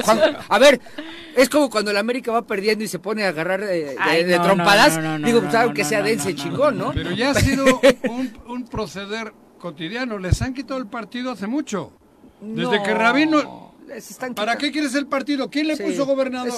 a 0.48 0.60
ver, 0.60 0.80
es 1.36 1.50
como 1.50 1.70
cuando 1.70 1.92
el 1.92 1.98
América 1.98 2.32
va 2.32 2.48
perdiendo 2.48 2.86
y 2.86 2.88
se 2.88 3.00
pone 3.00 3.26
a 3.26 3.30
agarrar 3.30 3.66
de, 3.66 4.40
trompadas. 4.42 4.98
Digo, 5.22 5.42
pues 5.42 5.56
aunque 5.56 5.84
sea 5.84 6.02
dense 6.02 6.34
chingón, 6.36 6.78
¿no? 6.78 6.94
Pero 6.94 7.12
ya 7.12 7.32
ha 7.32 7.34
sido 7.34 7.66
un 8.48 8.64
proceder 8.64 9.34
cotidiano. 9.58 10.18
Les 10.18 10.42
han 10.42 10.54
quitado 10.54 10.80
el 10.80 10.88
partido 10.88 11.32
hace 11.32 11.48
mucho. 11.48 11.92
Desde 12.42 12.82
que 12.84 12.94
Rabino... 12.94 13.68
¿Para 14.36 14.58
qué 14.58 14.72
quieres 14.72 14.96
el 14.96 15.08
partido? 15.08 15.50
¿Quién 15.50 15.68
le 15.68 15.78
puso 15.78 16.06
gobernador? 16.06 16.52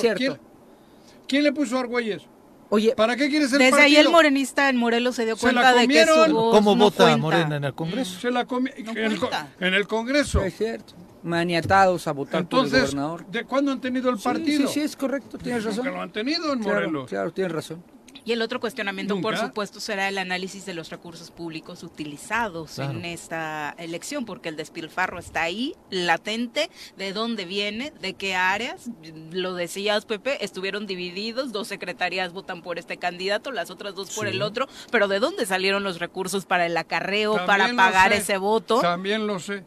¿Quién, 1.27 1.43
le 1.43 1.53
puso 1.53 1.77
Argüelles? 1.77 2.23
Oye, 2.71 2.93
¿para 2.95 3.15
qué 3.15 3.29
quieres 3.29 3.51
el 3.53 3.59
Desde 3.59 3.71
partido? 3.71 3.85
ahí 3.85 3.95
el 3.97 4.09
morenista 4.09 4.69
en 4.69 4.77
Morelos 4.77 5.15
se 5.15 5.25
dio 5.25 5.37
cuenta 5.37 5.73
de 5.73 5.87
que 5.87 6.05
su 6.05 6.33
¿Cómo 6.33 6.75
vota 6.75 7.17
Morena 7.17 7.57
en 7.57 7.63
el 7.63 7.73
Congreso? 7.73 8.19
Se 8.19 8.31
la 8.31 8.41
en, 8.41 8.67
el, 8.67 9.19
en, 9.59 9.73
el, 9.73 9.87
Congreso. 9.87 10.43
Es 10.43 10.57
cierto. 10.57 10.93
Maniatados 11.23 12.07
a 12.07 12.13
votar 12.13 12.41
Entonces, 12.41 12.71
por 12.71 12.79
el 12.79 12.95
gobernador. 12.95 13.25
¿de 13.27 13.43
cuándo 13.43 13.71
han 13.71 13.81
tenido 13.81 14.09
el 14.09 14.17
partido? 14.17 14.67
Sí, 14.67 14.75
sí, 14.75 14.81
es 14.81 14.95
correcto, 14.95 15.37
tienes 15.37 15.63
razón. 15.63 15.83
Que 15.83 15.91
lo 15.91 16.01
han 16.01 16.11
tenido 16.11 16.53
en 16.53 16.59
Morelos. 16.61 17.09
Claro, 17.09 17.31
tienes 17.31 17.53
razón. 17.53 17.83
Y 18.29 18.33
el 18.33 18.43
otro 18.43 18.59
cuestionamiento, 18.59 19.19
por 19.21 19.37
supuesto, 19.37 19.79
será 19.79 20.07
el 20.07 20.19
análisis 20.19 20.63
de 20.63 20.75
los 20.75 20.91
recursos 20.91 21.31
públicos 21.31 21.81
utilizados 21.81 22.77
en 22.77 23.03
esta 23.03 23.73
elección, 23.79 24.23
porque 24.23 24.49
el 24.49 24.55
despilfarro 24.55 25.17
está 25.17 25.41
ahí, 25.41 25.73
latente, 25.89 26.69
de 26.95 27.11
dónde 27.11 27.45
viene, 27.45 27.91
de 28.01 28.13
qué 28.13 28.35
áreas. 28.35 28.91
Lo 29.31 29.55
decías, 29.55 30.05
Pepe, 30.05 30.45
estuvieron 30.45 30.85
divididos, 30.85 31.51
dos 31.51 31.69
secretarías 31.69 32.31
votan 32.31 32.61
por 32.61 32.77
este 32.77 32.97
candidato, 32.97 33.51
las 33.51 33.71
otras 33.71 33.95
dos 33.95 34.11
por 34.11 34.27
el 34.27 34.43
otro, 34.43 34.67
pero 34.91 35.07
¿de 35.07 35.17
dónde 35.17 35.47
salieron 35.47 35.83
los 35.83 35.97
recursos 35.97 36.45
para 36.45 36.67
el 36.67 36.77
acarreo, 36.77 37.43
para 37.47 37.73
pagar 37.73 38.13
ese 38.13 38.37
voto? 38.37 38.79
También 38.79 39.25
lo 39.25 39.39
sé. 39.39 39.65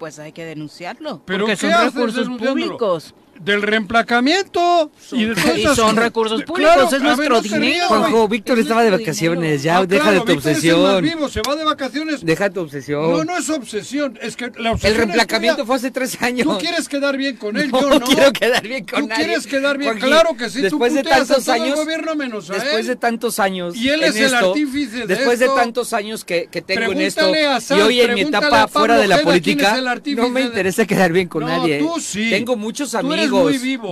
Pues 0.00 0.18
hay 0.18 0.32
que 0.32 0.44
denunciarlo, 0.44 1.22
¿Pero 1.24 1.44
porque 1.44 1.54
son 1.54 1.70
recursos 1.70 2.26
públicos 2.26 3.14
del 3.44 3.62
reemplacamiento 3.62 4.92
y, 5.10 5.24
de 5.24 5.60
y 5.60 5.66
son 5.74 5.96
recursos 5.96 6.42
públicos, 6.44 6.92
es 6.92 7.02
nuestro 7.02 7.40
dinero. 7.40 7.86
Juanjo, 7.88 8.28
Víctor 8.28 8.58
estaba 8.58 8.82
de 8.82 8.90
vacaciones, 8.90 9.62
ya, 9.62 9.84
deja 9.84 10.12
de 10.12 10.20
tu 10.20 10.32
obsesión. 10.32 11.02
vivo, 11.02 11.28
se 11.28 11.40
va 11.42 11.56
de 11.56 11.64
vacaciones. 11.64 12.24
Deja 12.24 12.50
tu 12.50 12.60
obsesión. 12.60 13.10
No, 13.10 13.24
no 13.24 13.36
es 13.36 13.48
obsesión, 13.50 14.18
es 14.22 14.36
que 14.36 14.52
la 14.56 14.72
obsesión 14.72 14.92
El 14.92 14.96
reemplacamiento 14.96 15.66
fue 15.66 15.76
hace 15.76 15.90
tres 15.90 16.20
años. 16.22 16.46
Tú 16.46 16.58
quieres 16.58 16.88
quedar 16.88 17.16
bien 17.16 17.36
con 17.36 17.56
él, 17.56 17.70
yo 17.72 17.98
no. 17.98 18.00
quiero 18.00 18.32
quedar 18.32 18.62
bien 18.62 18.84
con 18.84 19.08
Tú 19.08 19.14
quieres 19.14 19.46
quedar 19.46 19.78
bien, 19.78 19.98
claro 19.98 20.36
que 20.36 20.48
sí, 20.48 20.60
después 20.60 20.94
de 20.94 21.02
tantos 21.02 21.48
años, 21.48 21.76
gobierno 21.76 22.14
menos 22.14 22.50
a 22.50 22.54
Después 22.54 22.86
de 22.86 22.96
tantos 22.96 23.38
años 23.38 23.76
Y 23.76 23.88
él 23.88 24.02
es 24.02 24.16
el 24.16 24.34
artífice 24.34 25.06
de 25.06 25.06
Después 25.06 25.38
de 25.38 25.48
tantos 25.48 25.92
años 25.92 26.24
que, 26.24 26.48
que 26.50 26.62
tengo 26.62 26.92
en 26.92 27.00
esto, 27.00 27.30
y 27.70 27.80
hoy 27.80 28.00
en 28.00 28.14
mi 28.14 28.20
etapa 28.22 28.68
fuera 28.68 28.96
de 28.98 29.08
la 29.08 29.22
política, 29.22 29.76
no 30.16 30.28
me 30.28 30.42
interesa 30.42 30.86
quedar 30.86 31.12
bien 31.12 31.28
con 31.28 31.44
nadie. 31.44 31.78
Tú 31.78 32.00
sí. 32.00 32.30
Tengo 32.30 32.56
muchos 32.56 32.94
amigos. 32.94 33.31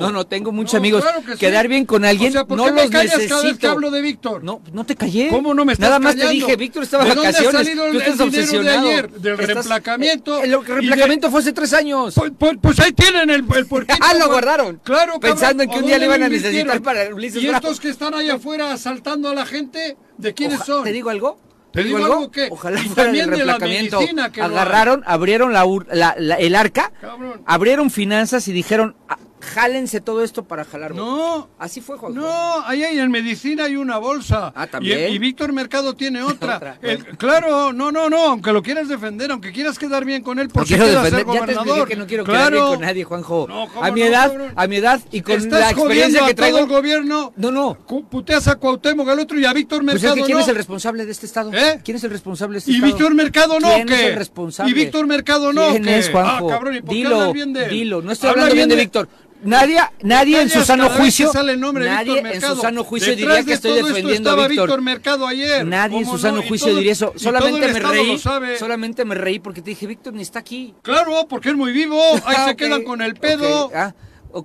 No, 0.01 0.11
no, 0.13 0.27
tengo 0.27 0.53
muchos 0.53 0.75
amigos. 0.75 1.05
Quedar 1.39 1.69
bien 1.69 1.85
con 1.85 2.05
alguien, 2.05 2.33
no 2.33 2.71
los 2.71 2.91
necesito. 2.91 3.59
que 3.59 3.67
hablo 3.67 3.91
de 3.91 4.01
Víctor? 4.03 4.45
No, 4.45 4.61
no 4.73 4.85
te 4.85 4.97
callé. 4.97 5.29
¿Cómo 5.29 5.55
no 5.55 5.65
me 5.65 5.73
estás 5.73 5.89
Nada 5.89 5.99
más 5.99 6.17
te 6.17 6.29
dije, 6.29 6.57
Víctor 6.57 6.85
estaba 6.85 7.05
de 7.05 7.15
vacaciones. 7.15 7.73
Tú 7.73 7.99
estás 7.99 8.21
obsesionado. 8.21 8.83
De 8.83 8.93
ayer, 8.93 9.11
del 9.11 9.39
reemplacamiento. 9.39 10.43
El, 10.43 10.65
reemplacamiento 10.65 11.31
fue 11.31 11.41
hace 11.41 11.53
tres 11.53 11.73
años. 11.73 12.15
Pues, 12.15 12.33
pues, 12.39 12.59
pues 12.61 12.81
ahí 12.81 12.93
tienen 12.93 13.31
el, 13.31 13.45
el 13.55 13.67
Ah, 14.01 14.15
lo 14.15 14.29
guardaron. 14.29 14.81
Claro, 14.83 15.19
Pensando 15.21 15.63
en 15.63 15.71
que 15.71 15.79
un 15.79 15.87
día 15.87 15.99
le 15.99 16.07
iban 16.07 16.23
a 16.23 16.29
necesitar 16.29 16.81
para 16.83 17.15
Ulises 17.15 17.43
¿Y 17.43 17.49
estos 17.49 17.81
que 17.81 17.89
están 17.89 18.15
ahí 18.15 18.31
afuera 18.31 18.73
asaltando 18.73 19.29
a 19.29 19.35
la 19.35 19.47
gente, 19.47 19.97
de 20.19 20.35
quiénes 20.35 20.61
son? 20.65 20.85
¿Te 20.85 20.93
digo 20.93 21.11
algo? 21.11 21.39
¿Te 21.73 21.85
digo 21.85 21.99
algo? 21.99 22.31
que 22.31 22.49
Ojalá 22.51 22.83
fuera 22.83 23.13
del 23.13 23.29
reemplacamiento. 23.29 24.01
agarraron, 24.41 25.03
abrieron 25.07 25.53
la, 25.53 26.15
el 26.39 26.55
arca, 26.55 26.93
abrieron 27.47 27.91
finanzas 27.91 28.49
y 28.49 28.53
dijeron, 28.53 28.97
jálense 29.41 30.01
todo 30.01 30.23
esto 30.23 30.45
para 30.45 30.65
jalar. 30.65 30.95
No. 30.95 31.49
Así 31.59 31.81
fue, 31.81 31.97
Juan. 31.97 32.15
No, 32.15 32.67
ahí 32.67 32.85
hay 32.85 32.99
en 32.99 33.11
medicina 33.11 33.65
hay 33.65 33.77
una 33.77 33.99
bolsa. 33.99 34.53
Ah, 34.55 34.67
también. 34.67 35.13
Y, 35.13 35.19
Víctor 35.19 35.53
Mercado 35.53 35.95
tiene 35.95 36.23
otra. 36.23 36.79
claro, 37.19 37.73
no, 37.73 37.91
no, 37.93 38.09
no, 38.09 38.27
aunque 38.27 38.53
lo 38.53 38.63
quieras 38.63 38.89
defender, 38.89 39.31
aunque 39.31 39.53
quieras 39.53 39.79
quedar 39.79 40.05
bien 40.05 40.23
con 40.23 40.39
él, 40.39 40.49
porque 40.49 40.77
no 40.77 40.85
quiero 40.85 41.03
defender. 41.03 41.27
Ya 41.27 41.85
te 41.85 41.87
que 41.87 41.97
no 41.97 42.07
quiero 42.07 42.25
quedar 42.25 42.53
bien 42.53 42.65
con 42.65 42.81
nadie, 42.81 43.05
Juanjo. 43.05 43.49
a 43.81 43.91
mi 43.91 44.03
edad, 44.03 44.53
a 44.55 44.67
mi 44.67 44.77
edad 44.77 45.01
y 45.11 45.21
con 45.23 45.51
la 45.51 45.71
experiencia 45.71 46.27
que 46.27 46.35
traigo. 46.35 46.59
el 46.59 46.67
gobierno. 46.67 47.33
No, 47.37 47.51
no. 47.51 47.77
Puteas 48.11 48.49
a 48.49 48.57
Cuauhtémoc 48.57 49.09
al 49.09 49.21
otro 49.21 49.39
y 49.39 49.45
a 49.45 49.53
Víctor 49.53 49.83
Mercado. 49.83 50.15
Pues 50.15 50.27
¿Quién 50.27 50.39
es 50.39 50.49
el 50.49 50.57
responsable 50.57 51.07
de 51.07 51.13
este 51.13 51.27
estado? 51.27 51.53
¿Eh? 51.53 51.81
¿Quién 51.85 51.97
es 51.97 52.05
el 52.05 52.11
responsable 52.11 52.55
de 52.55 52.59
este 52.59 52.71
¿Y 52.71 52.75
estado? 52.75 52.89
¿Y 52.89 52.93
Víctor 52.93 53.15
Mercado 53.15 53.61
no? 53.61 53.75
¿Quién 53.75 53.89
es 53.89 54.01
el 54.01 54.17
responsable? 54.17 54.71
¿Y 54.71 54.75
Víctor 54.75 55.07
Mercado 55.07 55.53
no? 55.53 55.71
¿Quién 55.71 55.89
es, 55.89 56.11
Juanjo? 56.11 56.49
Ah, 56.49 56.53
cabrón, 56.53 56.77
¿y 56.77 56.83
por 56.83 56.95
dilo, 56.95 57.33
bien 57.33 57.53
de 57.53 57.69
dilo. 57.69 58.03
No 58.03 58.13
estoy 58.13 58.31
hablando 58.31 58.55
bien 58.55 58.69
de 58.69 58.77
Víctor. 58.77 59.09
Nadie, 59.43 59.81
nadie 60.03 60.43
en 60.43 60.51
su 60.51 60.65
sano 60.65 60.91
juicio, 60.91 61.31
nadie 61.35 62.19
en 62.35 62.41
su 62.41 62.57
sano 62.57 62.85
juicio 62.85 63.17
diría 63.17 63.43
que 63.43 63.55
estoy 63.55 63.83
defendiendo 63.83 64.31
a 64.31 64.49
Víctor. 64.49 64.81
Mercado 64.83 65.27
ayer. 65.27 65.67
Nadie 65.67 65.99
en 65.99 66.07
su 66.07 66.19
sano 66.19 66.43
juicio 66.43 66.75
diría 66.75 66.93
eso. 66.93 67.13
Solamente 67.17 67.73
me 67.73 67.81
reí. 67.81 68.19
Solamente 68.59 69.05
me 69.05 69.15
reí 69.15 69.39
porque 69.39 69.63
te 69.63 69.71
dije, 69.71 69.87
Víctor 69.87 70.15
ni 70.15 70.23
está 70.23 70.39
aquí. 70.39 70.75
Claro, 70.83 71.27
porque 71.29 71.51
es 71.51 71.57
muy 71.57 71.73
vivo. 71.73 72.01
Ahí 72.25 72.37
se 72.49 72.57
quedan 72.57 72.83
con 72.83 73.03
el 73.03 73.15
pedo. 73.15 73.71
Ah, 73.75 73.95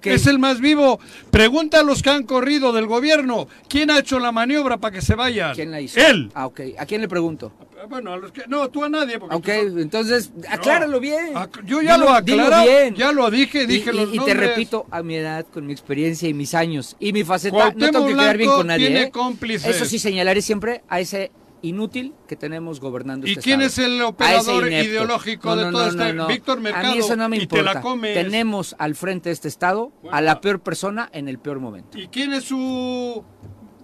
es 0.03 0.27
el 0.27 0.39
más 0.39 0.59
vivo. 0.59 0.99
Pregunta 1.31 1.79
a 1.79 1.83
los 1.83 2.01
que 2.01 2.09
han 2.09 2.23
corrido 2.23 2.73
del 2.73 2.87
gobierno. 2.87 3.47
¿Quién 3.67 3.91
ha 3.91 3.99
hecho 3.99 4.19
la 4.19 4.31
maniobra 4.31 4.77
para 4.77 4.95
que 4.95 5.01
se 5.01 5.15
vayan? 5.15 5.55
¿Quién 5.55 5.71
la 5.71 5.81
hizo? 5.81 5.99
Él. 5.99 6.31
Ah, 6.33 6.47
ok. 6.47 6.61
¿A 6.77 6.85
quién 6.85 7.01
le 7.01 7.07
pregunto? 7.07 7.51
Bueno, 7.89 8.13
a 8.13 8.17
los 8.17 8.31
que... 8.31 8.43
No, 8.47 8.69
tú 8.69 8.83
a 8.83 8.89
nadie. 8.89 9.17
Ok, 9.17 9.47
entonces 9.47 10.31
acláralo 10.49 10.99
bien. 10.99 11.33
Yo 11.65 11.81
ya 11.81 11.97
lo 11.97 12.09
aclaré. 12.09 12.93
Ya 12.95 13.11
lo 13.11 13.29
dije, 13.29 13.67
dije 13.67 13.91
y, 13.91 13.95
los 13.95 14.13
y, 14.13 14.19
te 14.19 14.33
repito, 14.33 14.85
a 14.89 15.03
mi 15.03 15.15
edad, 15.15 15.45
con 15.53 15.65
mi 15.65 15.73
experiencia 15.73 16.27
y 16.27 16.33
mis 16.33 16.53
años 16.53 16.95
y 16.99 17.13
mi 17.13 17.23
faceta, 17.23 17.73
no 17.75 17.91
tengo 17.91 18.07
que 18.07 18.13
quedar 18.13 18.37
bien 18.37 18.49
con 18.49 18.67
nadie. 18.67 18.87
Tiene 18.87 19.03
¿eh? 19.03 19.61
Eso 19.65 19.85
sí 19.85 19.99
señalaré 19.99 20.41
siempre 20.41 20.83
a 20.87 20.99
ese 20.99 21.31
inútil 21.65 22.13
que 22.27 22.35
tenemos 22.35 22.79
gobernando 22.79 23.27
¿Y 23.27 23.31
este 23.31 23.41
quién 23.41 23.61
es 23.61 23.77
el 23.77 24.01
operador 24.01 24.71
ideológico 24.71 25.55
de 25.55 25.71
todo 25.71 25.87
este? 25.87 26.13
Víctor 26.27 26.61
Mercado. 26.61 26.87
A 26.87 26.91
mí 26.91 26.99
eso 26.99 27.15
no 27.15 27.29
me 27.29 27.37
importa. 27.37 27.81
Te 27.81 28.13
Tenemos 28.13 28.75
al 28.79 28.95
frente 28.95 29.29
de 29.29 29.33
este 29.33 29.47
estado 29.47 29.91
a 30.11 30.21
la 30.21 30.41
peor 30.41 30.61
persona 30.61 31.09
en 31.11 31.27
el 31.27 31.39
peor 31.39 31.59
momento. 31.59 31.97
¿Y 31.97 32.07
quién 32.07 32.33
es 32.33 32.45
su 32.45 33.23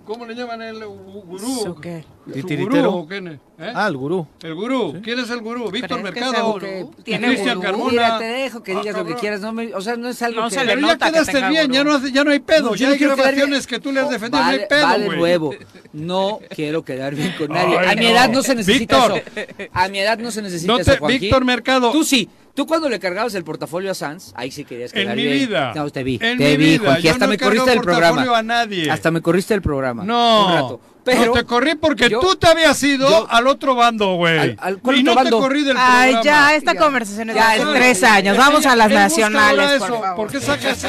¿Cómo 0.06 0.26
le 0.26 0.36
llaman 0.36 0.62
el 0.62 0.86
gurú? 0.86 1.80
qué? 1.82 2.04
¿El 2.34 2.44
gurú 2.68 2.86
o 2.90 3.08
quién 3.08 3.28
es? 3.28 3.40
¿Eh? 3.60 3.72
Ah, 3.76 3.88
el 3.88 3.98
gurú. 3.98 4.28
El 4.42 4.56
gurú. 4.56 5.00
¿Quién 5.04 5.20
es 5.20 5.30
el 5.30 5.42
gurú? 5.42 5.70
Víctor 5.72 6.02
Mercado. 6.02 6.56
Que 6.60 6.86
tiene 7.04 7.28
Cristian 7.28 7.60
Carmona. 7.62 7.92
Mira, 7.92 8.18
te 8.20 8.26
dejo 8.26 8.64
que 8.64 8.76
digas 8.76 8.98
lo 8.98 9.06
que 9.06 9.16
quieras. 9.16 9.42
No 9.42 9.54
me, 9.54 9.74
o 9.74 9.82
sea, 9.82 9.96
no 9.98 10.08
es 10.10 10.22
algo 10.22 10.42
no 10.42 10.50
que... 10.50 10.56
Se 10.56 10.66
le 10.66 10.76
Pero 10.76 10.82
nota 10.88 11.08
ya 11.08 11.12
quedaste 11.12 11.48
bien, 11.50 11.72
ya 11.72 11.84
no, 11.84 12.08
ya 12.08 12.24
no 12.24 12.32
hay 12.32 12.40
pedo. 12.40 12.76
ya 12.76 12.90
hay 12.90 12.98
grabaciones 12.98 13.68
que 13.68 13.80
tú 13.80 13.92
le 13.92 14.00
has 14.02 14.10
defendido, 14.10 14.44
vale, 14.44 14.58
no 14.58 14.62
hay 14.64 14.68
pedo, 14.68 15.50
Vale. 15.50 15.60
No 15.94 16.40
quiero 16.50 16.84
quedar 16.84 17.16
bien 17.16 17.34
con 17.38 17.50
nadie. 17.50 17.78
a 17.78 17.96
mi 17.96 18.06
edad 18.08 18.30
no 18.30 18.42
se 18.42 18.56
necesita 18.56 19.08
Víctor. 19.08 19.24
eso. 19.36 19.70
A 19.74 19.88
mi 19.90 20.00
edad 20.00 20.18
no 20.18 20.32
se 20.32 20.42
necesita 20.42 20.72
No 20.74 20.80
eso, 20.80 20.92
te, 20.92 20.98
Juanji. 20.98 21.20
Víctor 21.20 21.46
Mercado. 21.46 21.92
Tú 21.92 22.04
sí. 22.04 22.30
Tú 22.54 22.66
cuando 22.68 22.90
le 22.90 23.00
cargabas 23.00 23.34
el 23.36 23.46
portafolio 23.46 23.92
a 23.92 23.94
Sanz, 23.94 24.34
ahí 24.36 24.52
sí 24.52 24.66
querías 24.66 24.92
quedar 24.92 25.12
En 25.12 25.16
mi 25.16 25.24
bien. 25.24 25.48
vida. 25.48 25.72
No, 25.74 25.90
te 25.90 26.04
vi. 26.04 26.20
En 26.22 26.38
te 26.38 26.58
mi 26.58 26.58
vi, 26.58 26.78
vida. 26.80 26.96
Hasta 26.96 27.18
no 27.26 27.28
me 27.30 27.38
corriste 27.38 27.70
del 27.70 27.80
programa. 27.82 28.38
a 28.38 28.44
nadie. 28.44 28.92
Hasta 28.92 29.10
me 29.10 29.22
corriste 29.22 29.54
del 29.54 29.62
programa. 29.62 30.04
No. 30.04 30.48
Un 30.48 30.54
rato. 30.54 30.82
Pero 31.04 31.26
no 31.28 31.32
te 31.34 31.44
corrí 31.46 31.76
porque 31.76 32.10
yo- 32.10 32.20
tú 32.20 32.36
te 32.36 32.48
habías 32.48 32.82
ido 32.84 33.10
yo- 33.10 33.28
al 33.30 33.48
otro 33.48 33.74
bando, 33.76 34.16
güey. 34.16 34.38
Al- 34.40 34.58
al- 34.60 34.78
¿cuál 34.80 34.98
y 34.98 35.04
no 35.04 35.12
otro 35.14 35.24
te 35.24 35.30
bando? 35.32 35.40
corrí 35.40 35.64
del 35.64 35.78
Ay, 35.80 36.12
programa. 36.14 36.24
ya, 36.24 36.56
esta 36.56 36.74
Ya. 36.74 36.80
conversación 36.80 37.30
es 37.30 37.36
de 37.36 37.42
Ya, 37.42 37.50
hace 37.52 37.64
no, 37.66 37.74
tres 37.74 38.04
años. 38.04 38.38
Vamos 38.38 38.66
a 38.66 38.76
las 38.76 38.92
nacionales, 38.92 39.72
eso. 39.72 39.80
por 39.88 40.02
favor. 40.02 40.16
¿Por 40.16 40.32
qué 40.32 40.40
sacas 40.40 40.84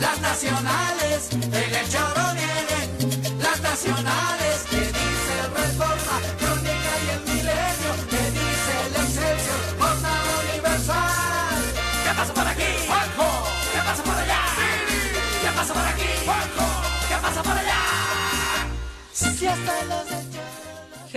Las 0.00 0.20
nacionales, 0.20 1.28
en 1.32 1.42
el 1.54 1.88
choro 1.88 2.22
vienen. 2.34 3.38
Las 3.42 3.60
nacionales, 3.60 4.37
Si 19.38 19.46
hasta 19.46 19.84
los 19.84 20.27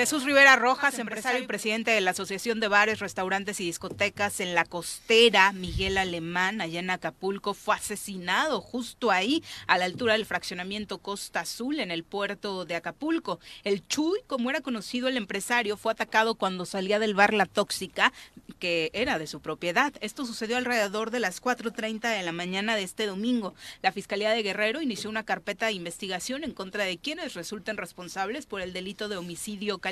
Jesús 0.02 0.24
Rivera 0.24 0.56
Rojas, 0.56 0.98
empresario 0.98 1.44
y 1.44 1.46
presidente 1.46 1.92
de 1.92 2.02
la 2.02 2.10
Asociación 2.10 2.60
de 2.60 2.68
Bares, 2.68 2.98
Restaurantes 2.98 3.60
y 3.60 3.66
Discotecas 3.66 4.40
en 4.40 4.56
la 4.56 4.66
costera, 4.66 5.52
Miguel 5.52 5.96
Alemán, 6.00 6.60
allá 6.60 6.80
en 6.80 6.90
Acapulco, 6.90 7.54
fue 7.54 7.76
asesinado 7.76 8.62
justo 8.62 9.12
ahí, 9.12 9.44
a 9.68 9.78
la 9.78 9.86
altura 9.86 10.14
del 10.14 10.26
fraccionamiento 10.26 10.98
Costa 10.98 11.42
Azul, 11.42 11.80
en 11.80 11.92
el 11.92 12.04
puerto 12.04 12.66
de 12.66 12.74
Acapulco. 12.74 13.40
El 13.64 13.88
Chuy, 13.88 14.22
como 14.26 14.50
era 14.50 14.62
conocido 14.62 15.08
el 15.08 15.18
empresario, 15.18 15.78
fue 15.78 15.92
atacado 15.92 16.34
cuando 16.34 16.66
salía 16.66 16.98
del 16.98 17.14
bar 17.14 17.36
La 17.36 17.46
Tóxica, 17.46 18.12
que 18.58 18.90
era 18.94 19.20
de 19.20 19.28
su 19.28 19.40
propiedad. 19.40 19.94
Esto 20.02 20.26
sucedió 20.26 20.58
alrededor 20.58 21.12
de 21.12 21.20
las 21.20 21.44
4.30 21.44 22.16
de 22.16 22.24
la 22.24 22.32
mañana 22.32 22.76
de 22.76 22.82
este 22.82 23.06
domingo. 23.06 23.54
La 23.84 23.92
Fiscalía 23.92 24.32
de 24.32 24.42
Guerrero 24.42 24.82
inició 24.82 25.12
una 25.12 25.26
carpeta 25.26 25.68
de 25.68 25.74
investigación 25.74 26.44
en 26.44 26.54
contra 26.54 26.86
de 26.86 26.98
quienes 26.98 27.36
resulten 27.36 27.78
responsables 27.78 28.48
por 28.48 28.62
el 28.62 28.74
delito 28.74 29.08
de 29.08 29.18
homicidio 29.18 29.78
calificado. 29.78 29.91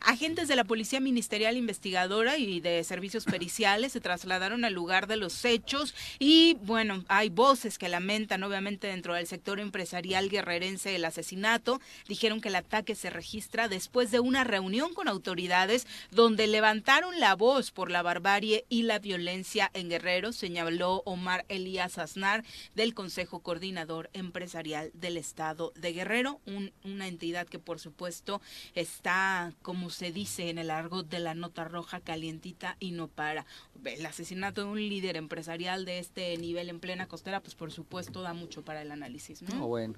Agentes 0.00 0.48
de 0.48 0.56
la 0.56 0.64
Policía 0.64 1.00
Ministerial 1.00 1.56
Investigadora 1.56 2.38
y 2.38 2.60
de 2.60 2.82
Servicios 2.84 3.24
Periciales 3.24 3.92
se 3.92 4.00
trasladaron 4.00 4.64
al 4.64 4.72
lugar 4.72 5.06
de 5.06 5.16
los 5.16 5.44
hechos 5.44 5.94
y 6.18 6.54
bueno, 6.62 7.04
hay 7.08 7.28
voces 7.28 7.78
que 7.78 7.88
lamentan 7.88 8.42
obviamente 8.42 8.86
dentro 8.86 9.14
del 9.14 9.26
sector 9.26 9.60
empresarial 9.60 10.28
guerrerense 10.28 10.94
el 10.96 11.04
asesinato. 11.04 11.80
Dijeron 12.08 12.40
que 12.40 12.48
el 12.48 12.56
ataque 12.56 12.94
se 12.94 13.10
registra 13.10 13.68
después 13.68 14.10
de 14.10 14.20
una 14.20 14.44
reunión 14.44 14.94
con 14.94 15.08
autoridades 15.08 15.86
donde 16.10 16.46
levantaron 16.46 17.20
la 17.20 17.34
voz 17.34 17.70
por 17.70 17.90
la 17.90 18.02
barbarie 18.02 18.64
y 18.68 18.82
la 18.82 18.98
violencia 18.98 19.70
en 19.74 19.88
Guerrero, 19.88 20.32
señaló 20.32 21.02
Omar 21.04 21.44
Elías 21.48 21.98
Aznar 21.98 22.44
del 22.74 22.94
Consejo 22.94 23.40
Coordinador 23.40 24.10
Empresarial 24.12 24.90
del 24.94 25.16
Estado 25.16 25.72
de 25.76 25.92
Guerrero, 25.92 26.40
un- 26.46 26.72
una 26.84 27.08
entidad 27.08 27.46
que 27.46 27.58
por 27.58 27.78
supuesto 27.80 28.40
está, 28.84 29.52
como 29.62 29.90
se 29.90 30.12
dice 30.12 30.48
en 30.50 30.58
el 30.58 30.70
argot 30.70 31.08
de 31.08 31.18
la 31.18 31.34
nota 31.34 31.64
roja, 31.64 31.98
calientita 32.00 32.76
y 32.78 32.92
no 32.92 33.08
para. 33.08 33.44
El 33.84 34.06
asesinato 34.06 34.62
de 34.62 34.68
un 34.68 34.78
líder 34.78 35.16
empresarial 35.16 35.84
de 35.84 35.98
este 35.98 36.38
nivel 36.38 36.68
en 36.68 36.78
plena 36.78 37.06
costera, 37.08 37.40
pues 37.40 37.54
por 37.56 37.72
supuesto 37.72 38.22
da 38.22 38.32
mucho 38.32 38.62
para 38.62 38.80
el 38.82 38.90
análisis, 38.92 39.42
¿no? 39.42 39.54
No, 39.56 39.66
bueno. 39.66 39.94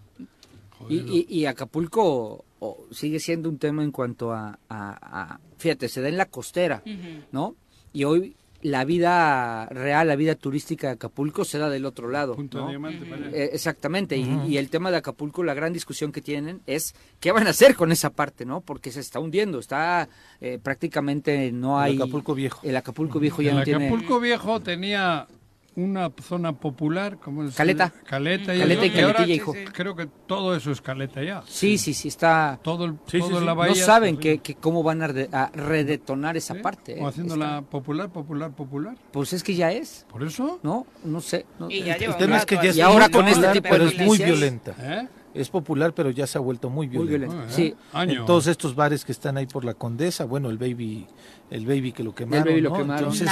Y, 0.88 0.96
y- 0.96 1.26
y 1.28 1.46
Acapulco 1.46 2.44
oh, 2.60 2.86
sigue 2.90 3.18
siendo 3.20 3.48
un 3.48 3.58
tema 3.58 3.82
en 3.82 3.90
cuanto 3.92 4.32
a, 4.32 4.58
a- 4.68 4.98
a- 5.34 5.40
Fíjate, 5.58 5.88
se 5.88 6.00
da 6.02 6.08
en 6.08 6.16
la 6.16 6.26
costera. 6.26 6.82
¿no? 7.32 7.54
Y 7.92 8.04
hoy 8.04 8.36
la 8.62 8.84
vida 8.84 9.66
real, 9.66 10.08
la 10.08 10.16
vida 10.16 10.34
turística 10.34 10.88
de 10.88 10.92
Acapulco 10.94 11.44
se 11.44 11.58
da 11.58 11.68
del 11.70 11.84
otro 11.84 12.08
lado. 12.08 12.34
Punto 12.34 12.58
de 12.58 12.64
¿no? 12.64 12.70
diamante. 12.70 13.06
Eh, 13.32 13.50
exactamente, 13.52 14.16
y, 14.16 14.28
y 14.48 14.58
el 14.58 14.70
tema 14.70 14.90
de 14.90 14.96
Acapulco, 14.98 15.44
la 15.44 15.54
gran 15.54 15.72
discusión 15.72 16.12
que 16.12 16.22
tienen 16.22 16.60
es 16.66 16.94
qué 17.20 17.32
van 17.32 17.46
a 17.46 17.50
hacer 17.50 17.74
con 17.74 17.92
esa 17.92 18.10
parte, 18.10 18.44
¿no? 18.44 18.60
Porque 18.60 18.90
se 18.90 19.00
está 19.00 19.20
hundiendo, 19.20 19.58
está 19.58 20.08
eh, 20.40 20.58
prácticamente 20.62 21.52
no 21.52 21.82
El 21.82 21.92
hay... 21.92 21.96
Acapulco 21.96 22.34
Viejo. 22.34 22.60
El 22.62 22.76
Acapulco 22.76 23.18
Viejo 23.18 23.42
ya 23.42 23.50
El 23.50 23.58
no 23.58 23.64
tiene... 23.64 23.86
Acapulco 23.86 24.20
Viejo 24.20 24.60
tenía 24.60 25.26
una 25.76 26.10
zona 26.22 26.52
popular, 26.54 27.18
como 27.18 27.44
es? 27.44 27.54
Caleta. 27.54 27.92
Caleta 28.04 28.54
y, 28.54 28.58
Caleta 28.60 28.86
y 28.86 28.88
eso, 28.88 29.06
ahora 29.06 29.26
hijo. 29.26 29.54
Creo 29.72 29.94
que 29.94 30.06
todo 30.26 30.56
eso 30.56 30.70
es 30.72 30.80
caleta 30.80 31.22
ya. 31.22 31.42
Sí, 31.46 31.76
sí, 31.78 31.92
sí, 31.94 32.08
está... 32.08 32.58
Todo, 32.62 32.86
el, 32.86 32.92
Sí, 33.06 33.18
todo 33.18 33.28
sí, 33.30 33.34
sí. 33.38 33.44
la 33.44 33.52
No 33.52 33.56
bahía. 33.56 33.74
saben 33.84 34.14
pues, 34.16 34.22
que, 34.22 34.38
que 34.38 34.54
cómo 34.54 34.82
van 34.82 35.02
a, 35.02 35.06
re- 35.08 35.28
a 35.32 35.50
redetonar 35.54 36.36
esa 36.36 36.54
¿sí? 36.54 36.60
parte. 36.60 36.98
¿eh? 36.98 37.02
O 37.02 37.06
haciéndola 37.06 37.58
Está- 37.58 37.62
popular, 37.70 38.08
popular, 38.10 38.50
popular. 38.52 38.96
Pues 39.12 39.32
es 39.34 39.42
que 39.42 39.54
ya 39.54 39.70
es, 39.70 40.06
¿Por 40.10 40.22
eso? 40.24 40.60
¿no? 40.62 40.86
No 41.04 41.20
sé. 41.20 41.46
no- 41.58 41.70
Y 41.70 41.82
ya 41.82 41.94
El 41.94 42.00
lleva 42.00 42.16
tema 42.16 42.36
es 42.38 42.46
que 42.46 42.54
ya 42.56 42.62
es 42.62 42.76
Y 42.76 42.80
ahora 42.80 43.08
muy 43.08 43.12
con 43.12 43.28
este 43.28 43.46
tipo 43.48 43.68
de 43.68 43.70
pero 43.70 43.84
es 43.86 43.98
muy 43.98 44.18
violenta. 44.18 44.74
¿Eh? 44.80 45.08
Es 45.40 45.48
popular, 45.50 45.92
pero 45.94 46.10
ya 46.10 46.26
se 46.26 46.38
ha 46.38 46.40
vuelto 46.40 46.70
muy 46.70 46.86
Muy 46.88 47.06
violenta. 47.06 47.34
violento. 47.46 47.54
Sí. 47.54 47.74
Todos 48.26 48.46
estos 48.46 48.74
bares 48.74 49.04
que 49.04 49.12
están 49.12 49.36
ahí 49.36 49.46
por 49.46 49.64
la 49.64 49.74
Condesa, 49.74 50.24
bueno, 50.24 50.50
el 50.50 50.58
baby, 50.58 51.06
el 51.50 51.66
baby 51.66 51.92
que 51.92 52.02
lo 52.02 52.14
quemaron, 52.14 52.44
baby 52.46 52.60
lo 52.60 52.70
¿no? 52.70 52.76
quemaron. 52.76 53.12
Entonces, 53.12 53.28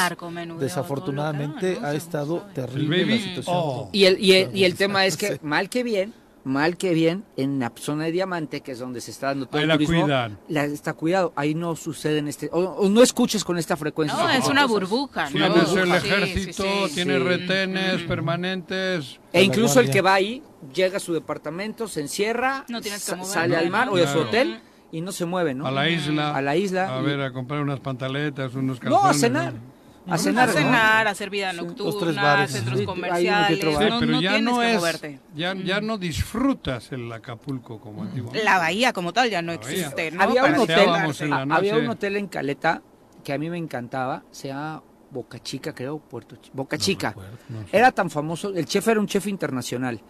desafortunadamente 0.61 1.79
ha 1.83 1.95
estado 1.95 2.43
terrible 2.55 3.01
El 3.01 3.07
baby, 3.07 3.19
la 3.19 3.25
situación. 3.25 3.57
oh. 3.59 3.89
Y 3.93 4.05
el, 4.05 4.21
y 4.21 4.33
el, 4.33 4.57
y 4.57 4.65
el 4.65 4.75
tema 4.75 5.07
es 5.07 5.17
que, 5.17 5.39
mal 5.43 5.69
que 5.69 5.83
bien, 5.83 6.13
mal 6.45 6.77
que 6.77 6.93
bien, 6.95 7.25
en 7.37 7.59
la 7.59 7.73
zona 7.75 8.05
de 8.05 8.13
Diamante, 8.13 8.61
que 8.61 8.73
es 8.73 8.79
donde 8.79 9.01
se 9.01 9.11
está 9.11 9.29
dando 9.29 9.47
todo 9.47 9.57
Ahí 9.59 9.63
el 9.63 9.69
la 9.69 9.75
turismo, 9.75 10.03
cuidan. 10.03 10.39
la- 10.49 10.65
está 10.67 10.93
cuidado, 10.93 11.33
ahí 11.37 11.55
no 11.55 11.75
sucede 11.75 12.19
en 12.19 12.29
este, 12.29 12.51
o, 12.53 12.59
o 12.61 12.89
no 12.91 13.03
escuches 13.03 13.43
con 13.45 13.57
esta 13.59 13.77
frecuencia. 13.77 14.19
No, 14.19 14.29
es 14.31 14.47
una 14.47 14.67
burbuja, 14.67 15.25
¿no? 15.25 15.31
Tienes 15.31 15.71
burbuja. 15.71 15.83
el 15.83 15.93
ejército, 15.95 16.63
sí, 16.63 16.69
sí. 16.89 16.95
tienes 16.95 17.19
Sí. 17.23 17.25
retenes 17.29 18.03
permanentes. 18.03 19.21
E 19.33 19.43
incluso 19.43 19.81
el 19.81 19.91
que 19.91 20.01
va 20.03 20.15
ahí, 20.15 20.43
llega 20.75 20.99
a 20.99 21.01
su 21.01 21.13
departamento, 21.15 21.89
se 21.89 22.01
encierra, 22.03 22.65
No 22.69 22.83
sa- 22.83 23.17
mover, 23.17 23.33
sale 23.33 23.55
¿no? 23.55 23.61
al 23.61 23.71
mar 23.71 23.89
o 23.91 23.97
de 23.97 24.07
su 24.07 24.13
Claro. 24.15 24.29
hotel 24.29 24.61
y 24.93 25.01
no 25.01 25.13
se 25.13 25.25
mueve, 25.25 25.55
¿no? 25.55 25.67
A 25.67 25.71
la 25.71 25.89
isla. 25.89 26.37
A 26.37 26.43
la 26.43 26.57
isla. 26.57 26.97
A 26.97 27.01
ver, 27.01 27.21
a 27.21 27.33
comprar 27.33 27.61
unas 27.63 27.81
pantaletas, 27.81 28.55
unos 28.55 28.83
No, 28.83 29.01
calzones. 29.01 29.17
a 29.17 29.19
cenar. 29.19 29.53
A 30.07 30.19
cenar, 30.19 30.49
a 30.49 30.53
cenar, 30.53 31.07
a 31.09 31.11
hacer 31.11 31.31
vida 31.31 31.53
nocturna, 31.53 32.47
centros 32.47 32.83
comerciales. 32.83 33.59
Sí, 33.59 33.65
pero 33.65 34.21
ya 34.21 34.41
no 34.41 34.63
es, 34.63 35.01
ya, 35.35 35.55
ya 35.55 35.81
no 35.81 35.99
disfrutas 35.99 36.93
el 36.93 37.11
Acapulco 37.13 37.81
como 37.81 38.03
antiguamente. 38.03 38.45
La 38.45 38.59
bahía 38.59 38.93
como 38.93 39.13
tal 39.13 39.31
ya 39.31 39.43
no 39.43 39.53
existe. 39.53 40.11
¿no? 40.11 40.23
Había, 40.23 40.45
un 40.45 40.55
hotel, 40.57 40.89
había 41.51 41.77
un 41.77 41.89
hotel 41.89 42.17
en 42.17 42.27
Caleta 42.29 42.83
que 43.23 43.33
a 43.33 43.39
mí 43.39 43.49
me 43.49 43.57
encantaba, 43.57 44.23
se 44.31 44.49
llama 44.49 44.83
Boca 45.11 45.39
Chica, 45.39 45.75
creo, 45.75 45.99
Puerto 45.99 46.37
Boca 46.53 46.77
Chica. 46.77 47.15
Era 47.73 47.93
tan 47.93 48.11
famoso, 48.11 48.51
el 48.55 48.67
chef 48.67 48.87
era 48.89 49.01
un 49.01 49.07
chef 49.07 49.27
internacional. 49.27 50.01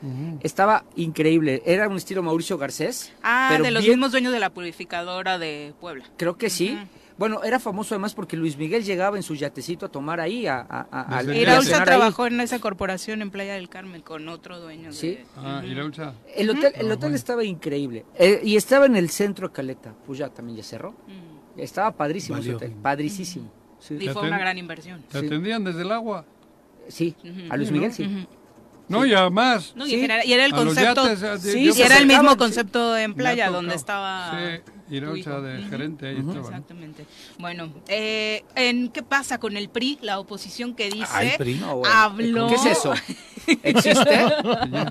Estaba 0.41 0.85
increíble, 0.97 1.63
era 1.65 1.89
un 1.89 1.97
estilo 1.97 2.23
Mauricio 2.23 2.59
Garcés. 2.59 3.13
Ah, 3.23 3.59
de 3.63 3.71
los 3.71 3.87
mismos 3.87 4.11
dueños 4.11 4.33
de 4.33 4.41
la 4.41 4.51
purificadora 4.51 5.39
de 5.39 5.75
Puebla. 5.81 6.05
Creo 6.17 6.37
que 6.37 6.51
sí. 6.51 6.79
Bueno, 7.17 7.45
era 7.45 7.61
famoso 7.61 7.95
además 7.95 8.13
porque 8.15 8.37
Luis 8.37 8.57
Miguel 8.57 8.83
llegaba 8.85 9.17
en 9.17 9.23
su 9.23 9.37
yatecito 9.37 9.87
a 9.87 9.89
tomar 9.89 10.21
ahí 10.21 10.47
a, 10.47 10.67
a, 10.69 11.19
a, 11.19 11.85
trabajó 11.85 12.27
en 12.27 12.41
esa 12.41 12.59
corporación 12.59 13.23
en 13.23 13.31
Playa 13.31 13.55
del 13.55 13.69
Carmen 13.69 14.03
con 14.03 14.29
otro 14.29 14.61
dueño. 14.61 14.93
Sí. 14.93 15.19
Ah, 15.37 15.63
El 15.65 15.81
hotel, 15.81 16.73
el 16.75 16.91
ah, 16.91 16.95
hotel 16.95 17.15
estaba 17.15 17.45
increíble. 17.45 18.05
Eh, 18.17 18.41
y 18.43 18.57
estaba 18.57 18.87
en 18.87 18.97
el 18.97 19.11
centro 19.11 19.49
de 19.49 19.55
Caleta. 19.55 19.95
Pues 20.07 20.19
ya 20.19 20.29
también 20.29 20.57
ya 20.57 20.65
cerró. 20.65 20.91
Mm. 20.91 21.61
Estaba 21.61 21.93
padrísimo 21.93 22.39
ese 22.39 22.55
hotel, 22.55 22.73
padricísimo. 22.73 23.51
Y 23.91 24.09
fue 24.09 24.23
una 24.23 24.39
gran 24.39 24.59
inversión. 24.59 25.05
¿Te 25.09 25.19
atendían 25.19 25.63
desde 25.63 25.83
el 25.83 25.93
agua? 25.93 26.25
Sí, 26.89 27.15
a 27.49 27.57
Luis 27.57 27.71
Miguel 27.71 27.93
sí. 27.93 28.27
No, 28.89 29.07
y 29.07 29.15
además. 29.15 29.73
No, 29.77 29.87
y, 29.87 29.95
era, 29.95 30.21
el 30.21 30.53
concepto. 30.53 31.05
sí, 31.39 31.71
era 31.81 31.99
el 31.99 32.07
mismo 32.07 32.37
concepto 32.37 32.97
en 32.97 33.15
playa 33.15 33.51
donde 33.51 33.75
estaba. 33.75 34.33
Sí, 34.33 34.73
Iraucha 34.91 35.41
de 35.41 35.63
gerente 35.65 36.09
ahí 36.09 36.19
estaba. 36.19 36.41
Exactamente. 36.41 37.07
Bueno, 37.39 37.73
eh, 37.89 38.45
¿en 38.55 38.91
qué 38.91 39.03
pasa 39.03 39.39
con 39.39 39.57
el 39.57 39.69
PRI? 39.69 39.99
La 40.03 40.19
oposición 40.19 40.75
que 40.75 40.91
dice. 40.91 41.07
¿Ay, 41.11 41.33
PRI? 41.39 41.61
Habló. 41.85 42.49
¿Qué 42.49 42.55
es 42.55 42.67
eso? 42.67 42.93
¿Existe? 43.63 44.25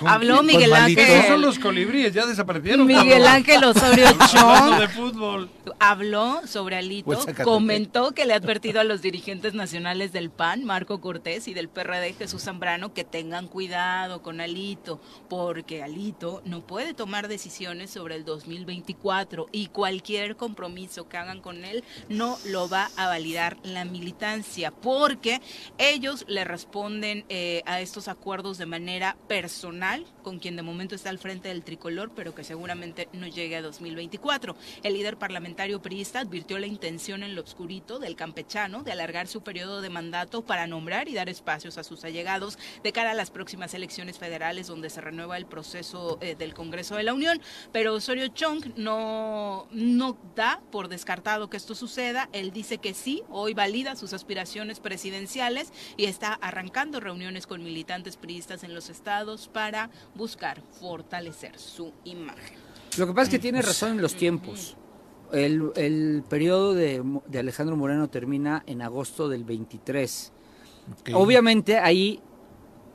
Habló 0.06 0.42
Miguel 0.42 0.72
Ángel. 0.72 1.26
son 1.26 1.40
los 1.40 1.58
colibríes, 1.58 2.12
ya 2.12 2.26
desaparecieron. 2.26 2.86
Miguel 2.86 3.26
Ángel 3.26 3.64
Osorio 3.64 4.06
Chong. 4.30 4.78
de 4.78 4.88
fútbol. 4.88 5.50
Habló 5.78 6.46
sobre 6.46 6.76
Alito, 6.76 7.04
pues 7.04 7.26
comentó 7.42 8.12
que 8.12 8.26
le 8.26 8.34
ha 8.34 8.36
advertido 8.36 8.80
a 8.80 8.84
los 8.84 9.02
dirigentes 9.02 9.54
nacionales 9.54 10.12
del 10.12 10.30
PAN, 10.30 10.64
Marco 10.64 11.00
Cortés, 11.00 11.48
y 11.48 11.54
del 11.54 11.68
PRD, 11.68 12.14
Jesús 12.14 12.42
Zambrano, 12.42 12.92
que 12.92 13.04
tengan 13.04 13.48
cuidado 13.48 14.22
con 14.22 14.40
Alito, 14.40 15.00
porque 15.28 15.82
Alito 15.82 16.42
no 16.44 16.60
puede 16.60 16.94
tomar 16.94 17.28
decisiones 17.28 17.90
sobre 17.90 18.16
el 18.16 18.24
2024 18.24 19.29
y 19.52 19.68
cualquier 19.68 20.36
compromiso 20.36 21.08
que 21.08 21.16
hagan 21.16 21.40
con 21.40 21.64
él 21.64 21.84
no 22.08 22.38
lo 22.46 22.68
va 22.68 22.90
a 22.96 23.06
validar 23.06 23.56
la 23.62 23.84
militancia, 23.84 24.70
porque 24.70 25.40
ellos 25.78 26.24
le 26.28 26.44
responden 26.44 27.24
eh, 27.28 27.62
a 27.66 27.80
estos 27.80 28.08
acuerdos 28.08 28.58
de 28.58 28.66
manera 28.66 29.16
personal, 29.28 30.04
con 30.22 30.38
quien 30.38 30.56
de 30.56 30.62
momento 30.62 30.94
está 30.94 31.10
al 31.10 31.18
frente 31.18 31.48
del 31.48 31.62
tricolor, 31.62 32.10
pero 32.14 32.34
que 32.34 32.44
seguramente 32.44 33.08
no 33.12 33.26
llegue 33.26 33.56
a 33.56 33.62
2024. 33.62 34.56
El 34.82 34.94
líder 34.94 35.16
parlamentario 35.16 35.80
priista 35.80 36.20
advirtió 36.20 36.58
la 36.58 36.66
intención 36.66 37.22
en 37.22 37.34
lo 37.34 37.40
obscurito 37.40 37.98
del 37.98 38.16
campechano 38.16 38.82
de 38.82 38.92
alargar 38.92 39.28
su 39.28 39.42
periodo 39.42 39.80
de 39.80 39.90
mandato 39.90 40.42
para 40.42 40.66
nombrar 40.66 41.08
y 41.08 41.14
dar 41.14 41.28
espacios 41.28 41.78
a 41.78 41.84
sus 41.84 42.04
allegados 42.04 42.58
de 42.82 42.92
cara 42.92 43.12
a 43.12 43.14
las 43.14 43.30
próximas 43.30 43.74
elecciones 43.74 44.18
federales 44.18 44.66
donde 44.66 44.90
se 44.90 45.00
renueva 45.00 45.36
el 45.36 45.46
proceso 45.46 46.18
eh, 46.20 46.34
del 46.34 46.54
Congreso 46.54 46.96
de 46.96 47.04
la 47.04 47.14
Unión. 47.14 47.40
Pero 47.72 47.94
Osorio 47.94 48.28
Chong 48.28 48.74
no, 48.76 49.19
no 49.72 50.16
da 50.34 50.60
por 50.70 50.88
descartado 50.88 51.50
que 51.50 51.56
esto 51.56 51.74
suceda. 51.74 52.28
Él 52.32 52.50
dice 52.52 52.78
que 52.78 52.94
sí, 52.94 53.22
hoy 53.28 53.54
valida 53.54 53.96
sus 53.96 54.12
aspiraciones 54.12 54.80
presidenciales 54.80 55.72
y 55.96 56.04
está 56.04 56.34
arrancando 56.34 57.00
reuniones 57.00 57.46
con 57.46 57.62
militantes 57.62 58.16
priistas 58.16 58.64
en 58.64 58.74
los 58.74 58.90
estados 58.90 59.48
para 59.48 59.90
buscar 60.14 60.62
fortalecer 60.80 61.58
su 61.58 61.92
imagen. 62.04 62.58
Lo 62.96 63.06
que 63.06 63.12
pasa 63.12 63.24
es 63.24 63.28
que 63.30 63.38
tiene 63.38 63.62
razón 63.62 63.92
en 63.92 64.02
los 64.02 64.14
tiempos. 64.14 64.76
El, 65.32 65.70
el 65.76 66.24
periodo 66.28 66.74
de, 66.74 67.02
de, 67.28 67.38
Alejandro 67.38 67.76
Moreno 67.76 68.08
termina 68.08 68.64
en 68.66 68.82
agosto 68.82 69.28
del 69.28 69.44
23. 69.44 70.32
Obviamente 71.14 71.78
ahí, 71.78 72.20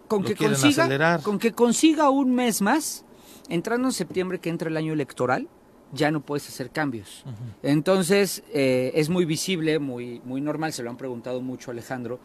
con 0.08 0.24
que, 0.24 0.36
consiga, 0.36 1.20
con 1.20 1.40
que 1.40 1.54
consiga 1.54 2.10
un 2.10 2.36
mes 2.36 2.62
más, 2.62 3.06
entrando 3.48 3.88
en 3.88 3.94
septiembre 3.94 4.40
que 4.40 4.50
entra 4.50 4.70
el 4.70 4.76
año 4.76 4.92
electoral, 4.92 5.48
ya 5.92 6.12
no 6.12 6.22
puedes 6.22 6.48
hacer 6.48 6.70
cambios. 6.72 7.24
Entonces, 7.64 8.44
eh, 8.54 8.92
es 8.96 9.10
muy 9.10 9.26
visible, 9.26 9.80
muy, 9.80 10.22
muy 10.26 10.42
normal, 10.42 10.74
se 10.74 10.84
lo 10.84 10.90
han 10.90 10.98
preguntado 10.98 11.42
mucho 11.42 11.72
a 11.72 11.74
Alejandro, 11.74 12.20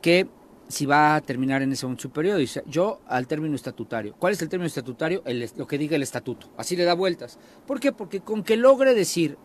que 0.00 0.28
si 0.68 0.86
va 0.86 1.16
a 1.16 1.20
terminar 1.20 1.60
en 1.62 1.72
ese 1.72 1.84
momento 1.84 2.02
superior. 2.02 2.38
Dice, 2.38 2.62
yo 2.66 3.00
al 3.06 3.26
término 3.26 3.54
estatutario. 3.54 4.14
¿Cuál 4.18 4.32
es 4.32 4.42
el 4.42 4.48
término 4.48 4.66
estatutario? 4.66 5.22
El, 5.26 5.48
lo 5.56 5.66
que 5.66 5.76
diga 5.76 5.96
el 5.96 6.02
estatuto. 6.02 6.48
Así 6.56 6.76
le 6.76 6.84
da 6.84 6.94
vueltas. 6.94 7.38
¿Por 7.66 7.78
qué? 7.78 7.92
Porque 7.92 8.20
con 8.20 8.42
que 8.42 8.56
logre 8.56 8.94
decir, 8.94 9.36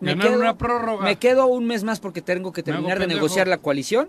me, 0.00 0.18
quedo, 0.18 0.38
una 0.38 0.56
prórroga. 0.56 1.04
me 1.04 1.16
quedo 1.16 1.46
un 1.46 1.66
mes 1.66 1.84
más 1.84 2.00
porque 2.00 2.22
tengo 2.22 2.52
que 2.52 2.62
terminar 2.62 2.98
de 2.98 3.06
negociar 3.06 3.48
la 3.48 3.58
coalición, 3.58 4.08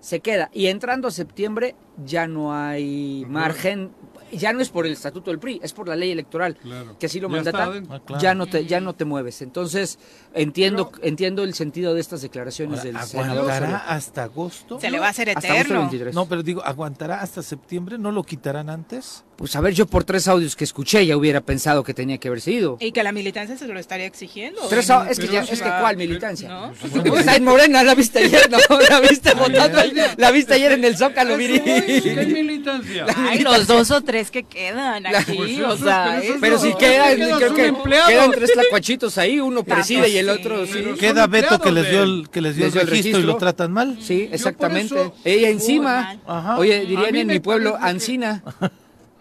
se 0.00 0.20
queda. 0.20 0.50
Y 0.52 0.66
entrando 0.66 1.08
a 1.08 1.10
septiembre 1.10 1.74
ya 2.04 2.28
no 2.28 2.54
hay 2.54 3.24
margen 3.28 3.90
ya 4.32 4.52
no 4.52 4.60
es 4.60 4.70
por 4.70 4.86
el 4.86 4.92
estatuto 4.92 5.30
del 5.30 5.38
PRI, 5.38 5.60
es 5.62 5.72
por 5.72 5.88
la 5.88 5.96
ley 5.96 6.10
electoral, 6.10 6.56
que 6.98 7.06
así 7.06 7.20
lo 7.20 7.28
mandata, 7.28 7.70
ah, 7.88 8.18
ya 8.18 8.34
no 8.34 8.46
te 8.46 8.66
ya 8.66 8.80
no 8.80 8.94
te 8.94 9.04
mueves. 9.04 9.42
Entonces, 9.42 9.98
entiendo 10.34 10.92
entiendo 11.02 11.42
el 11.42 11.54
sentido 11.54 11.94
de 11.94 12.00
estas 12.00 12.22
declaraciones 12.22 12.82
del 12.82 12.98
senador. 13.00 13.38
¿Aguantará 13.40 13.76
hasta 13.78 14.24
agosto? 14.24 14.80
Se 14.80 14.90
le 14.90 14.98
va 14.98 15.06
a 15.06 15.10
hacer 15.10 15.28
eterno. 15.28 15.90
No, 16.12 16.26
pero 16.26 16.42
digo, 16.42 16.62
¿aguantará 16.64 17.20
hasta 17.20 17.42
septiembre? 17.42 17.98
¿No 17.98 18.10
lo 18.12 18.22
quitarán 18.22 18.70
antes? 18.70 19.24
Pues 19.40 19.56
a 19.56 19.62
ver, 19.62 19.72
yo 19.72 19.86
por 19.86 20.04
tres 20.04 20.28
audios 20.28 20.54
que 20.54 20.64
escuché 20.64 21.06
ya 21.06 21.16
hubiera 21.16 21.40
pensado 21.40 21.82
que 21.82 21.94
tenía 21.94 22.18
que 22.18 22.28
haber 22.28 22.42
sido. 22.42 22.76
Y 22.78 22.92
que 22.92 23.02
la 23.02 23.10
militancia 23.10 23.56
se 23.56 23.66
lo 23.66 23.80
estaría 23.80 24.04
exigiendo. 24.04 24.60
Tres 24.68 24.90
es 25.08 25.18
que 25.18 25.28
ya, 25.28 25.40
es 25.40 25.62
que 25.62 25.70
¿cuál 25.80 25.96
militancia? 25.96 26.50
¿No? 26.50 26.72
Pues 27.06 27.26
en 27.26 27.44
Morena, 27.44 27.82
la 27.82 27.94
viste 27.94 28.18
ayer, 28.18 28.50
¿no? 28.50 28.58
La 28.90 29.00
viste 29.00 29.32
votando, 29.32 29.78
la 30.18 30.30
viste 30.30 30.54
ayer 30.54 30.72
en 30.72 30.84
el 30.84 30.94
Zócalo, 30.94 31.38
Viri. 31.38 31.58
¿Qué 31.60 32.26
militancia? 32.34 33.06
Ay, 33.16 33.38
los 33.38 33.66
dos 33.66 33.90
o 33.92 34.02
tres 34.02 34.30
que 34.30 34.42
quedan 34.42 35.06
aquí, 35.06 35.34
pues 35.34 35.60
o 35.60 35.76
sea. 35.78 36.20
Pero 36.38 36.58
si 36.58 36.74
quedan, 36.74 37.14
creo 37.16 37.54
que 37.54 37.74
quedan 38.08 38.32
tres 38.32 38.52
tlacuachitos 38.52 39.16
ahí, 39.16 39.40
uno 39.40 39.64
preside 39.64 40.10
y 40.10 40.18
el 40.18 40.28
otro 40.28 40.66
sí. 40.66 40.84
Queda 40.98 41.26
Beto 41.26 41.58
que 41.60 41.72
les 41.72 41.88
dio 41.88 42.02
el, 42.02 42.28
que 42.30 42.42
les 42.42 42.56
dio 42.56 42.66
el, 42.66 42.72
registro, 42.72 43.20
y 43.20 43.22
lo 43.22 43.36
tratan 43.36 43.72
mal. 43.72 43.96
Sí, 44.02 44.28
exactamente. 44.30 45.12
Ella 45.24 45.48
encima. 45.48 46.18
Oye, 46.58 46.84
dirían 46.84 47.16
en 47.16 47.26
mi 47.28 47.40
pueblo, 47.40 47.78
Ancina. 47.80 48.42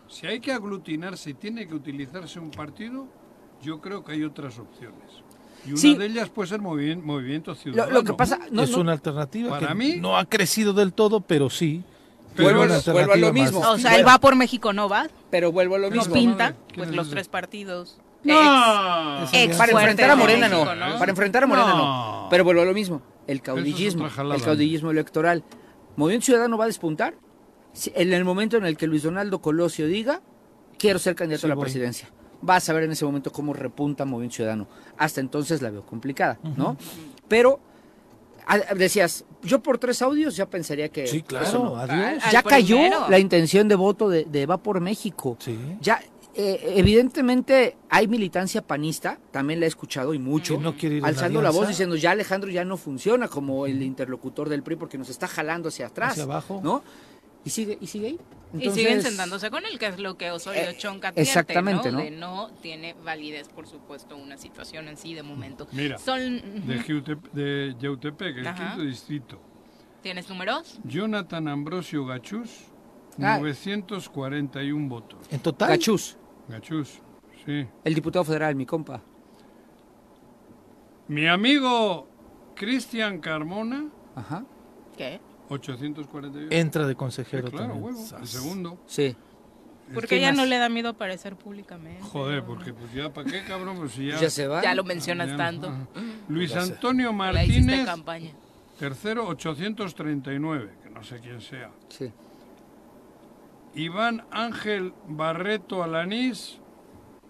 Si 0.10 0.26
hay 0.26 0.40
que 0.40 0.52
aglutinarse 0.52 1.32
y 1.32 1.34
tiene 1.36 1.68
que 1.68 1.76
utilizarse 1.76 2.40
un 2.40 2.50
partido, 2.50 3.08
yo 3.62 3.80
creo 3.80 4.04
que 4.04 4.14
hay 4.14 4.24
otras 4.24 4.58
opciones. 4.58 5.24
Y 5.66 5.74
una 5.74 6.00
de 6.00 6.06
ellas 6.06 6.30
puede 6.30 6.50
ser 6.50 6.62
movimiento, 6.62 7.54
ciudadano. 7.54 7.94
Lo, 7.94 8.04
que 8.04 8.14
pasa 8.14 8.40
es 8.52 8.76
una 8.76 8.94
alternativa 8.94 9.50
Para 9.50 9.70
que 9.70 9.76
mí, 9.76 9.98
no 9.98 10.18
ha 10.18 10.26
crecido 10.26 10.74
del 10.74 10.94
todo, 10.94 11.22
pero 11.22 11.50
sí. 11.50 11.84
vuelvo, 12.36 12.64
a 12.64 13.18
lo 13.18 13.34
mismo. 13.34 13.60
O 13.60 13.78
sea, 13.78 13.96
él 13.98 14.08
va 14.08 14.20
por 14.20 14.36
México, 14.36 14.74
¿no 14.74 14.90
va? 14.90 15.08
Pero 15.30 15.52
vuelvo 15.52 15.76
a 15.76 15.80
lo 15.80 15.92
mismo. 15.92 16.14
pinta, 16.14 16.56
pues 16.76 16.90
los 16.92 17.10
tres 17.10 17.28
partidos. 17.28 18.00
No. 18.24 18.36
para 19.58 19.72
enfrentar 19.72 20.10
a 20.10 20.16
Morena 20.16 20.50
no. 20.50 20.66
Para 20.66 21.12
enfrentar 21.12 21.44
a 21.44 21.48
Morena 21.48 21.74
no. 21.76 22.28
Pero 22.30 22.44
vuelvo 22.44 22.62
a 22.62 22.66
lo 22.66 22.74
mismo. 22.74 23.02
El 23.28 23.42
caudillismo. 23.42 24.08
El 24.08 24.42
caudillismo 24.42 24.92
electoral. 24.92 25.44
¿Movimiento 25.96 26.26
Ciudadano 26.26 26.58
va 26.58 26.64
a 26.64 26.68
despuntar? 26.68 27.14
En 27.94 28.14
el 28.14 28.26
momento 28.26 28.58
en 28.58 28.66
el 28.66 28.78
que 28.78 28.88
Luis 28.88 29.04
Donaldo 29.04 29.42
Colosio 29.42 29.88
diga, 29.88 30.22
quiero 30.78 31.00
ser 31.00 31.16
candidato 31.16 31.48
a 31.48 31.50
la 31.50 31.56
presidencia. 31.56 32.10
Vas 32.42 32.70
a 32.70 32.74
ver 32.74 32.84
en 32.84 32.92
ese 32.92 33.06
momento 33.06 33.32
cómo 33.32 33.54
repunta 33.54 34.06
Movimiento 34.06 34.38
Ciudadano. 34.38 34.68
Hasta 34.98 35.20
entonces 35.20 35.62
la 35.62 35.70
veo 35.70 35.86
complicada, 35.86 36.40
¿no? 36.56 36.78
Pero 37.28 37.60
decías, 38.76 39.26
yo 39.44 39.62
por 39.62 39.78
tres 39.78 40.02
audios 40.02 40.36
ya 40.36 40.50
pensaría 40.50 40.90
que 40.90 41.08
sí, 41.08 41.22
claro, 41.22 41.78
ya 42.32 42.44
cayó 42.44 42.80
la 43.10 43.20
intención 43.20 43.68
de 43.68 43.76
voto 43.76 44.10
de, 44.10 44.46
Va 44.46 44.58
por 44.58 44.80
México. 44.82 45.38
Ya 45.82 46.00
eh, 46.36 46.74
evidentemente 46.78 47.76
hay 47.90 48.08
militancia 48.08 48.62
panista, 48.62 49.20
también 49.32 49.60
la 49.60 49.66
he 49.66 49.70
escuchado 49.70 50.14
y 50.14 50.20
mucho, 50.20 50.60
alzando 51.04 51.42
la 51.42 51.50
voz 51.52 51.68
diciendo 51.68 51.96
ya 51.96 52.12
Alejandro 52.12 52.50
ya 52.50 52.64
no 52.64 52.78
funciona 52.78 53.28
como 53.28 53.66
el 53.66 53.82
interlocutor 53.84 54.50
del 54.50 54.64
PRI 54.64 54.78
porque 54.78 54.98
nos 54.98 55.10
está 55.10 55.28
jalando 55.28 55.70
hacia 55.70 55.88
atrás, 55.88 56.12
hacia 56.12 56.24
abajo, 56.24 56.62
¿no? 56.64 56.84
Y 57.44 57.50
sigue 57.50 57.78
y 57.80 57.88
sigue 57.88 58.08
ahí. 58.08 58.20
y 58.54 58.70
siguen 58.72 59.02
sentándose 59.02 59.50
con 59.50 59.66
él, 59.66 59.78
que 59.80 59.88
es 59.88 60.00
lo 60.00 60.18
que 60.18 60.32
Osorio 60.32 60.70
eh, 60.70 60.78
Chonca 60.78 61.14
exactamente, 61.16 61.92
¿no? 61.92 62.00
De 62.00 62.12
no 62.12 62.52
tiene 62.62 62.94
validez, 63.04 63.48
por 63.50 63.68
supuesto, 63.68 64.18
una 64.18 64.38
situación 64.38 64.88
en 64.88 64.98
sí 64.98 65.14
de 65.14 65.24
momento. 65.24 65.68
Mira, 65.72 65.98
de, 65.98 67.76
Yautepec, 67.80 68.38
el 68.38 68.54
quinto 68.54 68.82
distrito. 68.82 69.42
¿Tienes 70.02 70.30
números? 70.30 70.80
Jonathan 70.84 71.48
Ambrosio 71.48 72.06
Gachús, 72.06 72.50
941 73.18 74.86
ah. 74.86 74.88
votos. 74.90 75.20
¿En 75.30 75.40
total? 75.40 75.70
Gachús. 75.70 76.18
Gachús, 76.48 77.00
sí. 77.46 77.68
El 77.84 77.94
diputado 77.94 78.24
federal, 78.24 78.56
mi 78.56 78.66
compa. 78.66 79.02
Mi 81.08 81.28
amigo 81.28 82.08
Cristian 82.56 83.20
Carmona, 83.20 83.90
Ajá. 84.16 84.46
¿Qué? 84.98 85.20
848. 85.50 86.48
Entra 86.52 86.88
de 86.88 86.96
consejero 86.96 87.48
Sí, 87.48 87.52
claro, 87.52 87.74
también. 87.74 87.84
huevo, 87.96 88.18
el 88.22 88.28
segundo. 88.28 88.82
Sí. 88.88 89.16
Porque 89.94 90.08
¿Qué 90.10 90.18
ella 90.20 90.28
más? 90.30 90.38
no 90.38 90.46
le 90.46 90.58
da 90.60 90.70
miedo 90.70 90.90
aparecer 90.90 91.36
públicamente. 91.36 92.04
Joder, 92.04 92.44
porque 92.44 92.74
pues 92.74 92.94
ya, 92.94 93.12
¿para 93.12 93.30
qué, 93.30 93.44
cabrón? 93.44 93.78
Pues 93.78 93.94
si 93.94 94.08
ya... 94.08 94.20
Ya 94.20 94.30
se 94.30 94.48
va. 94.48 94.62
Ya 94.62 94.76
lo 94.76 94.84
mencionas 94.84 95.30
Ya, 95.30 95.38
tanto. 95.38 95.72
Luis 96.28 96.56
Antonio 96.56 97.12
Martínez, 97.12 97.86
campaña. 97.86 98.32
tercero, 98.78 99.28
839, 99.28 100.70
que 100.84 100.90
no 100.92 101.04
sé 101.04 101.20
quién 101.20 101.42
sea. 101.42 101.72
Sí. 101.90 102.12
Iván 103.76 104.26
Ángel 104.32 104.94
Barreto 105.08 105.84
Alanís, 105.84 106.60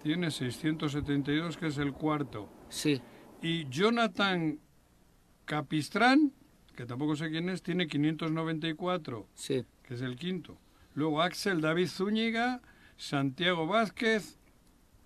tiene 0.02 0.30
672, 0.30 1.56
que 1.56 1.66
es 1.68 1.78
el 1.78 1.92
cuarto. 1.92 2.48
Sí. 2.68 3.00
Y 3.42 3.68
Jonathan 3.68 4.58
Capistrán, 5.44 6.32
que 6.80 6.86
tampoco 6.86 7.14
sé 7.14 7.28
quién 7.30 7.50
es, 7.50 7.62
tiene 7.62 7.86
594, 7.88 9.26
Sí. 9.34 9.66
que 9.82 9.92
es 9.92 10.00
el 10.00 10.16
quinto. 10.16 10.56
Luego 10.94 11.20
Axel 11.20 11.60
David 11.60 11.88
Zúñiga, 11.88 12.62
Santiago 12.96 13.66
Vázquez, 13.66 14.38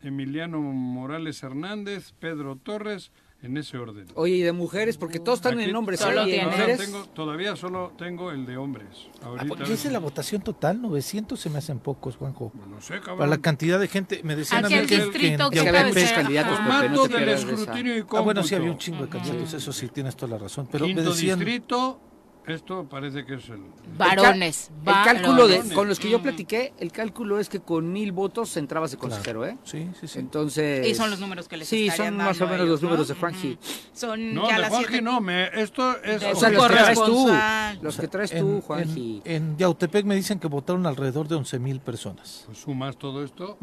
Emiliano 0.00 0.60
Morales 0.60 1.42
Hernández, 1.42 2.12
Pedro 2.20 2.54
Torres, 2.54 3.10
en 3.44 3.56
ese 3.56 3.76
orden. 3.78 4.06
Oye, 4.14 4.36
y 4.36 4.40
de 4.42 4.52
mujeres, 4.52 4.96
porque 4.96 5.20
todos 5.20 5.38
están 5.38 5.58
Aquí 5.58 5.68
en 5.70 5.76
hombres. 5.76 6.00
solo 6.00 6.22
¿eh? 6.22 6.28
¿Y 6.28 6.30
de 6.30 6.36
tiene- 6.38 6.50
mujeres? 6.50 6.78
tengo- 6.78 7.04
todavía 7.08 7.56
solo 7.56 7.92
tengo 7.98 8.30
el 8.30 8.46
de 8.46 8.56
hombres. 8.56 8.88
Ahorita, 9.22 9.64
¿Qué 9.64 9.72
es 9.74 9.84
la 9.86 9.98
votación 9.98 10.42
total? 10.42 10.80
900 10.80 11.38
se 11.38 11.50
me 11.50 11.58
hacen 11.58 11.78
pocos, 11.78 12.16
Juanjo. 12.16 12.52
no 12.68 12.80
sé, 12.80 13.00
cabrón. 13.00 13.18
Para 13.18 13.30
la 13.30 13.38
cantidad 13.38 13.78
de 13.78 13.88
gente, 13.88 14.20
me 14.24 14.34
decían 14.36 14.64
a 14.64 14.68
mí 14.68 14.74
que, 14.74 14.86
que 14.86 14.96
distrito 15.04 15.44
en 15.44 15.50
que 15.50 15.60
Sí, 15.60 15.66
había 15.68 15.86
muchos 15.86 16.12
candidatos, 16.12 16.50
no 16.60 16.66
Formato 16.66 17.08
te 17.08 17.20
del 17.20 17.28
escrutinio 17.28 17.96
y 17.96 18.00
cómputo. 18.00 18.16
Ah, 18.18 18.20
bueno, 18.22 18.42
sí, 18.42 18.54
había 18.54 18.70
un 18.70 18.78
chingo 18.78 19.02
de 19.04 19.08
candidatos, 19.08 19.54
eso 19.54 19.72
sí, 19.72 19.88
tienes 19.88 20.16
toda 20.16 20.32
la 20.32 20.38
razón. 20.38 20.68
Pero 20.70 20.86
me 20.86 20.94
Quinto 20.94 21.10
decían, 21.10 21.38
distrito, 21.38 22.00
esto 22.46 22.84
parece 22.88 23.24
que 23.24 23.34
es 23.34 23.48
el... 23.48 23.60
Varones. 23.96 24.70
El, 24.80 24.84
ca- 24.84 24.98
el 25.00 25.16
cálculo 25.16 25.46
de, 25.48 25.54
varones. 25.56 25.74
con 25.74 25.88
los 25.88 25.98
que 25.98 26.10
yo 26.10 26.20
platiqué, 26.22 26.72
el 26.78 26.92
cálculo 26.92 27.38
es 27.40 27.48
que 27.48 27.60
con 27.60 27.92
mil 27.92 28.12
votos 28.12 28.56
entrabas 28.56 28.90
de 28.90 28.96
consejero, 28.98 29.46
¿eh? 29.46 29.56
sí, 29.64 29.88
sí, 30.00 30.06
sí. 30.08 30.18
Entonces. 30.18 30.86
Y 30.86 30.94
son 30.94 31.10
los 31.10 31.20
números 31.20 31.48
que 31.48 31.56
les 31.56 31.68
Sí, 31.68 31.90
son 31.90 32.16
más 32.16 32.40
o 32.40 32.44
menos 32.44 32.60
ellos, 32.60 32.68
los 32.70 32.82
números 32.82 33.08
¿no? 33.08 33.14
de 33.14 33.20
Juanji. 33.20 33.58
Son 33.92 34.34
No, 34.34 34.48
ya 34.48 34.54
de 34.56 34.60
las 34.60 34.70
Juanji 34.70 34.88
siete. 34.88 35.02
no, 35.02 35.20
me, 35.20 35.48
esto 35.60 36.02
es... 36.02 36.20
De 36.20 36.32
O 36.32 36.36
sea, 36.36 36.50
los 36.50 36.62
que 36.66 36.68
traes 36.74 36.94
tú. 36.98 37.04
corresponsal. 37.04 37.78
Los 37.82 37.96
que 37.96 38.08
traes 38.08 38.30
tú, 38.30 38.36
en, 38.36 38.60
Juanji. 38.60 39.22
en, 39.24 39.42
en 39.50 39.56
Yautepec 39.56 40.04
me 40.04 40.14
dicen 40.14 40.38
que 40.38 40.46
votaron 40.48 40.86
alrededor 40.86 41.28
de 41.28 41.36
11 41.36 41.58
mil 41.58 41.80
personas. 41.80 42.42
Pues 42.46 42.58
sumas 42.58 42.96
todo 42.96 43.24
esto... 43.24 43.56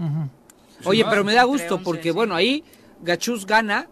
Oye, 0.86 1.06
pero 1.10 1.24
me 1.24 1.34
da 1.36 1.44
gusto 1.44 1.76
11, 1.76 1.84
porque, 1.86 2.12
bueno, 2.12 2.34
ahí 2.34 2.64
Gachuz 3.04 3.46
gana. 3.46 3.88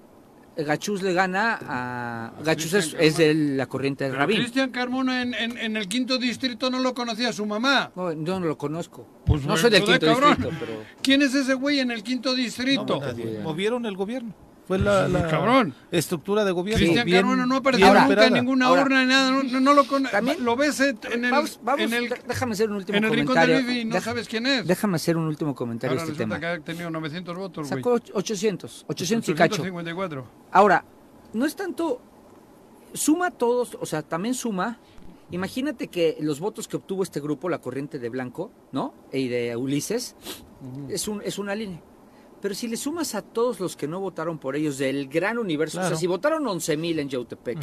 Eh, 0.55 0.63
Gachuz 0.63 1.01
le 1.01 1.13
gana 1.13 1.59
a. 1.61 2.33
Es, 2.39 2.43
Cristian 2.55 3.01
es 3.01 3.17
de 3.17 3.33
la 3.33 3.65
corriente 3.67 4.03
de 4.05 4.11
Rabín. 4.11 4.37
Cristian 4.37 4.71
Carmona 4.71 5.21
en, 5.21 5.33
en- 5.33 5.57
en 5.57 5.77
el 5.77 5.87
quinto 5.87 6.17
distrito 6.17 6.69
no 6.69 6.79
lo 6.79 6.93
conocía 6.93 7.31
su 7.33 7.45
mamá. 7.45 7.91
No, 7.95 8.11
yo 8.11 8.39
no 8.39 8.45
lo 8.47 8.57
conozco. 8.57 9.07
Pues 9.25 9.43
no 9.45 9.55
soy 9.57 9.69
del 9.69 9.83
quinto 9.83 10.05
distrito, 10.07 10.49
pero. 10.59 10.83
¿Quién 11.01 11.21
es 11.21 11.33
ese 11.35 11.53
güey 11.53 11.79
en 11.79 11.91
el 11.91 12.03
quinto 12.03 12.33
distrito? 12.35 12.85
No, 12.99 13.05
nadie. 13.05 13.39
Movieron 13.43 13.85
el 13.85 13.95
gobierno. 13.95 14.33
Fue 14.69 14.77
la, 14.77 15.07
la 15.07 15.27
Cabrón. 15.27 15.73
estructura 15.89 16.45
de 16.45 16.51
gobierno. 16.51 16.77
Cristian 16.79 17.03
bien- 17.05 17.17
Carmona 17.17 17.45
no 17.47 17.55
ha 17.55 17.57
aparecido 17.57 17.91
bien 17.91 18.07
nunca 18.07 18.29
ninguna 18.29 18.65
Ahora, 18.67 18.83
urna 18.83 19.01
ni 19.01 19.09
nada. 19.09 19.31
No, 19.31 19.41
no- 19.43 19.59
no 19.59 19.73
lo 19.73 19.83
conoce. 19.87 20.11
también- 20.11 20.45
Lo 20.45 20.55
ves 20.55 20.79
en 20.79 21.25
el, 21.25 21.31
vamos, 21.31 21.59
vamos, 21.63 21.81
en 21.81 21.93
el, 21.93 22.09
de- 22.09 22.21
déjame 22.27 22.53
hacer 22.53 22.69
un 22.69 22.75
último 22.75 22.97
en 22.99 23.03
el 23.03 23.09
rincón 23.09 23.25
comentario. 23.33 23.55
del 23.55 23.65
Bibi 23.65 23.79
y 23.79 23.85
no 23.85 23.95
Deja- 23.95 24.05
sabes 24.05 24.27
quién 24.29 24.45
es. 24.45 24.67
Déjame 24.67 24.95
hacer 24.97 25.17
un 25.17 25.25
último 25.25 25.55
comentario 25.55 25.93
Ahora 25.97 26.05
de 26.05 26.11
este 26.11 26.23
tema. 26.23 26.39
que 26.39 26.45
ha 26.45 26.59
tenido 26.59 26.89
900 26.91 27.35
votos. 27.35 27.67
Sacó 27.67 27.97
800, 28.13 28.85
800 28.87 29.29
y 29.29 29.33
cacho. 29.33 29.55
854. 29.63 30.25
Ahora, 30.51 30.85
no 31.33 31.45
es 31.47 31.55
tanto. 31.55 31.99
Suma 32.93 33.31
todos, 33.31 33.75
o 33.81 33.85
sea, 33.87 34.03
también 34.03 34.35
suma. 34.35 34.77
Imagínate 35.31 35.87
que 35.87 36.17
los 36.21 36.39
votos 36.39 36.67
que 36.67 36.77
obtuvo 36.77 37.03
este 37.03 37.19
grupo, 37.19 37.49
la 37.49 37.59
corriente 37.59 37.99
de 37.99 38.09
Blanco, 38.09 38.51
¿no? 38.71 38.93
Y 39.13 39.27
de 39.29 39.55
Ulises, 39.55 40.15
es, 40.89 41.07
un, 41.07 41.21
es 41.23 41.37
una 41.39 41.53
línea. 41.55 41.81
Pero 42.41 42.55
si 42.55 42.67
le 42.67 42.77
sumas 42.77 43.15
a 43.15 43.21
todos 43.21 43.59
los 43.59 43.75
que 43.75 43.87
no 43.87 43.99
votaron 43.99 44.37
por 44.37 44.55
ellos 44.55 44.77
del 44.77 45.07
gran 45.07 45.37
universo, 45.37 45.79
o 45.79 45.87
sea, 45.87 45.97
si 45.97 46.07
votaron 46.07 46.43
11.000 46.45 46.99
en 46.99 47.09
Yautepec, 47.09 47.57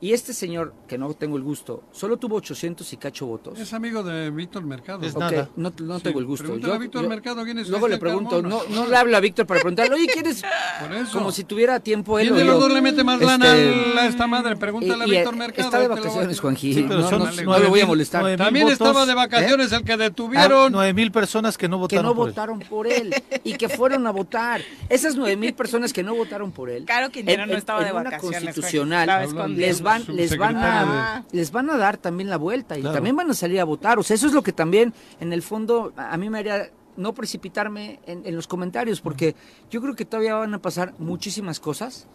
y 0.00 0.12
este 0.12 0.32
señor, 0.32 0.74
que 0.86 0.96
no 0.96 1.12
tengo 1.14 1.36
el 1.36 1.42
gusto, 1.42 1.82
solo 1.92 2.16
tuvo 2.18 2.36
800 2.36 2.92
y 2.92 2.96
cacho 2.98 3.26
votos. 3.26 3.58
Es 3.58 3.72
amigo 3.72 4.02
de 4.04 4.30
Víctor 4.30 4.64
Mercado. 4.64 5.04
Es 5.04 5.14
Ok, 5.14 5.20
nada. 5.20 5.50
no, 5.56 5.72
no 5.80 5.96
Sí, 5.98 6.04
tengo 6.04 6.20
el 6.20 6.26
gusto. 6.26 6.44
pregúntale 6.44 6.74
a 6.74 6.78
Víctor 6.78 7.08
Mercado 7.08 7.44
quién 7.44 7.58
es 7.58 7.68
Luego 7.68 7.88
le 7.88 7.98
Cristian 7.98 8.28
pregunto, 8.28 8.42
no, 8.48 8.62
no 8.68 8.86
le 8.86 8.96
habla 8.96 9.16
a 9.18 9.20
Víctor 9.20 9.46
para 9.46 9.60
preguntarle, 9.60 9.94
oye, 9.96 10.06
¿quién 10.06 10.26
es? 10.26 10.42
Por 10.80 10.92
eso. 10.92 11.12
Como 11.18 11.32
si 11.32 11.42
tuviera 11.44 11.80
tiempo 11.80 12.18
él 12.18 12.28
¿Quién 12.28 12.38
de 12.38 12.44
yo. 12.46 12.52
los 12.52 12.60
dos 12.60 12.72
le 12.72 12.80
mete 12.80 13.02
más 13.02 13.20
lana 13.20 13.56
Este, 13.56 13.98
a 13.98 14.06
esta 14.06 14.26
madre? 14.28 14.54
Pregúntale 14.56 15.02
a 15.02 15.06
y- 15.06 15.10
y, 15.10 15.16
Víctor 15.16 15.34
eh, 15.34 15.36
Mercado. 15.38 15.64
Está 15.68 15.78
de 15.78 15.84
este 15.84 15.92
a- 15.92 15.96
vacaciones, 15.96 16.40
Juanji. 16.40 16.74
Sí, 16.74 16.84
pero 16.86 17.00
no, 17.00 17.10
son 17.10 17.18
no, 17.18 17.42
no 17.42 17.58
lo 17.58 17.68
voy 17.68 17.80
a 17.80 17.86
molestar. 17.86 18.36
También 18.36 18.66
votos, 18.66 18.72
estaba 18.80 19.04
de 19.06 19.14
vacaciones 19.14 19.72
el 19.72 19.82
que 19.84 19.96
detuvieron. 19.96 20.72
Nueve 20.72 20.92
mil 20.94 21.10
personas 21.10 21.58
que 21.58 21.68
no 21.68 21.76
que 21.76 21.80
votaron 21.80 22.04
no 22.06 22.14
por 22.14 22.28
él. 22.28 22.34
votaron 22.34 22.58
por 22.60 22.86
él 22.86 23.14
y 23.42 23.54
que 23.54 23.68
fueron 23.68 24.06
a 24.06 24.10
votar. 24.12 24.60
Esas 24.88 25.16
nueve 25.16 25.36
mil 25.36 25.54
personas 25.54 25.92
que 25.92 26.02
no 26.04 26.14
votaron 26.14 26.52
por 26.52 26.70
él. 26.70 26.84
Claro, 26.84 27.10
Quintero 27.10 27.46
no 27.46 27.54
estaba 27.56 27.82
de 27.84 27.90
vacaciones, 27.92 28.20
constitucional 28.44 29.28
les 29.56 29.82
van 30.06 30.16
les 30.16 30.36
van 30.38 30.56
a 30.56 31.24
les 31.32 31.50
van 31.50 31.70
a 31.70 31.76
dar 31.76 31.96
también 31.96 32.28
la 32.30 32.36
vuelta 32.36 32.76
y 32.78 32.80
Claro. 32.82 32.94
también 32.94 33.16
van 33.16 33.30
a 33.30 33.34
salir 33.34 33.60
a 33.60 33.64
votar. 33.64 33.98
O 33.98 34.02
sea, 34.02 34.14
eso 34.14 34.26
es 34.26 34.32
lo 34.32 34.42
que 34.42 34.52
también 34.52 34.92
en 35.20 35.32
el 35.32 35.42
fondo 35.42 35.92
a 35.96 36.16
mí 36.16 36.28
me 36.30 36.38
haría 36.38 36.70
no 36.96 37.14
precipitarme 37.14 38.00
en, 38.06 38.26
en 38.26 38.34
los 38.36 38.46
comentarios 38.48 39.00
porque 39.00 39.34
yo 39.70 39.80
creo 39.80 39.94
que 39.94 40.04
todavía 40.04 40.34
van 40.34 40.54
a 40.54 40.58
pasar 40.60 40.94
muchísimas 40.98 41.60
cosas 41.60 42.06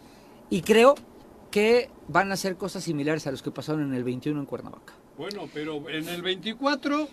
y 0.50 0.60
creo 0.62 0.94
que 1.50 1.88
van 2.08 2.32
a 2.32 2.36
ser 2.36 2.56
cosas 2.56 2.84
similares 2.84 3.26
a 3.26 3.30
los 3.30 3.42
que 3.42 3.50
pasaron 3.50 3.82
en 3.82 3.94
el 3.94 4.04
21 4.04 4.38
en 4.40 4.46
Cuernavaca. 4.46 4.92
Bueno, 5.16 5.48
pero 5.54 5.88
en 5.88 6.08
el 6.08 6.20
24... 6.22 7.08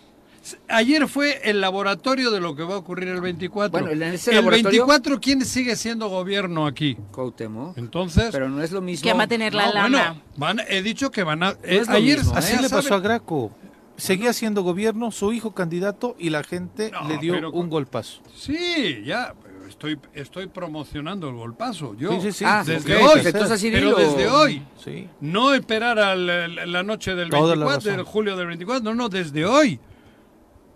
Ayer 0.68 1.06
fue 1.08 1.40
el 1.48 1.60
laboratorio 1.60 2.30
de 2.32 2.40
lo 2.40 2.56
que 2.56 2.64
va 2.64 2.74
a 2.74 2.78
ocurrir 2.78 3.08
el 3.08 3.20
24. 3.20 3.70
Bueno, 3.70 3.90
en 3.90 4.02
ese 4.14 4.30
el 4.30 4.36
laboratorio- 4.44 4.86
24, 4.86 5.20
¿quién 5.20 5.44
sigue 5.44 5.76
siendo 5.76 6.08
gobierno 6.08 6.66
aquí? 6.66 6.96
Cuauhtémoc. 7.12 7.78
Entonces... 7.78 8.30
Pero 8.32 8.48
no 8.48 8.60
es 8.62 8.72
lo 8.72 8.80
mismo. 8.80 9.04
Que 9.08 9.16
va 9.16 9.24
a 9.24 9.28
tener 9.28 9.54
la 9.54 9.66
No, 9.68 9.72
lana. 9.74 9.88
bueno, 9.88 10.22
van, 10.36 10.60
he 10.68 10.82
dicho 10.82 11.10
que 11.12 11.22
van 11.22 11.42
a... 11.44 11.50
eh, 11.62 11.82
ayer 11.88 12.18
mismo, 12.18 12.32
¿eh? 12.34 12.38
Así 12.38 12.60
le 12.60 12.68
pasó 12.68 12.94
a 12.96 13.00
Graco. 13.00 13.52
Seguía 13.96 14.32
siendo 14.32 14.62
gobierno, 14.62 15.12
su 15.12 15.32
hijo 15.32 15.54
candidato 15.54 16.16
y 16.18 16.30
la 16.30 16.42
gente 16.42 16.90
No, 16.90 17.06
le 17.08 17.18
dio 17.18 17.34
pero 17.34 17.52
un 17.52 17.68
golpazo. 17.70 18.20
Sí, 18.34 19.02
ya, 19.04 19.34
pero 19.42 19.66
estoy, 19.68 19.98
estoy 20.14 20.48
promocionando 20.48 21.28
el 21.28 21.36
golpazo. 21.36 21.94
Yo, 21.96 22.10
Sí, 22.14 22.20
sí, 22.22 22.32
sí. 22.32 22.44
Ah, 22.48 22.64
desde 22.66 22.96
hoy. 22.96 23.20
entonces 23.24 23.50
así 23.52 23.70
pero 23.70 23.96
dilo. 23.96 23.98
desde 23.98 24.28
hoy. 24.28 24.62
Sí. 24.82 25.06
No 25.20 25.54
esperar 25.54 26.00
a 26.00 26.16
la, 26.16 26.48
la 26.48 26.82
noche 26.82 27.14
del 27.14 27.28
Toda 27.30 27.54
la 27.54 27.64
24, 27.66 27.76
razón. 27.76 27.96
del 27.96 28.04
julio 28.04 28.36
del 28.36 28.46
24, 28.48 28.82
no, 28.82 28.94
no, 28.94 29.08
desde 29.08 29.44
hoy. 29.46 29.78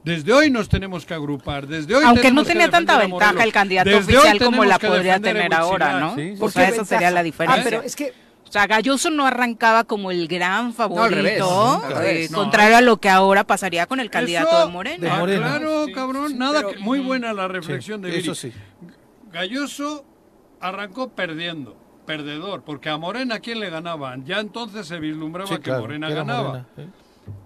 Desde 0.06 0.32
hoy 0.32 0.50
nos 0.52 0.68
tenemos 0.68 1.04
que 1.04 1.14
agrupar, 1.14 1.66
desde 1.66 1.92
hoy 1.96 2.04
Aunque 2.04 2.30
no 2.30 2.44
tenemos 2.44 2.46
que 2.46 2.52
tenía 2.52 2.70
tanta 2.70 2.96
ventaja 2.96 3.42
el 3.42 3.52
candidato 3.52 3.90
Desde 3.90 4.16
oficial 4.16 4.38
como 4.38 4.64
la 4.64 4.78
podría 4.78 5.18
tener 5.18 5.52
ahora. 5.52 5.98
¿no? 5.98 6.14
Sí, 6.14 6.36
sí, 6.36 6.48
sí. 6.48 6.60
esa 6.62 6.84
sería 6.84 7.10
la 7.10 7.24
diferencia. 7.24 7.60
Ah, 7.60 7.64
pero 7.64 7.82
es 7.82 7.96
que 7.96 8.12
O 8.48 8.52
sea, 8.52 8.68
Galloso 8.68 9.10
no 9.10 9.26
arrancaba 9.26 9.82
como 9.82 10.12
el 10.12 10.28
gran 10.28 10.72
favorito, 10.72 11.08
revés, 11.16 11.40
no, 11.40 11.82
al 11.82 11.90
eh, 11.90 11.94
revés. 11.96 12.30
No, 12.30 12.38
contrario 12.38 12.76
a 12.76 12.80
lo 12.82 12.98
que 12.98 13.08
ahora 13.08 13.42
pasaría 13.42 13.86
con 13.86 13.98
el 13.98 14.08
candidato 14.08 14.48
Eso- 14.48 14.66
de 14.66 14.72
Morena. 14.72 15.04
de 15.04 15.10
Ah, 15.10 15.38
claro, 15.40 15.86
cabrón, 15.92 16.38
nada, 16.38 16.60
pero- 16.60 16.70
que- 16.70 16.78
muy 16.78 17.00
buena 17.00 17.32
la 17.32 17.48
reflexión 17.48 18.00
de 18.00 18.10
Viri. 18.10 18.20
Eso 18.22 18.36
sí. 18.36 18.52
Galloso 19.32 20.04
arrancó 20.60 21.08
perdiendo, 21.16 21.76
perdedor, 22.06 22.62
porque 22.62 22.90
a 22.90 22.96
Morena 22.96 23.40
¿quién 23.40 23.58
le 23.58 23.70
ganaban? 23.70 24.24
Ya 24.24 24.38
entonces 24.38 24.86
se 24.86 25.00
vislumbraba 25.00 25.48
Sí, 25.48 25.56
que 25.56 25.62
claro, 25.62 25.80
Morena 25.80 26.08
ganaba. 26.10 26.42
Morena. 26.76 26.92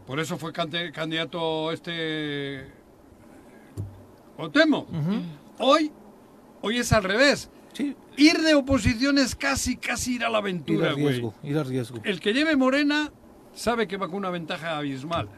Por 0.07 0.19
eso 0.21 0.37
fue 0.39 0.53
cante- 0.53 0.93
candidato 0.93 1.71
este 1.73 2.67
Otemo. 4.37 4.87
Hoy, 5.59 5.91
hoy 6.63 6.79
es 6.79 6.93
al 6.93 7.05
revés. 7.05 7.51
Sí, 7.73 7.95
Ir 8.17 8.39
de 8.41 8.55
oposición 8.55 9.19
es 9.19 9.35
casi, 9.37 9.77
casi 9.77 10.17
ir 10.17 10.25
a 10.25 10.29
la 10.29 10.39
ir 10.39 10.43
aventura, 10.43 10.91
a 10.91 10.93
güey. 10.95 11.07
riesgo, 11.09 11.35
ir 11.45 11.57
a 11.59 11.63
riesgo. 11.63 11.99
El 12.03 12.19
que 12.21 12.33
lleve 12.33 12.57
Morena 12.57 13.13
sabe 13.55 13.87
que 13.87 13.97
va 13.97 14.09
con 14.09 14.17
una 14.17 14.31
ventaja 14.31 14.77
abismal. 14.79 15.29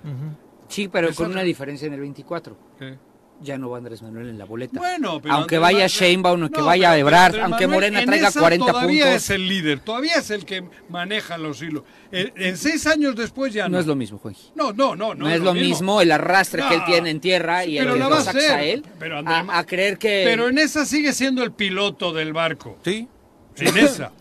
Sí, 0.69 0.89
pero 0.89 1.09
Esa 1.11 1.23
con 1.25 1.33
una 1.33 1.43
diferencia 1.43 1.87
en 1.87 1.93
el 1.95 2.01
24. 2.01 2.57
¿Qué? 2.79 2.97
Ya 3.43 3.59
no 3.59 3.71
va 3.71 3.79
Andrés 3.79 4.03
Manuel 4.03 4.29
en 4.29 4.39
la 4.39 4.45
boleta. 4.45 4.79
Bueno, 4.79 5.21
pero 5.21 5.35
aunque 5.35 5.57
Andrés 5.57 5.75
vaya 5.75 5.87
Sheinbaum, 5.87 6.43
aunque 6.43 6.61
No, 6.61 6.67
vaya 6.67 6.97
Ebrard, 6.97 7.37
aunque 7.41 7.67
Morena 7.67 8.01
en 8.01 8.07
traiga 8.07 8.29
esa 8.29 8.41
40 8.41 8.67
todavía 8.67 9.05
puntos. 9.05 9.23
es 9.25 9.31
el 9.31 9.49
líder, 9.49 9.81
todavía 9.81 10.15
es 10.17 10.31
el 10.31 10.45
que 10.45 10.65
maneja 10.89 11.39
los 11.39 11.61
hilos. 11.63 11.83
En, 12.11 12.33
en 12.37 12.57
seis 12.57 12.87
años 12.87 13.17
después 13.17 13.53
ya 13.53 13.65
no. 13.65 13.71
No 13.77 13.81
es 13.81 13.87
lo 13.87 13.97
mismo, 13.97 14.19
Juanji. 14.19 14.51
No, 14.55 14.73
no, 14.73 14.95
no, 14.95 15.15
No, 15.15 15.29
es 15.31 15.41
lo 15.41 15.55
mismo. 15.55 16.01
el 16.01 16.13
arrastre 16.13 16.63
que 16.69 16.75
él 16.75 16.81
No. 16.81 16.87
tiene 16.87 17.11
en 17.11 17.21
tierra 17.21 17.65
y 17.65 17.79
el 17.79 17.93
que 17.93 17.99
lo 17.99 18.11
va 18.11 18.21
a 18.21 18.63
él 18.63 18.85
Pero 18.99 19.19
Andrés 19.19 19.45
a 19.51 19.65
creer 19.65 19.99
que 19.99 20.23
Pero 20.25 20.49
en 20.49 20.59
esa 20.59 20.87
sigue 20.87 21.13
siendo 21.13 21.43
el 21.43 21.53
piloto 21.53 22.13
del 22.13 22.33
barco. 22.33 22.79
Sí, 22.85 23.09
En 23.57 23.77
esa. 23.79 24.13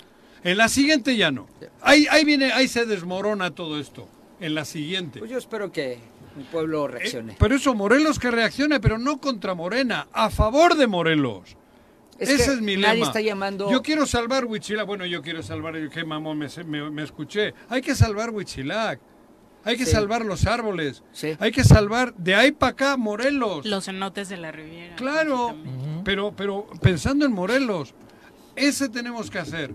En 0.43 0.57
la 0.57 0.67
siguiente 0.69 1.15
ya 1.15 1.29
no. 1.31 1.47
Ahí, 1.81 2.07
ahí 2.09 2.25
viene, 2.25 2.51
ahí 2.51 2.67
se 2.67 2.85
desmorona 2.85 3.51
todo 3.51 3.79
esto. 3.79 4.07
En 4.39 4.55
la 4.55 4.65
siguiente. 4.65 5.19
Pues 5.19 5.29
yo 5.29 5.37
espero 5.37 5.71
que 5.71 5.99
mi 6.35 6.43
pueblo 6.43 6.85
Eh, 6.85 6.87
reaccione. 6.89 7.35
pero 7.39 7.55
eso, 7.55 7.73
Morelos 7.73 8.19
que 8.19 8.31
reaccione, 8.31 8.79
pero 8.79 8.97
no 8.97 9.19
contra 9.19 9.53
Morena, 9.53 10.07
a 10.13 10.29
favor 10.29 10.75
de 10.75 10.87
Morelos. 10.87 11.55
Ese 12.19 12.53
es 12.53 12.61
mi 12.61 12.75
lema. 12.75 12.89
Nadie 12.89 13.03
está 13.03 13.19
llamando. 13.21 13.71
Yo 13.71 13.81
quiero 13.81 14.05
salvar 14.05 14.45
Huichilac. 14.45 14.85
Bueno, 14.85 15.07
yo 15.07 15.23
quiero 15.23 15.41
salvar. 15.41 15.73
Qué 15.89 16.05
mamón 16.05 16.37
me, 16.37 16.47
me, 16.65 16.91
me 16.91 17.01
escuché. 17.03 17.55
Hay 17.67 17.81
que 17.81 17.95
salvar 17.95 18.29
Huichilac. 18.29 18.99
Hay 19.63 19.75
que 19.77 19.85
salvar 19.87 20.23
los 20.25 20.45
árboles. 20.45 21.03
Hay 21.39 21.51
que 21.51 21.63
salvar 21.63 22.13
de 22.15 22.35
ahí 22.35 22.51
para 22.51 22.71
acá 22.73 22.97
Morelos. 22.97 23.65
Los 23.65 23.85
cenotes 23.85 24.29
de 24.29 24.37
la 24.37 24.51
Riviera. 24.51 24.95
Claro, 24.97 25.55
pero, 26.03 26.31
pero 26.35 26.67
pensando 26.81 27.25
en 27.25 27.31
Morelos, 27.31 27.93
ese 28.55 28.87
tenemos 28.89 29.29
que 29.31 29.39
hacer. 29.39 29.71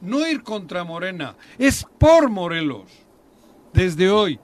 No 0.00 0.26
ir 0.26 0.42
contra 0.42 0.84
Morena, 0.84 1.36
es 1.58 1.86
por 1.98 2.30
Morelos. 2.30 2.90
Desde 3.74 4.10
hoy. 4.10 4.38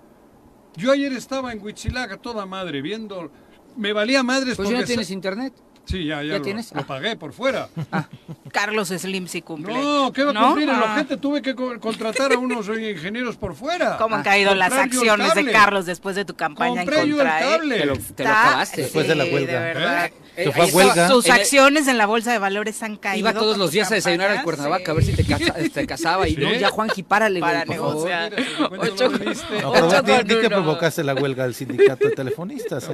Yo 0.76 0.92
ayer 0.92 1.12
estaba 1.12 1.52
en 1.52 1.62
Huichilac 1.62 2.20
toda 2.20 2.46
madre 2.46 2.82
viendo. 2.82 3.30
Me 3.76 3.92
valía 3.92 4.22
madres 4.22 4.56
pues 4.56 4.68
porque. 4.68 4.80
no 4.80 4.86
tienes 4.86 5.10
internet? 5.10 5.52
Sí, 5.86 6.04
ya, 6.04 6.20
ya, 6.22 6.34
lo, 6.34 6.42
tienes? 6.42 6.72
lo 6.72 6.80
ah. 6.80 6.86
pagué 6.86 7.16
por 7.16 7.32
fuera. 7.32 7.68
Ah. 7.92 8.08
Carlos 8.52 8.88
Slim 8.88 9.28
sí 9.28 9.40
cumple. 9.40 9.72
No, 9.72 10.12
¿qué 10.12 10.24
va 10.24 10.32
a 10.32 10.46
cumplir? 10.46 10.68
El 10.68 10.82
ojete 10.82 11.14
ah. 11.14 11.16
tuve 11.20 11.42
que 11.42 11.54
contratar 11.54 12.32
a 12.32 12.38
unos 12.38 12.68
ingenieros 12.68 13.36
por 13.36 13.54
fuera. 13.54 13.96
¿Cómo 13.96 14.16
han 14.16 14.24
caído 14.24 14.54
las 14.54 14.72
acciones 14.72 15.34
de 15.34 15.52
Carlos 15.52 15.86
después 15.86 16.16
de 16.16 16.24
tu 16.24 16.34
campaña 16.34 16.82
Compré 16.82 17.02
en 17.02 17.10
contra? 17.10 17.40
Yo 17.40 17.46
el 17.46 17.52
cable. 17.52 17.78
Te 17.78 17.86
lo, 17.86 17.96
te 17.98 18.24
lo 18.24 18.30
acabaste. 18.30 18.82
Después 18.82 19.06
de 19.06 19.14
la 19.14 19.24
huelga. 19.24 19.52
De 19.52 19.58
verdad. 19.58 20.06
¿Eh? 20.06 20.12
Se 20.36 20.52
fue 20.52 20.68
a 20.70 20.74
huelga. 20.74 21.08
Sus 21.08 21.30
acciones 21.30 21.88
en 21.88 21.98
la 21.98 22.06
bolsa 22.06 22.32
de 22.32 22.38
valores 22.38 22.82
han 22.82 22.96
caído. 22.96 23.28
Iba 23.28 23.38
todos 23.38 23.56
los 23.56 23.70
días 23.70 23.90
a 23.90 23.94
desayunar 23.94 24.30
al 24.30 24.42
Cuernavaca 24.42 24.92
a 24.92 24.94
ver 24.94 25.04
si 25.04 25.12
te, 25.12 25.24
casa, 25.24 25.54
te 25.72 25.86
casaba. 25.86 26.28
Y 26.28 26.34
¿Sí? 26.34 26.40
no, 26.40 26.52
ya 26.52 26.70
Juanji, 26.70 27.02
párale, 27.02 27.40
Para 27.40 27.64
güey, 27.64 27.78
negociar. 27.78 28.34
Ocho, 28.78 29.08
no, 29.08 29.18
pero 29.18 30.02
di, 30.02 30.34
di 30.34 30.40
que 30.40 30.48
provocaste 30.48 31.02
la 31.04 31.14
huelga 31.14 31.44
del 31.44 31.54
sindicato 31.54 32.08
de 32.08 32.14
telefonistas. 32.14 32.88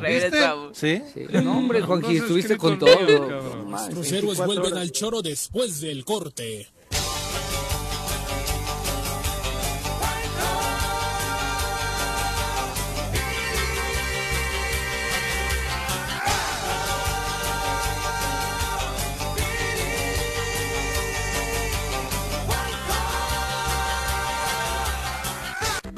Regresamos. 0.00 0.76
¿Sí? 0.76 1.02
¿Sí? 1.12 1.26
No, 1.42 1.58
hombre, 1.58 1.82
Juanji, 1.82 2.18
estuviste 2.18 2.56
con 2.56 2.78
todo. 2.78 3.64
Nuestros 3.66 4.12
héroes 4.12 4.38
vuelven 4.38 4.76
al 4.76 4.92
choro 4.92 5.22
después 5.22 5.80
del 5.80 6.04
corte. 6.04 6.68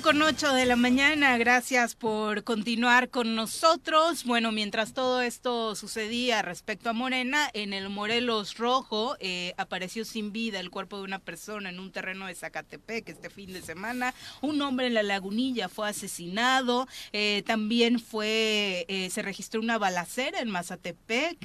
Con 0.08 0.22
8 0.22 0.54
de 0.54 0.64
la 0.64 0.76
mañana. 0.76 1.36
Gracias 1.36 1.94
por 1.94 2.42
continuar 2.42 3.10
con 3.10 3.34
nosotros. 3.34 4.24
Bueno, 4.24 4.52
mientras 4.52 4.94
todo 4.94 5.20
esto 5.20 5.74
sucedía 5.74 6.40
respecto 6.40 6.88
a 6.88 6.94
Morena, 6.94 7.50
en 7.52 7.74
el 7.74 7.90
Morelos 7.90 8.56
Rojo 8.56 9.18
eh, 9.20 9.52
apareció 9.58 10.06
sin 10.06 10.32
vida 10.32 10.60
el 10.60 10.70
cuerpo 10.70 10.96
de 10.96 11.02
una 11.02 11.18
persona 11.18 11.68
en 11.68 11.78
un 11.78 11.92
terreno 11.92 12.26
de 12.26 12.34
Zacatepec 12.34 13.06
este 13.06 13.28
fin 13.28 13.52
de 13.52 13.60
semana. 13.60 14.14
Un 14.40 14.62
hombre 14.62 14.86
en 14.86 14.94
la 14.94 15.02
lagunilla 15.02 15.68
fue 15.68 15.90
asesinado. 15.90 16.88
Eh, 17.12 17.42
también 17.44 18.00
fue, 18.00 18.86
eh, 18.88 19.10
se 19.10 19.20
registró 19.20 19.60
una 19.60 19.76
balacera 19.76 20.40
en 20.40 20.48
Mazatepec. 20.48 21.38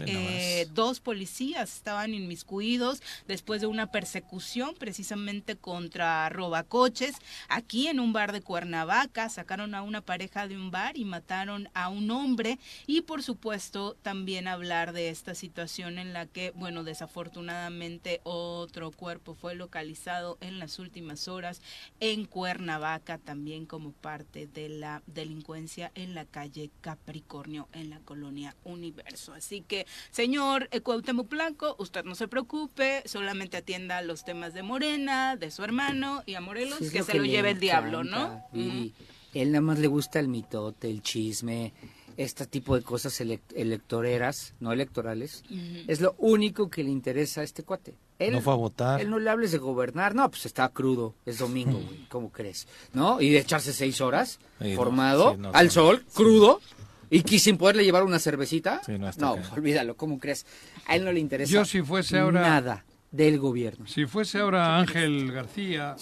dos 0.72 1.02
policías 1.02 1.76
estaban 1.76 2.14
inmiscuidos 2.14 3.02
después 3.28 3.60
de 3.60 3.68
una 3.68 3.92
persecución 3.92 4.74
precisamente 4.80 5.58
contra 5.58 6.30
robacoches 6.30 7.16
aquí 7.50 7.88
en 7.88 8.00
un 8.00 8.14
bar 8.14 8.32
de 8.32 8.42
Cuernavaca, 8.54 9.30
sacaron 9.30 9.74
a 9.74 9.82
una 9.82 10.02
pareja 10.02 10.48
de 10.48 10.56
un 10.56 10.70
bar 10.70 10.96
y 10.96 11.06
mataron 11.06 11.70
a 11.74 11.90
un 11.90 12.12
hombre 12.12 12.60
y 12.86 13.02
por 13.02 13.24
supuesto 13.24 13.96
también 14.04 14.48
hablar 14.48 14.94
de 14.94 15.10
esta 15.10 15.34
situación 15.34 15.98
en 15.98 16.14
la 16.14 16.28
que, 16.28 16.52
bueno, 16.52 16.84
desafortunadamente 16.84 18.22
otro 18.22 18.92
cuerpo 18.92 19.34
fue 19.34 19.56
localizado 19.56 20.38
en 20.40 20.60
las 20.60 20.78
últimas 20.78 21.28
horas 21.28 21.64
en 22.00 22.26
Cuernavaca 22.26 23.18
también 23.18 23.66
como 23.66 23.92
parte 23.92 24.46
de 24.46 24.70
la 24.70 25.02
delincuencia 25.08 25.92
en 25.96 26.14
la 26.14 26.26
calle 26.26 26.70
Capricornio 26.82 27.68
en 27.74 27.90
la 27.90 28.02
colonia 28.02 28.56
Universo. 28.64 29.34
Así 29.34 29.62
que, 29.62 29.88
señor 30.12 30.70
Cuauhtémoc 30.84 31.28
Blanco, 31.28 31.76
usted 31.80 32.04
no 32.04 32.14
se 32.14 32.28
preocupe, 32.28 33.02
solamente 33.06 33.58
atienda 33.58 34.04
los 34.04 34.24
temas 34.24 34.54
de 34.54 34.62
Morena, 34.62 35.38
de 35.38 35.50
su 35.50 35.64
hermano 35.64 36.22
y 36.28 36.36
a 36.36 36.42
Morelos, 36.42 36.92
que 36.92 37.02
se 37.02 37.18
lo 37.18 37.26
lleve 37.26 37.50
el 37.50 37.60
diablo, 37.60 38.04
¿no? 38.04 38.43
Él 38.54 39.52
nada 39.52 39.62
más 39.62 39.80
le 39.80 39.88
gusta 39.88 40.20
el 40.20 40.28
mitote, 40.28 40.90
el 40.90 41.02
chisme, 41.02 41.74
este 42.18 42.46
tipo 42.46 42.76
de 42.76 42.84
cosas 42.84 43.20
electoreras, 43.22 44.54
no 44.60 44.72
electorales. 44.72 45.44
Es 45.88 46.02
lo 46.02 46.16
único 46.18 46.70
que 46.70 46.84
le 46.84 46.92
interesa 46.92 47.42
a 47.42 47.44
este 47.44 47.64
cuate. 47.64 47.96
Él, 48.20 48.34
no 48.34 48.42
fue 48.42 48.54
a 48.54 48.58
votar. 48.58 49.02
Él 49.02 49.10
no 49.10 49.20
le 49.20 49.30
hables 49.30 49.52
de 49.52 49.58
gobernar. 49.58 50.16
No, 50.16 50.30
pues 50.30 50.46
está 50.46 50.70
crudo. 50.70 51.16
Es 51.26 51.40
domingo, 51.40 51.80
güey. 51.80 52.06
¿Cómo 52.10 52.32
crees? 52.32 52.68
¿No? 52.94 53.20
Y 53.20 53.30
de 53.32 53.40
echarse 53.40 53.74
seis 53.74 54.02
horas 54.02 54.40
formado 54.76 55.38
al 55.54 55.72
sol, 55.72 56.06
crudo. 56.14 56.62
Y 57.10 57.22
sin 57.40 57.58
poderle 57.58 57.84
llevar 57.84 58.04
una 58.04 58.20
cervecita. 58.20 58.82
no, 59.18 59.36
olvídalo. 59.52 59.96
¿Cómo 59.96 60.20
crees? 60.20 60.46
A 60.88 60.96
él 60.96 61.06
no 61.06 61.12
le 61.12 61.20
interesa 61.20 61.52
Yo 61.52 61.66
si 61.66 61.82
fuese 61.82 62.18
ahora... 62.18 62.42
nada 62.42 62.86
del 63.12 63.38
gobierno. 63.38 63.86
Si 63.86 64.06
fuese 64.08 64.40
ahora 64.40 64.78
Ángel 64.80 65.32
García, 65.32 65.96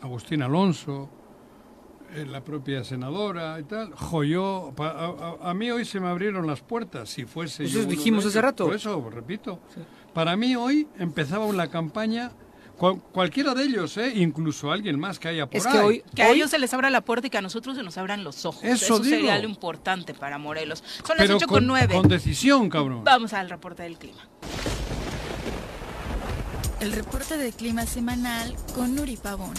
Agustín 0.00 0.42
Alonso, 0.42 1.08
la 2.26 2.42
propia 2.42 2.84
senadora 2.84 3.58
y 3.60 3.64
tal. 3.64 3.92
Jo, 3.94 4.74
a, 4.78 5.54
mí 5.54 5.70
hoy 5.70 5.84
se 5.84 6.00
me 6.00 6.08
abrieron 6.08 6.46
las 6.46 6.60
puertas, 6.60 7.08
si 7.10 7.24
fuese 7.24 7.64
Eso 7.64 7.84
dijimos 7.84 8.26
hace 8.26 8.40
rato. 8.40 8.66
Por 8.66 8.74
eso, 8.74 9.10
repito. 9.10 9.60
Para 10.12 10.36
mí 10.36 10.54
hoy 10.56 10.86
empezaba 10.98 11.46
una 11.46 11.68
campaña 11.68 12.32
cualquiera 13.12 13.54
de 13.54 13.64
ellos, 13.64 13.96
¿eh? 13.96 14.12
incluso 14.16 14.72
alguien 14.72 14.98
más 14.98 15.18
que 15.18 15.28
haya 15.28 15.46
por 15.46 15.56
es 15.56 15.66
que 15.66 15.78
Hoy, 15.78 16.04
que 16.14 16.22
a 16.22 16.30
ellos 16.30 16.50
se 16.50 16.58
les 16.58 16.74
abra 16.74 16.90
la 16.90 17.00
puerta 17.00 17.28
y 17.28 17.30
que 17.30 17.38
a 17.38 17.42
nosotros 17.42 17.76
se 17.76 17.82
nos 17.82 17.96
abran 17.96 18.24
los 18.24 18.44
ojos. 18.44 18.64
Eso, 18.64 19.02
sería 19.02 19.38
lo 19.38 19.48
importante 19.48 20.14
para 20.14 20.38
Morelos. 20.38 20.82
Son 21.06 21.16
las 21.16 21.30
ocho 21.30 21.46
con 21.46 21.66
nueve. 21.66 21.94
Con 21.94 22.08
decisión, 22.08 22.68
cabrón. 22.68 23.04
Vamos 23.04 23.32
al 23.32 23.48
reporte 23.50 23.84
del 23.84 23.98
clima. 23.98 24.26
El 26.80 26.92
reporte 26.92 27.36
del 27.36 27.52
clima 27.52 27.86
semanal 27.86 28.56
con 28.74 28.96
Nuri 28.96 29.16
Pavón. 29.16 29.54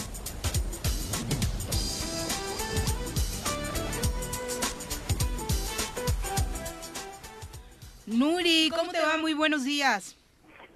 ¿Cómo 8.69 8.91
te 8.91 9.01
va? 9.01 9.17
Muy 9.17 9.33
buenos 9.33 9.63
días. 9.63 10.17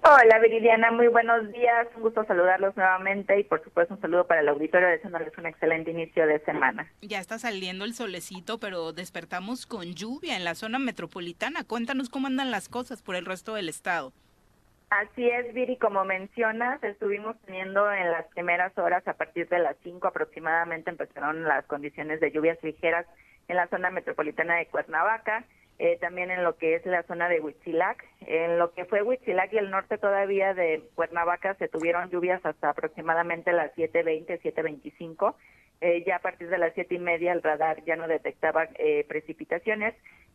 Hola 0.02 0.38
Viridiana, 0.38 0.92
muy 0.92 1.08
buenos 1.08 1.50
días. 1.52 1.88
Un 1.96 2.02
gusto 2.02 2.24
saludarlos 2.24 2.76
nuevamente 2.76 3.38
y 3.38 3.44
por 3.44 3.62
supuesto 3.64 3.94
un 3.94 4.00
saludo 4.00 4.26
para 4.26 4.40
el 4.40 4.48
auditorio 4.48 4.88
deseándoles 4.88 5.36
un 5.36 5.46
excelente 5.46 5.90
inicio 5.90 6.26
de 6.26 6.38
semana. 6.44 6.90
Ya 7.02 7.18
está 7.18 7.38
saliendo 7.38 7.84
el 7.84 7.94
solecito, 7.94 8.58
pero 8.58 8.92
despertamos 8.92 9.66
con 9.66 9.94
lluvia 9.94 10.36
en 10.36 10.44
la 10.44 10.54
zona 10.54 10.78
metropolitana. 10.78 11.64
Cuéntanos 11.64 12.10
cómo 12.10 12.28
andan 12.28 12.50
las 12.50 12.68
cosas 12.68 13.02
por 13.02 13.16
el 13.16 13.26
resto 13.26 13.54
del 13.54 13.68
estado. 13.68 14.12
Así 14.90 15.28
es, 15.28 15.52
Viri, 15.52 15.76
como 15.76 16.04
mencionas, 16.04 16.82
estuvimos 16.82 17.36
teniendo 17.44 17.92
en 17.92 18.10
las 18.10 18.26
primeras 18.28 18.76
horas, 18.78 19.06
a 19.06 19.12
partir 19.14 19.46
de 19.48 19.58
las 19.58 19.76
5 19.82 20.06
aproximadamente, 20.06 20.90
empezaron 20.90 21.44
las 21.44 21.66
condiciones 21.66 22.20
de 22.20 22.30
lluvias 22.30 22.56
ligeras 22.62 23.04
en 23.48 23.56
la 23.56 23.66
zona 23.68 23.90
metropolitana 23.90 24.56
de 24.56 24.66
Cuernavaca 24.66 25.44
eh, 25.78 25.96
también 26.00 26.30
en 26.30 26.42
lo 26.42 26.56
que 26.56 26.74
es 26.74 26.84
la 26.86 27.02
zona 27.04 27.28
de 27.28 27.40
Huitzilac. 27.40 28.04
En 28.26 28.58
lo 28.58 28.72
que 28.72 28.84
fue 28.84 29.02
Huitzilac 29.02 29.52
y 29.52 29.58
el 29.58 29.70
norte 29.70 29.98
todavía 29.98 30.54
de 30.54 30.82
Cuernavaca 30.94 31.54
se 31.54 31.68
tuvieron 31.68 32.10
lluvias 32.10 32.44
hasta 32.44 32.70
aproximadamente 32.70 33.52
las 33.52 33.72
7.20, 33.74 34.40
7.25. 34.40 35.34
Eh, 35.80 36.02
ya 36.04 36.16
a 36.16 36.18
partir 36.18 36.48
de 36.48 36.58
las 36.58 36.74
siete 36.74 36.96
y 36.96 36.98
media 36.98 37.32
el 37.32 37.42
radar 37.42 37.84
ya 37.84 37.94
no 37.94 38.08
detectaba 38.08 38.68
eh, 38.78 39.04
precipitaciones. 39.08 39.94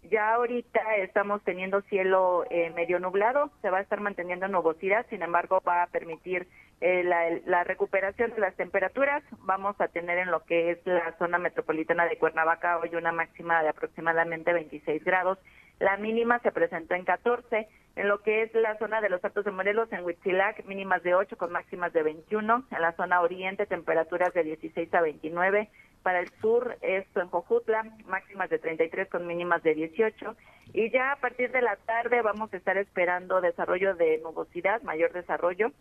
Ya 0.09 0.33
ahorita 0.35 0.97
estamos 0.97 1.41
teniendo 1.43 1.81
cielo 1.83 2.45
eh, 2.49 2.71
medio 2.71 2.99
nublado, 2.99 3.51
se 3.61 3.69
va 3.69 3.79
a 3.79 3.81
estar 3.81 3.99
manteniendo 3.99 4.47
nubosidad, 4.47 5.05
sin 5.09 5.21
embargo 5.21 5.61
va 5.67 5.83
a 5.83 5.87
permitir 5.87 6.47
eh, 6.85 7.41
la, 7.45 7.63
recuperación 7.63 8.31
de 8.31 8.41
las 8.41 8.55
temperaturas. 8.55 9.23
Vamos 9.43 9.79
a 9.79 9.87
tener 9.87 10.17
en 10.17 10.29
lo 10.29 10.43
que 10.43 10.71
es 10.71 10.79
la 10.85 11.15
zona 11.17 11.37
metropolitana 11.37 12.05
de 12.07 12.17
Cuernavaca 12.17 12.77
hoy 12.77 12.93
una 12.93 13.13
máxima 13.13 13.63
de 13.63 13.69
aproximadamente 13.69 14.51
26 14.51 15.01
grados. 15.05 15.37
La 15.79 15.95
mínima 15.95 16.39
se 16.39 16.51
presentó 16.51 16.95
en 16.95 17.05
14. 17.05 17.69
En 17.95 18.09
lo 18.09 18.21
que 18.21 18.41
es 18.41 18.53
la 18.53 18.77
zona 18.79 18.99
de 18.99 19.07
los 19.07 19.23
Altos 19.23 19.45
de 19.45 19.51
Morelos, 19.51 19.93
en 19.93 20.03
Huitzilac, 20.03 20.65
mínimas 20.65 21.01
de 21.03 21.15
8 21.15 21.37
con 21.37 21.53
máximas 21.53 21.93
de 21.93 22.03
21. 22.03 22.65
En 22.69 22.81
la 22.81 22.91
zona 22.97 23.21
oriente, 23.21 23.65
temperaturas 23.65 24.33
de 24.33 24.43
16 24.43 24.93
a 24.93 24.99
29. 24.99 25.69
Para 26.01 26.19
el 26.19 26.29
sur, 26.41 26.75
esto 26.81 27.21
en 27.21 27.29
Jojutla, 27.29 27.83
máximas 28.07 28.49
de 28.49 28.59
33 28.59 29.07
con 29.07 29.25
mínimas 29.25 29.63
de 29.63 29.73
18. 29.73 30.35
Y 30.73 30.91
ya 30.91 31.13
a 31.13 31.15
partir 31.15 31.49
de 31.53 31.61
la 31.61 31.77
tarde 31.77 32.21
vamos 32.21 32.53
a 32.53 32.57
estar 32.57 32.77
esperando 32.77 33.39
desarrollo 33.39 33.95
de 33.95 34.17
nubosidad, 34.17 34.81
mayor 34.81 35.13
desarrollo 35.13 35.71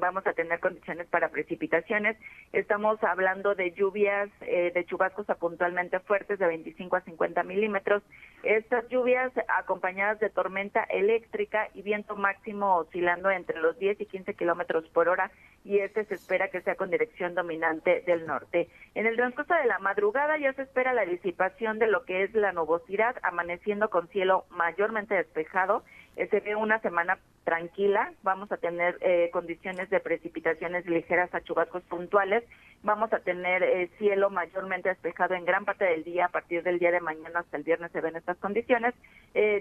vamos 0.00 0.26
a 0.26 0.32
tener 0.32 0.58
condiciones 0.60 1.06
para 1.06 1.28
precipitaciones. 1.28 2.16
Estamos 2.52 3.02
hablando 3.04 3.54
de 3.54 3.70
lluvias, 3.72 4.28
eh, 4.40 4.72
de 4.74 4.84
chubascos 4.86 5.28
a 5.30 5.36
puntualmente 5.36 6.00
fuertes 6.00 6.38
de 6.38 6.46
25 6.46 6.96
a 6.96 7.00
50 7.02 7.42
milímetros. 7.44 8.02
Estas 8.42 8.88
lluvias 8.88 9.30
acompañadas 9.58 10.18
de 10.18 10.30
tormenta 10.30 10.82
eléctrica 10.84 11.68
y 11.74 11.82
viento 11.82 12.16
máximo 12.16 12.76
oscilando 12.76 13.30
entre 13.30 13.60
los 13.60 13.78
10 13.78 14.00
y 14.00 14.06
15 14.06 14.34
kilómetros 14.34 14.88
por 14.88 15.08
hora 15.08 15.30
y 15.64 15.78
este 15.78 16.04
se 16.04 16.14
espera 16.14 16.48
que 16.48 16.62
sea 16.62 16.74
con 16.74 16.90
dirección 16.90 17.34
dominante 17.34 18.02
del 18.06 18.26
norte. 18.26 18.68
En 18.94 19.06
el 19.06 19.16
transcurso 19.16 19.54
de 19.54 19.66
la 19.66 19.78
madrugada 19.78 20.38
ya 20.38 20.52
se 20.54 20.62
espera 20.62 20.94
la 20.94 21.04
disipación 21.04 21.78
de 21.78 21.86
lo 21.86 22.04
que 22.04 22.22
es 22.22 22.34
la 22.34 22.52
nubosidad, 22.52 23.16
amaneciendo 23.22 23.90
con 23.90 24.08
cielo 24.08 24.46
mayormente 24.50 25.14
despejado. 25.14 25.82
Eh, 26.16 26.28
se 26.28 26.40
ve 26.40 26.56
una 26.56 26.80
semana 26.80 27.18
tranquila, 27.44 28.12
vamos 28.22 28.52
a 28.52 28.56
tener 28.56 28.98
eh, 29.00 29.30
condiciones 29.32 29.88
de 29.90 30.00
precipitaciones 30.00 30.86
ligeras 30.86 31.34
a 31.34 31.40
chubascos 31.40 31.82
puntuales, 31.84 32.44
vamos 32.82 33.12
a 33.12 33.20
tener 33.20 33.62
eh, 33.62 33.90
cielo 33.98 34.30
mayormente 34.30 34.90
despejado 34.90 35.34
en 35.34 35.44
gran 35.44 35.64
parte 35.64 35.84
del 35.84 36.04
día, 36.04 36.26
a 36.26 36.30
partir 36.30 36.62
del 36.62 36.78
día 36.78 36.90
de 36.90 37.00
mañana 37.00 37.40
hasta 37.40 37.56
el 37.56 37.62
viernes 37.62 37.92
se 37.92 38.00
ven 38.00 38.16
estas 38.16 38.36
condiciones, 38.38 38.94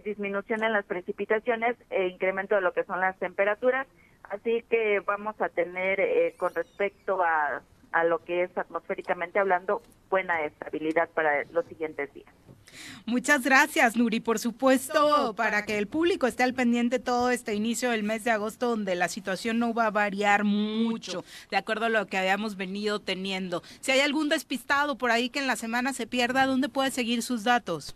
disminución 0.03 0.63
en 0.63 0.73
las 0.73 0.85
precipitaciones, 0.85 1.77
e 1.89 2.07
incremento 2.07 2.55
de 2.55 2.61
lo 2.61 2.73
que 2.73 2.83
son 2.83 2.99
las 2.99 3.17
temperaturas, 3.19 3.87
Así 4.29 4.63
que 4.69 4.99
vamos 4.99 5.39
a 5.41 5.49
tener 5.49 5.99
eh, 5.99 6.35
con 6.37 6.53
respecto 6.53 7.21
a, 7.23 7.61
a 7.91 8.03
lo 8.03 8.23
que 8.23 8.43
es 8.43 8.57
atmosféricamente 8.57 9.39
hablando 9.39 9.81
buena 10.09 10.43
estabilidad 10.43 11.09
para 11.09 11.43
los 11.45 11.65
siguientes 11.65 12.13
días. 12.13 12.33
Muchas 13.05 13.43
gracias, 13.43 13.97
Nuri. 13.97 14.19
Por 14.19 14.39
supuesto, 14.39 15.33
para 15.35 15.65
que 15.65 15.77
el 15.77 15.87
público 15.87 16.27
esté 16.27 16.43
al 16.43 16.53
pendiente 16.53 16.99
todo 16.99 17.31
este 17.31 17.53
inicio 17.53 17.91
del 17.91 18.03
mes 18.03 18.23
de 18.23 18.31
agosto, 18.31 18.69
donde 18.69 18.95
la 18.95 19.07
situación 19.07 19.59
no 19.59 19.73
va 19.73 19.87
a 19.87 19.91
variar 19.91 20.43
mucho, 20.43 21.23
de 21.49 21.57
acuerdo 21.57 21.85
a 21.85 21.89
lo 21.89 22.05
que 22.05 22.17
habíamos 22.17 22.57
venido 22.57 22.99
teniendo. 22.99 23.61
Si 23.79 23.91
hay 23.91 24.01
algún 24.01 24.29
despistado 24.29 24.97
por 24.97 25.11
ahí 25.11 25.29
que 25.29 25.39
en 25.39 25.47
la 25.47 25.55
semana 25.55 25.93
se 25.93 26.07
pierda, 26.07 26.45
¿dónde 26.45 26.69
puede 26.69 26.91
seguir 26.91 27.23
sus 27.23 27.43
datos? 27.43 27.95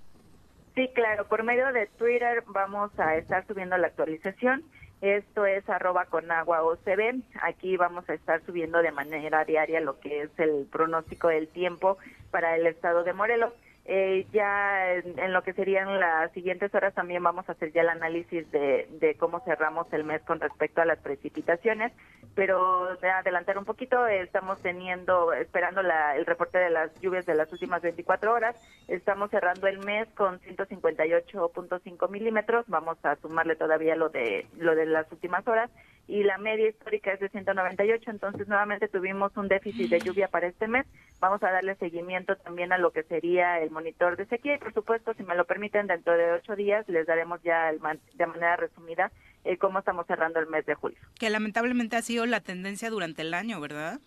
Sí, 0.75 0.89
claro, 0.95 1.27
por 1.27 1.43
medio 1.43 1.71
de 1.71 1.85
Twitter 1.85 2.43
vamos 2.47 2.91
a 2.97 3.15
estar 3.15 3.45
subiendo 3.45 3.77
la 3.77 3.87
actualización 3.87 4.63
esto 5.04 5.45
es 5.45 5.70
arroba 5.70 6.06
con 6.06 6.32
agua 6.32 6.64
OCB. 6.64 7.22
Aquí 7.41 7.76
vamos 7.76 8.10
a 8.10 8.14
estar 8.14 8.41
subiendo 8.45 8.82
de 8.82 8.93
manera 8.93 9.43
diaria 9.43 9.82
lo 9.82 9.99
que 9.99 10.22
es 10.22 10.30
el 10.38 10.66
pronóstico 10.72 11.28
del 11.28 11.49
tiempo 11.49 11.97
para 12.32 12.56
el 12.56 12.66
estado 12.66 13.04
de 13.04 13.12
Morelos. 13.12 13.51
Eh, 13.86 14.25
ya 14.31 14.93
en, 14.93 15.34
lo 15.34 15.43
que 15.43 15.51
serían 15.51 15.99
las 15.99 16.31
siguientes 16.31 16.73
horas 16.73 16.93
también 16.93 17.21
vamos 17.21 17.49
a 17.49 17.51
hacer 17.51 17.73
ya 17.73 17.81
el 17.81 17.89
análisis 17.89 18.49
de, 18.49 18.88
de 18.91 19.15
cómo 19.15 19.41
cerramos 19.41 19.91
el 19.91 20.05
mes 20.05 20.21
con 20.21 20.39
respecto 20.39 20.81
a 20.81 20.86
las 20.86 20.99
precipitaciones, 20.99 21.91
pero 22.34 22.95
de 22.95 23.09
adelantar 23.09 23.57
un 23.57 23.65
poquito, 23.65 24.07
estamos 24.07 24.61
teniendo, 24.61 25.34
esperando 25.34 25.81
el 25.81 26.25
reporte 26.25 26.59
de 26.59 26.69
las 26.69 26.97
lluvias 27.01 27.25
de 27.25 27.36
las 27.36 27.51
últimas 27.51 27.81
24 27.81 28.34
horas, 28.34 28.55
estamos 28.88 29.29
cerrando 29.31 29.67
el 29.67 29.79
mes 29.79 30.07
con 30.15 30.39
158.5 30.39 32.09
milímetros, 32.09 32.63
vamos 32.67 32.97
a 33.03 33.17
sumarle 33.17 33.57
todavía 33.57 33.97
lo 33.97 34.07
de, 34.07 34.47
lo 34.57 34.75
de 34.75 34.86
las 34.86 35.11
últimas 35.11 35.45
horas, 35.45 35.69
y 36.08 36.24
la 36.24 36.38
media 36.38 36.70
histórica 36.70 37.14
es 37.14 37.20
de 37.20 37.30
198, 37.30 38.12
entonces 38.12 38.47
nuevamente 38.47 38.88
tuvimos 38.88 39.36
un 39.38 39.47
déficit 39.47 39.89
de 39.89 39.99
lluvia 39.99 40.28
para 40.28 40.47
este 40.47 40.68
mes. 40.68 40.86
Vamos 41.20 41.41
a 41.43 41.51
darle 41.51 41.76
seguimiento 41.76 42.36
también 42.36 42.74
a 42.74 42.78
lo 42.78 42.91
que 42.91 43.04
sería 43.04 43.60
el 43.60 43.72
monitor 43.72 44.18
de 44.18 44.26
sequía 44.26 44.56
y 44.56 44.58
por 44.58 44.74
supuesto, 44.74 45.14
si 45.14 45.24
me 45.24 45.36
lo 45.36 45.45
permiten, 45.45 45.88
dentro 45.88 46.18
de 46.18 46.34
ocho 46.34 46.56
días 46.56 46.88
les 46.89 47.08
daremos 47.08 47.41
ya 47.41 47.72
de 47.72 48.28
manera 48.28 48.58
resumida 48.58 49.12
eh, 49.45 49.58
cómo 49.58 49.80
estamos 49.80 50.06
cerrando 50.08 50.39
el 50.39 50.47
mes 50.47 50.66
de 50.66 50.76
julio. 50.76 50.99
Que 51.20 51.30
lamentablemente 51.30 51.95
ha 51.95 52.01
sido 52.01 52.26
la 52.26 52.41
tendencia 52.41 52.89
durante 52.89 53.22
el 53.22 53.34
año, 53.34 53.62
¿verdad? 53.62 53.99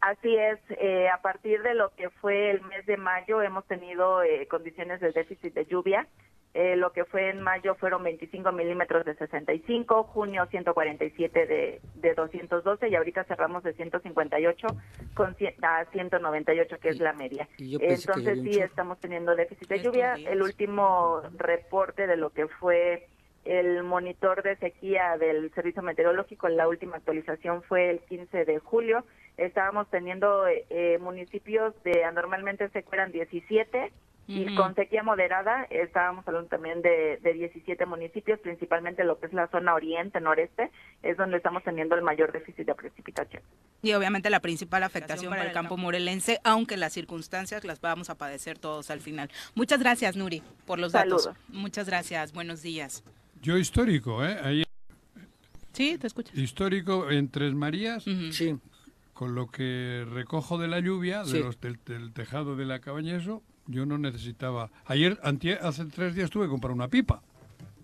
Así 0.00 0.34
es, 0.34 0.58
eh, 0.70 1.08
a 1.10 1.20
partir 1.20 1.62
de 1.62 1.74
lo 1.74 1.94
que 1.94 2.08
fue 2.08 2.50
el 2.50 2.62
mes 2.62 2.86
de 2.86 2.96
mayo 2.96 3.42
hemos 3.42 3.66
tenido 3.66 4.22
eh, 4.22 4.46
condiciones 4.48 5.00
de 5.00 5.12
déficit 5.12 5.52
de 5.52 5.66
lluvia. 5.66 6.08
Eh, 6.52 6.74
lo 6.74 6.92
que 6.92 7.04
fue 7.04 7.30
en 7.30 7.40
mayo 7.42 7.76
fueron 7.76 8.02
25 8.02 8.50
milímetros 8.50 9.04
de 9.04 9.14
65, 9.14 10.02
junio 10.02 10.46
147 10.50 11.46
de, 11.46 11.80
de 11.94 12.14
212 12.14 12.88
y 12.88 12.96
ahorita 12.96 13.22
cerramos 13.24 13.62
de 13.62 13.72
158 13.72 14.66
con 15.14 15.36
a 15.62 15.84
198 15.92 16.78
que 16.80 16.88
es 16.88 16.98
la 16.98 17.12
media. 17.12 17.48
Entonces 17.58 18.40
sí 18.42 18.58
estamos 18.58 18.98
teniendo 18.98 19.36
déficit 19.36 19.68
de 19.68 19.80
lluvia. 19.80 20.14
El 20.14 20.42
último 20.42 21.22
reporte 21.36 22.08
de 22.08 22.16
lo 22.16 22.30
que 22.30 22.48
fue 22.48 23.06
el 23.44 23.84
monitor 23.84 24.42
de 24.42 24.56
sequía 24.56 25.16
del 25.18 25.52
Servicio 25.54 25.82
Meteorológico, 25.82 26.48
la 26.48 26.66
última 26.66 26.96
actualización 26.96 27.62
fue 27.62 27.90
el 27.90 28.00
15 28.00 28.44
de 28.44 28.58
julio. 28.58 29.04
Estábamos 29.36 29.88
teniendo 29.88 30.46
eh, 30.48 30.98
municipios 31.00 31.80
de 31.84 32.02
anormalmente 32.04 32.68
se 32.70 32.84
eran 32.92 33.12
17 33.12 33.92
y 34.30 34.54
con 34.54 34.74
sequía 34.74 35.02
moderada 35.02 35.64
estábamos 35.70 36.26
hablando 36.28 36.48
también 36.48 36.82
de, 36.82 37.18
de 37.22 37.32
17 37.32 37.84
municipios, 37.86 38.38
principalmente 38.40 39.02
lo 39.04 39.18
que 39.18 39.26
es 39.26 39.32
la 39.32 39.48
zona 39.48 39.74
oriente, 39.74 40.20
noreste, 40.20 40.70
es 41.02 41.16
donde 41.16 41.38
estamos 41.38 41.64
teniendo 41.64 41.96
el 41.96 42.02
mayor 42.02 42.30
déficit 42.30 42.66
de 42.66 42.74
precipitación. 42.74 43.42
Y 43.82 43.92
obviamente 43.94 44.30
la 44.30 44.40
principal 44.40 44.82
afectación 44.82 45.30
para 45.30 45.44
el 45.44 45.52
campo 45.52 45.76
morelense, 45.76 46.38
aunque 46.44 46.76
las 46.76 46.92
circunstancias 46.92 47.64
las 47.64 47.80
vamos 47.80 48.10
a 48.10 48.14
padecer 48.16 48.58
todos 48.58 48.90
al 48.90 49.00
final. 49.00 49.30
Muchas 49.54 49.80
gracias, 49.80 50.16
Nuri, 50.16 50.42
por 50.66 50.78
los 50.78 50.92
datos. 50.92 51.30
Muchas 51.48 51.88
gracias, 51.88 52.32
buenos 52.32 52.62
días. 52.62 53.02
Yo 53.42 53.56
histórico, 53.56 54.24
¿eh? 54.24 54.36
Ahí... 54.42 54.62
Sí, 55.72 55.96
te 55.98 56.06
escucho. 56.06 56.32
Histórico 56.34 57.10
en 57.10 57.30
Tres 57.30 57.54
Marías. 57.54 58.04
Sí. 58.04 58.58
Con 59.14 59.34
lo 59.34 59.50
que 59.50 60.06
recojo 60.10 60.58
de 60.58 60.68
la 60.68 60.80
lluvia, 60.80 61.24
de 61.24 61.40
los, 61.40 61.60
del, 61.60 62.12
tejado 62.12 62.56
de 62.56 62.64
la 62.64 62.80
cabaña, 62.80 63.16
eso, 63.16 63.42
yo 63.70 63.86
no 63.86 63.98
necesitaba. 63.98 64.70
Ayer, 64.86 65.18
hace 65.62 65.84
tres 65.86 66.14
días, 66.14 66.30
tuve 66.30 66.44
que 66.44 66.50
comprar 66.50 66.72
una 66.72 66.88
pipa. 66.88 67.22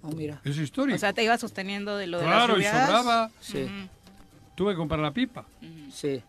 Oh, 0.03 0.13
mira. 0.13 0.41
Es 0.45 0.57
histórico. 0.59 0.97
O 0.97 0.99
sea, 0.99 1.13
te 1.13 1.25
iba 1.25 1.37
sosteniendo 1.39 1.97
de 1.97 2.07
lo 2.07 2.21
de 2.21 2.27
las 2.27 2.49
lluvias. 2.49 2.73
Claro, 2.73 2.85
y 2.85 2.87
sobraba. 2.87 3.31
Sí. 3.41 3.67
Tuve 4.55 4.73
que 4.73 4.77
comprar 4.77 5.01
la 5.01 5.13
pipa. 5.13 5.45
Sí. 5.91 6.23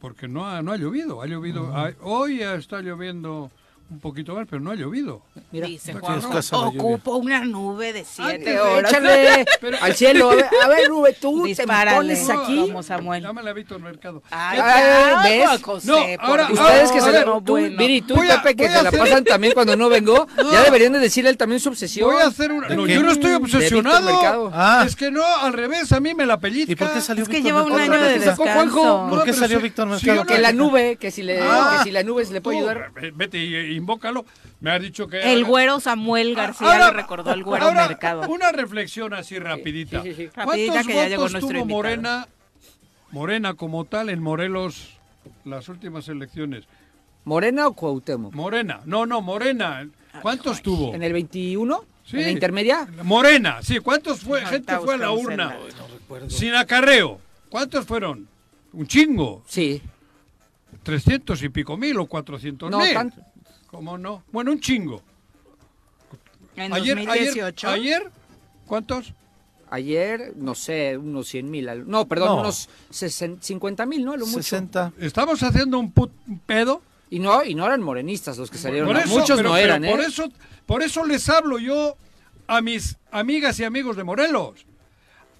Porque 0.00 0.28
no 0.28 0.46
ha, 0.46 0.62
no 0.62 0.72
ha 0.72 0.76
llovido. 0.76 1.22
Ha 1.22 1.26
llovido. 1.26 1.72
hoy 2.02 2.40
está 2.42 2.80
lloviendo 2.80 3.50
un 3.90 4.00
poquito 4.00 4.34
más, 4.34 4.46
pero 4.48 4.60
no 4.62 4.70
ha 4.70 4.74
llovido. 4.74 5.22
Mira, 5.52 5.66
Dice 5.66 5.92
Juan, 5.94 6.20
ocupo 6.52 7.16
una 7.16 7.44
nube 7.44 7.92
de 7.92 8.04
siete 8.04 8.58
horas. 8.58 8.90
Échale 8.90 9.44
al 9.80 9.94
cielo. 9.94 10.30
A 10.30 10.34
ver, 10.34 10.46
a 10.62 10.68
ver, 10.68 10.88
nube, 10.88 11.16
tú 11.20 11.46
te 11.54 11.66
pones 11.66 12.30
aquí. 12.30 12.56
Como 12.60 12.82
Samuel. 12.82 13.22
Llámale 13.22 13.50
a 13.50 13.52
Víctor 13.52 13.80
Mercado. 13.80 14.22
Ay, 14.30 15.38
¿ves? 15.38 15.62
José, 15.62 15.86
no, 15.86 15.98
ahora, 16.26 16.48
ustedes 16.50 16.92
que 16.92 17.00
se 17.00 17.10
ver, 17.10 17.24
tú, 17.24 17.52
bueno. 17.52 17.76
Miri, 17.78 18.02
tú 18.02 18.22
y 18.22 18.28
Pepe, 18.28 18.56
que 18.56 18.68
se 18.68 18.82
la 18.82 18.90
pasan 18.90 19.24
también 19.24 19.52
cuando 19.52 19.76
no 19.76 19.88
vengo, 19.88 20.26
ya 20.36 20.62
deberían 20.62 20.92
de 20.92 20.98
decirle 20.98 21.30
él 21.30 21.36
también 21.36 21.60
su 21.60 21.68
obsesión. 21.68 22.10
Voy 22.10 22.22
a 22.22 22.26
hacer 22.26 22.52
una... 22.52 22.68
No, 22.68 22.86
yo 22.86 23.02
no 23.02 23.12
estoy 23.12 23.32
obsesionado. 23.32 24.50
Ah. 24.52 24.84
Es 24.86 24.96
que 24.96 25.10
no, 25.10 25.24
al 25.24 25.52
revés, 25.52 25.92
a 25.92 26.00
mí 26.00 26.14
me 26.14 26.26
la 26.26 26.40
pellizca. 26.40 26.72
¿Y 26.72 26.76
por 26.76 26.92
qué 26.92 27.00
salió 27.00 27.22
Es 27.22 27.28
que 27.28 27.42
lleva 27.42 27.62
un 27.62 27.78
año 27.78 28.00
de 28.00 28.18
descanso. 28.18 29.06
¿Por 29.10 29.24
qué 29.24 29.32
salió 29.32 29.60
Víctor 29.60 29.88
Mercado? 29.88 30.24
Que 30.24 30.38
la 30.38 30.52
nube, 30.52 30.96
que 30.96 31.10
si 31.10 31.22
la 31.22 32.02
nube 32.02 32.24
se 32.24 32.32
le 32.32 32.40
puede 32.40 32.58
ayudar. 32.58 32.92
Vete 33.14 33.38
y 33.38 33.73
invócalo. 33.76 34.24
Me 34.60 34.70
ha 34.70 34.78
dicho 34.78 35.06
que... 35.08 35.32
El 35.32 35.44
güero 35.44 35.80
Samuel 35.80 36.34
ah, 36.36 36.42
García 36.42 36.78
lo 36.78 36.90
recordó, 36.92 37.32
el 37.32 37.44
güero 37.44 37.72
Mercado. 37.72 38.28
Una 38.28 38.52
reflexión 38.52 39.14
así 39.14 39.38
rapidita. 39.38 40.02
¿Cuántos 40.34 40.86
votos 40.86 41.40
tuvo 41.40 41.64
Morena, 41.66 42.28
Morena 43.10 43.54
como 43.54 43.84
tal 43.84 44.08
en 44.10 44.22
Morelos 44.22 44.98
las 45.44 45.68
últimas 45.68 46.08
elecciones? 46.08 46.64
¿Morena 47.24 47.66
o 47.68 47.72
Cuauhtémoc? 47.72 48.34
Morena, 48.34 48.80
no, 48.84 49.06
no, 49.06 49.20
Morena. 49.22 49.88
¿Cuántos 50.20 50.62
tuvo? 50.62 50.94
¿En 50.94 51.02
el 51.02 51.12
21? 51.12 51.84
¿En 52.12 52.22
la 52.22 52.30
intermedia? 52.30 52.86
Morena, 53.02 53.62
sí. 53.62 53.78
¿Cuántos 53.78 54.20
fue, 54.20 54.44
gente 54.44 54.76
fue 54.78 54.94
a 54.94 54.98
la 54.98 55.10
urna? 55.12 55.56
Sin 56.28 56.54
acarreo. 56.54 57.18
¿Cuántos 57.48 57.86
fueron? 57.86 58.28
Un 58.72 58.86
chingo. 58.86 59.42
Sí. 59.46 59.80
300 60.82 61.42
y 61.42 61.48
pico 61.48 61.76
mil 61.76 61.98
o 61.98 62.06
400 62.06 62.70
no, 62.70 62.78
mil. 62.78 63.12
¿Cómo 63.74 63.98
no? 63.98 64.22
Bueno, 64.30 64.52
un 64.52 64.60
chingo. 64.60 65.02
En 66.54 66.72
ayer, 66.72 66.96
2018. 66.96 67.68
Ayer, 67.68 68.08
¿cuántos? 68.66 69.12
Ayer, 69.68 70.32
no 70.36 70.54
sé, 70.54 70.96
unos 70.96 71.26
100 71.26 71.50
mil. 71.50 71.68
No, 71.88 72.06
perdón, 72.06 72.38
unos 72.38 72.68
50 72.90 73.86
mil, 73.86 74.04
¿no? 74.04 74.16
Lo 74.16 74.26
60. 74.26 74.92
Estamos 75.00 75.42
haciendo 75.42 75.80
un, 75.80 75.92
pedo. 76.46 76.82
Y 77.10 77.18
no, 77.18 77.42
y 77.42 77.56
no 77.56 77.66
eran 77.66 77.82
morenistas 77.82 78.38
los 78.38 78.48
que 78.48 78.58
salieron. 78.58 78.96
Muchos 79.08 79.42
no 79.42 79.56
eran, 79.56 79.84
¿eh? 79.84 79.90
Por 79.90 80.00
eso, 80.00 80.28
por 80.66 80.82
eso 80.82 81.04
les 81.04 81.28
hablo 81.28 81.58
yo 81.58 81.96
a 82.46 82.60
mis 82.60 82.96
amigas 83.10 83.58
y 83.58 83.64
amigos 83.64 83.96
de 83.96 84.04
Morelos. 84.04 84.66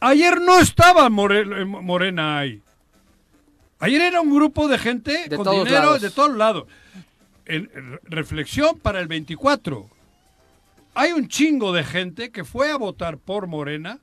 Ayer 0.00 0.40
no 0.40 0.58
estaba 0.58 1.08
Morena 1.08 2.38
ahí. 2.40 2.60
Ayer 3.78 4.00
era 4.00 4.20
un 4.20 4.34
grupo 4.34 4.66
de 4.66 4.78
gente 4.78 5.30
con 5.36 5.48
dinero 5.64 6.00
de 6.00 6.10
todos 6.10 6.36
lados 6.36 6.66
en, 7.46 7.70
reflexión 8.04 8.78
para 8.78 9.00
el 9.00 9.08
24. 9.08 9.88
Hay 10.94 11.12
un 11.12 11.28
chingo 11.28 11.72
de 11.72 11.84
gente 11.84 12.30
que 12.30 12.44
fue 12.44 12.70
a 12.70 12.76
votar 12.76 13.18
por 13.18 13.46
Morena 13.46 14.00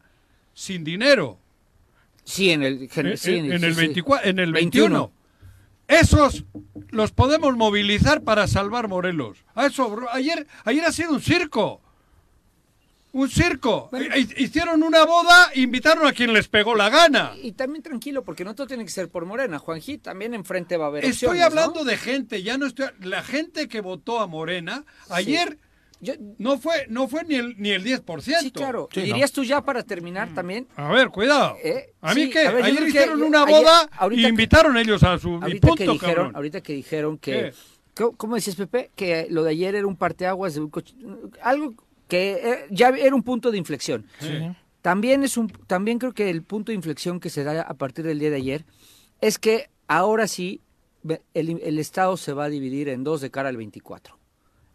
sin 0.54 0.84
dinero. 0.84 1.39
Sí, 2.24 2.52
en 2.52 2.64
el, 2.64 2.89
en, 2.96 3.64
el 3.64 3.74
24, 3.74 4.30
en 4.30 4.39
el 4.39 4.52
21. 4.52 5.12
Esos 5.88 6.46
los 6.89 7.12
podemos 7.12 7.58
movilizar 7.58 8.22
para 8.22 8.48
salvar 8.48 8.88
Morelos. 8.88 9.39
A 9.56 9.66
eso, 9.66 9.98
ayer, 10.12 10.48
ayer 10.64 10.86
ha 10.86 10.92
sido 10.92 11.12
un 11.12 11.22
circo. 11.22 11.82
Un 13.14 13.30
circo. 13.30 13.89
Hicieron 14.38 14.84
una 14.84 15.05
boda, 15.05 15.51
invitaron 15.55 16.07
a 16.07 16.14
quien 16.14 16.34
les 16.34 16.47
pegó 16.47 16.76
la 16.76 16.89
gana. 16.89 17.34
Y, 17.41 17.51
también 17.51 17.84
tranquilo, 17.84 18.24
porque 18.24 18.45
no 18.45 18.55
todo 18.55 18.68
tiene 18.68 18.86
que 18.86 18.91
ser 18.91 19.09
por 19.09 19.26
Morena. 19.26 19.59
Juanji, 19.59 19.97
también 19.97 20.34
enfrente 20.34 20.78
va 20.78 20.86
a 20.86 20.88
haber 20.88 21.05
Estoy 21.05 21.39
hablando 21.39 21.84
de 21.84 21.97
gente, 21.97 22.41
ya 22.41 22.57
no 22.57 22.68
estoy... 22.68 22.88
La 23.01 23.22
gente 23.22 23.68
que 23.68 23.82
votó 23.82 24.20
a 24.20 24.28
Morena, 24.28 24.86
ayer... 25.09 25.57
no 26.38 26.57
fue 26.57 26.86
no 26.88 27.07
fue 27.07 27.26
ni 27.26 27.36
el, 27.36 27.55
ni 27.57 27.72
el 27.72 27.84
10%. 27.84 28.39
Sí, 28.39 28.51
claro. 28.51 28.88
¿Dirías 28.93 29.32
tú 29.34 29.43
ya 29.43 29.62
para 29.62 29.84
terminar 29.84 30.32
mm. 30.32 30.36
también? 30.36 30.68
A 30.78 30.89
ver, 30.89 31.09
cuidado. 31.09 31.57
¿Eh? 31.62 31.93
A 32.01 32.14
mí 32.14 32.30
que 32.30 32.39
ayer 32.39 32.88
hicieron 32.88 33.22
una 33.22 33.45
boda 33.45 33.89
y 34.09 34.26
invitaron 34.26 34.78
ellos 34.78 35.03
a 35.03 35.20
su 35.20 35.36
ahorita 35.36 35.76
que 35.76 35.88
dijeron, 35.88 36.36
Ahorita 36.36 36.62
que 36.62 36.74
dijeron 36.74 37.18
que... 37.18 37.53
¿Cómo 37.93 38.36
decías, 38.36 38.55
Pepe? 38.55 38.89
Que 38.95 39.28
lo 39.30 39.43
de 39.43 39.51
ayer 39.51 39.76
era 39.76 39.86
un 39.86 39.97
parteaguas 39.97 40.53
de 40.53 40.62
un 40.62 40.70
coche... 40.70 40.95
Algo 41.43 41.76
que 42.12 42.32
eh, 42.43 42.68
ya 42.70 42.89
era 42.89 43.16
un 43.16 43.24
punto 43.24 43.51
de 43.51 43.57
inflexión. 43.57 44.05
También 44.82 45.24
es 45.24 45.38
un, 45.38 45.47
también 45.47 45.97
creo 45.97 46.12
que 46.12 46.30
el 46.30 46.43
punto 46.43 46.74
de 46.74 46.76
inflexión 46.76 47.22
que 47.22 47.30
se 47.30 47.45
da 47.45 47.62
a 47.62 47.74
partir 47.76 48.03
del 48.03 48.20
día 48.20 48.30
de 48.30 48.36
ayer 48.36 48.66
es 49.22 49.39
que 49.39 49.70
ahora 49.88 50.28
sí 50.28 50.59
el, 51.34 51.62
el 51.64 51.80
Estado 51.80 52.18
se 52.18 52.34
va 52.34 52.43
a 52.43 52.49
dividir 52.49 52.89
en 52.89 53.05
dos 53.05 53.22
de 53.22 53.32
cara 53.32 53.47
al 53.47 53.55
24 53.55 54.20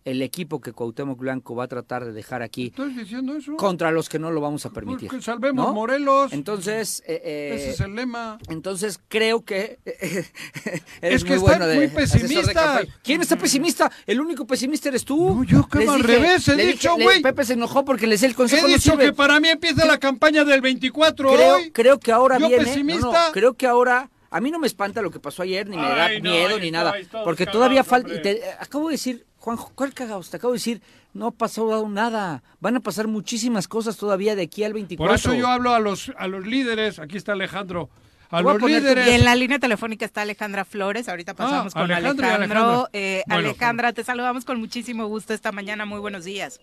el 0.06 0.22
equipo 0.22 0.60
que 0.60 0.72
Cuauhtémoc 0.72 1.18
Blanco 1.18 1.56
va 1.56 1.64
a 1.64 1.66
tratar 1.68 2.04
de 2.04 2.12
dejar 2.12 2.40
aquí 2.40 2.72
diciendo 2.94 3.36
eso? 3.36 3.56
contra 3.56 3.90
los 3.90 4.08
que 4.08 4.20
no 4.20 4.30
lo 4.30 4.40
vamos 4.40 4.64
a 4.64 4.70
permitir. 4.70 5.10
Pues 5.10 5.24
salvemos 5.24 5.74
Morelos. 5.74 6.32
Entonces, 6.32 7.02
eh, 7.08 7.20
eh, 7.24 7.52
ese 7.56 7.70
es 7.70 7.80
el 7.80 7.96
lema. 7.96 8.38
Entonces 8.48 9.00
creo 9.08 9.44
que 9.44 9.80
es 11.02 11.24
que 11.24 11.38
muy 11.38 11.76
muy 11.76 11.88
pesimista. 11.88 12.82
¿Quién 13.02 13.20
está 13.20 13.36
pesimista? 13.36 13.90
El 14.06 14.20
único 14.20 14.46
pesimista 14.46 14.90
eres 14.90 15.04
tú. 15.04 15.34
No, 15.34 15.42
yo 15.42 15.66
que 15.68 15.88
al 15.88 16.04
revés 16.04 16.46
he 16.48 16.54
dicho, 16.54 16.94
güey. 16.94 17.20
Pepe 17.20 17.44
se 17.44 17.54
enojó 17.54 17.84
porque 17.84 18.06
le 18.06 18.16
sé 18.16 18.26
el 18.26 18.36
consejo. 18.36 18.68
He 18.68 18.74
dicho 18.74 18.96
que 18.96 19.12
para 19.12 19.40
mí 19.40 19.48
empieza 19.48 19.84
la 19.86 19.98
campaña 19.98 20.44
del 20.44 20.60
24 20.60 21.32
creo, 21.32 21.56
hoy. 21.56 21.70
Creo 21.72 21.98
que 21.98 22.12
ahora 22.12 22.38
viene. 22.38 22.58
Pesimista. 22.58 23.30
creo 23.32 23.54
que 23.54 23.66
ahora 23.66 24.08
a 24.30 24.40
mí 24.40 24.50
no 24.50 24.58
me 24.58 24.66
espanta 24.66 25.02
lo 25.02 25.10
que 25.10 25.18
pasó 25.18 25.42
ayer, 25.42 25.68
ni 25.68 25.76
me 25.76 25.88
da 25.88 26.08
miedo, 26.20 26.58
ni 26.60 26.70
nada. 26.70 26.94
Porque 27.24 27.46
todavía 27.46 27.82
falta. 27.82 28.12
acabo 28.60 28.88
de 28.88 28.92
decir, 28.92 29.26
Juanjo, 29.46 29.70
¿cuál 29.76 29.94
cagados? 29.94 30.28
Te 30.28 30.38
acabo 30.38 30.54
de 30.54 30.56
decir, 30.56 30.82
no 31.14 31.28
ha 31.28 31.30
pasado 31.30 31.88
nada. 31.88 32.42
Van 32.58 32.74
a 32.74 32.80
pasar 32.80 33.06
muchísimas 33.06 33.68
cosas 33.68 33.96
todavía 33.96 34.34
de 34.34 34.42
aquí 34.42 34.64
al 34.64 34.72
24. 34.72 35.06
Por 35.06 35.14
eso 35.14 35.34
yo 35.34 35.46
hablo 35.46 35.72
a 35.72 35.78
los, 35.78 36.12
a 36.18 36.26
los 36.26 36.44
líderes. 36.44 36.98
Aquí 36.98 37.16
está 37.16 37.30
Alejandro. 37.30 37.88
A 38.28 38.42
los 38.42 38.60
líderes. 38.60 39.06
Y 39.06 39.10
en 39.10 39.24
la 39.24 39.36
línea 39.36 39.60
telefónica 39.60 40.04
está 40.04 40.22
Alejandra 40.22 40.64
Flores. 40.64 41.08
Ahorita 41.08 41.30
ah, 41.30 41.36
pasamos 41.36 41.74
con 41.74 41.92
Alejandro. 41.92 42.88
Eh, 42.92 43.22
Alejandra, 43.28 43.92
te 43.92 44.02
saludamos 44.02 44.44
con 44.44 44.58
muchísimo 44.58 45.06
gusto 45.06 45.32
esta 45.32 45.52
mañana. 45.52 45.86
Muy 45.86 46.00
buenos 46.00 46.24
días. 46.24 46.60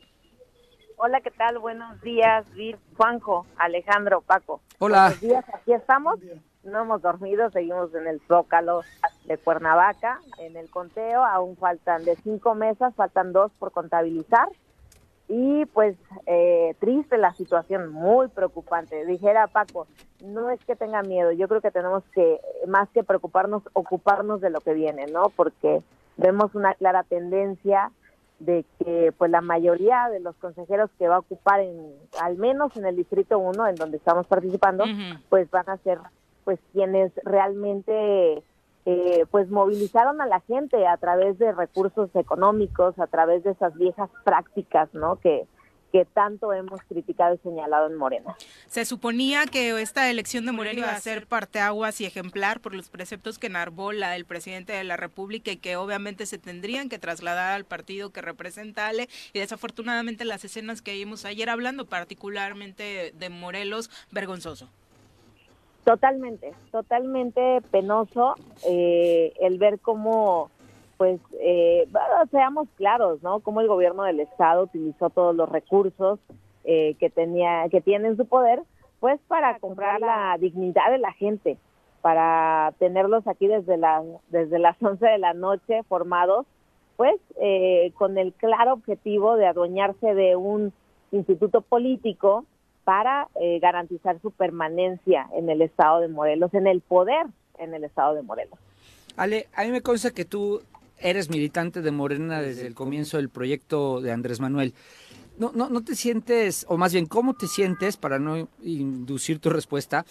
Hola, 0.98 1.22
¿qué 1.22 1.32
tal? 1.32 1.60
Buenos 1.60 2.02
días, 2.02 2.44
Vir, 2.54 2.78
Juanjo, 2.98 3.48
Alejandro, 3.60 4.20
Paco. 4.20 4.62
Hola. 4.80 5.04
Buenos 5.04 5.22
días, 5.22 5.46
aquí 5.54 5.72
estamos 5.72 6.20
no 6.64 6.82
hemos 6.82 7.02
dormido, 7.02 7.50
seguimos 7.52 7.94
en 7.94 8.08
el 8.08 8.22
Zócalo 8.28 8.82
de 9.26 9.38
Cuernavaca, 9.38 10.20
en 10.40 10.56
el 10.56 10.70
conteo, 10.70 11.24
aún 11.24 11.58
faltan 11.58 12.04
de 12.06 12.16
cinco 12.18 12.56
mesas, 12.56 12.96
faltan 12.96 13.34
dos 13.34 13.52
por 13.60 13.72
contabilizar. 13.72 14.48
Y 15.30 15.66
pues 15.68 15.96
eh, 16.26 16.76
triste 16.80 17.18
la 17.18 17.34
situación, 17.34 17.92
muy 17.92 18.28
preocupante. 18.28 19.06
Dijera 19.06 19.48
Paco, 19.48 19.88
no 20.24 20.50
es 20.50 20.64
que 20.66 20.76
tenga 20.76 21.02
miedo, 21.02 21.32
yo 21.32 21.48
creo 21.48 21.62
que 21.62 21.72
tenemos 21.72 22.04
que, 22.14 22.40
más 22.68 22.90
que 22.90 23.04
preocuparnos, 23.04 23.64
ocuparnos 23.74 24.42
de 24.42 24.50
lo 24.50 24.60
que 24.60 24.74
viene, 24.74 25.08
¿no? 25.08 25.32
Porque 25.36 25.82
vemos 26.18 26.54
una 26.56 26.74
clara 26.76 27.04
tendencia 27.04 27.92
de 28.40 28.66
que 28.78 29.14
pues 29.18 29.32
la 29.32 29.42
mayoría 29.42 30.10
de 30.10 30.20
los 30.20 30.36
consejeros 30.36 30.90
que 30.98 31.08
va 31.08 31.16
a 31.16 31.20
ocupar 31.20 31.62
en 31.62 31.94
al 32.22 32.38
menos 32.38 32.76
en 32.76 32.86
el 32.86 32.96
distrito 32.96 33.40
1 33.40 33.68
en 33.68 33.76
donde 33.76 33.98
estamos 33.98 34.28
participando 34.28 34.84
pues 35.30 35.50
van 35.50 35.70
a 35.70 35.78
ser 35.78 36.00
pues 36.44 36.60
quienes 36.74 37.12
realmente 37.24 38.44
eh, 38.86 39.26
pues 39.32 39.50
movilizaron 39.50 40.22
a 40.22 40.28
la 40.28 40.42
gente 40.42 40.86
a 40.88 40.98
través 40.98 41.38
de 41.40 41.52
recursos 41.52 42.10
económicos, 42.16 42.98
a 43.00 43.08
través 43.08 43.44
de 43.44 43.52
esas 43.52 43.74
viejas 43.76 44.10
prácticas, 44.26 44.94
¿no? 44.94 45.18
Que, 45.22 45.48
que 45.94 46.06
tanto 46.06 46.52
hemos 46.52 46.82
criticado 46.90 47.36
y 47.36 47.38
señalado 47.38 47.86
en 47.86 47.96
Morena. 47.96 48.36
Se 48.66 48.84
suponía 48.84 49.46
que 49.46 49.80
esta 49.80 50.10
elección 50.10 50.44
de 50.46 50.52
Morena 50.52 50.80
iba 50.80 50.90
a 50.90 51.00
ser 51.00 51.28
parteaguas 51.28 52.02
y 52.02 52.06
ejemplar 52.06 52.62
por 52.62 52.74
los 52.74 52.90
preceptos 52.90 53.38
que 53.38 53.46
enarbola 53.46 54.16
el 54.16 54.26
presidente 54.26 54.74
de 54.74 54.84
la 54.84 54.98
República 54.98 55.52
y 55.52 55.58
que 55.58 55.76
obviamente 55.76 56.26
se 56.26 56.40
tendrían 56.40 56.90
que 56.90 56.98
trasladar 56.98 57.54
al 57.54 57.66
partido 57.66 58.10
que 58.10 58.24
representa 58.24 58.88
Ale 58.88 59.08
y 59.34 59.40
desafortunadamente 59.40 60.26
las 60.26 60.44
escenas 60.44 60.82
que 60.82 60.94
vimos 60.94 61.26
ayer 61.26 61.48
hablando 61.48 61.86
particularmente 61.86 63.14
de 63.16 63.30
Morelos, 63.30 63.92
vergonzoso. 64.12 64.70
Totalmente, 65.84 66.54
totalmente 66.72 67.62
penoso 67.70 68.36
eh, 68.66 69.34
el 69.42 69.58
ver 69.58 69.80
cómo, 69.80 70.50
pues, 70.96 71.20
eh, 71.42 71.88
seamos 72.32 72.70
claros, 72.78 73.22
¿no? 73.22 73.42
Cómo 73.42 73.60
el 73.60 73.68
gobierno 73.68 74.04
del 74.04 74.22
estado 74.22 74.64
utilizó 74.64 75.10
todos 75.10 75.36
los 75.36 75.50
recursos 75.50 76.20
eh, 76.64 76.96
que 77.00 77.10
tenía, 77.10 77.68
que 77.70 77.82
tiene 77.82 78.08
en 78.08 78.16
su 78.16 78.26
poder, 78.26 78.62
pues, 79.02 79.20
para 79.28 79.60
comprar 79.60 80.00
la 80.00 80.38
dignidad 80.40 80.90
de 80.90 81.00
la 81.00 81.12
gente, 81.12 81.58
para 82.02 82.74
tenerlos 82.80 83.28
aquí 83.28 83.48
desde 83.48 83.76
las 83.76 84.06
desde 84.30 84.60
las 84.60 84.78
11 84.82 85.06
de 85.06 85.18
la 85.18 85.34
noche 85.34 85.84
formados, 85.90 86.46
pues, 86.96 87.20
eh, 87.42 87.92
con 87.98 88.18
el 88.18 88.32
claro 88.32 88.72
objetivo 88.72 89.36
de 89.36 89.48
adueñarse 89.48 90.14
de 90.14 90.38
un 90.38 90.72
instituto 91.12 91.60
político 91.60 92.46
para 92.84 93.28
eh, 93.40 93.60
garantizar 93.60 94.20
su 94.22 94.32
permanencia 94.32 95.28
en 95.36 95.50
el 95.50 95.62
estado 95.62 96.02
de 96.02 96.08
Morelos, 96.08 96.54
en 96.54 96.68
el 96.68 96.82
poder 96.82 97.28
en 97.60 97.74
el 97.74 97.84
estado 97.84 98.16
de 98.16 98.22
Morelos. 98.22 98.60
Ale, 99.16 99.48
a 99.56 99.64
mí 99.64 99.72
me 99.72 99.82
consta 99.82 100.12
que 100.12 100.26
tú 100.26 100.62
eres 100.98 101.30
militante 101.30 101.82
de 101.82 101.92
Morena 101.92 102.42
desde 102.42 102.66
el 102.66 102.74
comienzo 102.74 103.18
del 103.18 103.30
proyecto 103.30 104.02
de 104.02 104.12
Andrés 104.12 104.40
Manuel. 104.40 104.74
No, 105.38 105.52
no, 105.54 105.70
no 105.70 105.84
te 105.84 105.96
sientes, 105.96 106.66
o 106.70 106.78
más 106.78 106.94
bien, 106.94 107.06
¿cómo 107.06 107.34
te 107.34 107.48
sientes, 107.48 107.98
para 107.98 108.20
no 108.20 108.48
inducir 108.62 109.40
tu 109.40 109.50
respuesta, 109.50 110.06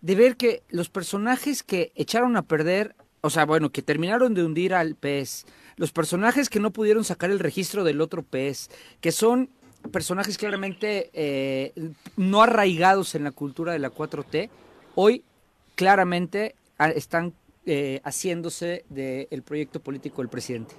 de 0.00 0.14
ver 0.14 0.36
que 0.36 0.62
los 0.68 0.88
personajes 0.88 1.62
que 1.62 1.92
echaron 1.94 2.36
a 2.36 2.42
perder, 2.42 2.94
o 3.20 3.30
sea, 3.30 3.44
bueno, 3.44 3.70
que 3.70 3.82
terminaron 3.82 4.34
de 4.34 4.44
hundir 4.44 4.74
al 4.74 4.94
pez, 4.94 5.46
los 5.76 5.92
personajes 5.92 6.48
que 6.48 6.60
no 6.60 6.70
pudieron 6.70 7.04
sacar 7.04 7.30
el 7.30 7.38
registro 7.38 7.84
del 7.84 8.00
otro 8.00 8.22
pez, 8.22 8.70
que 9.00 9.12
son 9.12 9.48
personajes 9.90 10.38
claramente 10.38 11.10
eh, 11.12 11.72
no 12.16 12.42
arraigados 12.42 13.14
en 13.14 13.24
la 13.24 13.30
cultura 13.30 13.72
de 13.72 13.78
la 13.78 13.90
4T, 13.90 14.48
hoy 14.94 15.24
claramente 15.74 16.54
ah, 16.78 16.90
están 16.90 17.32
eh, 17.66 18.00
haciéndose 18.04 18.84
del 18.88 19.42
proyecto 19.42 19.80
político 19.80 20.22
del 20.22 20.28
presidente. 20.28 20.74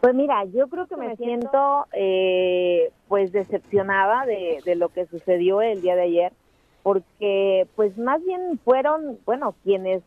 Pues 0.00 0.14
mira, 0.14 0.44
yo 0.44 0.68
creo 0.68 0.86
que 0.86 0.96
me 0.96 1.16
siento 1.16 1.86
eh, 1.92 2.92
pues 3.08 3.32
decepcionada 3.32 4.26
de, 4.26 4.60
de, 4.64 4.76
lo 4.76 4.90
que 4.90 5.06
sucedió 5.06 5.60
el 5.60 5.82
día 5.82 5.96
de 5.96 6.02
ayer, 6.02 6.32
porque 6.84 7.66
pues 7.74 7.98
más 7.98 8.24
bien 8.24 8.60
fueron, 8.64 9.18
bueno, 9.26 9.56
quienes 9.64 10.02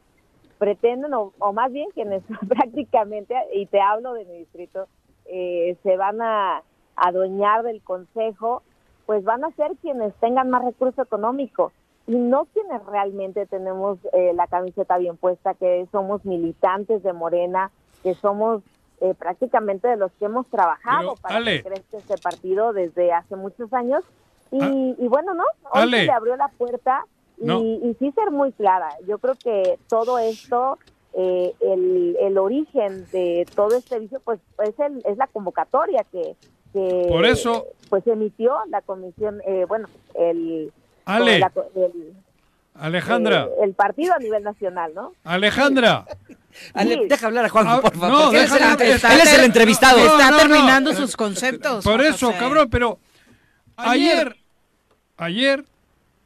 pretenden, 0.57 1.13
o, 1.13 1.33
o 1.39 1.51
más 1.51 1.73
bien 1.73 1.89
quienes 1.93 2.23
prácticamente, 2.47 3.35
y 3.53 3.65
te 3.65 3.81
hablo 3.81 4.13
de 4.13 4.25
mi 4.25 4.37
distrito, 4.37 4.87
se 5.25 5.97
van 5.97 6.21
a 6.21 6.61
adueñar 6.95 7.63
del 7.63 7.81
consejo, 7.81 8.63
pues 9.05 9.23
van 9.23 9.43
a 9.43 9.51
ser 9.51 9.71
quienes 9.81 10.13
tengan 10.15 10.49
más 10.49 10.63
recurso 10.63 11.01
económico 11.01 11.71
y 12.07 12.15
no 12.15 12.45
quienes 12.53 12.85
realmente 12.85 13.45
tenemos 13.45 13.99
eh, 14.13 14.33
la 14.33 14.47
camiseta 14.47 14.97
bien 14.97 15.17
puesta, 15.17 15.53
que 15.53 15.87
somos 15.91 16.25
militantes 16.25 17.03
de 17.03 17.13
Morena, 17.13 17.71
que 18.03 18.15
somos 18.15 18.61
eh, 18.99 19.13
prácticamente 19.13 19.87
de 19.87 19.97
los 19.97 20.11
que 20.13 20.25
hemos 20.25 20.47
trabajado 20.47 21.15
para 21.21 21.43
que 21.43 21.63
crezca 21.63 21.97
este 21.97 22.17
partido 22.17 22.73
desde 22.73 23.11
hace 23.13 23.35
muchos 23.35 23.71
años. 23.73 24.03
Y, 24.51 24.61
ah. 24.61 25.07
bueno, 25.09 25.33
¿no? 25.33 25.45
Hoy 25.73 25.89
se 25.89 26.05
le 26.05 26.11
abrió 26.11 26.35
la 26.35 26.49
puerta 26.49 27.05
y, 27.37 27.95
sí 27.99 28.11
ser 28.11 28.31
muy 28.31 28.51
clara. 28.51 28.89
Yo 29.07 29.17
creo 29.17 29.35
que 29.35 29.79
todo 29.87 30.19
esto, 30.19 30.77
eh, 31.13 31.53
el, 31.61 32.17
el 32.19 32.37
origen 32.37 33.05
de 33.11 33.45
todo 33.55 33.75
este 33.75 33.99
vicio, 33.99 34.19
pues 34.23 34.39
es, 34.63 34.77
el, 34.79 35.01
es 35.05 35.17
la 35.17 35.27
convocatoria 35.27 36.05
que, 36.11 36.35
que 36.73 37.05
por 37.09 37.25
eso 37.25 37.67
pues 37.89 38.05
emitió 38.07 38.55
la 38.69 38.81
comisión 38.81 39.41
eh, 39.45 39.65
bueno 39.67 39.87
el, 40.15 40.71
Alejandra 42.75 43.45
eh, 43.45 43.63
el 43.63 43.73
partido 43.73 44.13
a 44.13 44.19
nivel 44.19 44.43
nacional 44.43 44.93
no 44.95 45.13
Alejandra 45.23 46.05
deja 47.07 47.27
hablar 47.27 47.45
a 47.45 47.49
Juan, 47.49 47.67
ah, 47.67 47.81
por 47.81 47.97
favor. 47.97 48.09
No, 48.09 48.31
él, 48.31 48.45
es 48.45 49.33
el 49.33 49.43
entrevistado. 49.43 49.99
está 49.99 50.37
terminando 50.37 50.93
sus 50.93 51.15
conceptos. 51.15 51.83
Por 51.83 52.01
eso, 52.01 52.33
cabrón, 52.37 52.69
pero 52.69 52.99
ayer, 53.77 54.35
ayer, 55.17 55.65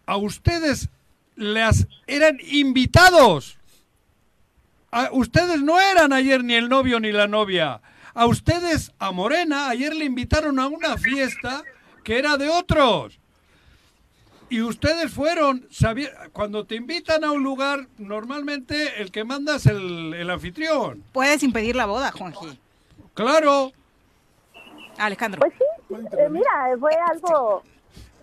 a 0.06 0.18
ustedes 0.18 0.89
las 1.36 1.88
eran 2.08 2.38
invitados. 2.48 3.58
ustedes 5.12 5.62
no 5.62 5.80
eran 5.80 6.13
ayer 6.13 6.43
ni 6.43 6.55
el 6.55 6.70
novio 6.70 7.00
ni 7.00 7.12
la 7.12 7.28
novia. 7.28 7.82
A 8.16 8.28
ustedes, 8.28 8.93
a 8.97 9.12
Morena, 9.12 9.70
ayer 9.70 9.93
le 9.93 10.05
invitaron 10.05 10.58
a 10.58 10.67
una 10.67 10.97
fiesta 10.97 11.63
que 12.01 12.17
era 12.17 12.37
de 12.37 12.47
otros. 12.47 13.20
Y 14.50 14.62
ustedes 14.62 15.13
fueron, 15.13 15.67
cuando 16.32 16.66
te 16.66 16.75
invitan 16.75 17.25
a 17.25 17.32
un 17.33 17.43
lugar, 17.43 17.87
normalmente 17.97 19.01
el 19.01 19.12
que 19.12 19.25
manda 19.25 19.58
es 19.58 19.66
el, 19.66 20.29
anfitrión. 20.29 21.04
Puedes 21.12 21.43
impedir 21.43 21.75
la 21.75 21.87
boda, 21.87 22.12
Juanji. 22.13 22.58
Claro. 23.13 23.74
Alejandro. 24.97 25.42
Pues 25.42 25.54
sí, 25.58 25.96
eh, 26.17 26.29
mira, 26.29 26.78
fue 26.79 26.93
algo 27.09 27.63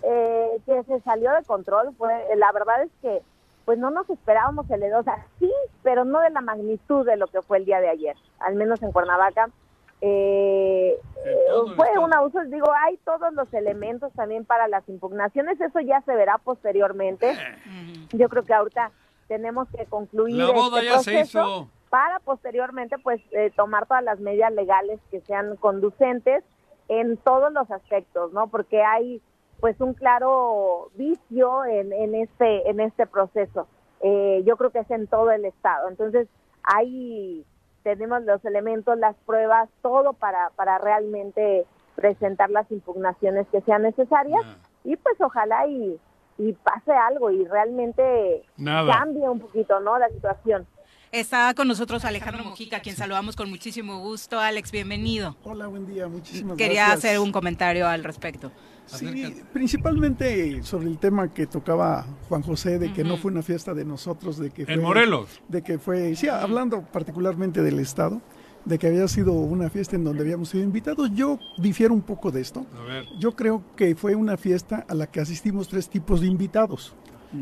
eh, 0.05 0.49
que 0.65 0.85
se 0.85 1.01
salió 1.01 1.33
de 1.33 1.43
control. 1.45 1.95
Fue, 1.99 2.11
la 2.37 2.51
verdad 2.53 2.83
es 2.83 2.91
que 3.03 3.21
pues 3.67 3.79
no 3.79 3.91
nos 3.91 4.09
esperábamos 4.09 4.69
el 4.71 4.83
o 4.95 5.03
sea, 5.03 5.27
sí, 5.39 5.53
pero 5.83 6.05
no 6.05 6.21
de 6.21 6.31
la 6.31 6.41
magnitud 6.41 7.05
de 7.05 7.17
lo 7.17 7.27
que 7.27 7.43
fue 7.43 7.59
el 7.59 7.65
día 7.65 7.81
de 7.81 7.91
ayer, 7.91 8.17
al 8.41 8.55
menos 8.55 8.83
en 8.83 8.91
Cuernavaca. 8.91 9.51
Eh, 10.05 10.99
fue 11.77 11.97
un 11.97 12.13
abuso, 12.13 12.43
digo, 12.47 12.67
hay 12.73 12.97
todos 13.05 13.33
los 13.35 13.53
elementos 13.55 14.13
también 14.15 14.45
para 14.45 14.67
las 14.67 14.87
impugnaciones, 14.89 15.61
eso 15.61 15.79
ya 15.79 16.01
se 16.03 16.15
verá 16.17 16.39
posteriormente. 16.39 17.31
Eh. 17.31 18.07
Yo 18.13 18.29
creo 18.29 18.45
que 18.45 18.53
ahorita 18.53 18.91
tenemos 19.29 19.69
que 19.69 19.87
concluir 19.87 20.37
la 20.37 20.51
boda 20.51 20.81
este 20.81 20.91
ya 20.91 20.99
se 20.99 21.21
hizo. 21.21 21.69
para 21.89 22.19
posteriormente 22.19 22.99
pues 22.99 23.21
eh, 23.31 23.53
tomar 23.55 23.87
todas 23.87 24.03
las 24.03 24.19
medidas 24.19 24.53
legales 24.53 24.99
que 25.13 25.21
sean 25.21 25.55
conducentes 25.57 26.43
en 26.89 27.17
todos 27.19 27.53
los 27.53 27.71
aspectos, 27.71 28.33
¿no? 28.33 28.49
Porque 28.49 28.83
hay 28.83 29.23
pues 29.61 29.81
un 29.81 29.95
claro 29.95 30.91
vicio 30.97 31.65
en, 31.65 31.93
en 31.93 32.17
este 32.17 32.69
en 32.69 32.81
este 32.81 33.07
proceso. 33.07 33.69
Eh, 34.01 34.43
yo 34.45 34.57
creo 34.57 34.71
que 34.71 34.81
es 34.81 34.91
en 34.91 35.07
todo 35.07 35.31
el 35.31 35.45
estado. 35.45 35.89
Entonces 35.89 36.27
hay 36.65 37.47
tenemos 37.83 38.23
los 38.23 38.45
elementos, 38.45 38.99
las 38.99 39.17
pruebas, 39.27 39.69
todo 39.83 40.13
para, 40.13 40.51
para 40.51 40.79
realmente 40.79 41.67
presentar 41.95 42.51
las 42.51 42.71
impugnaciones 42.71 43.47
que 43.49 43.61
sean 43.63 43.83
necesarias. 43.83 44.43
Y 44.85 44.97
pues 44.97 45.21
ojalá 45.21 45.67
y, 45.67 45.99
y 46.39 46.53
pase 46.53 46.93
algo 46.93 47.31
y 47.31 47.45
realmente 47.47 48.43
cambie 48.57 49.29
un 49.29 49.41
poquito 49.41 49.81
no 49.81 49.99
la 49.99 50.09
situación. 50.09 50.67
Está 51.13 51.53
con 51.53 51.69
nosotros 51.69 52.07
Alejandro 52.07 52.43
Mojica, 52.43 52.81
quien 52.81 52.97
saludamos 52.97 53.37
con 53.37 53.51
muchísimo 53.51 53.99
gusto. 53.99 54.41
Alex, 54.41 54.73
bienvenido. 54.73 55.37
Hola, 55.45 55.67
buen 55.67 55.87
día, 55.87 56.09
muchísimas 56.09 56.57
Quería 56.57 56.87
gracias. 56.87 57.03
Quería 57.03 57.11
hacer 57.11 57.21
un 57.21 57.31
comentario 57.31 57.87
al 57.87 58.03
respecto. 58.03 58.51
Sí, 58.87 59.43
principalmente 59.53 60.63
sobre 60.63 60.87
el 60.87 60.97
tema 60.97 61.29
que 61.29 61.47
tocaba 61.47 62.07
Juan 62.31 62.41
José, 62.41 62.79
de 62.79 62.95
que 62.95 63.05
no 63.05 63.19
fue 63.19 63.31
una 63.31 63.43
fiesta 63.43 63.75
de 63.75 63.85
nosotros, 63.85 64.39
de 64.39 64.49
que 64.49 64.65
fue... 64.65 64.73
En 64.73 64.81
Morelos. 64.81 65.29
De 65.49 65.61
que 65.61 65.79
fue, 65.79 66.17
sí, 66.17 66.29
hablando 66.29 66.81
particularmente 66.81 67.61
del 67.61 67.79
Estado, 67.79 68.23
de 68.65 68.79
que 68.79 68.87
había 68.87 69.07
sido 69.07 69.35
una 69.35 69.69
fiesta 69.69 69.97
en 69.97 70.05
donde 70.05 70.23
habíamos 70.23 70.49
sido 70.49 70.65
invitados. 70.65 71.11
Yo 71.13 71.39
difiero 71.59 71.93
un 71.93 72.01
poco 72.01 72.31
de 72.31 72.41
esto. 72.41 72.65
A 72.75 72.85
ver. 72.85 73.05
Yo 73.19 73.37
creo 73.37 73.63
que 73.77 73.95
fue 73.97 74.15
una 74.15 74.39
fiesta 74.39 74.87
a 74.89 74.95
la 74.95 75.07
que 75.07 75.21
asistimos 75.21 75.69
tres 75.69 75.91
tipos 75.91 76.23
de 76.23 76.29
invitados. 76.29 76.95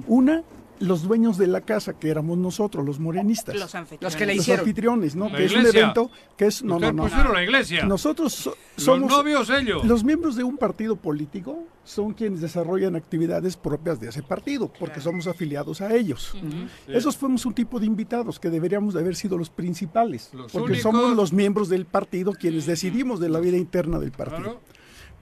Una, 0.09 0.43
los 0.81 1.03
dueños 1.03 1.37
de 1.37 1.47
la 1.47 1.61
casa, 1.61 1.99
que 1.99 2.11
éramos 2.11 2.39
nosotros, 2.39 2.85
los 2.85 2.99
morenistas. 2.99 3.55
Los 3.55 3.75
anfitriones. 3.75 4.17
que 4.17 4.27
le 4.27 4.35
hicieron. 4.35 4.59
Los 4.59 4.67
anfitriones, 4.67 5.17
¿no? 5.17 5.31
que 5.31 5.45
es 5.45 5.55
un 5.55 5.67
evento 5.67 6.11
que 6.37 6.47
es... 6.47 6.63
No, 6.63 6.81
no, 6.81 6.93
no. 6.93 7.05
pusieron 7.05 7.35
la 7.35 7.43
iglesia. 7.43 7.85
Nosotros 7.85 8.51
somos... 8.77 9.11
Los 9.11 9.11
novios 9.11 9.51
ellos. 9.51 9.85
Los 9.85 10.03
miembros 10.03 10.37
de 10.37 10.45
un 10.45 10.57
partido 10.57 10.97
político 10.97 11.67
son 11.85 12.15
quienes 12.15 12.41
desarrollan 12.41 12.97
actividades 12.97 13.57
propias 13.57 14.01
de 14.01 14.09
ese 14.09 14.23
partido, 14.23 14.73
porque 14.73 15.01
somos 15.01 15.27
afiliados 15.27 15.83
a 15.83 15.95
ellos. 15.95 16.35
Esos 16.89 17.17
fuimos 17.17 17.45
un 17.45 17.55
tipo 17.55 17.79
de 17.79 17.87
invitados 17.87 18.41
que 18.41 18.49
deberíamos 18.49 18.95
de 18.95 19.01
haber 19.01 19.17
sido 19.17 19.37
los 19.37 19.51
principales, 19.51 20.31
porque 20.53 20.77
somos 20.77 21.15
los 21.15 21.33
miembros 21.33 21.69
del 21.69 21.85
partido 21.85 22.33
quienes 22.33 22.67
decidimos 22.67 23.21
de 23.21 23.29
la 23.29 23.41
vida 23.41 23.57
interna 23.57 23.99
del 23.99 24.13
partido. 24.13 24.61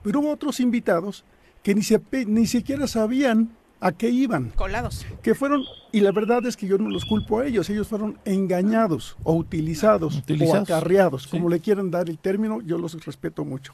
Pero 0.03 0.21
hubo 0.21 0.31
otros 0.31 0.61
invitados 0.61 1.25
que 1.63 1.75
ni, 1.75 1.81
ni 2.25 2.47
siquiera 2.47 2.87
sabían 2.87 3.58
¿A 3.81 3.93
qué 3.93 4.09
iban? 4.09 4.49
Colados. 4.51 5.05
Que 5.21 5.33
fueron, 5.35 5.63
y 5.91 6.01
la 6.01 6.11
verdad 6.11 6.45
es 6.45 6.57
que 6.57 6.67
yo 6.67 6.77
no 6.77 6.89
los 6.89 7.05
culpo 7.05 7.39
a 7.39 7.45
ellos, 7.45 7.69
ellos 7.69 7.87
fueron 7.87 8.19
engañados 8.25 9.15
o 9.23 9.33
utilizados, 9.33 10.21
o 10.27 10.55
acarreados, 10.55 11.27
como 11.27 11.49
le 11.49 11.59
quieran 11.59 11.89
dar 11.89 12.09
el 12.09 12.17
término, 12.17 12.61
yo 12.61 12.77
los 12.77 13.05
respeto 13.05 13.45
mucho. 13.45 13.73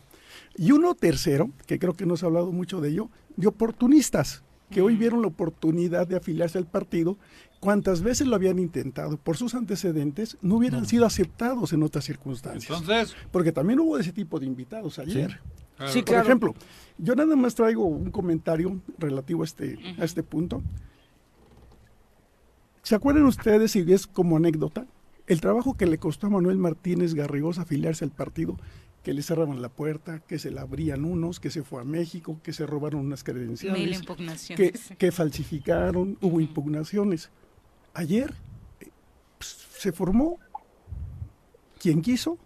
Y 0.57 0.71
uno 0.71 0.93
tercero, 0.93 1.49
que 1.65 1.79
creo 1.79 1.93
que 1.93 2.05
no 2.05 2.17
se 2.17 2.25
ha 2.25 2.27
hablado 2.27 2.51
mucho 2.51 2.81
de 2.81 2.89
ello, 2.89 3.09
de 3.35 3.47
oportunistas, 3.47 4.43
que 4.69 4.81
hoy 4.81 4.95
vieron 4.95 5.21
la 5.21 5.27
oportunidad 5.27 6.07
de 6.07 6.17
afiliarse 6.17 6.57
al 6.57 6.65
partido, 6.65 7.17
cuantas 7.59 8.01
veces 8.01 8.27
lo 8.27 8.35
habían 8.35 8.59
intentado 8.59 9.17
por 9.17 9.37
sus 9.37 9.55
antecedentes, 9.55 10.37
no 10.41 10.57
hubieran 10.57 10.85
sido 10.85 11.05
aceptados 11.05 11.73
en 11.73 11.81
otras 11.81 12.05
circunstancias. 12.05 12.79
Entonces, 12.79 13.15
porque 13.31 13.51
también 13.51 13.79
hubo 13.79 13.97
ese 13.97 14.11
tipo 14.11 14.39
de 14.39 14.45
invitados 14.45 14.99
ayer. 14.99 15.31
Sí, 15.31 15.37
Por 15.77 16.15
ejemplo, 16.15 16.55
yo 16.97 17.15
nada 17.15 17.35
más 17.35 17.55
traigo 17.55 17.85
un 17.85 18.11
comentario 18.11 18.79
relativo 18.97 19.41
a 19.41 19.45
este, 19.45 19.77
a 19.99 20.05
este 20.05 20.23
punto. 20.23 20.63
¿Se 22.81 22.95
acuerdan 22.95 23.25
ustedes, 23.25 23.75
y 23.75 23.91
es 23.91 24.07
como 24.07 24.37
anécdota, 24.37 24.85
el 25.27 25.41
trabajo 25.41 25.75
que 25.75 25.87
le 25.87 25.97
costó 25.97 26.27
a 26.27 26.29
Manuel 26.29 26.57
Martínez 26.57 27.15
Garrigós 27.15 27.57
afiliarse 27.57 28.05
al 28.05 28.11
partido, 28.11 28.57
que 29.03 29.13
le 29.13 29.21
cerraban 29.21 29.61
la 29.61 29.69
puerta, 29.69 30.19
que 30.19 30.39
se 30.39 30.51
la 30.51 30.61
abrían 30.61 31.05
unos, 31.05 31.39
que 31.39 31.51
se 31.51 31.63
fue 31.63 31.81
a 31.81 31.83
México, 31.83 32.39
que 32.43 32.53
se 32.53 32.65
robaron 32.65 33.05
unas 33.05 33.23
credenciales, 33.23 34.01
que, 34.55 34.73
que, 34.97 35.11
falsificaron, 35.11 36.17
hubo 36.21 36.39
impugnaciones. 36.39 37.29
Ayer 37.93 38.33
eh, 38.79 38.89
pues, 39.37 39.67
se 39.77 39.91
formó 39.91 40.39
quien 41.79 42.01
quiso, 42.01 42.39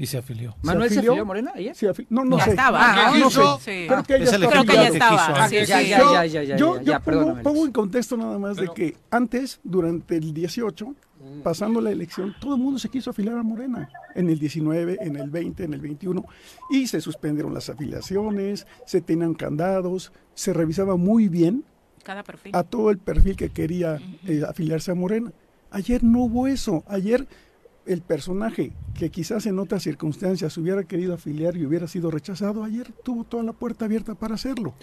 y 0.00 0.06
se 0.06 0.16
afilió. 0.16 0.56
¿Manuel 0.62 0.88
se 0.88 1.00
afilió, 1.00 1.26
Morena 1.26 1.52
ayer? 1.54 1.76
no, 2.08 2.24
no, 2.24 2.40
sé. 2.40 2.50
Estaba. 2.50 3.10
Ah, 3.10 3.18
no, 3.18 3.28
sé. 3.28 3.42
Sí. 3.60 3.86
Creo 3.86 4.02
que, 4.02 4.24
ya 4.24 4.48
Creo 4.48 4.64
que 4.64 4.72
ya 4.72 4.88
estaba. 4.88 5.48
ya, 5.50 5.62
ya, 5.62 5.82
ya, 5.82 6.24
ya, 6.24 6.56
yo, 6.56 6.80
yo 6.80 7.00
pongo, 7.00 7.42
pongo, 7.42 7.66
en 7.66 7.72
contexto 7.72 8.16
nada 8.16 8.38
más 8.38 8.56
de 8.56 8.68
que 8.68 8.96
antes, 9.10 9.60
durante 9.62 10.16
el 10.16 10.32
18, 10.32 10.94
pasando 11.42 11.82
la 11.82 11.90
elección, 11.90 12.34
todo 12.40 12.54
el 12.54 12.62
mundo 12.62 12.78
se 12.78 12.88
quiso 12.88 13.10
afiliar 13.10 13.36
a 13.36 13.42
Morena. 13.42 13.90
En 14.14 14.30
el 14.30 14.38
19, 14.38 15.00
en 15.02 15.16
el 15.16 15.28
20, 15.28 15.64
en 15.64 15.74
el 15.74 15.82
21. 15.82 16.24
Y 16.70 16.86
se 16.86 17.02
suspendieron 17.02 17.52
las 17.52 17.68
afiliaciones, 17.68 18.66
se 18.86 19.02
tenían 19.02 19.34
candados, 19.34 20.12
se 20.32 20.54
revisaba 20.54 20.96
muy 20.96 21.28
bien 21.28 21.62
Cada 22.04 22.22
perfil. 22.22 22.56
a 22.56 22.62
todo 22.62 22.90
el 22.90 22.96
perfil 22.96 23.36
que 23.36 23.50
quería 23.50 24.00
eh, 24.26 24.44
afiliarse 24.48 24.92
a 24.92 24.94
Morena. 24.94 25.30
Ayer 25.70 26.02
no 26.02 26.20
hubo 26.20 26.46
eso. 26.46 26.84
Ayer 26.88 27.28
el 27.86 28.02
personaje 28.02 28.72
que 28.98 29.10
quizás 29.10 29.46
en 29.46 29.58
otras 29.58 29.82
circunstancias 29.82 30.56
hubiera 30.58 30.84
querido 30.84 31.14
afiliar 31.14 31.56
y 31.56 31.64
hubiera 31.64 31.86
sido 31.86 32.10
rechazado, 32.10 32.62
ayer 32.64 32.86
tuvo 33.02 33.24
toda 33.24 33.42
la 33.42 33.52
puerta 33.52 33.86
abierta 33.86 34.14
para 34.14 34.34
hacerlo. 34.34 34.74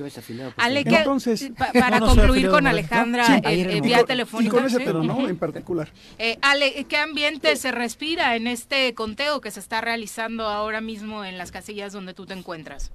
Ale, 0.58 0.84
Entonces, 0.86 1.52
para 1.74 2.00
concluir 2.00 2.50
con 2.50 2.66
Alejandra, 2.68 3.24
eh, 3.44 3.82
vía 3.82 4.04
telefónica. 4.04 4.56
Y 4.56 4.58
con 4.58 4.66
ese, 4.66 4.80
pero 4.80 5.04
no 5.04 5.28
en 5.28 5.38
particular. 5.38 5.90
Eh, 6.18 6.38
Ale, 6.42 6.86
¿qué 6.86 6.98
ambiente 6.98 7.56
se 7.56 7.72
respira 7.72 8.36
en 8.36 8.48
este 8.48 8.94
conteo 8.94 9.42
que 9.42 9.52
se 9.52 9.60
está 9.60 9.82
realizando 9.82 10.48
ahora 10.48 10.82
mismo 10.82 11.24
en 11.24 11.38
las 11.38 11.52
casillas 11.52 11.94
donde 11.94 12.14
tú 12.14 12.26
te 12.26 12.34
encuentras? 12.34 12.92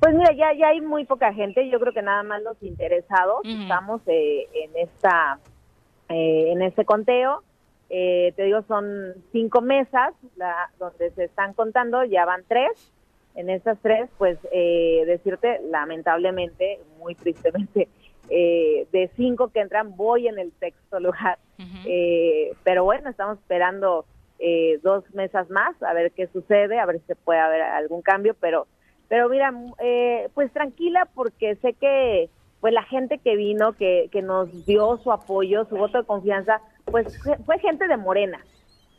Pues 0.00 0.14
mira, 0.14 0.32
ya, 0.32 0.52
ya 0.58 0.68
hay 0.68 0.80
muy 0.80 1.04
poca 1.04 1.32
gente, 1.32 1.68
yo 1.70 1.78
creo 1.78 1.92
que 1.92 2.02
nada 2.02 2.22
más 2.22 2.42
los 2.42 2.60
interesados 2.62 3.40
estamos 3.44 4.00
eh, 4.06 4.48
en 4.54 4.70
esta 4.76 5.38
en 6.08 6.60
este 6.60 6.84
conteo 6.84 7.42
eh, 7.94 8.32
te 8.36 8.44
digo, 8.44 8.62
son 8.62 9.12
cinco 9.32 9.60
mesas 9.60 10.14
la, 10.36 10.70
donde 10.78 11.10
se 11.10 11.24
están 11.24 11.52
contando, 11.52 12.04
ya 12.04 12.24
van 12.24 12.42
tres. 12.48 12.90
En 13.34 13.50
esas 13.50 13.78
tres, 13.82 14.08
pues 14.16 14.38
eh, 14.50 15.04
decirte, 15.06 15.60
lamentablemente, 15.70 16.80
muy 16.98 17.14
tristemente, 17.14 17.88
eh, 18.30 18.86
de 18.92 19.10
cinco 19.14 19.48
que 19.48 19.60
entran, 19.60 19.94
voy 19.94 20.26
en 20.26 20.38
el 20.38 20.52
sexto 20.58 21.00
lugar. 21.00 21.38
pero 22.64 22.84
bueno, 22.84 23.10
estamos 23.10 23.38
esperando 23.38 24.06
dos 24.82 25.04
mesas 25.14 25.50
más, 25.50 25.80
a 25.82 25.92
ver 25.92 26.12
qué 26.12 26.26
sucede, 26.28 26.78
a 26.78 26.86
ver 26.86 26.98
si 26.98 27.06
se 27.08 27.16
puede 27.16 27.40
haber 27.40 27.60
algún 27.60 28.00
cambio, 28.00 28.34
pero, 28.40 28.66
pero 29.08 29.28
mira, 29.28 29.52
pues 30.34 30.50
tranquila 30.52 31.06
porque 31.14 31.56
sé 31.56 31.74
que 31.74 32.30
pues 32.60 32.72
la 32.72 32.84
gente 32.84 33.18
que 33.18 33.36
vino, 33.36 33.74
que, 33.74 34.08
que 34.10 34.22
nos 34.22 34.64
dio 34.66 34.96
su 34.98 35.12
apoyo, 35.12 35.64
su 35.66 35.76
voto 35.76 35.98
de 35.98 36.06
confianza, 36.06 36.60
pues 36.84 37.18
fue 37.44 37.58
gente 37.58 37.88
de 37.88 37.96
Morena, 37.96 38.44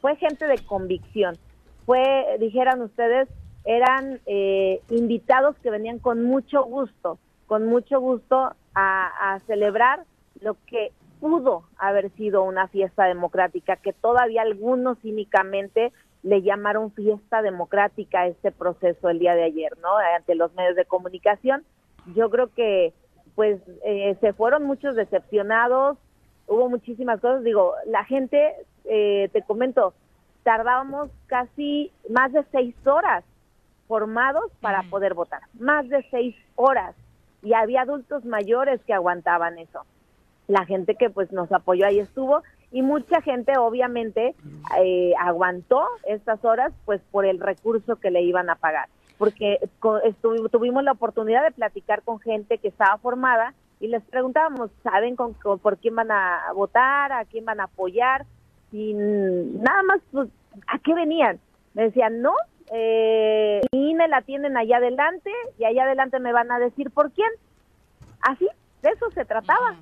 fue 0.01 0.15
gente 0.15 0.45
de 0.47 0.57
convicción, 0.65 1.37
fue, 1.85 2.37
dijeran 2.39 2.81
ustedes, 2.81 3.29
eran 3.65 4.19
eh, 4.25 4.81
invitados 4.89 5.55
que 5.59 5.69
venían 5.69 5.99
con 5.99 6.23
mucho 6.23 6.63
gusto, 6.63 7.19
con 7.47 7.65
mucho 7.65 7.99
gusto 7.99 8.53
a, 8.75 9.39
celebrar 9.45 10.03
lo 10.41 10.57
que 10.65 10.91
pudo 11.19 11.63
haber 11.77 12.09
sido 12.11 12.43
una 12.43 12.67
fiesta 12.67 13.05
democrática, 13.05 13.77
que 13.77 13.93
todavía 13.93 14.41
algunos 14.41 14.99
cínicamente 14.99 15.93
le 16.23 16.41
llamaron 16.41 16.91
fiesta 16.91 17.41
democrática 17.41 18.21
a 18.21 18.27
este 18.27 18.51
proceso 18.51 19.09
el 19.09 19.19
día 19.19 19.35
de 19.35 19.43
ayer, 19.43 19.77
¿no? 19.81 19.97
Ante 19.97 20.35
los 20.35 20.53
medios 20.53 20.75
de 20.75 20.85
comunicación. 20.85 21.63
Yo 22.15 22.29
creo 22.29 22.47
que 22.53 22.93
pues 23.35 23.61
eh, 23.85 24.17
se 24.19 24.33
fueron 24.33 24.63
muchos 24.63 24.95
decepcionados, 24.95 25.97
hubo 26.47 26.69
muchísimas 26.69 27.19
cosas. 27.19 27.43
Digo, 27.43 27.73
la 27.85 28.03
gente, 28.05 28.55
eh, 28.85 29.29
te 29.31 29.41
comento, 29.41 29.93
tardábamos 30.43 31.09
casi 31.27 31.91
más 32.09 32.31
de 32.31 32.43
seis 32.51 32.75
horas 32.85 33.23
formados 33.87 34.51
para 34.61 34.83
poder 34.83 35.13
votar, 35.13 35.41
más 35.59 35.87
de 35.89 36.05
seis 36.09 36.35
horas. 36.55 36.95
Y 37.41 37.53
había 37.53 37.81
adultos 37.81 38.23
mayores 38.23 38.81
que 38.85 38.93
aguantaban 38.93 39.57
eso. 39.57 39.85
La 40.47 40.65
gente 40.65 40.95
que 40.95 41.09
pues 41.09 41.31
nos 41.31 41.51
apoyó 41.51 41.85
ahí 41.85 41.99
estuvo 41.99 42.41
y 42.71 42.81
mucha 42.81 43.21
gente 43.21 43.57
obviamente 43.57 44.35
eh, 44.79 45.13
aguantó 45.19 45.85
estas 46.07 46.43
horas 46.43 46.71
pues 46.85 47.01
por 47.11 47.25
el 47.25 47.39
recurso 47.39 47.97
que 47.97 48.11
le 48.11 48.21
iban 48.21 48.49
a 48.49 48.55
pagar 48.55 48.87
porque 49.17 49.57
tuvimos 50.51 50.83
la 50.83 50.91
oportunidad 50.91 51.43
de 51.43 51.51
platicar 51.51 52.01
con 52.01 52.19
gente 52.19 52.57
que 52.57 52.67
estaba 52.67 52.97
formada 52.97 53.53
y 53.83 53.87
les 53.87 54.03
preguntábamos 54.03 54.71
saben 54.81 55.15
con, 55.15 55.33
por 55.35 55.77
quién 55.77 55.95
van 55.95 56.11
a 56.11 56.51
votar 56.55 57.11
a 57.11 57.25
quién 57.25 57.45
van 57.45 57.59
a 57.59 57.65
apoyar 57.65 58.25
y 58.71 58.93
nada 58.93 59.83
más 59.83 59.99
pues, 60.11 60.29
a 60.67 60.79
qué 60.79 60.93
venían 60.93 61.39
me 61.73 61.83
decían 61.83 62.21
no 62.21 62.33
eh, 62.71 63.61
INE 63.71 64.07
la 64.07 64.21
tienen 64.21 64.57
allá 64.57 64.77
adelante 64.77 65.31
y 65.59 65.65
allá 65.65 65.83
adelante 65.83 66.19
me 66.19 66.33
van 66.33 66.51
a 66.51 66.59
decir 66.59 66.89
por 66.91 67.11
quién 67.11 67.29
así 68.21 68.47
de 68.83 68.89
eso 68.89 69.09
se 69.11 69.25
trataba. 69.25 69.77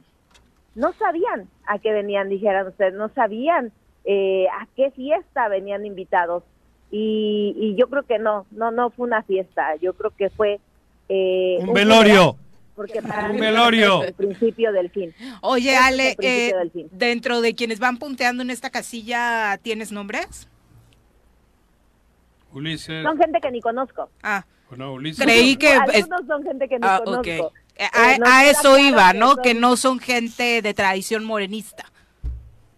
No 0.75 0.93
sabían 0.93 1.49
a 1.65 1.79
qué 1.79 1.91
venían, 1.91 2.29
dijeran 2.29 2.67
ustedes, 2.67 2.93
no 2.93 3.09
sabían 3.09 3.73
eh, 4.05 4.45
a 4.47 4.67
qué 4.75 4.91
fiesta 4.91 5.49
venían 5.49 5.85
invitados. 5.85 6.43
Y, 6.91 7.75
yo 7.77 7.87
creo 7.87 8.03
que 8.03 8.19
no, 8.19 8.45
no, 8.51 8.69
no 8.71 8.89
fue 8.89 9.07
una 9.07 9.23
fiesta, 9.23 9.75
yo 9.77 9.93
creo 9.93 10.11
que 10.11 10.29
fue... 10.29 10.59
Eh, 11.09 11.57
un, 11.61 11.73
velorio. 11.73 12.35
Porque 12.81 12.99
para 12.99 13.29
un 13.29 13.37
velorio. 13.37 14.01
el 14.01 14.13
principio 14.13 14.71
del 14.71 14.89
fin. 14.89 15.13
Oye, 15.41 15.77
Ale, 15.77 16.15
eh, 16.19 16.51
dentro 16.89 17.41
de 17.41 17.53
quienes 17.53 17.77
van 17.77 17.97
punteando 17.97 18.41
en 18.41 18.49
esta 18.49 18.71
casilla, 18.71 19.59
¿tienes 19.61 19.91
nombres? 19.91 20.49
Ulises. 22.51 23.03
Son 23.03 23.19
gente 23.19 23.39
que 23.39 23.51
ni 23.51 23.61
conozco. 23.61 24.09
Ah. 24.23 24.43
Bueno, 24.69 24.93
Ulises. 24.93 25.23
Creí 25.23 25.57
que... 25.57 25.73
Algunos 25.73 26.25
son 26.25 26.43
gente 26.43 26.67
que 26.67 26.79
ni 26.79 26.87
ah, 26.87 27.01
conozco. 27.05 27.53
Eh, 27.75 27.87
a, 28.25 28.45
eso 28.45 28.79
iba, 28.79 29.13
¿no? 29.13 29.35
Que 29.35 29.53
no 29.53 29.77
son 29.77 29.99
gente 29.99 30.63
de 30.63 30.73
tradición 30.73 31.23
morenista. 31.23 31.85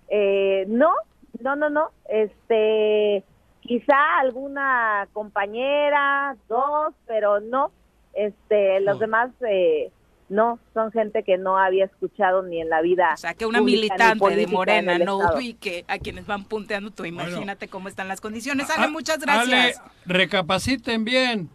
Eh, 0.10 0.66
no, 0.68 0.92
no, 1.40 1.56
no, 1.56 1.70
no. 1.70 1.92
Este, 2.10 3.24
quizá 3.62 4.20
alguna 4.20 5.08
compañera, 5.14 6.36
dos, 6.50 6.94
pero 7.08 7.40
no. 7.40 7.72
Este, 8.14 8.80
los 8.82 9.00
demás 9.00 9.32
eh, 9.48 9.92
no, 10.30 10.60
son 10.74 10.92
gente 10.92 11.24
que 11.24 11.38
no 11.38 11.58
había 11.58 11.86
escuchado 11.86 12.44
ni 12.44 12.62
en 12.62 12.70
la 12.70 12.82
vida. 12.82 13.12
O 13.14 13.18
sea, 13.18 13.34
que 13.34 13.46
una 13.46 13.62
militante 13.62 14.36
de 14.36 14.48
Morena 14.48 14.98
no 14.98 15.18
ubique 15.18 15.86
a 15.88 15.98
quienes 16.00 16.26
van 16.26 16.46
punteando, 16.46 16.92
tú 16.92 17.06
imagínate 17.06 17.68
cómo 17.68 17.88
están 17.88 18.08
las 18.08 18.22
condiciones. 18.22 18.70
Ale, 18.70 18.88
muchas 18.88 19.20
gracias. 19.20 19.80
Ale, 19.80 19.92
recapaciten 20.06 21.06
bien. 21.06 21.50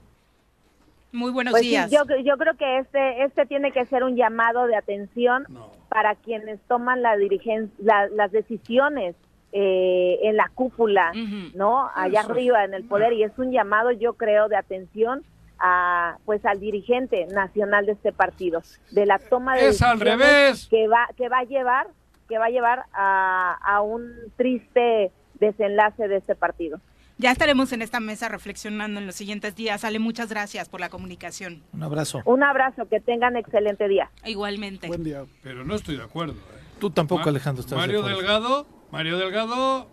Muy 1.10 1.32
buenos 1.32 1.52
pues 1.52 1.62
días. 1.62 1.90
yo, 1.90 2.02
yo 2.22 2.36
creo 2.36 2.54
que 2.54 2.78
este, 2.78 3.24
este 3.24 3.46
tiene 3.46 3.72
que 3.72 3.86
ser 3.86 4.04
un 4.04 4.14
llamado 4.14 4.66
de 4.66 4.76
atención 4.76 5.46
para 5.88 6.14
quienes 6.14 6.60
toman 6.68 7.00
la 7.00 7.16
dirigencia, 7.16 8.08
las 8.10 8.30
decisiones 8.30 9.16
eh, 9.52 10.18
en 10.22 10.36
la 10.36 10.50
cúpula, 10.54 11.12
¿no? 11.54 11.88
Allá 11.94 12.20
arriba 12.20 12.64
en 12.64 12.74
el 12.74 12.84
poder 12.84 13.14
y 13.14 13.22
es 13.22 13.32
un 13.38 13.50
llamado, 13.50 13.90
yo 13.90 14.12
creo, 14.14 14.48
de 14.48 14.56
atención 14.56 15.24
a 15.58 16.18
pues 16.24 16.44
al 16.44 16.60
dirigente 16.60 17.26
nacional 17.26 17.86
de 17.86 17.92
este 17.92 18.12
partido, 18.12 18.62
de 18.90 19.06
la 19.06 19.18
toma 19.18 19.56
de 19.56 19.68
es 19.68 19.82
al 19.82 20.00
revés. 20.00 20.68
que 20.68 20.88
va 20.88 21.08
que 21.16 21.28
va 21.28 21.40
a 21.40 21.44
llevar 21.44 21.88
que 22.28 22.38
va 22.38 22.46
a 22.46 22.50
llevar 22.50 22.84
a, 22.92 23.54
a 23.62 23.80
un 23.80 24.12
triste 24.36 25.10
desenlace 25.40 26.08
de 26.08 26.16
este 26.16 26.34
partido. 26.34 26.80
Ya 27.20 27.32
estaremos 27.32 27.72
en 27.72 27.82
esta 27.82 27.98
mesa 27.98 28.28
reflexionando 28.28 29.00
en 29.00 29.06
los 29.06 29.16
siguientes 29.16 29.56
días. 29.56 29.82
Ale, 29.84 29.98
muchas 29.98 30.28
gracias 30.28 30.68
por 30.68 30.78
la 30.80 30.88
comunicación. 30.88 31.64
Un 31.72 31.82
abrazo. 31.82 32.22
Un 32.26 32.44
abrazo, 32.44 32.88
que 32.88 33.00
tengan 33.00 33.36
excelente 33.36 33.88
día. 33.88 34.10
Igualmente. 34.24 34.86
Buen 34.86 35.02
día. 35.02 35.24
Pero 35.42 35.64
no 35.64 35.74
estoy 35.74 35.96
de 35.96 36.04
acuerdo. 36.04 36.34
¿eh? 36.34 36.76
Tú 36.78 36.90
tampoco, 36.90 37.28
Alejandro. 37.28 37.62
Estás 37.62 37.76
Mario 37.76 38.02
Delgado, 38.02 38.68
Mario 38.92 39.18
Delgado 39.18 39.88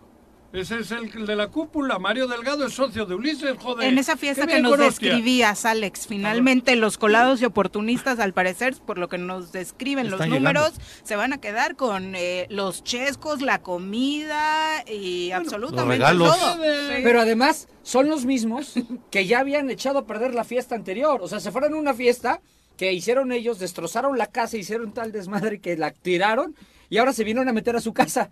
ese 0.52 0.78
es 0.80 0.90
el 0.90 1.26
de 1.26 1.36
la 1.36 1.48
cúpula. 1.48 1.98
Mario 1.98 2.26
Delgado 2.26 2.66
es 2.66 2.74
socio 2.74 3.04
de 3.06 3.14
Ulises, 3.14 3.56
joder. 3.58 3.88
En 3.88 3.98
esa 3.98 4.16
fiesta 4.16 4.46
que 4.46 4.60
nos 4.60 4.78
describías, 4.78 5.64
Alex, 5.64 6.06
finalmente 6.06 6.76
los 6.76 6.98
colados 6.98 7.42
y 7.42 7.44
oportunistas, 7.44 8.18
al 8.20 8.32
parecer, 8.32 8.76
por 8.86 8.98
lo 8.98 9.08
que 9.08 9.18
nos 9.18 9.52
describen 9.52 10.10
los 10.10 10.26
números, 10.26 10.72
se 11.02 11.16
van 11.16 11.32
a 11.32 11.40
quedar 11.40 11.76
con 11.76 12.14
eh, 12.14 12.46
los 12.50 12.84
chescos, 12.84 13.42
la 13.42 13.60
comida 13.62 14.84
y 14.86 15.30
absolutamente 15.32 16.04
todo. 16.16 16.58
Pero 17.02 17.20
además, 17.20 17.68
son 17.82 18.08
los 18.08 18.24
mismos 18.24 18.74
que 19.10 19.26
ya 19.26 19.40
habían 19.40 19.70
echado 19.70 20.00
a 20.00 20.06
perder 20.06 20.34
la 20.34 20.44
fiesta 20.44 20.74
anterior. 20.74 21.20
O 21.22 21.28
sea, 21.28 21.40
se 21.40 21.50
fueron 21.50 21.74
a 21.74 21.76
una 21.76 21.94
fiesta 21.94 22.40
que 22.76 22.92
hicieron 22.92 23.32
ellos, 23.32 23.58
destrozaron 23.58 24.18
la 24.18 24.26
casa, 24.26 24.56
hicieron 24.56 24.92
tal 24.92 25.12
desmadre 25.12 25.60
que 25.60 25.76
la 25.76 25.90
tiraron 25.92 26.54
y 26.88 26.98
ahora 26.98 27.12
se 27.12 27.24
vinieron 27.24 27.48
a 27.48 27.52
meter 27.52 27.76
a 27.76 27.80
su 27.80 27.92
casa. 27.92 28.30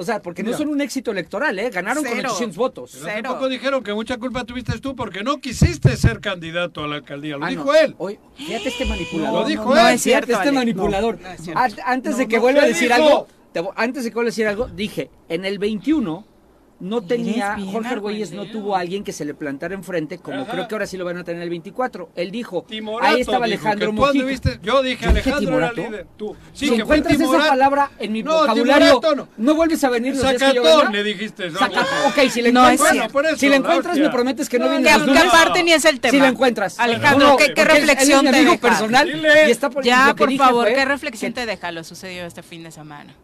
O 0.00 0.02
sea, 0.02 0.22
porque 0.22 0.42
no 0.42 0.56
son 0.56 0.68
un 0.68 0.80
éxito 0.80 1.10
electoral, 1.10 1.58
¿eh? 1.58 1.68
Ganaron 1.68 2.02
con 2.02 2.18
800 2.18 2.56
votos. 2.56 2.98
Pero 3.02 3.12
hace 3.12 3.22
poco 3.22 3.50
dijeron 3.50 3.82
que 3.82 3.92
mucha 3.92 4.16
culpa 4.16 4.44
tuviste 4.44 4.78
tú 4.78 4.96
porque 4.96 5.22
no 5.22 5.42
quisiste 5.42 5.94
ser 5.94 6.20
candidato 6.20 6.82
a 6.82 6.88
la 6.88 6.96
alcaldía. 6.96 7.36
Lo 7.36 7.44
ah, 7.44 7.50
dijo 7.50 7.74
él. 7.74 7.94
Hoy, 7.98 8.18
fíjate 8.34 8.70
este 8.70 8.86
manipulador. 8.86 9.42
lo 9.42 9.46
dijo 9.46 9.76
él. 9.76 9.94
es 9.94 10.00
cierto, 10.00 10.32
este 10.32 10.52
manipulador. 10.52 11.18
antes 11.84 12.16
de 12.16 12.28
que 12.28 12.38
vuelva 12.38 12.62
a 12.62 12.66
decir 12.66 12.90
algo, 12.94 13.26
antes 13.76 14.04
de 14.04 14.10
que 14.10 14.14
vuelva 14.14 14.28
a 14.28 14.32
decir 14.32 14.46
algo, 14.46 14.68
dije, 14.68 15.10
en 15.28 15.44
el 15.44 15.58
21 15.58 16.24
no 16.80 17.02
tenía, 17.02 17.56
Jorge 17.72 17.88
Argüelles 17.88 18.32
no 18.32 18.46
tuvo 18.46 18.74
a 18.74 18.80
alguien 18.80 19.04
que 19.04 19.12
se 19.12 19.24
le 19.24 19.34
plantara 19.34 19.74
enfrente, 19.74 20.18
como 20.18 20.46
creo 20.46 20.66
que 20.66 20.74
ahora 20.74 20.86
sí 20.86 20.96
lo 20.96 21.04
van 21.04 21.18
a 21.18 21.24
tener 21.24 21.42
el 21.42 21.50
24. 21.50 22.10
Él 22.16 22.30
dijo, 22.30 22.66
ahí 23.00 23.20
estaba 23.20 23.44
Alejandro 23.44 23.92
Mujica. 23.92 24.58
Yo 24.62 24.82
dije, 24.82 25.06
Alejandro 25.06 25.58
era 25.58 25.72
líder. 25.72 26.06
Tú. 26.16 26.36
Sí, 26.52 26.68
si 26.68 26.74
encuentras 26.74 27.20
esa 27.20 27.38
palabra 27.38 27.90
en 27.98 28.12
mi 28.12 28.22
vocabulario, 28.22 29.00
no. 29.36 29.54
vuelves 29.54 29.84
a 29.84 29.90
venir 29.90 30.14
los 30.16 30.22
Sacatón, 30.22 30.90
que 30.90 30.96
le 30.96 31.04
dijiste. 31.04 31.48
Ok, 31.48 32.28
si 32.30 32.42
le 32.42 32.48
encuentras, 32.48 33.38
si 33.38 33.48
le 33.48 33.56
encuentras 33.56 33.98
me 33.98 34.10
prometes 34.10 34.48
que 34.48 34.58
no 34.58 34.68
vienes 34.68 34.96
Que 35.02 35.18
aparte 35.18 35.62
ni 35.62 35.72
es 35.72 35.84
el 35.84 36.00
tema. 36.00 36.12
Si 36.12 36.20
le 36.20 36.28
encuentras. 36.28 36.78
Alejandro, 36.78 37.36
¿qué 37.36 37.64
reflexión 37.64 38.24
te 38.24 38.32
deja? 38.32 38.56
personal 38.56 39.08
Ya, 39.82 40.14
por 40.16 40.34
favor, 40.36 40.68
¿qué 40.68 40.84
reflexión 40.84 41.32
te 41.32 41.46
deja 41.46 41.72
lo 41.72 41.84
sucedido 41.84 42.26
este 42.26 42.42
fin 42.42 42.62
de 42.62 42.70
semana? 42.70 43.14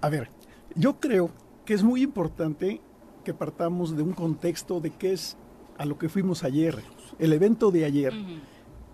A 0.00 0.08
ver, 0.08 0.28
yo 0.74 0.98
creo 0.98 1.30
que 1.64 1.74
es 1.74 1.82
muy 1.82 2.02
importante 2.02 2.80
que 3.22 3.34
partamos 3.34 3.96
de 3.96 4.02
un 4.02 4.12
contexto 4.12 4.80
de 4.80 4.90
qué 4.90 5.12
es 5.12 5.36
a 5.78 5.84
lo 5.84 5.98
que 5.98 6.08
fuimos 6.08 6.44
ayer. 6.44 6.82
El 7.18 7.32
evento 7.32 7.70
de 7.70 7.84
ayer 7.84 8.12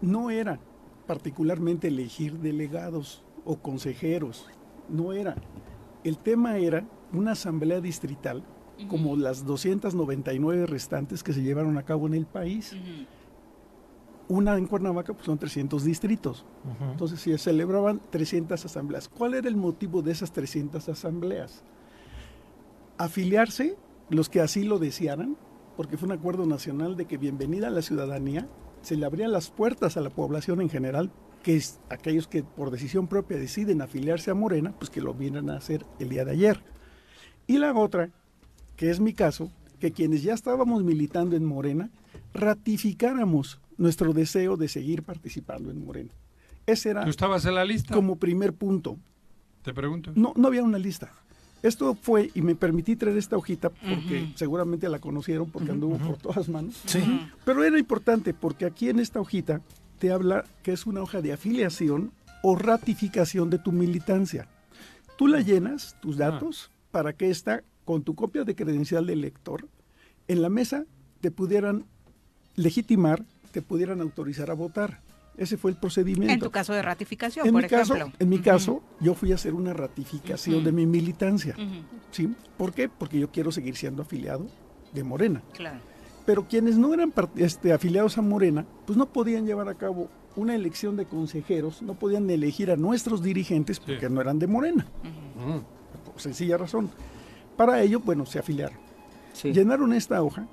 no 0.00 0.30
era 0.30 0.60
particularmente 1.06 1.88
elegir 1.88 2.38
delegados 2.38 3.24
o 3.44 3.56
consejeros, 3.56 4.46
no 4.88 5.12
era. 5.12 5.36
El 6.04 6.18
tema 6.18 6.58
era 6.58 6.86
una 7.12 7.32
asamblea 7.32 7.80
distrital, 7.80 8.44
como 8.88 9.16
las 9.16 9.44
299 9.44 10.66
restantes 10.66 11.24
que 11.24 11.32
se 11.32 11.42
llevaron 11.42 11.78
a 11.78 11.82
cabo 11.82 12.06
en 12.06 12.14
el 12.14 12.26
país. 12.26 12.76
Una 14.28 14.56
en 14.56 14.66
Cuernavaca 14.66 15.14
pues 15.14 15.24
son 15.24 15.38
300 15.38 15.82
distritos. 15.82 16.44
Entonces 16.92 17.20
se 17.20 17.36
celebraban 17.38 18.00
300 18.10 18.64
asambleas. 18.64 19.08
¿Cuál 19.08 19.34
era 19.34 19.48
el 19.48 19.56
motivo 19.56 20.02
de 20.02 20.12
esas 20.12 20.30
300 20.32 20.88
asambleas? 20.88 21.64
Afiliarse 22.98 23.76
los 24.10 24.28
que 24.28 24.40
así 24.40 24.64
lo 24.64 24.78
desearan, 24.78 25.36
porque 25.76 25.96
fue 25.96 26.06
un 26.06 26.12
acuerdo 26.12 26.46
nacional 26.46 26.96
de 26.96 27.06
que 27.06 27.18
bienvenida 27.18 27.68
a 27.68 27.70
la 27.70 27.82
ciudadanía, 27.82 28.48
se 28.82 28.96
le 28.96 29.06
abrían 29.06 29.32
las 29.32 29.50
puertas 29.50 29.96
a 29.96 30.00
la 30.00 30.10
población 30.10 30.60
en 30.60 30.68
general, 30.68 31.10
que 31.42 31.56
es 31.56 31.80
aquellos 31.88 32.26
que 32.26 32.42
por 32.42 32.70
decisión 32.70 33.06
propia 33.06 33.38
deciden 33.38 33.82
afiliarse 33.82 34.30
a 34.30 34.34
Morena, 34.34 34.74
pues 34.78 34.90
que 34.90 35.00
lo 35.00 35.14
vienen 35.14 35.50
a 35.50 35.56
hacer 35.56 35.84
el 35.98 36.08
día 36.08 36.24
de 36.24 36.32
ayer. 36.32 36.62
Y 37.46 37.58
la 37.58 37.72
otra, 37.74 38.10
que 38.76 38.90
es 38.90 39.00
mi 39.00 39.12
caso, 39.12 39.50
que 39.78 39.92
quienes 39.92 40.22
ya 40.22 40.34
estábamos 40.34 40.82
militando 40.82 41.36
en 41.36 41.44
Morena, 41.44 41.90
ratificáramos 42.34 43.60
nuestro 43.76 44.12
deseo 44.12 44.56
de 44.56 44.68
seguir 44.68 45.02
participando 45.02 45.70
en 45.70 45.84
Morena. 45.84 46.12
Ese 46.66 46.90
era... 46.90 47.04
¿Tú 47.04 47.10
estabas 47.10 47.44
en 47.46 47.54
la 47.54 47.64
lista? 47.64 47.94
Como 47.94 48.16
primer 48.16 48.52
punto. 48.52 48.98
Te 49.62 49.72
pregunto. 49.72 50.12
No, 50.14 50.32
no 50.36 50.48
había 50.48 50.62
una 50.62 50.78
lista. 50.78 51.12
Esto 51.62 51.96
fue, 52.00 52.30
y 52.34 52.42
me 52.42 52.54
permití 52.54 52.94
traer 52.94 53.16
esta 53.16 53.36
hojita 53.36 53.70
porque 53.70 54.32
seguramente 54.36 54.88
la 54.88 55.00
conocieron 55.00 55.50
porque 55.50 55.72
anduvo 55.72 55.98
por 55.98 56.16
todas 56.16 56.48
manos. 56.48 56.80
Sí. 56.86 57.00
Pero 57.44 57.64
era 57.64 57.78
importante 57.78 58.32
porque 58.32 58.64
aquí 58.64 58.88
en 58.88 59.00
esta 59.00 59.20
hojita 59.20 59.60
te 59.98 60.12
habla 60.12 60.44
que 60.62 60.72
es 60.72 60.86
una 60.86 61.02
hoja 61.02 61.20
de 61.20 61.32
afiliación 61.32 62.12
o 62.42 62.54
ratificación 62.56 63.50
de 63.50 63.58
tu 63.58 63.72
militancia. 63.72 64.46
Tú 65.16 65.26
la 65.26 65.40
llenas, 65.40 65.96
tus 66.00 66.16
datos, 66.16 66.70
para 66.92 67.12
que 67.12 67.28
esta, 67.30 67.64
con 67.84 68.02
tu 68.02 68.14
copia 68.14 68.44
de 68.44 68.54
credencial 68.54 69.06
de 69.06 69.16
lector, 69.16 69.66
en 70.28 70.42
la 70.42 70.48
mesa 70.48 70.84
te 71.20 71.32
pudieran 71.32 71.84
legitimar, 72.54 73.24
te 73.50 73.62
pudieran 73.62 74.00
autorizar 74.00 74.50
a 74.50 74.54
votar. 74.54 75.00
Ese 75.38 75.56
fue 75.56 75.70
el 75.70 75.76
procedimiento. 75.76 76.34
En 76.34 76.40
tu 76.40 76.50
caso 76.50 76.74
de 76.74 76.82
ratificación, 76.82 77.46
en 77.46 77.52
por 77.52 77.62
mi 77.62 77.66
ejemplo. 77.66 77.94
Caso, 77.96 78.12
en 78.18 78.28
mi 78.28 78.40
caso, 78.40 78.82
yo 79.00 79.14
fui 79.14 79.30
a 79.32 79.36
hacer 79.36 79.54
una 79.54 79.72
ratificación 79.72 80.64
de 80.64 80.72
mi 80.72 80.84
militancia. 80.84 81.54
¿sí? 82.10 82.34
¿Por 82.56 82.72
qué? 82.72 82.88
Porque 82.88 83.20
yo 83.20 83.30
quiero 83.30 83.52
seguir 83.52 83.76
siendo 83.76 84.02
afiliado 84.02 84.46
de 84.92 85.04
Morena. 85.04 85.42
Claro. 85.52 85.78
Pero 86.26 86.46
quienes 86.46 86.76
no 86.76 86.92
eran 86.92 87.12
este, 87.36 87.72
afiliados 87.72 88.18
a 88.18 88.22
Morena, 88.22 88.66
pues 88.84 88.98
no 88.98 89.06
podían 89.06 89.46
llevar 89.46 89.68
a 89.68 89.74
cabo 89.74 90.10
una 90.36 90.54
elección 90.54 90.96
de 90.96 91.06
consejeros, 91.06 91.82
no 91.82 91.94
podían 91.94 92.28
elegir 92.28 92.70
a 92.70 92.76
nuestros 92.76 93.22
dirigentes 93.22 93.80
porque 93.80 94.10
no 94.10 94.20
eran 94.20 94.38
de 94.38 94.46
Morena. 94.46 94.86
Por 96.04 96.20
sencilla 96.20 96.56
razón. 96.56 96.90
Para 97.56 97.80
ello, 97.82 98.00
bueno, 98.00 98.26
se 98.26 98.38
afiliaron. 98.38 98.78
Llenaron 99.42 99.92
esta 99.92 100.22
hoja, 100.22 100.46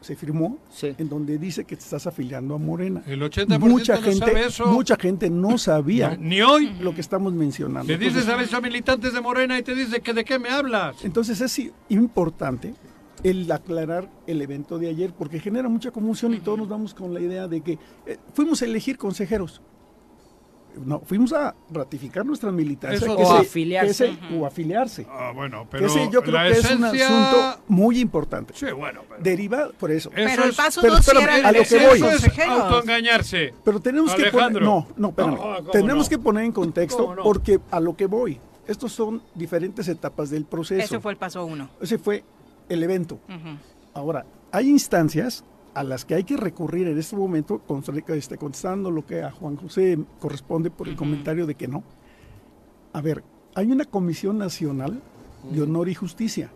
se 0.00 0.16
firmó, 0.16 0.58
en 0.82 1.08
donde 1.08 1.38
dice 1.38 1.64
que 1.64 1.76
te 1.76 1.82
estás 1.82 2.06
afiliando 2.06 2.54
a 2.54 2.58
Morena. 2.58 3.02
El 3.06 3.20
80% 3.20 3.58
mucha 3.58 3.96
no 3.96 4.02
gente, 4.02 4.18
sabe 4.18 4.46
eso. 4.46 4.66
Mucha 4.66 4.96
gente 4.96 5.30
no 5.30 5.58
sabía 5.58 6.16
ni 6.16 6.40
hoy 6.40 6.74
lo 6.80 6.94
que 6.94 7.00
estamos 7.00 7.32
mencionando. 7.32 7.90
Le 7.90 7.98
dices 7.98 8.28
a 8.28 8.36
veces 8.36 8.54
a 8.54 8.60
militantes 8.60 9.12
de 9.12 9.20
Morena 9.20 9.58
y 9.58 9.62
te 9.62 9.74
dice 9.74 10.00
que 10.00 10.12
de 10.12 10.24
qué 10.24 10.38
me 10.38 10.48
hablas. 10.48 11.04
Entonces 11.04 11.40
es 11.40 11.70
importante 11.88 12.74
el 13.22 13.50
aclarar 13.50 14.08
el 14.26 14.40
evento 14.42 14.78
de 14.78 14.88
ayer 14.88 15.12
porque 15.16 15.40
genera 15.40 15.68
mucha 15.68 15.90
conmoción 15.90 16.34
y 16.34 16.38
todos 16.38 16.58
nos 16.58 16.68
vamos 16.68 16.94
con 16.94 17.12
la 17.12 17.20
idea 17.20 17.48
de 17.48 17.60
que 17.60 17.78
eh, 18.06 18.18
fuimos 18.32 18.62
a 18.62 18.64
elegir 18.64 18.96
consejeros 18.96 19.60
no, 20.84 21.00
fuimos 21.00 21.32
a 21.32 21.54
ratificar 21.70 22.24
nuestra 22.24 22.50
militancia. 22.50 23.10
o, 23.12 23.32
afiliarse. 23.36 24.16
o 24.38 24.46
afiliarse. 24.46 25.06
Ah, 25.08 25.32
bueno, 25.34 25.66
pero 25.70 25.86
ese 25.86 26.08
yo 26.10 26.22
creo 26.22 26.40
que 26.40 26.58
es 26.58 26.70
un 26.70 26.84
asunto 26.84 27.60
muy 27.68 27.98
importante. 28.00 28.54
Sí, 28.56 28.66
bueno. 28.72 29.02
Pero... 29.08 29.22
Derivado, 29.22 29.72
por 29.72 29.90
eso. 29.90 30.10
Pero 30.14 30.44
el 30.44 30.54
paso 30.54 30.80
pero, 30.80 30.96
dos 30.96 31.08
era 31.08 31.48
a 31.48 31.52
lo 31.52 31.62
que 31.64 31.86
voy. 31.86 31.98
Eso 31.98 32.10
es 32.10 32.38
autoengañarse. 32.38 33.54
Pero 33.64 33.80
tenemos 33.80 34.14
que 34.14 34.30
poner, 34.30 34.62
no, 34.62 34.86
no, 34.96 35.14
tenemos 35.72 36.06
no? 36.06 36.08
que 36.08 36.18
poner 36.18 36.44
en 36.44 36.52
contexto 36.52 37.16
porque 37.22 37.60
a 37.70 37.80
lo 37.80 37.96
que 37.96 38.06
voy. 38.06 38.40
Estos 38.66 38.92
son 38.92 39.22
diferentes 39.34 39.88
etapas 39.88 40.28
del 40.28 40.44
proceso. 40.44 40.84
Ese 40.84 41.00
fue 41.00 41.12
el 41.12 41.18
paso 41.18 41.44
uno. 41.46 41.70
Ese 41.80 41.96
fue 41.96 42.22
el 42.68 42.82
evento. 42.82 43.18
Uh 43.26 43.32
-huh. 43.32 43.58
Ahora, 43.94 44.26
hay 44.52 44.68
instancias 44.68 45.42
a 45.74 45.84
las 45.84 46.04
que 46.04 46.14
hay 46.14 46.24
que 46.24 46.36
recurrir 46.36 46.88
en 46.88 46.98
este 46.98 47.16
momento, 47.16 47.60
este, 48.08 48.38
contestando 48.38 48.90
lo 48.90 49.06
que 49.06 49.22
a 49.22 49.30
Juan 49.30 49.56
José 49.56 49.98
corresponde 50.18 50.70
por 50.70 50.88
el 50.88 50.96
comentario 50.96 51.46
de 51.46 51.54
que 51.54 51.68
no. 51.68 51.84
A 52.92 53.00
ver, 53.00 53.22
hay 53.54 53.70
una 53.70 53.84
Comisión 53.84 54.38
Nacional 54.38 55.00
de 55.50 55.62
Honor 55.62 55.88
y 55.88 55.94
Justicia, 55.94 56.50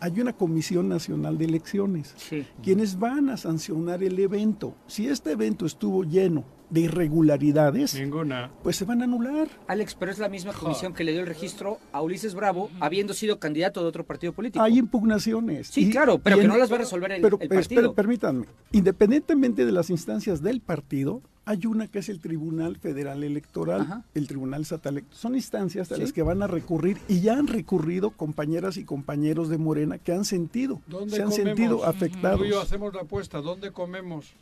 hay 0.00 0.20
una 0.20 0.32
Comisión 0.32 0.88
Nacional 0.88 1.38
de 1.38 1.44
Elecciones, 1.46 2.14
sí. 2.16 2.46
quienes 2.62 2.98
van 2.98 3.30
a 3.30 3.36
sancionar 3.36 4.02
el 4.02 4.18
evento. 4.18 4.74
Si 4.86 5.06
este 5.06 5.32
evento 5.32 5.66
estuvo 5.66 6.04
lleno 6.04 6.44
de 6.70 6.80
irregularidades, 6.82 7.94
Ninguna. 7.94 8.50
pues 8.62 8.76
se 8.76 8.84
van 8.84 9.00
a 9.02 9.04
anular. 9.04 9.48
Alex, 9.66 9.94
pero 9.98 10.10
es 10.12 10.18
la 10.18 10.28
misma 10.28 10.52
comisión 10.52 10.94
que 10.94 11.04
le 11.04 11.12
dio 11.12 11.20
el 11.20 11.26
registro 11.26 11.78
a 11.92 12.00
Ulises 12.00 12.34
Bravo, 12.34 12.70
habiendo 12.80 13.12
sido 13.12 13.38
candidato 13.38 13.82
de 13.82 13.88
otro 13.88 14.04
partido 14.04 14.32
político. 14.32 14.62
Hay 14.64 14.78
impugnaciones. 14.78 15.66
Sí, 15.68 15.86
y, 15.88 15.90
claro, 15.90 16.18
pero 16.18 16.36
que 16.36 16.42
en, 16.42 16.48
no 16.48 16.56
las 16.56 16.70
va 16.70 16.76
a 16.76 16.80
resolver 16.80 17.12
el, 17.12 17.22
pero, 17.22 17.38
el 17.40 17.48
partido. 17.48 17.80
Pero, 17.82 17.94
permítanme, 17.94 18.46
independientemente 18.72 19.66
de 19.66 19.72
las 19.72 19.90
instancias 19.90 20.42
del 20.42 20.60
partido, 20.60 21.22
hay 21.44 21.66
una 21.66 21.88
que 21.88 21.98
es 21.98 22.08
el 22.08 22.20
Tribunal 22.20 22.76
Federal 22.76 23.24
Electoral, 23.24 23.80
Ajá. 23.80 24.04
el 24.14 24.28
Tribunal 24.28 24.62
Estatal. 24.62 25.02
Son 25.10 25.34
instancias 25.34 25.90
a 25.90 25.96
¿Sí? 25.96 26.00
las 26.02 26.12
que 26.12 26.22
van 26.22 26.42
a 26.42 26.46
recurrir 26.46 26.98
y 27.08 27.20
ya 27.20 27.36
han 27.36 27.48
recurrido 27.48 28.10
compañeras 28.10 28.76
y 28.76 28.84
compañeros 28.84 29.48
de 29.48 29.58
Morena 29.58 29.98
que 29.98 30.12
han 30.12 30.24
sentido, 30.24 30.80
se 30.88 30.96
han 30.96 31.08
comemos? 31.08 31.34
sentido 31.34 31.84
afectados. 31.84 32.38
Tú 32.38 32.44
y 32.44 32.50
yo 32.50 32.60
hacemos 32.60 32.94
la 32.94 33.00
apuesta, 33.02 33.40
¿dónde 33.40 33.72
comemos? 33.72 34.32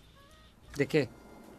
¿De 0.77 0.87
qué? 0.87 1.09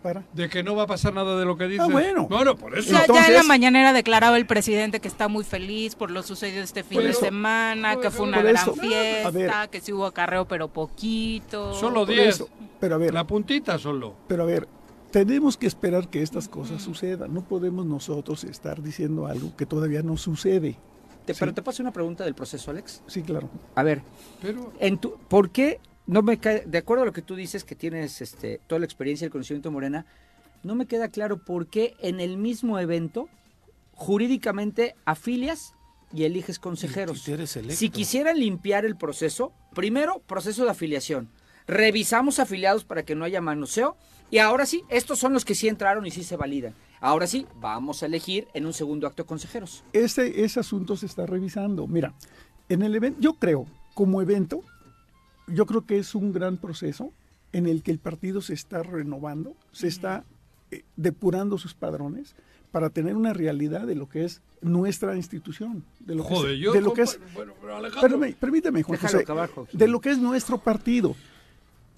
Para. 0.02 0.24
De 0.34 0.50
que 0.50 0.64
no 0.64 0.76
va 0.76 0.84
a 0.84 0.88
pasar 0.88 1.14
nada 1.14 1.38
de 1.38 1.46
lo 1.46 1.58
que 1.58 1.68
dice. 1.68 1.84
Ah, 1.84 1.88
bueno. 1.88 2.28
Bueno, 2.28 2.56
por 2.56 2.78
eso. 2.78 2.92
Ya, 2.92 3.06
ya, 3.06 3.28
en 3.28 3.34
la 3.34 3.44
mañanera 3.44 3.92
declaraba 3.92 4.38
el 4.38 4.46
presidente 4.46 5.00
que 5.02 5.08
está 5.08 5.28
muy 5.28 5.44
feliz 5.44 5.96
por 5.96 6.10
lo 6.10 6.24
sucedido 6.24 6.64
este 6.64 6.84
fin 6.84 7.02
de 7.02 7.14
semana, 7.14 7.98
que 7.98 8.10
fue 8.10 8.28
una 8.28 8.42
gran 8.42 8.56
eso, 8.56 8.76
fiesta, 8.76 9.68
que 9.68 9.82
sí 9.82 9.92
hubo 9.92 10.06
acarreo 10.06 10.48
pero 10.48 10.70
poquito. 10.70 11.74
Solo 11.74 12.06
10. 12.06 12.46
Pero 12.80 12.96
a 12.96 12.98
ver. 12.98 13.14
La 13.14 13.28
puntita 13.28 13.78
solo. 13.78 14.16
Pero 14.28 14.44
a 14.44 14.46
ver, 14.46 14.68
tenemos 15.12 15.58
que 15.58 15.68
esperar 15.68 16.08
que 16.10 16.22
estas 16.22 16.48
cosas 16.48 16.82
sucedan. 16.82 17.34
No 17.34 17.42
podemos 17.42 17.86
nosotros 17.86 18.44
estar 18.44 18.82
diciendo 18.82 19.28
algo 19.28 19.56
que 19.56 19.66
todavía 19.66 20.02
no 20.02 20.18
sucede. 20.18 20.78
Te, 21.26 21.34
sí. 21.34 21.40
Pero 21.40 21.54
te 21.54 21.62
paso 21.62 21.84
una 21.84 21.92
pregunta 21.92 22.24
del 22.24 22.36
proceso, 22.36 22.72
Alex. 22.72 23.04
Sí, 23.08 23.22
claro. 23.22 23.50
A 23.76 23.84
ver, 23.84 24.02
pero... 24.42 24.72
en 24.80 24.98
tu, 24.98 25.18
¿por 25.28 25.50
qué 25.52 25.80
no 26.10 26.23
me 26.23 26.40
cae, 26.40 26.64
de 26.65 26.80
acuerdo 26.80 27.03
a 27.03 27.06
lo 27.06 27.14
que 27.14 27.22
tú 27.22 27.36
dices 27.36 27.64
que 27.64 27.76
tienes 27.76 28.19
este, 28.22 28.60
toda 28.65 28.80
la 28.80 28.86
experiencia 28.86 29.26
y 29.26 29.27
el 29.27 29.31
conocimiento 29.31 29.69
Morena, 29.69 30.07
no 30.64 30.73
me 30.73 30.88
queda 30.88 31.10
claro 31.10 31.38
por 31.38 31.68
qué 31.68 31.94
en 31.99 32.19
el 32.19 32.36
mismo 32.36 32.80
evento 32.80 33.30
jurídicamente 33.94 34.95
afilias 35.06 35.76
y 36.11 36.23
eliges 36.23 36.57
consejeros. 36.57 37.27
Y 37.27 37.72
si 37.73 37.91
quisieran 37.91 38.40
limpiar 38.40 38.86
el 38.86 38.95
proceso, 38.95 39.53
primero 39.76 40.23
proceso 40.26 40.64
de 40.64 40.72
afiliación, 40.72 41.30
revisamos 41.68 42.40
afiliados 42.40 42.86
para 42.86 43.03
que 43.03 43.14
no 43.14 43.23
haya 43.23 43.40
manoseo 43.40 43.95
y 44.31 44.40
ahora 44.40 44.65
sí, 44.65 44.81
estos 44.90 45.19
son 45.19 45.34
los 45.34 45.45
que 45.45 45.53
sí 45.53 45.68
entraron 45.68 46.07
y 46.07 46.11
sí 46.11 46.23
se 46.23 46.38
validan. 46.38 46.73
Ahora 47.02 47.27
sí, 47.27 47.45
vamos 47.57 48.02
a 48.02 48.07
elegir 48.07 48.48
en 48.56 48.65
un 48.65 48.73
segundo 48.73 49.06
acto 49.06 49.27
consejeros. 49.27 49.84
Ese, 49.94 50.44
ese 50.44 50.60
asunto 50.60 50.98
se 50.98 51.06
está 51.06 51.27
revisando. 51.27 51.86
Mira, 51.86 52.15
en 52.68 52.81
el 52.81 52.95
evento, 52.95 53.19
yo 53.22 53.34
creo, 53.34 53.68
como 53.94 54.23
evento, 54.23 54.64
yo 55.54 55.66
creo 55.66 55.86
que 55.86 55.98
es 55.98 56.16
un 56.16 56.32
gran 56.32 56.58
proceso 56.58 57.12
en 57.52 57.68
el 57.68 57.84
que 57.84 57.92
el 57.92 58.00
partido 58.00 58.42
se 58.42 58.54
está 58.54 58.84
renovando, 58.84 59.56
se 59.72 59.88
está 59.88 60.24
eh, 60.72 60.84
depurando 60.96 61.58
sus 61.58 61.74
padrones 61.74 62.36
para 62.72 62.90
tener 62.90 63.16
una 63.16 63.34
realidad 63.34 63.88
de 63.88 63.96
lo 63.96 64.08
que 64.08 64.26
es 64.26 64.42
nuestra 64.62 65.16
institución, 65.16 65.84
de 66.00 66.16
lo 66.16 66.24
Joder, 66.24 66.52
que 66.52 66.54
es, 66.54 66.60
yo 66.60 66.74
de 66.74 66.82
lo 66.82 66.94
que 66.94 67.02
es 67.02 67.20
bueno, 67.34 67.54
permítame, 68.00 68.34
permítame, 68.34 68.84
Juan 68.84 69.00
Déjalo 69.02 69.48
José, 69.48 69.78
de 69.78 69.88
lo 69.88 70.00
que 70.00 70.12
es 70.12 70.20
nuestro 70.20 70.60
partido. 70.60 71.16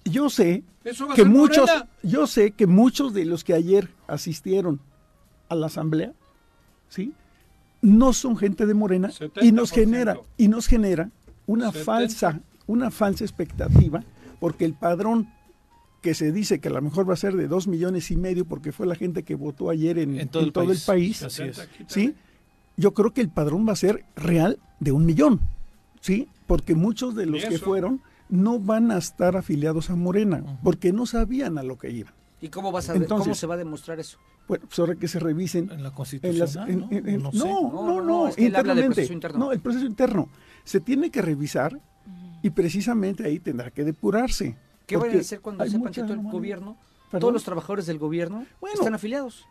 Yo 0.04 0.30
sé 0.30 0.64
que 1.14 1.24
muchos, 1.24 1.66
Morena. 1.66 1.88
yo 2.02 2.26
sé 2.26 2.52
que 2.52 2.66
muchos 2.66 3.12
de 3.12 3.24
los 3.24 3.44
que 3.44 3.54
ayer 3.54 3.88
asistieron 4.08 4.80
a 5.48 5.54
la 5.54 5.66
asamblea, 5.66 6.12
¿sí? 6.88 7.12
No 7.82 8.12
son 8.12 8.36
gente 8.36 8.64
de 8.64 8.74
Morena 8.74 9.10
y 9.40 9.52
nos 9.52 9.72
70%. 9.72 9.74
genera 9.74 10.16
y 10.36 10.48
nos 10.48 10.66
genera 10.66 11.10
una 11.46 11.66
70. 11.66 11.84
falsa 11.84 12.40
una 12.66 12.90
falsa 12.90 13.24
expectativa 13.24 14.04
porque 14.40 14.64
el 14.64 14.74
padrón 14.74 15.28
que 16.00 16.14
se 16.14 16.32
dice 16.32 16.58
que 16.58 16.68
a 16.68 16.72
lo 16.72 16.82
mejor 16.82 17.08
va 17.08 17.14
a 17.14 17.16
ser 17.16 17.36
de 17.36 17.46
dos 17.46 17.68
millones 17.68 18.10
y 18.10 18.16
medio 18.16 18.44
porque 18.44 18.72
fue 18.72 18.86
la 18.86 18.96
gente 18.96 19.22
que 19.22 19.34
votó 19.36 19.70
ayer 19.70 19.98
en, 19.98 20.18
En 20.18 20.28
todo 20.28 20.42
en 20.42 20.46
el 20.48 20.52
todo 20.52 20.64
país. 20.66 20.80
el 20.80 20.86
país, 20.86 21.22
Así 21.22 21.42
es. 21.44 21.68
¿sí? 21.86 22.14
Yo 22.76 22.92
creo 22.92 23.12
que 23.12 23.20
el 23.20 23.28
padrón 23.28 23.66
va 23.68 23.72
a 23.72 23.76
ser 23.76 24.04
real 24.16 24.58
de 24.80 24.90
un 24.92 25.06
millón, 25.06 25.40
¿sí? 26.00 26.28
Porque 26.46 26.74
muchos 26.74 27.14
de 27.14 27.26
los 27.26 27.44
que 27.44 27.58
fueron 27.58 28.00
no 28.28 28.58
van 28.58 28.90
a 28.90 28.98
estar 28.98 29.36
afiliados 29.36 29.90
a 29.90 29.94
Morena 29.94 30.58
porque 30.64 30.92
no 30.92 31.06
sabían 31.06 31.58
a 31.58 31.62
lo 31.62 31.78
que 31.78 31.90
iban. 31.90 32.12
¿Y 32.40 32.48
cómo, 32.48 32.72
vas 32.72 32.88
a, 32.90 32.94
Entonces- 32.96 33.24
cómo 33.24 33.34
se 33.36 33.46
va 33.46 33.54
a 33.54 33.58
demostrar 33.58 34.00
eso? 34.00 34.18
Bueno, 34.48 34.64
pues 34.66 34.76
ahora 34.80 34.96
que 34.96 35.06
se 35.06 35.20
revisen 35.20 35.70
En 35.70 35.84
la 35.84 35.90
en 35.90 35.94
Constitución. 35.94 36.38
las- 36.38 36.56
en- 36.56 36.86
en- 36.90 37.08
en- 37.08 37.22
no, 37.22 37.30
no, 37.30 37.32
sé. 37.32 37.38
no, 37.38 37.62
No, 37.62 37.72
no, 37.72 37.86
no, 37.86 38.02
no, 38.02 38.28
es 38.28 38.34
que 38.34 38.46
él 38.46 38.56
habla 38.56 38.74
del 38.74 38.86
internamente. 38.86 38.94
proceso 38.96 39.12
interno. 39.12 39.38
No, 39.38 39.52
el 39.52 39.60
proceso 39.60 39.86
interno. 39.86 40.28
Se 40.64 40.80
tiene 40.80 41.10
que 41.12 41.22
revisar 41.22 41.78
y 42.42 42.50
precisamente 42.50 43.24
ahí 43.24 43.38
tendrá 43.38 43.70
que 43.70 43.84
depurarse. 43.84 44.56
¿Qué 44.86 44.96
van 44.96 45.16
a 45.16 45.20
hacer 45.20 45.40
cuando 45.40 45.64
sepan 45.64 45.92
que 45.92 46.02
todo 46.02 46.12
el 46.14 46.22
gobierno, 46.22 46.76
¿Perdón? 47.10 47.20
todos 47.20 47.32
los 47.32 47.44
trabajadores 47.44 47.86
del 47.86 47.98
gobierno 47.98 48.44
Bueno. 48.60 48.74
están 48.74 48.94
afiliados? 48.94 49.46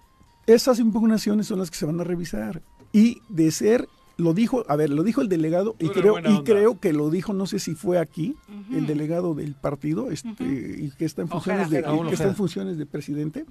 Esas 0.45 0.79
impugnaciones 0.79 1.47
son 1.47 1.59
las 1.59 1.71
que 1.71 1.77
se 1.77 1.85
van 1.85 1.99
a 1.99 2.03
revisar. 2.03 2.61
Y 2.91 3.21
de 3.29 3.51
ser, 3.51 3.87
lo 4.17 4.33
dijo, 4.33 4.65
a 4.67 4.75
ver, 4.75 4.89
lo 4.89 5.03
dijo 5.03 5.21
el 5.21 5.29
delegado 5.29 5.75
y 5.79 5.89
creo, 5.89 6.19
y 6.19 6.43
creo 6.43 6.79
que 6.79 6.91
lo 6.91 7.09
dijo, 7.09 7.31
no 7.33 7.45
sé 7.45 7.59
si 7.59 7.75
fue 7.75 7.99
aquí, 7.99 8.35
el 8.71 8.85
delegado 8.87 9.33
del 9.33 9.53
partido, 9.53 10.11
este, 10.11 10.43
y 10.43 10.91
que 10.91 11.05
está 11.05 11.21
en 11.21 11.29
funciones, 11.29 11.69
de, 11.69 11.83
que 11.83 12.13
está 12.13 12.27
en 12.27 12.35
funciones 12.35 12.77
de 12.77 12.85
presidente, 12.85 13.45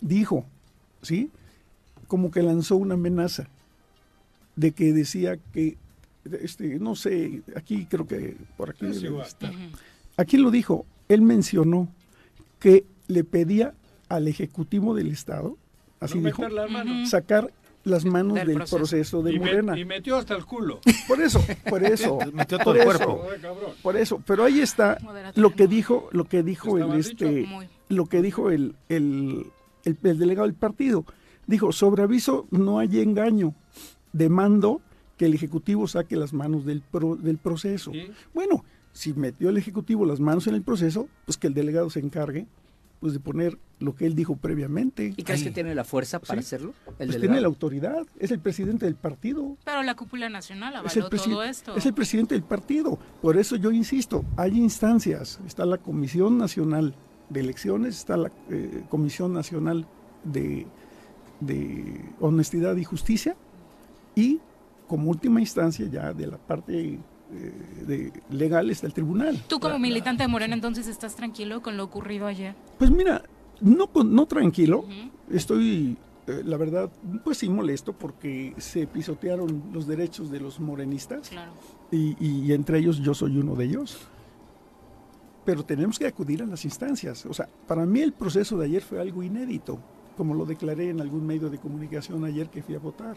dijo, 0.00 0.44
¿sí? 1.02 1.30
Como 2.06 2.30
que 2.30 2.42
lanzó 2.42 2.76
una 2.76 2.94
amenaza 2.94 3.48
de 4.56 4.72
que 4.72 4.92
decía 4.92 5.38
que, 5.52 5.78
este, 6.42 6.78
no 6.78 6.94
sé, 6.96 7.42
aquí 7.56 7.86
creo 7.86 8.06
que 8.06 8.36
por 8.56 8.70
aquí 8.70 8.86
debe 8.86 9.22
estar. 9.22 9.52
Aquí 10.16 10.36
lo 10.36 10.50
dijo, 10.50 10.84
él 11.08 11.22
mencionó 11.22 11.88
que 12.58 12.84
le 13.06 13.24
pedía 13.24 13.74
al 14.08 14.26
Ejecutivo 14.28 14.94
del 14.94 15.08
Estado, 15.08 15.56
así 16.00 16.18
no 16.18 16.26
dijo, 16.28 16.42
sacar 17.06 17.50
las 17.84 18.04
manos 18.04 18.34
Del 18.34 18.48
del, 18.48 18.56
proceso. 18.56 18.76
proceso, 18.76 19.22
de 19.22 19.32
y, 19.32 19.38
me- 19.38 19.46
Morena. 19.46 19.78
y 19.78 19.84
metió 19.84 20.16
hasta 20.16 20.34
el 20.36 20.44
culo. 20.44 20.80
Por 21.06 21.20
eso, 21.22 21.40
por 21.70 21.82
eso, 21.84 22.18
Metió 22.34 22.58
por 22.58 22.64
todo 22.64 22.74
el 22.74 22.80
eso, 22.80 22.86
cuerpo. 22.98 23.24
Por 23.82 23.96
eso. 23.96 24.22
Pero 24.26 24.44
ahí 24.44 24.60
está 24.60 24.98
lo 25.36 25.54
que 25.54 25.64
¿no? 25.64 25.68
dijo, 25.70 26.08
lo 26.12 26.24
que 26.24 26.42
dijo 26.42 26.76
el 26.76 26.82
¿Estaba 26.82 26.98
este? 26.98 27.46
Muy. 27.46 27.68
lo 27.88 28.06
que 28.06 28.20
dijo 28.20 28.50
el, 28.50 28.74
el, 28.88 29.46
el- 29.84 29.96
el 30.02 30.18
delegado 30.18 30.46
del 30.46 30.56
partido. 30.56 31.04
Dijo, 31.46 31.72
sobre 31.72 32.02
aviso 32.02 32.46
no 32.50 32.78
hay 32.78 33.00
engaño. 33.00 33.54
Demando 34.12 34.80
que 35.18 35.26
el 35.26 35.34
Ejecutivo 35.34 35.86
saque 35.86 36.16
las 36.16 36.32
manos 36.32 36.64
del, 36.64 36.80
pro- 36.80 37.16
del 37.16 37.36
proceso. 37.36 37.92
Bueno, 38.32 38.64
si 38.92 39.12
metió 39.12 39.50
el 39.50 39.58
Ejecutivo 39.58 40.06
las 40.06 40.20
manos 40.20 40.46
en 40.46 40.54
el 40.54 40.62
proceso, 40.62 41.08
pues 41.26 41.36
que 41.36 41.48
el 41.48 41.54
delegado 41.54 41.90
se 41.90 42.00
encargue 42.00 42.46
pues 43.00 43.12
de 43.12 43.20
poner 43.20 43.56
lo 43.78 43.94
que 43.94 44.06
él 44.06 44.16
dijo 44.16 44.34
previamente. 44.34 45.14
¿Y 45.16 45.22
crees 45.22 45.44
que 45.44 45.52
tiene 45.52 45.72
la 45.72 45.84
fuerza 45.84 46.18
para 46.18 46.40
hacerlo? 46.40 46.74
¿El 46.98 47.08
pues 47.10 47.20
tiene 47.20 47.40
la 47.40 47.46
autoridad, 47.46 48.04
es 48.18 48.32
el 48.32 48.40
presidente 48.40 48.86
del 48.86 48.96
partido. 48.96 49.56
Pero 49.64 49.84
la 49.84 49.94
cúpula 49.94 50.28
nacional 50.28 50.74
avaló 50.74 51.08
todo 51.08 51.44
esto. 51.44 51.76
Es 51.76 51.86
el 51.86 51.94
presidente 51.94 52.34
del 52.34 52.42
partido. 52.42 52.98
Por 53.22 53.36
eso 53.36 53.54
yo 53.54 53.70
insisto, 53.70 54.24
hay 54.36 54.58
instancias. 54.58 55.38
Está 55.46 55.64
la 55.64 55.78
Comisión 55.78 56.38
Nacional 56.38 56.96
de 57.28 57.38
Elecciones, 57.40 57.96
está 57.98 58.16
la 58.16 58.32
eh, 58.50 58.82
Comisión 58.88 59.32
Nacional 59.32 59.86
de, 60.24 60.66
de 61.40 62.04
Honestidad 62.20 62.74
y 62.76 62.82
Justicia 62.84 63.36
y 64.16 64.40
como 64.88 65.10
última 65.10 65.40
instancia 65.40 65.86
ya 65.86 66.12
de 66.12 66.26
la 66.26 66.38
parte 66.38 66.98
eh, 67.30 67.52
de, 67.86 68.12
legal 68.30 68.70
está 68.70 68.86
el 68.86 68.94
tribunal. 68.94 69.38
¿Tú 69.46 69.60
como 69.60 69.78
militante 69.78 70.24
de 70.24 70.28
Morena 70.28 70.54
entonces 70.54 70.88
estás 70.88 71.14
tranquilo 71.14 71.62
con 71.62 71.76
lo 71.76 71.84
ocurrido 71.84 72.26
ayer? 72.26 72.54
Pues 72.78 72.90
mira, 72.90 73.22
no, 73.60 73.88
no 74.04 74.26
tranquilo, 74.26 74.86
estoy, 75.30 75.96
eh, 76.26 76.42
la 76.44 76.56
verdad, 76.56 76.90
pues 77.22 77.38
sí 77.38 77.48
molesto 77.50 77.92
porque 77.92 78.54
se 78.56 78.86
pisotearon 78.86 79.64
los 79.72 79.86
derechos 79.86 80.30
de 80.30 80.40
los 80.40 80.58
morenistas 80.58 81.30
y, 81.90 82.16
y, 82.18 82.52
entre 82.52 82.78
ellos 82.78 82.98
yo 82.98 83.12
soy 83.14 83.36
uno 83.36 83.54
de 83.54 83.66
ellos. 83.66 83.98
Pero 85.44 85.64
tenemos 85.64 85.98
que 85.98 86.06
acudir 86.06 86.42
a 86.42 86.46
las 86.46 86.64
instancias. 86.64 87.24
O 87.24 87.32
sea, 87.32 87.48
para 87.66 87.86
mí 87.86 88.00
el 88.00 88.12
proceso 88.12 88.58
de 88.58 88.66
ayer 88.66 88.82
fue 88.82 89.00
algo 89.00 89.22
inédito, 89.22 89.78
como 90.16 90.34
lo 90.34 90.44
declaré 90.44 90.90
en 90.90 91.00
algún 91.00 91.26
medio 91.26 91.48
de 91.48 91.58
comunicación 91.58 92.24
ayer 92.24 92.48
que 92.50 92.62
fui 92.62 92.74
a 92.74 92.78
votar. 92.78 93.16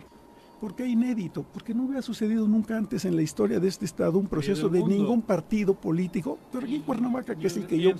¿Por 0.62 0.76
qué 0.76 0.86
inédito? 0.86 1.42
Porque 1.42 1.74
no 1.74 1.86
había 1.86 2.04
sucedido 2.04 2.48
nunca 2.48 2.78
antes 2.78 3.04
en 3.06 3.16
la 3.16 3.24
historia 3.24 3.60
de 3.60 3.68
este 3.68 3.84
estado 3.84 4.20
un 4.20 4.28
proceso 4.28 4.70
de 4.70 4.84
ningún 4.84 5.24
partido 5.24 5.74
político, 5.74 6.38
pero 6.52 6.66
aquí 6.66 6.76
en 6.76 6.84
Cuernavaca, 6.84 7.34
que 7.34 7.48
es 7.48 7.58
el 7.58 7.66
que 7.66 7.80
yo, 7.80 7.94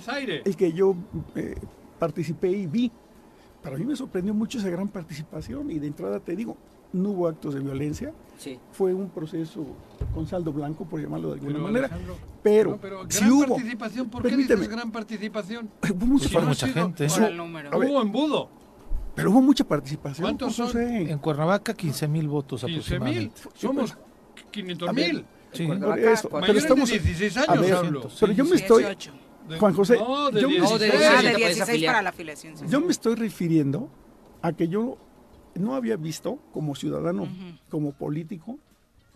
el 0.44 0.56
que 0.56 0.72
yo 0.72 0.94
eh, 1.34 1.56
participé 1.98 2.50
y 2.50 2.68
vi. 2.68 2.92
Para 3.60 3.76
mí 3.76 3.84
me 3.84 3.96
sorprendió 3.96 4.32
mucho 4.32 4.58
esa 4.58 4.70
gran 4.70 4.86
participación 4.86 5.72
y 5.72 5.80
de 5.80 5.88
entrada 5.88 6.20
te 6.20 6.36
digo, 6.36 6.56
no 6.92 7.10
hubo 7.10 7.26
actos 7.26 7.54
de 7.54 7.60
violencia. 7.60 8.12
Sí. 8.38 8.60
Fue 8.70 8.94
un 8.94 9.10
proceso 9.10 9.66
con 10.14 10.28
saldo 10.28 10.52
blanco, 10.52 10.84
por 10.84 11.00
llamarlo 11.00 11.34
de 11.34 11.40
alguna 11.40 11.58
manera. 11.58 11.90
pero, 12.44 12.78
si 13.08 13.28
hubo. 13.28 13.56
Participación, 13.56 14.08
¿Por 14.08 14.22
qué 14.22 14.36
dices 14.36 14.68
gran 14.68 14.92
participación? 14.92 15.68
Hubo 15.82 16.06
mucha, 16.06 16.40
mucha 16.40 16.68
gente. 16.68 17.08
Hubo 17.08 18.02
embudo. 18.02 18.61
Pero 19.14 19.30
hubo 19.30 19.42
mucha 19.42 19.64
participación. 19.64 20.24
¿Cuántos 20.24 20.54
son? 20.54 20.76
En 20.80 21.18
Cuernavaca 21.18 21.74
15 21.74 22.08
mil 22.08 22.28
votos 22.28 22.64
15 22.64 22.72
aproximadamente. 22.72 23.40
Mil. 23.44 23.52
Somos 23.54 23.98
500 24.50 24.94
mil. 24.94 25.24
Sí. 25.52 25.66
Por 25.66 25.98
eso. 25.98 26.28
Pero 26.30 26.58
estamos, 26.58 26.88
de 26.88 26.98
16 26.98 27.36
años 27.36 27.60
ver, 27.60 27.74
hablo. 27.74 28.08
Pero 28.18 28.32
yo 28.32 28.44
me 28.44 28.56
estoy... 28.56 28.84
Juan 29.58 29.74
José, 29.74 29.96
no, 29.98 30.30
de 30.30 30.40
yo 30.40 30.48
16, 30.48 30.92
me, 30.94 31.06
ah, 31.06 31.22
de 31.22 31.34
16 31.34 31.84
para 31.84 32.00
la 32.00 32.10
afiliación. 32.10 32.54
Yo 32.68 32.80
me 32.80 32.92
estoy 32.92 33.16
refiriendo 33.16 33.90
a 34.40 34.52
que 34.52 34.68
yo 34.68 34.98
no 35.56 35.74
había 35.74 35.96
visto 35.96 36.38
como 36.52 36.76
ciudadano, 36.76 37.24
uh 37.24 37.26
-huh. 37.26 37.58
como 37.68 37.92
político, 37.92 38.58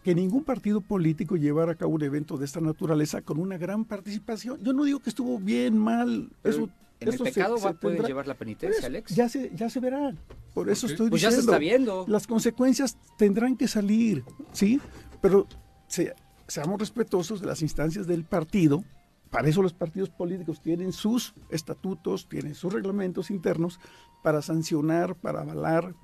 que 0.02 0.14
ningún 0.14 0.44
partido 0.44 0.80
político 0.80 1.36
llevara 1.36 1.72
a 1.72 1.74
cabo 1.76 1.94
un 1.94 2.02
evento 2.02 2.36
de 2.36 2.44
esta 2.44 2.60
naturaleza 2.60 3.22
con 3.22 3.38
una 3.38 3.56
gran 3.56 3.84
participación. 3.84 4.58
Yo 4.62 4.72
no 4.72 4.84
digo 4.84 4.98
que 4.98 5.10
estuvo 5.10 5.38
bien, 5.38 5.78
mal, 5.78 6.30
Pero 6.42 6.56
eso 6.56 6.68
¿En 7.00 7.08
el 7.08 7.18
pecado 7.18 7.58
se, 7.58 7.64
va, 7.64 7.72
se 7.72 7.78
puede 7.78 8.02
llevar 8.02 8.26
la 8.26 8.34
penitencia, 8.34 8.80
pues, 8.80 8.84
Alex? 8.84 9.14
Ya 9.14 9.28
se, 9.28 9.50
ya 9.54 9.68
se 9.68 9.80
verá. 9.80 10.14
Por 10.54 10.70
eso 10.70 10.86
estoy 10.86 11.10
pues 11.10 11.20
diciendo. 11.20 11.30
ya 11.30 11.30
se 11.30 11.40
está 11.40 11.58
viendo. 11.58 12.04
Las 12.08 12.26
consecuencias 12.26 12.96
tendrán 13.18 13.56
que 13.56 13.68
salir, 13.68 14.24
¿sí? 14.52 14.80
Pero 15.20 15.46
se, 15.88 16.14
seamos 16.48 16.80
respetuosos 16.80 17.40
de 17.40 17.46
las 17.46 17.60
instancias 17.62 18.06
del 18.06 18.24
partido. 18.24 18.82
Para 19.30 19.48
eso 19.48 19.60
los 19.60 19.74
partidos 19.74 20.08
políticos 20.08 20.62
tienen 20.62 20.92
sus 20.92 21.34
estatutos, 21.50 22.28
tienen 22.28 22.54
sus 22.54 22.72
reglamentos 22.72 23.30
internos 23.30 23.78
para 24.22 24.40
sancionar, 24.40 25.16
para 25.16 25.42
avalar 25.42 25.94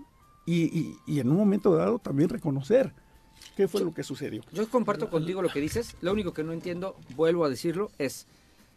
y, 0.44 0.64
y, 0.64 0.96
y 1.06 1.20
en 1.20 1.30
un 1.30 1.36
momento 1.36 1.74
dado 1.74 1.98
también 1.98 2.28
reconocer 2.28 2.92
qué 3.56 3.68
fue 3.68 3.82
lo 3.82 3.94
que 3.94 4.02
sucedió. 4.02 4.42
Yo 4.52 4.68
comparto 4.68 5.08
contigo 5.08 5.40
lo 5.40 5.48
que 5.48 5.60
dices. 5.60 5.96
Lo 6.00 6.12
único 6.12 6.32
que 6.34 6.44
no 6.44 6.52
entiendo, 6.52 6.96
vuelvo 7.16 7.44
a 7.44 7.48
decirlo, 7.48 7.90
es 7.98 8.26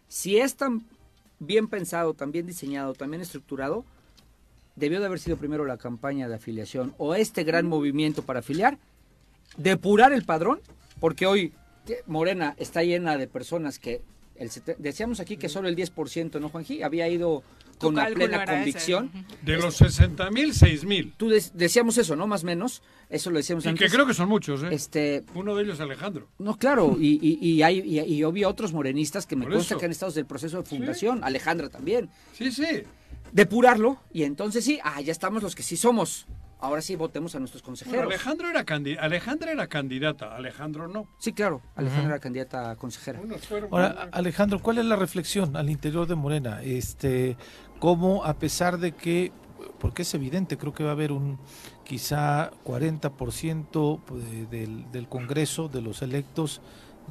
si 0.07 0.37
es 0.37 0.55
tan 0.55 0.85
bien 1.39 1.67
pensado, 1.67 2.13
también 2.13 2.45
diseñado, 2.45 2.93
también 2.93 3.21
estructurado, 3.21 3.85
debió 4.75 4.99
de 4.99 5.05
haber 5.05 5.19
sido 5.19 5.37
primero 5.37 5.65
la 5.65 5.77
campaña 5.77 6.27
de 6.27 6.35
afiliación 6.35 6.93
o 6.97 7.15
este 7.15 7.43
gran 7.43 7.65
movimiento 7.67 8.23
para 8.23 8.39
afiliar, 8.39 8.77
depurar 9.57 10.13
el 10.13 10.25
padrón, 10.25 10.59
porque 10.99 11.25
hoy 11.25 11.53
Morena 12.07 12.55
está 12.57 12.83
llena 12.83 13.17
de 13.17 13.27
personas 13.27 13.79
que, 13.79 14.01
el, 14.35 14.49
decíamos 14.77 15.19
aquí 15.19 15.37
que 15.37 15.49
solo 15.49 15.67
el 15.67 15.75
10%, 15.75 16.39
¿no, 16.39 16.49
Juanji? 16.49 16.83
Había 16.83 17.07
ido 17.07 17.43
con 17.79 17.95
la 17.95 18.07
plena 18.07 18.45
convicción. 18.45 19.11
Ese. 19.13 19.45
De 19.45 19.57
los 19.57 19.75
60 19.75 20.31
mil, 20.31 20.53
6 20.53 20.85
mil. 20.85 21.13
Tú 21.17 21.29
de, 21.29 21.43
decíamos 21.53 21.97
eso, 21.97 22.15
¿no? 22.15 22.27
Más 22.27 22.43
o 22.43 22.45
menos. 22.47 22.81
Eso 23.09 23.29
lo 23.29 23.37
decíamos 23.37 23.65
y 23.65 23.69
antes. 23.69 23.85
que 23.85 23.93
creo 23.93 24.07
que 24.07 24.13
son 24.13 24.27
muchos, 24.29 24.63
¿eh? 24.63 24.69
Este, 24.71 25.23
Uno 25.35 25.55
de 25.55 25.63
ellos 25.63 25.79
Alejandro. 25.79 26.27
No, 26.39 26.57
claro, 26.57 26.97
y, 26.99 27.19
y, 27.21 27.47
y 27.47 27.61
hay 27.61 27.79
y, 27.79 27.99
y, 27.99 28.23
obvio 28.23 28.49
otros 28.49 28.73
morenistas 28.73 29.25
que 29.25 29.35
me 29.35 29.45
consta 29.45 29.75
eso. 29.75 29.79
que 29.79 29.85
han 29.85 29.91
estado 29.91 30.11
desde 30.11 30.21
el 30.21 30.27
proceso 30.27 30.57
de 30.57 30.63
fundación. 30.63 31.17
¿Sí? 31.17 31.23
Alejandra 31.23 31.69
también. 31.69 32.09
Sí, 32.33 32.51
sí. 32.51 32.83
Depurarlo, 33.31 33.99
y 34.11 34.23
entonces 34.23 34.63
sí, 34.63 34.79
ah, 34.83 35.01
ya 35.01 35.11
estamos 35.11 35.43
los 35.43 35.55
que 35.55 35.63
sí 35.63 35.77
somos. 35.77 36.25
Ahora 36.59 36.81
sí 36.81 36.95
votemos 36.95 37.35
a 37.35 37.39
nuestros 37.39 37.61
consejeros. 37.61 38.05
Bueno, 38.05 38.09
Alejandro 38.09 38.49
era 38.49 38.65
Alejandra 39.03 39.51
era 39.51 39.67
candidata, 39.67 40.35
Alejandro 40.35 40.87
no. 40.87 41.07
Sí, 41.19 41.33
claro, 41.33 41.61
Alejandra 41.75 42.03
uh 42.03 42.05
-huh. 42.05 42.11
era 42.11 42.19
candidata 42.19 42.71
a 42.71 42.75
consejera. 42.75 43.21
Ahora, 43.69 44.09
Alejandro, 44.11 44.59
¿cuál 44.59 44.77
es 44.79 44.85
la 44.85 44.95
reflexión 44.95 45.55
al 45.57 45.69
interior 45.69 46.07
de 46.07 46.15
Morena? 46.15 46.63
Este, 46.63 47.37
cómo 47.79 48.23
a 48.23 48.33
pesar 48.35 48.77
de 48.79 48.93
que, 48.93 49.31
porque 49.79 50.03
es 50.03 50.13
evidente, 50.13 50.57
creo 50.57 50.73
que 50.73 50.83
va 50.83 50.89
a 50.89 50.93
haber 50.93 51.11
un 51.11 51.37
quizá 51.83 52.51
40% 52.65 53.99
del, 54.49 54.91
del 54.91 55.07
Congreso, 55.07 55.67
de 55.67 55.81
los 55.81 56.01
electos, 56.01 56.61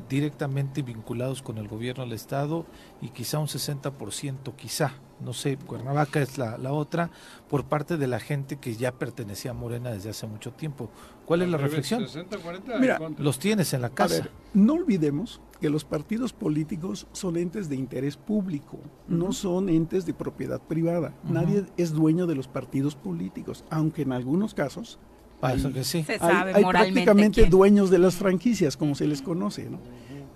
directamente 0.09 0.83
vinculados 0.83 1.43
con 1.43 1.59
el 1.59 1.69
gobierno 1.69 2.05
del 2.05 2.13
Estado 2.13 2.67
y 3.01 3.09
quizá 3.09 3.39
un 3.39 3.47
60%, 3.47 4.55
quizá, 4.57 4.95
no 5.21 5.33
sé, 5.33 5.57
Cuernavaca 5.57 6.21
es 6.21 6.37
la, 6.39 6.59
la, 6.59 6.73
otra, 6.73 7.11
por 7.49 7.65
parte 7.65 7.97
de 7.97 8.07
la 8.07 8.21
gente 8.21 8.57
que 8.57 8.75
ya 8.75 8.93
pertenecía 8.93 9.53
a 9.53 9.55
Morena 9.55 9.91
desde 9.91 10.11
hace 10.11 10.27
mucho 10.27 10.53
tiempo. 10.53 10.91
¿Cuál 11.25 11.43
es 11.43 11.49
la 11.49 11.57
reflexión? 11.57 12.01
60, 12.03 12.39
40, 12.39 12.79
Mira, 12.79 12.99
los 13.19 13.39
tienes 13.39 13.73
en 13.73 13.83
la 13.83 13.91
casa. 13.91 14.23
Ver, 14.23 14.31
no 14.53 14.75
olvidemos 14.75 15.41
que 15.61 15.71
los 15.71 15.85
partidos 15.85 16.33
políticos 16.33 17.07
son 17.13 17.37
entes 17.37 17.69
de 17.69 17.77
interés 17.77 18.17
público, 18.17 18.77
uh 18.77 18.81
-huh. 19.13 19.17
no 19.17 19.33
son 19.33 19.69
entes 19.69 20.05
de 20.05 20.13
propiedad 20.13 20.61
privada. 20.61 21.15
Uh 21.25 21.29
-huh. 21.29 21.33
Nadie 21.33 21.65
es 21.77 21.93
dueño 21.93 22.27
de 22.27 22.35
los 22.35 22.49
partidos 22.49 22.95
políticos, 22.95 23.65
aunque 23.71 24.03
en 24.03 24.13
algunos 24.13 24.53
casos 24.55 24.99
hay, 25.41 25.63
que 25.73 25.85
sí. 25.85 26.03
Se 26.05 26.19
sabe 26.19 26.53
hay, 26.55 26.65
hay 26.65 26.71
prácticamente 26.71 27.43
quién. 27.43 27.51
dueños 27.51 27.91
de 27.91 27.99
las 27.99 28.17
franquicias, 28.17 28.77
como 28.77 28.95
se 28.95 29.07
les 29.07 29.23
conoce. 29.23 29.69
¿no? 29.69 29.79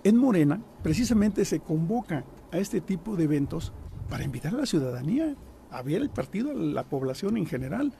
En 0.04 0.16
Morena, 0.16 0.60
precisamente 0.82 1.44
se 1.44 1.60
convoca 1.60 2.24
a 2.52 2.58
este 2.58 2.80
tipo 2.80 3.16
de 3.16 3.24
eventos 3.24 3.72
para 4.08 4.24
invitar 4.24 4.54
a 4.54 4.58
la 4.58 4.66
ciudadanía 4.66 5.34
a 5.70 5.82
ver 5.82 6.02
el 6.02 6.10
partido, 6.10 6.50
a 6.50 6.54
la 6.54 6.84
población 6.84 7.36
en 7.36 7.46
general. 7.46 7.92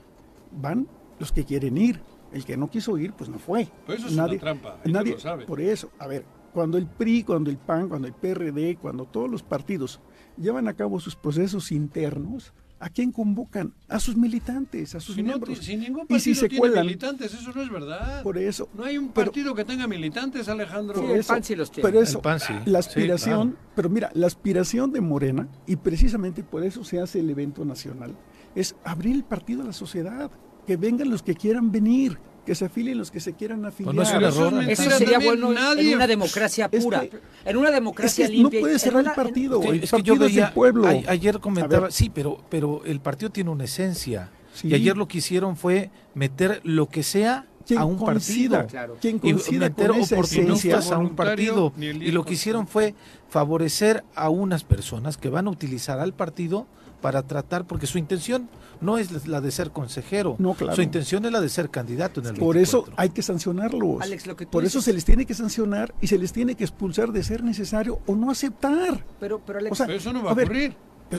Van 0.51 0.87
los 1.19 1.31
que 1.31 1.45
quieren 1.45 1.77
ir, 1.77 1.99
el 2.33 2.45
que 2.45 2.57
no 2.57 2.69
quiso 2.69 2.97
ir, 2.97 3.13
pues 3.13 3.29
no 3.29 3.37
fue. 3.37 3.67
Pues 3.85 3.99
eso 3.99 4.07
es 4.07 4.15
nadie, 4.15 4.33
una 4.33 4.39
trampa, 4.39 4.79
nadie, 4.85 5.13
lo 5.13 5.19
sabe. 5.19 5.45
Por 5.45 5.61
eso, 5.61 5.91
a 5.99 6.07
ver, 6.07 6.25
cuando 6.53 6.77
el 6.77 6.87
PRI, 6.87 7.23
cuando 7.23 7.49
el 7.49 7.57
PAN, 7.57 7.89
cuando 7.89 8.07
el 8.07 8.13
PRD, 8.13 8.77
cuando 8.77 9.05
todos 9.05 9.29
los 9.29 9.43
partidos 9.43 9.99
llevan 10.37 10.67
a 10.67 10.73
cabo 10.73 10.99
sus 10.99 11.15
procesos 11.15 11.71
internos, 11.71 12.53
¿A 12.81 12.89
quién 12.89 13.11
convocan? 13.11 13.73
A 13.89 13.99
sus 13.99 14.15
militantes, 14.15 14.95
a 14.95 15.01
sus 15.01 15.15
si 15.15 15.23
miembros. 15.23 15.57
No, 15.57 15.63
si 15.63 15.75
ningún 15.75 16.07
partido 16.07 16.17
y 16.17 16.19
si 16.21 16.35
se 16.35 16.47
tiene 16.47 16.59
cuelan, 16.59 16.85
militantes, 16.85 17.33
eso 17.33 17.51
no 17.53 17.61
es 17.61 17.69
verdad. 17.69 18.23
Por 18.23 18.37
eso. 18.37 18.69
No 18.73 18.85
hay 18.85 18.97
un 18.97 19.09
partido 19.09 19.53
pero, 19.53 19.55
que 19.55 19.65
tenga 19.65 19.85
militantes, 19.85 20.47
Alejandro. 20.47 21.01
Por 21.01 21.05
eso, 21.05 21.15
el 21.15 21.25
PAN 21.25 21.43
sí 21.43 21.55
los 21.55 21.71
tiene. 21.71 21.89
Pero 21.89 22.01
eso, 22.01 22.21
PAN 22.21 22.39
sí. 22.39 22.53
la 22.65 22.79
aspiración, 22.79 23.49
sí, 23.49 23.53
claro. 23.55 23.71
pero 23.75 23.89
mira, 23.89 24.11
la 24.13 24.27
aspiración 24.27 24.93
de 24.93 25.01
Morena, 25.01 25.49
y 25.67 25.75
precisamente 25.75 26.41
por 26.41 26.63
eso 26.63 26.85
se 26.85 27.01
hace 27.01 27.19
el 27.19 27.29
evento 27.29 27.65
nacional, 27.65 28.15
es 28.55 28.75
abrir 28.85 29.15
el 29.15 29.23
partido 29.25 29.61
a 29.63 29.65
la 29.65 29.73
sociedad, 29.73 30.31
que 30.65 30.77
vengan 30.77 31.09
los 31.09 31.21
que 31.21 31.35
quieran 31.35 31.71
venir, 31.71 32.17
que 32.49 32.55
se 32.55 32.65
afilien 32.65 32.97
los 32.97 33.11
que 33.11 33.19
se 33.19 33.33
quieran 33.33 33.63
afiliar. 33.63 33.93
Pues 33.93 34.11
no 34.11 34.17
es 34.17 34.35
un 34.35 34.41
error, 34.41 34.63
eso 34.71 34.89
sería 34.89 35.19
bueno 35.19 35.53
nadie. 35.53 35.91
en 35.91 35.97
una 35.97 36.07
democracia 36.07 36.67
pura, 36.67 37.03
es 37.03 37.11
que, 37.11 37.19
en 37.45 37.57
una 37.57 37.69
democracia 37.69 38.25
es 38.25 38.31
que 38.31 38.37
limpia. 38.37 38.59
No 38.59 38.63
puede 38.63 38.79
cerrar 38.79 39.05
el 39.05 39.11
partido, 39.11 39.61
en, 39.61 39.69
el 39.69 39.83
es 39.83 39.91
partido 39.91 40.15
que 40.15 40.19
yo 40.19 40.25
veía, 40.25 40.41
es 40.41 40.47
el 40.47 40.53
pueblo. 40.55 40.87
A, 40.87 41.11
ayer 41.11 41.39
comentaba, 41.39 41.91
sí, 41.91 42.09
pero, 42.09 42.43
pero 42.49 42.81
el 42.85 43.01
partido 43.01 43.29
tiene 43.29 43.51
una 43.51 43.65
esencia. 43.65 44.31
Sí. 44.51 44.69
Y 44.69 44.73
ayer 44.73 44.97
lo 44.97 45.07
que 45.07 45.19
hicieron 45.19 45.57
fue 45.57 45.91
meter 46.15 46.59
lo 46.63 46.89
que 46.89 47.03
sea 47.03 47.45
a 47.77 47.85
un 47.85 47.99
coincida, 47.99 48.61
partido. 48.61 48.71
Claro. 48.71 48.97
Quien 48.99 49.21
y 49.23 49.53
meter 49.59 49.91
oportunistas 49.91 50.91
a 50.91 50.97
un 50.97 51.15
partido. 51.15 51.71
Y 51.77 52.09
lo 52.09 52.25
que 52.25 52.33
hicieron 52.33 52.65
fue 52.65 52.95
favorecer 53.29 54.03
a 54.15 54.29
unas 54.29 54.63
personas 54.63 55.17
que 55.17 55.29
van 55.29 55.45
a 55.45 55.51
utilizar 55.51 55.99
al 55.99 56.15
partido 56.15 56.65
para 57.01 57.23
tratar, 57.23 57.65
porque 57.65 57.87
su 57.87 57.97
intención 57.97 58.49
no 58.81 58.97
es 58.97 59.27
la 59.27 59.41
de 59.41 59.51
ser 59.51 59.71
consejero, 59.71 60.35
no, 60.39 60.53
claro. 60.53 60.75
su 60.75 60.81
intención 60.81 61.25
es 61.25 61.31
la 61.31 61.41
de 61.41 61.49
ser 61.49 61.69
candidato 61.69 62.21
en 62.21 62.27
el 62.27 62.35
Por 62.35 62.55
24. 62.55 62.91
eso 62.91 62.93
hay 62.97 63.09
que 63.09 63.21
sancionarlos. 63.21 64.01
Alex, 64.01 64.27
lo 64.27 64.35
que 64.35 64.47
Por 64.47 64.63
dices... 64.63 64.75
eso 64.75 64.85
se 64.85 64.93
les 64.93 65.05
tiene 65.05 65.25
que 65.25 65.33
sancionar 65.33 65.93
y 66.01 66.07
se 66.07 66.17
les 66.17 66.31
tiene 66.31 66.55
que 66.55 66.63
expulsar 66.63 67.11
de 67.11 67.23
ser 67.23 67.43
necesario 67.43 67.99
o 68.05 68.15
no 68.15 68.31
aceptar. 68.31 69.05
Pero, 69.19 69.39
pero 69.45 69.59
Alex, 69.59 69.71
o 69.73 69.75
sea, 69.75 69.85
pero 69.85 69.97
eso 69.97 70.13
no 70.13 70.23
va 70.23 70.31
a, 70.31 70.33
a 70.33 70.35
ocurrir. 70.35 70.75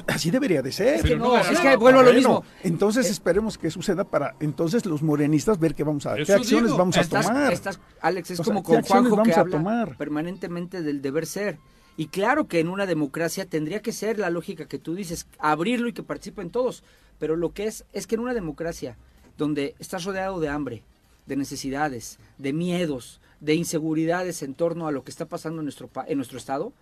Así 0.07 0.31
debería 0.31 0.63
de 0.63 0.71
ser. 0.71 0.97
Es 0.97 1.03
que 1.03 1.17
no, 1.17 1.37
es 1.37 1.59
que 1.59 1.77
vuelvo 1.77 2.01
a 2.01 2.03
lo 2.05 2.13
mismo. 2.13 2.45
Entonces 2.63 3.11
esperemos 3.11 3.59
que 3.59 3.71
suceda 3.71 4.05
para 4.05 4.37
entonces 4.41 4.87
los 4.87 5.03
morenistas 5.03 5.59
ver 5.59 5.75
qué 5.75 5.83
vamos 5.83 6.07
a 6.07 6.15
qué 6.15 6.33
acciones 6.33 6.71
vamos 6.77 6.97
a 6.97 7.05
tomar. 7.05 7.59
Alex, 8.01 8.31
es 8.31 8.41
como 8.41 8.63
con 8.63 8.83
Juanjo 8.83 9.23
que 9.23 9.35
habla 9.35 9.57
tomar? 9.57 9.97
permanentemente 9.97 10.83
del 10.83 11.03
deber 11.03 11.27
ser. 11.27 11.59
Y 11.97 12.07
claro 12.07 12.49
que 12.49 12.61
en 12.61 12.69
una 12.69 12.87
democracia 12.87 13.45
tendría 13.45 13.83
que 13.83 13.93
ser 13.93 14.19
la 14.19 14.31
lógica 14.31 14.67
que 14.67 14.79
tú 14.79 14.95
dices, 14.95 15.27
abrirlo 15.39 15.89
y 15.89 15.93
que 15.93 16.03
participen 16.03 16.51
todos. 16.51 16.83
Pero 17.19 17.37
lo 17.37 17.53
que 17.53 17.67
es, 17.67 17.85
es 17.93 18.07
que 18.07 18.15
en 18.15 18.23
una 18.23 18.35
democracia 18.35 18.97
donde 19.37 19.75
estás 19.79 20.05
rodeado 20.05 20.41
de 20.41 20.49
hambre, 20.49 20.83
de 21.27 21.37
necesidades, 21.37 22.19
de 22.39 22.53
miedos, 22.53 23.21
de 23.41 23.55
inseguridades 23.55 24.43
en 24.43 24.55
torno 24.55 24.87
a 24.87 24.93
lo 24.93 25.05
que 25.05 25.11
está 25.11 25.27
pasando 25.27 25.61
en 25.61 25.67
nuestro, 25.67 25.91
en 26.07 26.17
nuestro 26.17 26.39
estado, 26.39 26.73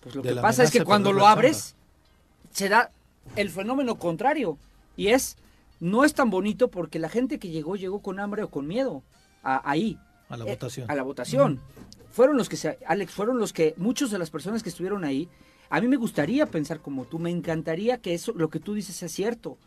pues 0.00 0.14
lo 0.14 0.22
que 0.22 0.34
pasa 0.34 0.64
es 0.64 0.70
que 0.70 0.84
cuando 0.84 1.12
lo 1.12 1.26
abres, 1.26 1.76
se 2.50 2.68
da 2.68 2.90
el 3.36 3.50
fenómeno 3.50 3.98
contrario. 3.98 4.58
Y 4.96 5.08
es, 5.08 5.36
no 5.80 6.04
es 6.04 6.14
tan 6.14 6.30
bonito 6.30 6.68
porque 6.68 6.98
la 6.98 7.08
gente 7.08 7.38
que 7.38 7.48
llegó, 7.48 7.76
llegó 7.76 8.00
con 8.00 8.18
hambre 8.18 8.42
o 8.42 8.50
con 8.50 8.66
miedo. 8.66 9.02
ahí. 9.42 9.98
A 10.32 10.36
la 10.38 10.46
votación. 10.46 10.90
A 10.90 10.94
la 10.94 11.02
votación. 11.02 11.60
Fueron 12.10 12.38
los 12.38 12.48
que 12.48 12.56
se, 12.56 12.78
Alex, 12.86 13.12
fueron 13.12 13.38
los 13.38 13.52
que, 13.52 13.74
muchos 13.76 14.10
de 14.10 14.18
las 14.18 14.30
personas 14.30 14.62
que 14.62 14.70
estuvieron 14.70 15.04
ahí, 15.04 15.28
a 15.68 15.78
mí 15.78 15.88
me 15.88 15.96
gustaría 15.96 16.46
pensar 16.46 16.80
como 16.80 17.04
tú, 17.04 17.18
me 17.18 17.30
encantaría 17.30 17.98
que 17.98 18.14
eso, 18.14 18.32
lo 18.34 18.48
que 18.48 18.58
tú 18.58 18.72
dices 18.72 18.96
sea 18.96 19.10
cierto. 19.10 19.58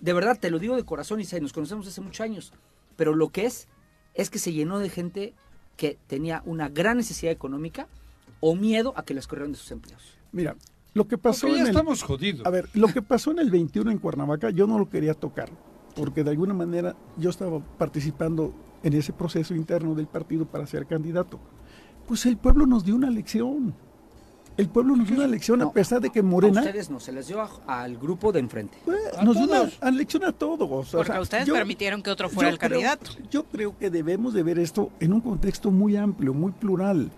De 0.00 0.14
verdad, 0.14 0.38
te 0.40 0.50
lo 0.50 0.58
digo 0.58 0.76
de 0.76 0.84
corazón, 0.84 1.20
y 1.20 1.40
nos 1.40 1.52
conocemos 1.52 1.86
hace 1.86 2.00
muchos 2.00 2.22
años. 2.22 2.52
Pero 2.96 3.14
lo 3.14 3.28
que 3.28 3.44
es, 3.44 3.68
es 4.14 4.30
que 4.30 4.38
se 4.38 4.54
llenó 4.54 4.78
de 4.78 4.88
gente 4.88 5.34
que 5.76 5.98
tenía 6.06 6.42
una 6.46 6.70
gran 6.70 6.96
necesidad 6.96 7.30
económica 7.30 7.86
o 8.40 8.54
miedo 8.54 8.94
a 8.96 9.04
que 9.04 9.12
les 9.12 9.26
corrieran 9.26 9.52
de 9.52 9.58
sus 9.58 9.72
empleos. 9.72 10.02
Mira, 10.32 10.56
lo 10.94 11.06
que 11.06 11.18
pasó 11.18 11.48
ya 11.48 11.60
en 11.60 11.66
estamos 11.66 12.02
jodidos. 12.02 12.46
A 12.46 12.50
ver, 12.50 12.70
lo 12.72 12.88
que 12.88 13.02
pasó 13.02 13.30
en 13.30 13.40
el 13.40 13.50
21 13.50 13.90
en 13.90 13.98
Cuernavaca, 13.98 14.48
yo 14.48 14.66
no 14.66 14.78
lo 14.78 14.88
quería 14.88 15.12
tocar, 15.12 15.50
porque 15.94 16.24
de 16.24 16.30
alguna 16.30 16.54
manera 16.54 16.96
yo 17.18 17.28
estaba 17.28 17.60
participando 17.76 18.54
en 18.84 18.92
ese 18.92 19.12
proceso 19.12 19.54
interno 19.54 19.94
del 19.94 20.06
partido 20.06 20.44
para 20.44 20.66
ser 20.66 20.86
candidato. 20.86 21.40
Pues 22.06 22.26
el 22.26 22.36
pueblo 22.36 22.66
nos 22.66 22.84
dio 22.84 22.94
una 22.94 23.10
lección. 23.10 23.74
El 24.56 24.68
pueblo 24.68 24.94
nos 24.94 25.08
dio 25.08 25.16
una 25.16 25.26
lección 25.26 25.62
a 25.62 25.72
pesar 25.72 26.00
de 26.00 26.10
que 26.10 26.22
Morena... 26.22 26.60
A 26.60 26.64
ustedes 26.64 26.90
no, 26.90 27.00
se 27.00 27.10
les 27.10 27.26
dio 27.26 27.44
al 27.66 27.96
grupo 27.96 28.30
de 28.30 28.38
enfrente. 28.38 28.76
nos 29.24 29.36
dio 29.36 29.46
una 29.46 29.90
lección 29.90 30.24
a 30.24 30.32
todos. 30.32 30.90
Porque 30.90 31.18
ustedes 31.18 31.50
permitieron 31.50 32.02
que 32.02 32.10
otro 32.10 32.28
fuera 32.28 32.50
el 32.50 32.58
candidato. 32.58 33.10
Yo 33.30 33.44
creo 33.44 33.76
que 33.76 33.90
debemos 33.90 34.34
de 34.34 34.44
ver 34.44 34.58
esto 34.58 34.90
en 35.00 35.12
un 35.12 35.22
contexto 35.22 35.70
muy 35.70 35.96
amplio, 35.96 36.34
muy 36.34 36.52
plural. 36.52 37.10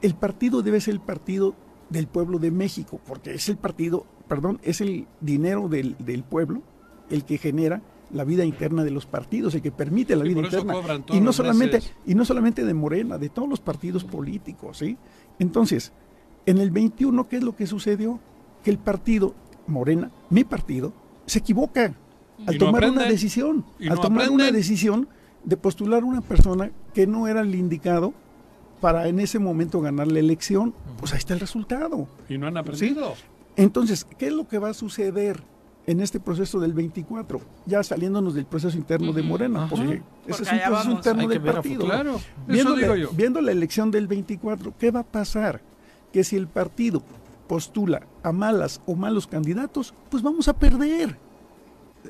El 0.00 0.14
partido 0.14 0.62
debe 0.62 0.80
ser 0.80 0.94
el 0.94 1.00
partido 1.00 1.54
del 1.90 2.08
pueblo 2.08 2.38
de 2.38 2.50
México, 2.50 3.00
porque 3.06 3.34
es 3.34 3.48
el 3.50 3.58
partido, 3.58 4.06
perdón, 4.26 4.58
es 4.62 4.80
el 4.80 5.06
dinero 5.20 5.68
del, 5.68 5.94
del 5.98 6.24
pueblo 6.24 6.62
el 7.10 7.24
que 7.24 7.38
genera 7.38 7.82
la 8.12 8.24
vida 8.24 8.44
interna 8.44 8.84
de 8.84 8.90
los 8.90 9.06
partidos, 9.06 9.54
el 9.54 9.62
que 9.62 9.72
permite 9.72 10.16
la 10.16 10.24
vida 10.24 10.40
interna. 10.40 10.74
Y 11.12 11.20
no 11.20 11.32
solamente 11.32 11.80
y 12.06 12.14
no 12.14 12.24
solamente 12.24 12.64
de 12.64 12.74
Morena, 12.74 13.18
de 13.18 13.28
todos 13.28 13.48
los 13.48 13.60
partidos 13.60 14.04
políticos, 14.04 14.78
¿sí? 14.78 14.96
Entonces, 15.38 15.92
en 16.46 16.58
el 16.58 16.70
21 16.70 17.28
¿qué 17.28 17.36
es 17.36 17.42
lo 17.42 17.56
que 17.56 17.66
sucedió? 17.66 18.20
Que 18.62 18.70
el 18.70 18.78
partido 18.78 19.34
Morena, 19.66 20.10
mi 20.30 20.44
partido, 20.44 20.92
se 21.26 21.38
equivoca 21.38 21.94
al 22.46 22.58
tomar 22.58 22.90
una 22.90 23.04
decisión, 23.04 23.64
al 23.88 24.00
tomar 24.00 24.30
una 24.30 24.50
decisión 24.50 25.08
de 25.44 25.56
postular 25.56 26.04
una 26.04 26.20
persona 26.20 26.70
que 26.94 27.06
no 27.06 27.26
era 27.26 27.40
el 27.40 27.54
indicado 27.54 28.14
para 28.80 29.06
en 29.08 29.20
ese 29.20 29.38
momento 29.38 29.80
ganar 29.80 30.08
la 30.08 30.18
elección, 30.18 30.74
pues 30.98 31.12
ahí 31.12 31.18
está 31.18 31.34
el 31.34 31.40
resultado. 31.40 32.08
Y 32.28 32.36
no 32.36 32.48
han 32.48 32.56
aprendido. 32.56 33.14
Entonces, 33.54 34.04
¿qué 34.18 34.26
es 34.26 34.32
lo 34.32 34.48
que 34.48 34.58
va 34.58 34.70
a 34.70 34.74
suceder 34.74 35.42
en 35.86 36.00
este 36.00 36.20
proceso 36.20 36.60
del 36.60 36.72
24? 36.72 37.40
Ya 37.66 37.82
saliéndonos 37.82 38.34
del 38.34 38.46
proceso 38.46 38.76
interno 38.76 39.12
de 39.12 39.22
Morena, 39.22 39.66
porque 39.68 40.02
ese 40.26 40.42
es 40.42 40.52
un 40.52 40.58
proceso 40.58 40.90
interno 40.90 41.28
del 41.28 41.40
partido. 41.42 41.84
Claro, 41.84 42.20
viendo, 42.46 42.74
digo 42.76 42.96
yo. 42.96 43.10
viendo 43.12 43.40
la 43.40 43.52
elección 43.52 43.90
del 43.90 44.06
24, 44.06 44.74
¿qué 44.78 44.90
va 44.90 45.00
a 45.00 45.04
pasar? 45.04 45.60
Que 46.12 46.24
si 46.24 46.36
el 46.36 46.46
partido 46.46 47.02
postula 47.48 48.06
a 48.22 48.32
malas 48.32 48.80
o 48.86 48.94
malos 48.94 49.26
candidatos, 49.26 49.94
pues 50.10 50.22
vamos 50.22 50.48
a 50.48 50.54
perder. 50.54 51.16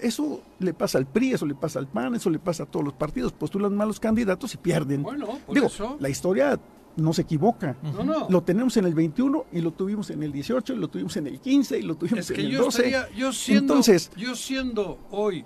Eso 0.00 0.40
le 0.58 0.72
pasa 0.72 0.98
al 0.98 1.06
PRI, 1.06 1.32
eso 1.34 1.44
le 1.44 1.54
pasa 1.54 1.78
al 1.78 1.86
PAN, 1.86 2.14
eso 2.14 2.30
le 2.30 2.38
pasa 2.38 2.62
a 2.62 2.66
todos 2.66 2.84
los 2.84 2.94
partidos. 2.94 3.32
Postulan 3.32 3.76
malos 3.76 4.00
candidatos 4.00 4.54
y 4.54 4.56
pierden. 4.56 5.02
Bueno, 5.02 5.26
por 5.44 5.54
Digo, 5.54 5.66
eso. 5.66 5.96
la 6.00 6.08
historia 6.08 6.58
no 6.96 7.12
se 7.12 7.22
equivoca. 7.22 7.76
No, 7.82 8.04
no. 8.04 8.26
Lo 8.28 8.42
tenemos 8.42 8.76
en 8.76 8.84
el 8.86 8.94
21 8.94 9.46
y 9.52 9.60
lo 9.60 9.72
tuvimos 9.72 10.10
en 10.10 10.22
el 10.22 10.30
18 10.32 10.74
y 10.74 10.76
lo 10.76 10.88
tuvimos 10.88 11.16
en 11.16 11.26
el 11.26 11.40
15 11.40 11.78
y 11.78 11.82
lo 11.82 11.94
tuvimos 11.94 12.18
Es 12.20 12.30
en 12.30 12.36
que 12.36 12.42
el 12.42 12.50
yo 12.50 12.64
12. 12.64 12.86
estaría, 12.86 13.16
yo 13.16 13.32
siendo, 13.32 13.72
Entonces, 13.74 14.10
yo 14.16 14.34
siendo 14.36 14.98
hoy 15.10 15.44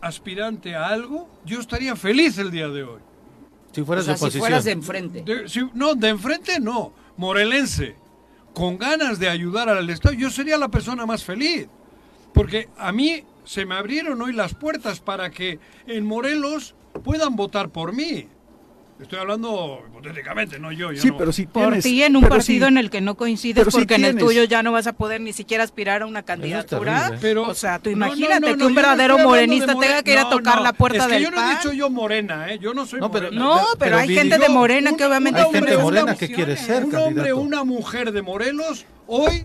aspirante 0.00 0.74
a 0.74 0.88
algo, 0.88 1.28
yo 1.44 1.60
estaría 1.60 1.96
feliz 1.96 2.38
el 2.38 2.50
día 2.50 2.68
de 2.68 2.82
hoy. 2.84 3.00
Si 3.72 3.82
fueras 3.82 4.04
o 4.04 4.06
sea, 4.06 4.14
de 4.14 4.18
oposición. 4.18 4.32
si 4.32 4.38
fueras 4.38 4.64
de 4.64 4.70
enfrente. 4.72 5.22
De- 5.22 5.48
si- 5.48 5.68
no, 5.74 5.94
de 5.94 6.08
enfrente 6.08 6.58
no, 6.60 6.92
morelense, 7.16 7.96
con 8.54 8.78
ganas 8.78 9.18
de 9.18 9.28
ayudar 9.28 9.68
al 9.68 9.88
Estado, 9.90 10.14
yo 10.14 10.30
sería 10.30 10.56
la 10.58 10.68
persona 10.68 11.06
más 11.06 11.22
feliz. 11.24 11.68
Porque 12.34 12.68
a 12.76 12.92
mí 12.92 13.22
se 13.44 13.64
me 13.66 13.74
abrieron 13.74 14.20
hoy 14.22 14.32
las 14.32 14.54
puertas 14.54 15.00
para 15.00 15.30
que 15.30 15.58
en 15.86 16.04
Morelos 16.06 16.74
puedan 17.04 17.36
votar 17.36 17.70
por 17.70 17.92
mí. 17.92 18.28
Estoy 19.00 19.20
hablando 19.20 19.80
hipotéticamente, 19.88 20.58
no 20.58 20.72
yo. 20.72 20.90
yo 20.90 21.00
sí, 21.00 21.08
no. 21.08 21.16
pero 21.18 21.30
si 21.32 21.46
Por 21.46 21.62
tienes, 21.62 21.84
ti 21.84 22.02
en 22.02 22.16
un 22.16 22.24
partido 22.24 22.66
si- 22.66 22.72
en 22.72 22.78
el 22.78 22.90
que 22.90 23.00
no 23.00 23.14
coincides 23.16 23.54
pero 23.60 23.70
si 23.70 23.78
porque 23.78 23.94
en 23.94 24.04
el 24.04 24.16
tuyo 24.18 24.42
ya 24.42 24.64
no 24.64 24.72
vas 24.72 24.88
a 24.88 24.92
poder 24.92 25.20
ni 25.20 25.32
siquiera 25.32 25.62
aspirar 25.62 26.02
a 26.02 26.06
una 26.06 26.24
candidatura. 26.24 27.02
terrible. 27.02 27.18
Pero- 27.20 27.42
o 27.44 27.54
sea, 27.54 27.78
tú 27.78 27.90
No, 27.90 27.96
no, 27.98 28.06
imagínate 28.08 28.50
no, 28.50 28.56
que 28.56 28.64
un 28.64 28.74
verdadero 28.74 29.18
morenista 29.18 29.72
more- 29.74 29.86
tenga 29.86 30.02
que 30.02 30.12
ir 30.14 30.18
a 30.18 30.28
tocar 30.28 30.56
no, 30.56 30.62
la 30.64 30.72
puerta 30.72 30.98
es 30.98 31.06
que 31.06 31.12
del 31.12 31.22
yo 31.22 31.30
no 31.30 31.46
he 31.48 31.54
dicho 31.54 31.72
yo 31.72 31.90
morena, 31.90 32.52
¿eh? 32.52 32.58
Yo 32.58 32.74
no 32.74 32.86
soy 32.86 32.98
No, 32.98 33.08
pero- 33.10 33.26
morena. 33.26 33.44
No, 33.44 33.56
pero, 33.56 33.78
Pero 33.78 33.98
hay 33.98 34.08
gente 34.14 34.36
de 34.38 34.48
Morena 34.48 34.90
un- 34.90 34.96
que 34.96 35.04
obviamente 35.04 35.40
un 35.42 35.46
Hay 35.46 35.52
gente 35.52 35.70
hombre, 35.74 35.82
morena 35.84 36.02
una 36.04 36.16
que 36.16 36.28
quiere 36.32 36.56
ser 36.56 36.84
un 36.84 36.94
hombre 36.96 37.04
candidato. 37.04 37.36
o 37.36 37.40
una 37.40 37.62
mujer 37.64 38.10
de 38.10 38.22
Morelos 38.22 38.84
hoy, 39.06 39.44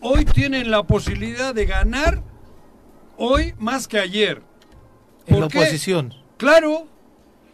hoy 0.00 0.24
tienen 0.24 0.70
la 0.70 0.82
posibilidad 0.82 1.54
de 1.54 1.66
ganar 1.66 2.22
hoy 3.18 3.52
más 3.58 3.86
que 3.86 3.98
ayer. 3.98 4.40
En 5.26 5.34
¿Por 5.34 5.40
la 5.40 5.46
oposición. 5.46 6.14
Claro, 6.38 6.86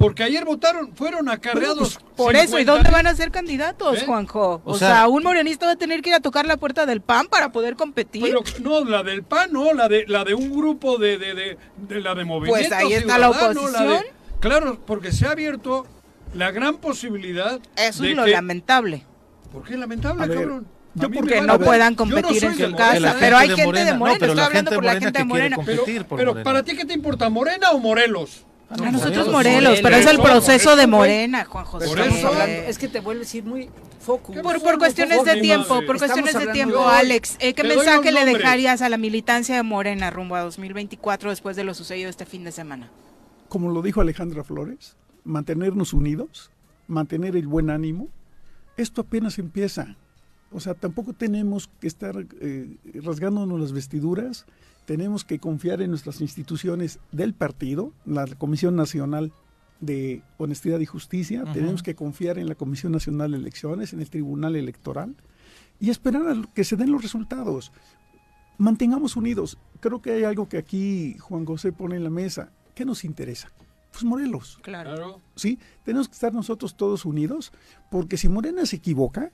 porque 0.00 0.22
ayer 0.24 0.44
votaron, 0.44 0.94
fueron 0.96 1.28
acarreados. 1.28 1.98
pues, 2.00 2.14
Por 2.16 2.34
eso, 2.34 2.56
¿y 2.58 2.62
50 2.62 2.72
dónde 2.72 2.90
van 2.90 3.06
a 3.06 3.14
ser 3.14 3.30
candidatos, 3.30 3.98
¿Eh? 3.98 4.02
Juanjo? 4.06 4.60
O, 4.64 4.72
O 4.72 4.78
sea, 4.78 4.88
sea, 4.88 5.08
un 5.08 5.22
morenista 5.22 5.66
va 5.66 5.72
a 5.72 5.76
tener 5.76 6.00
que 6.02 6.08
ir 6.08 6.14
a 6.16 6.20
tocar 6.20 6.46
la 6.46 6.56
puerta 6.56 6.86
del 6.86 7.02
PAN 7.02 7.26
para 7.28 7.52
poder 7.52 7.76
competir. 7.76 8.22
Pero 8.22 8.42
no, 8.60 8.82
la 8.84 9.02
del 9.02 9.22
PAN, 9.22 9.52
no, 9.52 9.72
la 9.74 9.88
de, 9.88 10.06
la 10.08 10.24
de 10.24 10.34
un 10.34 10.50
grupo 10.56 10.96
de, 10.98 11.18
de, 11.18 11.34
de, 11.34 11.58
de 11.76 12.00
la 12.00 12.14
de 12.14 12.24
Movimiento 12.24 12.68
Pues 12.68 12.72
ahí 12.72 12.94
está 12.94 13.18
la 13.18 13.30
oposición. 13.30 13.88
de- 13.88 14.12
claro, 14.40 14.80
porque 14.86 15.12
se 15.12 15.26
ha 15.26 15.32
abierto 15.32 15.86
la 16.34 16.50
gran 16.50 16.78
posibilidad 16.78 17.60
Eso 17.76 18.02
de 18.02 18.10
es 18.12 18.16
lo 18.16 18.24
que- 18.24 18.30
lamentable. 18.30 19.04
¿Por 19.52 19.64
qué 19.64 19.76
lamentable, 19.76 20.26
ver, 20.26 20.38
cabrón? 20.38 20.66
yo 20.94 21.10
porque 21.10 21.40
no 21.42 21.58
puedan 21.58 21.92
no 21.92 21.96
competir 21.98 22.44
en 22.44 22.52
su 22.54 22.60
Morena. 22.60 22.76
casa. 22.76 23.00
la 23.00 23.14
Pero 23.18 23.36
hay 23.36 23.48
gente 23.50 23.62
de 23.62 23.66
Morena- 23.66 23.92
no, 23.92 24.04
pero 24.04 24.14
estoy 24.14 24.36
la 24.36 24.46
hablando 24.46 24.70
por 24.72 24.84
la 24.84 24.92
gente 24.92 25.06
de 25.06 25.12
que 25.12 25.18
quiere 25.18 25.26
Morena. 25.28 25.56
competir. 25.56 25.84
Pero, 25.86 26.06
por 26.08 26.18
pero 26.18 26.30
Morena. 26.32 26.44
¿para 26.44 26.62
ti 26.62 26.76
qué 26.76 26.84
te 26.86 26.94
importa, 26.94 27.28
Morena 27.28 27.70
o 27.72 27.78
Morelos? 27.78 28.46
A 28.70 28.76
No, 28.76 28.92
nosotros 28.92 29.28
Morelos. 29.28 29.62
Morelos, 29.62 29.80
pero 29.82 29.96
es 29.96 30.06
el 30.06 30.18
proceso 30.20 30.70
Por 30.70 30.78
de. 30.78 30.86
Morena. 30.86 31.44
Por 31.50 31.82
Estamos 31.82 32.16
eso. 32.18 32.28
hablando- 32.28 32.62
Es 32.68 32.78
que 32.78 32.88
te 32.88 33.00
vuelves 33.00 33.34
a 33.34 33.36
ir 33.38 33.44
muy 33.44 33.68
focus. 33.98 34.36
Por, 34.38 34.62
por 34.62 34.78
cuestiones 34.78 35.24
de 35.24 35.40
tiempo, 35.40 35.80
por 35.86 35.98
cuestiones 35.98 36.38
de 36.38 36.46
tiempo, 36.48 36.86
Alex, 36.88 37.36
eh, 37.40 37.52
¿qué 37.52 37.64
mensaje 37.64 38.12
le 38.12 38.24
dejarías 38.24 38.80
a 38.80 38.88
la 38.88 38.96
militancia 38.96 39.56
de 39.56 39.62
Morena 39.64 40.10
rumbo 40.10 40.36
a 40.36 40.42
2024 40.42 41.30
después 41.30 41.56
de 41.56 41.64
lo 41.64 41.74
sucedido 41.74 42.08
este 42.08 42.24
fin 42.26 42.44
de 42.44 42.52
semana? 42.52 42.88
como 43.48 43.72
lo 43.72 43.82
dijo 43.82 44.00
Alejandra 44.00 44.44
Flores, 44.44 44.96
mantenernos 45.24 45.92
unidos, 45.92 46.52
mantener 46.86 47.34
el 47.34 47.48
buen 47.48 47.68
ánimo. 47.68 48.08
Esto 48.76 49.00
apenas 49.00 49.40
empieza. 49.40 49.96
O 50.52 50.60
sea, 50.60 50.74
tampoco 50.74 51.12
tenemos 51.14 51.68
que 51.80 51.88
estar 51.88 52.14
eh, 52.40 52.76
rasgándonos 53.02 53.58
las 53.60 53.72
vestiduras, 53.72 54.46
tenemos 54.84 55.24
que 55.24 55.38
confiar 55.38 55.82
en 55.82 55.90
nuestras 55.90 56.20
instituciones 56.20 56.98
del 57.12 57.34
partido, 57.34 57.92
la 58.04 58.26
Comisión 58.26 58.76
Nacional 58.76 59.32
de 59.80 60.22
Honestidad 60.36 60.80
y 60.80 60.86
Justicia, 60.86 61.44
tenemos 61.52 61.82
que 61.82 61.94
confiar 61.94 62.38
en 62.38 62.48
la 62.48 62.54
Comisión 62.54 62.92
Nacional 62.92 63.32
de 63.32 63.38
Elecciones, 63.38 63.92
en 63.92 64.00
el 64.00 64.10
Tribunal 64.10 64.56
Electoral 64.56 65.16
y 65.78 65.90
esperar 65.90 66.28
a 66.28 66.42
que 66.54 66.64
se 66.64 66.76
den 66.76 66.92
los 66.92 67.02
resultados. 67.02 67.72
Mantengamos 68.58 69.16
unidos. 69.16 69.56
Creo 69.80 70.02
que 70.02 70.12
hay 70.12 70.24
algo 70.24 70.48
que 70.48 70.58
aquí 70.58 71.16
Juan 71.18 71.46
José 71.46 71.72
pone 71.72 71.96
en 71.96 72.04
la 72.04 72.10
mesa. 72.10 72.52
¿Qué 72.74 72.84
nos 72.84 73.04
interesa? 73.04 73.50
Pues 73.90 74.04
Morelos. 74.04 74.58
Claro. 74.62 74.94
Claro. 74.94 75.20
¿sí? 75.34 75.58
Tenemos 75.84 76.08
que 76.08 76.14
estar 76.14 76.34
nosotros 76.34 76.76
todos 76.76 77.06
unidos, 77.06 77.52
porque 77.90 78.18
si 78.18 78.28
Morena 78.28 78.66
se 78.66 78.76
equivoca, 78.76 79.32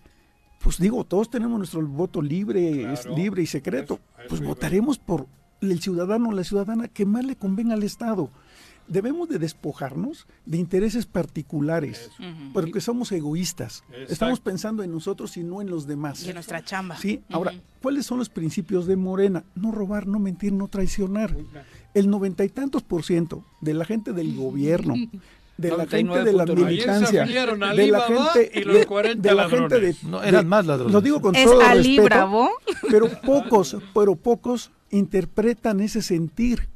pues 0.59 0.79
digo, 0.79 1.05
todos 1.05 1.31
tenemos 1.31 1.59
nuestro 1.59 1.87
voto 1.87 2.21
libre, 2.23 2.81
Claro. 2.81 2.95
es 2.95 3.07
libre 3.07 3.43
y 3.43 3.47
secreto, 3.47 4.01
Eso- 4.19 4.29
pues 4.29 4.41
votaremos 4.43 4.99
por 4.99 5.27
el 5.61 5.81
ciudadano 5.81 6.29
o 6.29 6.33
la 6.33 6.45
ciudadana 6.45 6.89
que 6.89 7.07
más 7.07 7.25
le 7.25 7.37
convenga 7.37 7.75
al 7.75 7.83
Estado. 7.83 8.31
debemos 8.89 9.29
de 9.29 9.41
despojarnos 9.41 10.29
de 10.45 10.59
intereses 10.59 11.07
particulares, 11.07 12.09
porque 12.53 12.81
somos 12.81 13.11
egoístas. 13.11 13.83
Estamos 14.09 14.39
pensando 14.39 14.85
en 14.85 14.93
nosotros 14.93 15.37
y 15.37 15.43
no 15.43 15.61
en 15.61 15.69
los 15.69 15.89
demás. 15.89 16.23
Y 16.25 16.29
en 16.29 16.35
nuestra 16.35 16.63
chamba. 16.65 16.97
Sí, 16.97 17.21
ahora, 17.31 17.53
¿cuáles 17.83 18.07
son 18.07 18.19
los 18.19 18.29
principios 18.29 18.87
de 18.87 18.95
Morena? 18.95 19.43
No 19.57 19.73
robar, 19.73 20.07
no 20.07 20.21
mentir, 20.21 20.53
no 20.53 20.69
traicionar. 20.69 21.37
El 21.95 22.09
noventa 22.09 22.45
y 22.45 22.49
tantos 22.49 22.85
por 22.85 23.03
ciento 23.03 23.45
de 23.61 23.75
la 23.75 23.85
gente 23.85 24.13
del 24.13 24.37
gobierno, 24.37 24.95
de 25.57 25.77
la 25.77 25.87
gente 25.87 26.25
de 26.25 26.33
la 26.33 26.45
militancia, 26.45 27.25
de 27.25 27.87
la 27.89 28.01
gente 28.01 28.51
y 28.55 28.65
los 28.65 28.87
40 28.87 29.29
de, 29.29 29.35
la 29.35 29.49
gente 29.49 29.81
de, 29.81 29.97
no, 30.03 30.23
eran 30.23 30.47
más 30.47 30.67
ladrones. 30.67 30.93
Lo 30.93 31.01
digo 31.01 31.21
con 31.21 31.35
¿Es 31.35 31.45
todo 31.45 31.61
Ali 31.61 31.97
respeto, 31.97 32.05
Bravo? 32.05 32.51
pero 32.91 33.09
pocos, 33.23 33.77
pero 33.95 34.17
pocos 34.17 34.71
interpretan 34.91 35.81
ese 35.81 36.03
sentir 36.03 36.69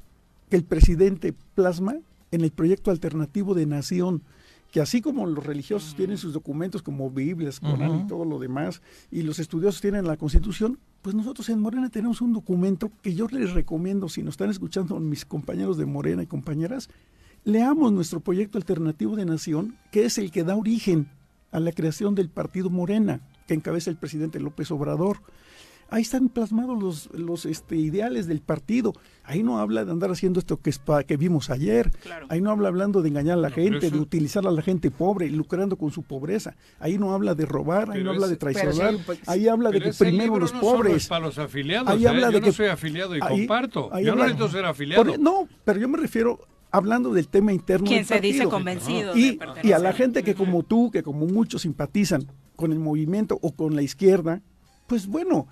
que 0.49 0.57
el 0.57 0.65
presidente 0.65 1.35
plasma 1.55 1.97
en 2.31 2.41
el 2.43 2.51
proyecto 2.51 2.91
alternativo 2.91 3.55
de 3.55 3.67
nación, 3.67 4.23
que 4.71 4.81
así 4.81 5.01
como 5.01 5.27
los 5.27 5.45
religiosos 5.45 5.95
tienen 5.97 6.17
sus 6.17 6.33
documentos 6.33 6.83
como 6.83 7.11
Biblias, 7.11 7.61
Corán 7.61 8.01
y 8.01 8.07
todo 8.07 8.25
lo 8.25 8.39
demás, 8.39 8.83
y 9.11 9.23
los 9.23 9.39
estudiosos 9.39 9.81
tienen 9.81 10.07
la 10.07 10.17
Constitución, 10.17 10.79
pues 11.03 11.15
nosotros 11.15 11.49
en 11.49 11.61
Morena 11.61 11.89
tenemos 11.89 12.21
un 12.21 12.33
documento 12.33 12.91
que 13.03 13.15
yo 13.15 13.27
les 13.29 13.53
recomiendo, 13.53 14.09
si 14.09 14.23
nos 14.23 14.35
están 14.35 14.51
escuchando 14.51 14.99
mis 15.01 15.25
compañeros 15.25 15.77
de 15.77 15.87
Morena 15.87 16.23
y 16.23 16.27
compañeras, 16.27 16.89
leamos 17.45 17.93
nuestro 17.93 18.21
proyecto 18.21 18.59
alternativo 18.59 19.17
de 19.17 19.25
nación, 19.25 19.77
que 19.91 20.05
es 20.05 20.19
el 20.19 20.31
que 20.31 20.45
da 20.45 20.57
origen 20.57 21.09
a 21.53 21.61
la 21.61 21.73
creación 21.73 22.15
del 22.15 22.29
partido 22.29 22.71
Morena, 22.71 23.21
que 23.47 23.55
encabeza 23.55 23.91
el 23.91 23.97
presidente 23.97 24.39
López 24.41 24.71
Obrador. 24.71 25.19
Ahí 25.93 26.03
están 26.03 26.29
plasmados 26.29 26.81
los, 26.81 27.11
los 27.19 27.47
este, 27.47 27.75
ideales 27.75 28.29
del 28.29 28.41
partido. 28.41 28.93
Ahí 29.25 29.43
no 29.43 29.59
habla 29.59 29.85
de 29.85 29.91
andar 29.91 30.13
haciendo 30.13 30.39
esto 30.39 30.61
que, 30.61 31.17
vimos 31.17 31.51
ayer. 31.51 31.91
Ahí 32.29 32.41
no 32.41 32.53
habla 32.53 32.69
hablando 32.69 33.03
de 33.03 33.09
engañar 33.09 33.39
a 33.39 33.41
la 33.41 33.51
gente, 33.51 33.89
eso- 33.89 33.97
de 33.97 34.01
utilizar 34.01 34.47
a 34.47 34.53
la 34.53 34.63
gente 34.63 34.93
pobre, 34.93 35.29
lucrando 35.31 35.75
con 35.77 35.91
su 35.91 36.05
pobreza. 36.05 36.55
Ahí 36.79 36.97
no 36.97 37.13
habla 37.13 37.35
de 37.35 37.45
robar, 37.45 37.91
ahí 37.91 38.05
no 38.05 38.11
habla 38.13 38.29
de 38.29 38.37
traicionar. 38.37 38.93
pero 38.93 38.99
pues, 39.05 39.19
ahí 39.27 39.49
habla 39.49 39.71
de 39.73 39.81
que 39.81 39.93
primero 39.93 40.39
los 40.39 40.55
no 40.55 40.61
pobres. 40.61 40.95
es 40.95 41.09
para 41.09 41.27
los 41.27 41.37
afiliados. 41.39 41.89
Ahí 41.89 42.05
¿eh? 42.05 42.09
habla 42.09 42.29
Yo 42.29 42.33
de 42.35 42.41
no 42.41 42.47
que- 42.47 42.53
soy 42.53 42.67
afiliado 42.67 43.17
y 43.17 43.21
ahí- 43.21 43.39
comparto. 43.41 43.93
ahí 43.93 44.05
Yo 44.05 44.15
no 44.15 44.23
necesito 44.23 44.49
ser 44.49 44.67
afiliado. 44.67 45.05
Por- 45.05 45.19
no, 45.19 45.49
pero 45.65 45.81
yo 45.81 45.89
me 45.89 45.99
refiero 45.99 46.39
hablando 46.71 47.13
del 47.13 47.29
tema 47.29 47.53
interno 47.53 47.87
Quien 47.87 48.01
del 48.01 48.07
se 48.07 48.21
dice 48.21 48.39
partido. 48.39 48.51
convencido 48.51 49.15
de 49.15 49.21
y, 49.21 49.39
y 49.63 49.73
a 49.73 49.79
la 49.79 49.93
gente 49.93 50.23
que 50.23 50.35
como 50.35 50.63
tú, 50.63 50.91
que 50.91 51.03
como 51.03 51.27
muchos 51.27 51.63
simpatizan 51.63 52.27
con 52.57 52.73
el 52.73 52.79
movimiento 52.79 53.39
o 53.43 53.53
con 53.53 53.75
la 53.75 53.83
izquierda, 53.83 54.43
pues 54.87 55.07
bueno, 55.07 55.47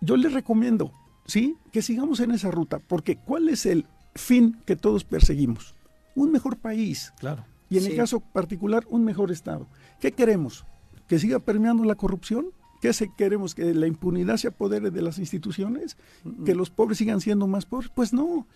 yo 0.00 0.16
les 0.16 0.32
recomiendo, 0.32 0.92
¿sí? 1.26 1.56
Que 1.72 1.82
sigamos 1.82 2.20
en 2.20 2.30
esa 2.30 2.50
ruta, 2.50 2.78
porque 2.78 3.16
¿cuál 3.16 3.48
es 3.48 3.66
el 3.66 3.86
fin 4.14 4.56
que 4.64 4.76
todos 4.76 5.04
perseguimos? 5.04 5.74
Un 6.14 6.32
mejor 6.32 6.56
país. 6.56 7.12
Claro. 7.18 7.44
Y 7.68 7.78
en 7.78 7.86
el 7.86 7.96
caso 7.96 8.20
particular, 8.20 8.84
un 8.88 9.04
mejor 9.04 9.32
Estado. 9.32 9.66
¿Qué 10.00 10.12
queremos? 10.12 10.64
¿Que 11.08 11.18
siga 11.18 11.40
permeando 11.40 11.84
la 11.84 11.96
corrupción? 11.96 12.46
¿Qué 12.80 12.92
se 12.92 13.10
queremos? 13.16 13.54
¿Que 13.54 13.74
la 13.74 13.86
impunidad 13.86 14.36
sea 14.36 14.50
poder 14.50 14.92
de 14.92 15.02
las 15.02 15.18
instituciones? 15.18 15.96
¿Que 16.44 16.54
los 16.54 16.70
pobres 16.70 16.98
sigan 16.98 17.20
siendo 17.20 17.46
más 17.46 17.66
pobres? 17.66 17.90
Pues 17.94 18.12
no. 18.12 18.46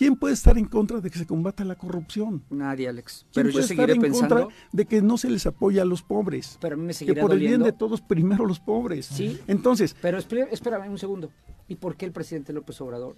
¿Quién 0.00 0.16
puede 0.16 0.32
estar 0.32 0.56
en 0.56 0.64
contra 0.64 0.98
de 1.02 1.10
que 1.10 1.18
se 1.18 1.26
combata 1.26 1.62
la 1.62 1.74
corrupción? 1.74 2.42
Nadie, 2.48 2.88
Alex. 2.88 3.18
¿Quién 3.18 3.32
Pero 3.34 3.48
yo 3.50 3.52
puede 3.52 3.64
estar 3.64 3.76
seguiré 3.76 3.92
en 3.96 4.00
pensando. 4.00 4.34
contra 4.44 4.56
de 4.72 4.86
que 4.86 5.02
no 5.02 5.18
se 5.18 5.28
les 5.28 5.44
apoya 5.44 5.82
a 5.82 5.84
los 5.84 6.00
pobres? 6.00 6.56
Pero 6.58 6.74
a 6.74 6.78
mí 6.78 6.84
me 6.86 6.94
Que 6.94 7.14
por 7.20 7.32
el 7.34 7.38
bien 7.40 7.62
de 7.62 7.72
todos, 7.72 8.00
primero 8.00 8.46
los 8.46 8.60
pobres. 8.60 9.04
Sí. 9.04 9.38
Entonces, 9.46 9.94
Pero 10.00 10.16
espé- 10.16 10.48
espérame 10.52 10.88
un 10.88 10.96
segundo. 10.96 11.30
¿Y 11.68 11.74
por 11.74 11.96
qué 11.96 12.06
el 12.06 12.12
presidente 12.12 12.54
López 12.54 12.80
Obrador, 12.80 13.14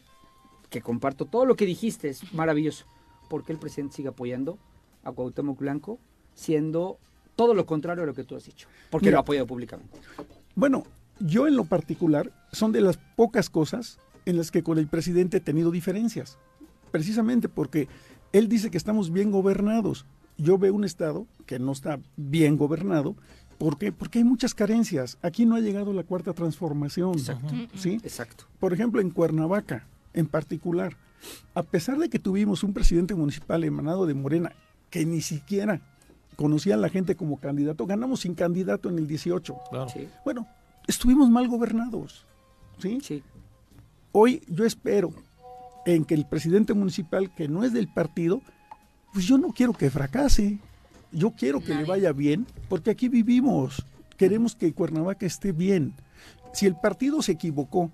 que 0.70 0.82
comparto 0.82 1.24
todo 1.26 1.46
lo 1.46 1.54
que 1.54 1.66
dijiste, 1.66 2.08
es 2.08 2.34
maravilloso, 2.34 2.84
por 3.30 3.44
qué 3.44 3.52
el 3.52 3.60
presidente 3.60 3.94
sigue 3.94 4.08
apoyando 4.08 4.58
a 5.04 5.12
Cuauhtémoc 5.12 5.60
Blanco, 5.60 6.00
siendo 6.34 6.98
todo 7.36 7.54
lo 7.54 7.64
contrario 7.64 8.02
a 8.02 8.06
lo 8.06 8.14
que 8.14 8.24
tú 8.24 8.34
has 8.34 8.44
dicho? 8.44 8.66
Porque 8.90 9.06
Mira. 9.06 9.12
lo 9.12 9.18
ha 9.18 9.20
apoyado 9.20 9.46
públicamente. 9.46 9.96
Bueno, 10.56 10.82
yo 11.20 11.46
en 11.46 11.54
lo 11.54 11.64
particular 11.64 12.32
son 12.50 12.72
de 12.72 12.80
las 12.80 12.96
pocas 13.14 13.50
cosas 13.50 14.00
en 14.26 14.36
las 14.36 14.50
que 14.50 14.64
con 14.64 14.78
el 14.78 14.88
presidente 14.88 15.36
he 15.36 15.40
tenido 15.40 15.70
diferencias. 15.70 16.38
Precisamente 16.92 17.48
porque 17.48 17.88
él 18.32 18.48
dice 18.48 18.70
que 18.70 18.78
estamos 18.78 19.10
bien 19.10 19.32
gobernados. 19.32 20.06
Yo 20.38 20.58
veo 20.58 20.74
un 20.74 20.84
Estado 20.84 21.26
que 21.46 21.58
no 21.58 21.72
está 21.72 21.98
bien 22.16 22.56
gobernado. 22.56 23.16
¿Por 23.58 23.78
qué? 23.78 23.92
Porque 23.92 24.18
hay 24.18 24.24
muchas 24.24 24.54
carencias. 24.54 25.18
Aquí 25.22 25.44
no 25.44 25.56
ha 25.56 25.60
llegado 25.60 25.92
la 25.92 26.04
cuarta 26.04 26.32
transformación. 26.32 27.12
Exacto. 27.14 27.54
¿sí? 27.74 27.94
Exacto. 28.02 28.44
Por 28.60 28.72
ejemplo, 28.72 29.00
en 29.00 29.10
Cuernavaca, 29.10 29.86
en 30.14 30.26
particular, 30.26 30.96
a 31.54 31.62
pesar 31.62 31.98
de 31.98 32.08
que 32.08 32.18
tuvimos 32.18 32.62
un 32.62 32.72
presidente 32.72 33.14
municipal 33.14 33.64
emanado 33.64 34.06
de 34.06 34.14
Morena, 34.14 34.52
que 34.90 35.06
ni 35.06 35.20
siquiera 35.20 35.80
conocía 36.36 36.74
a 36.74 36.78
la 36.78 36.88
gente 36.88 37.14
como 37.14 37.38
candidato, 37.38 37.86
ganamos 37.86 38.20
sin 38.20 38.34
candidato 38.34 38.88
en 38.88 38.98
el 38.98 39.06
18. 39.06 39.56
Claro. 39.70 39.88
Sí, 39.88 40.08
Bueno, 40.24 40.46
estuvimos 40.86 41.30
mal 41.30 41.48
gobernados. 41.48 42.26
¿sí? 42.78 42.98
sí. 43.02 43.22
Hoy 44.12 44.42
yo 44.48 44.64
espero 44.64 45.12
en 45.86 46.04
que 46.04 46.14
el 46.14 46.26
presidente 46.26 46.74
municipal, 46.74 47.30
que 47.34 47.48
no 47.48 47.64
es 47.64 47.72
del 47.72 47.88
partido, 47.88 48.40
pues 49.12 49.26
yo 49.26 49.38
no 49.38 49.48
quiero 49.48 49.72
que 49.72 49.90
fracase. 49.90 50.58
Yo 51.10 51.32
quiero 51.32 51.60
que 51.60 51.74
le 51.74 51.84
vaya 51.84 52.12
bien, 52.12 52.46
porque 52.70 52.90
aquí 52.90 53.08
vivimos. 53.08 53.84
Queremos 54.16 54.54
que 54.54 54.72
Cuernavaca 54.72 55.26
esté 55.26 55.52
bien. 55.52 55.92
Si 56.54 56.64
el 56.66 56.74
partido 56.76 57.20
se 57.20 57.32
equivocó 57.32 57.90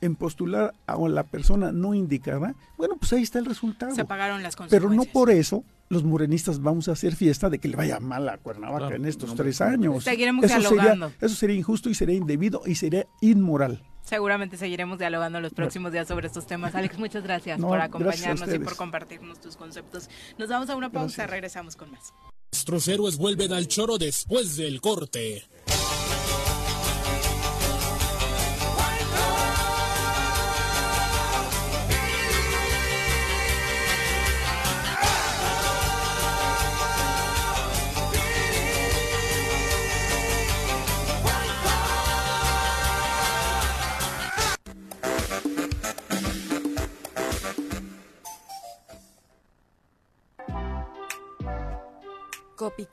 en 0.00 0.14
postular 0.14 0.72
a 0.86 0.96
la 1.08 1.24
persona 1.24 1.72
no 1.72 1.92
indicada, 1.94 2.54
bueno, 2.78 2.96
pues 2.96 3.12
ahí 3.12 3.22
está 3.22 3.38
el 3.38 3.44
resultado. 3.46 3.94
Se 3.94 4.04
pagaron 4.06 4.42
las 4.42 4.54
Pero 4.56 4.68
consecuencias. 4.68 5.06
no 5.06 5.12
por 5.12 5.30
eso 5.30 5.64
los 5.88 6.02
morenistas 6.04 6.60
vamos 6.60 6.88
a 6.88 6.92
hacer 6.92 7.14
fiesta 7.14 7.50
de 7.50 7.58
que 7.58 7.68
le 7.68 7.76
vaya 7.76 8.00
mal 8.00 8.28
a 8.28 8.38
Cuernavaca 8.38 8.78
Claro. 8.86 8.96
en 8.96 9.04
estos 9.06 9.30
No, 9.30 9.34
tres 9.36 9.60
años. 9.60 10.04
Seguiremos 10.04 10.44
eso 10.44 10.54
sería, 10.54 10.68
dialogando. 10.70 11.12
eso 11.20 11.34
sería 11.34 11.56
injusto 11.56 11.90
y 11.90 11.94
sería 11.94 12.14
indebido 12.16 12.62
y 12.66 12.74
sería 12.76 13.06
inmoral. 13.20 13.82
Seguramente 14.06 14.56
seguiremos 14.56 14.98
dialogando 15.00 15.40
los 15.40 15.52
próximos 15.52 15.90
días 15.90 16.06
sobre 16.06 16.28
estos 16.28 16.46
temas. 16.46 16.74
Alex, 16.76 16.96
muchas 16.96 17.24
gracias 17.24 17.58
No, 17.58 17.66
por 17.66 17.78
gracias 17.78 17.88
acompañarnos 17.96 18.54
y 18.54 18.58
por 18.60 18.76
compartirnos 18.76 19.40
tus 19.40 19.56
conceptos. 19.56 20.08
Nos 20.38 20.48
vamos 20.48 20.70
a 20.70 20.76
una 20.76 20.90
pausa, 20.90 21.16
Gracias. 21.16 21.30
regresamos 21.30 21.74
con 21.76 21.90
más. 21.90 22.14
Nuestros 22.52 22.86
héroes 22.86 23.16
vuelven 23.18 23.52
al 23.52 23.66
choro 23.66 23.98
después 23.98 24.56
del 24.56 24.80
corte. 24.80 25.44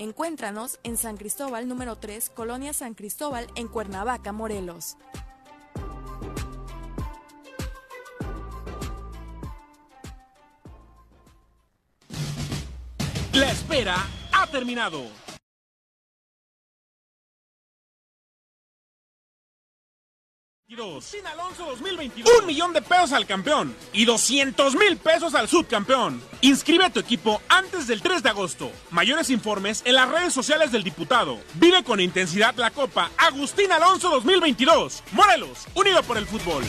Encuéntranos 0.00 0.80
en 0.82 0.96
San 0.96 1.18
Cristóbal 1.18 1.68
número 1.68 1.96
3, 1.96 2.30
Colonia 2.30 2.72
San 2.72 2.94
Cristóbal, 2.94 3.46
en 3.54 3.68
Cuernavaca, 3.68 4.32
Morelos. 4.32 4.96
La 13.34 13.50
espera 13.50 13.96
ha 14.32 14.46
terminado. 14.46 15.02
Sin 21.00 21.26
Alonso 21.26 21.66
2022. 21.66 22.30
Un 22.38 22.46
millón 22.46 22.72
de 22.72 22.80
pesos 22.80 23.12
al 23.12 23.26
campeón 23.26 23.74
y 23.92 24.04
200 24.04 24.76
mil 24.76 24.98
pesos 24.98 25.34
al 25.34 25.48
subcampeón. 25.48 26.22
Inscribe 26.42 26.84
a 26.84 26.92
tu 26.92 27.00
equipo 27.00 27.42
antes 27.48 27.88
del 27.88 28.00
3 28.00 28.22
de 28.22 28.28
agosto. 28.28 28.70
Mayores 28.92 29.30
informes 29.30 29.82
en 29.84 29.96
las 29.96 30.08
redes 30.08 30.32
sociales 30.32 30.70
del 30.70 30.84
diputado. 30.84 31.40
Vive 31.54 31.82
con 31.82 31.98
intensidad 31.98 32.54
la 32.54 32.70
Copa 32.70 33.10
Agustín 33.16 33.72
Alonso 33.72 34.10
2022. 34.10 35.02
Morelos, 35.10 35.66
unido 35.74 36.04
por 36.04 36.16
el 36.16 36.26
fútbol. 36.26 36.62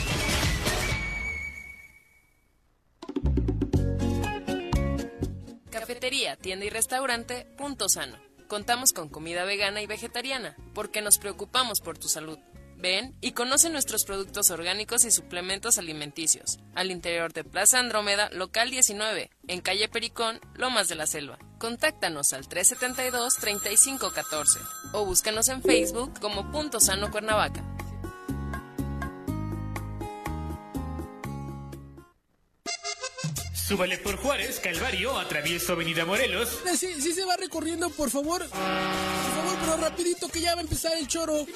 Cafetería 5.70 6.34
tienda 6.34 6.64
y 6.64 6.70
restaurante 6.70 7.46
Punto 7.56 7.88
Sano. 7.88 8.18
Contamos 8.48 8.92
con 8.92 9.08
comida 9.08 9.44
vegana 9.44 9.80
y 9.80 9.86
vegetariana, 9.86 10.56
porque 10.74 11.02
nos 11.02 11.18
preocupamos 11.18 11.80
por 11.80 11.98
tu 11.98 12.08
salud. 12.08 12.38
Ven 12.82 13.14
y 13.20 13.30
conoce 13.30 13.70
nuestros 13.70 14.04
productos 14.04 14.50
orgánicos 14.50 15.04
y 15.04 15.12
suplementos 15.12 15.78
alimenticios. 15.78 16.58
Al 16.74 16.90
interior 16.90 17.32
de 17.32 17.44
Plaza 17.44 17.78
Andrómeda, 17.78 18.28
local 18.30 18.70
19, 18.70 19.30
en 19.46 19.60
calle 19.60 19.88
Pericón, 19.88 20.40
Lomas 20.56 20.88
de 20.88 20.96
la 20.96 21.06
Selva. 21.06 21.38
Contáctanos 21.58 22.32
al 22.32 22.48
372-3514 22.48 24.58
o 24.94 25.06
búscanos 25.06 25.46
en 25.48 25.62
Facebook 25.62 26.18
como 26.20 26.50
Punto 26.50 26.80
Sano 26.80 27.12
Cuernavaca. 27.12 27.62
Súbale 33.54 33.98
por 33.98 34.16
Juárez, 34.16 34.58
Calvario, 34.58 35.16
atravieso 35.16 35.74
Avenida 35.74 36.04
Morelos. 36.04 36.58
Eh, 36.66 36.76
sí, 36.76 37.00
sí 37.00 37.14
se 37.14 37.24
va 37.24 37.36
recorriendo, 37.36 37.90
por 37.90 38.10
favor. 38.10 38.40
Por 38.40 38.50
favor, 38.50 39.56
pero 39.60 39.76
rapidito 39.76 40.26
que 40.28 40.40
ya 40.40 40.56
va 40.56 40.62
a 40.62 40.64
empezar 40.64 40.96
el 40.98 41.06
choro. 41.06 41.46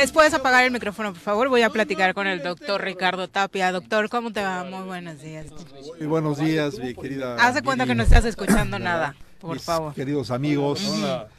¿Les 0.00 0.12
puedes 0.12 0.32
apagar 0.32 0.64
el 0.64 0.70
micrófono, 0.70 1.12
por 1.12 1.20
favor? 1.20 1.48
Voy 1.50 1.60
a 1.60 1.68
platicar 1.68 2.14
con 2.14 2.26
el 2.26 2.42
doctor 2.42 2.82
Ricardo 2.82 3.28
Tapia. 3.28 3.70
Doctor, 3.70 4.08
¿cómo 4.08 4.32
te 4.32 4.42
va? 4.42 4.64
Muy 4.64 4.86
buenos 4.86 5.20
días. 5.20 5.48
Muy 5.98 6.06
buenos 6.06 6.38
días, 6.38 6.78
mi 6.78 6.94
querida. 6.94 7.34
Hace 7.34 7.60
cuenta 7.62 7.84
que 7.84 7.94
no 7.94 8.02
estás 8.02 8.24
escuchando 8.24 8.78
nada, 8.78 9.14
por 9.38 9.60
favor. 9.60 9.92
Queridos 9.92 10.30
amigos. 10.30 10.82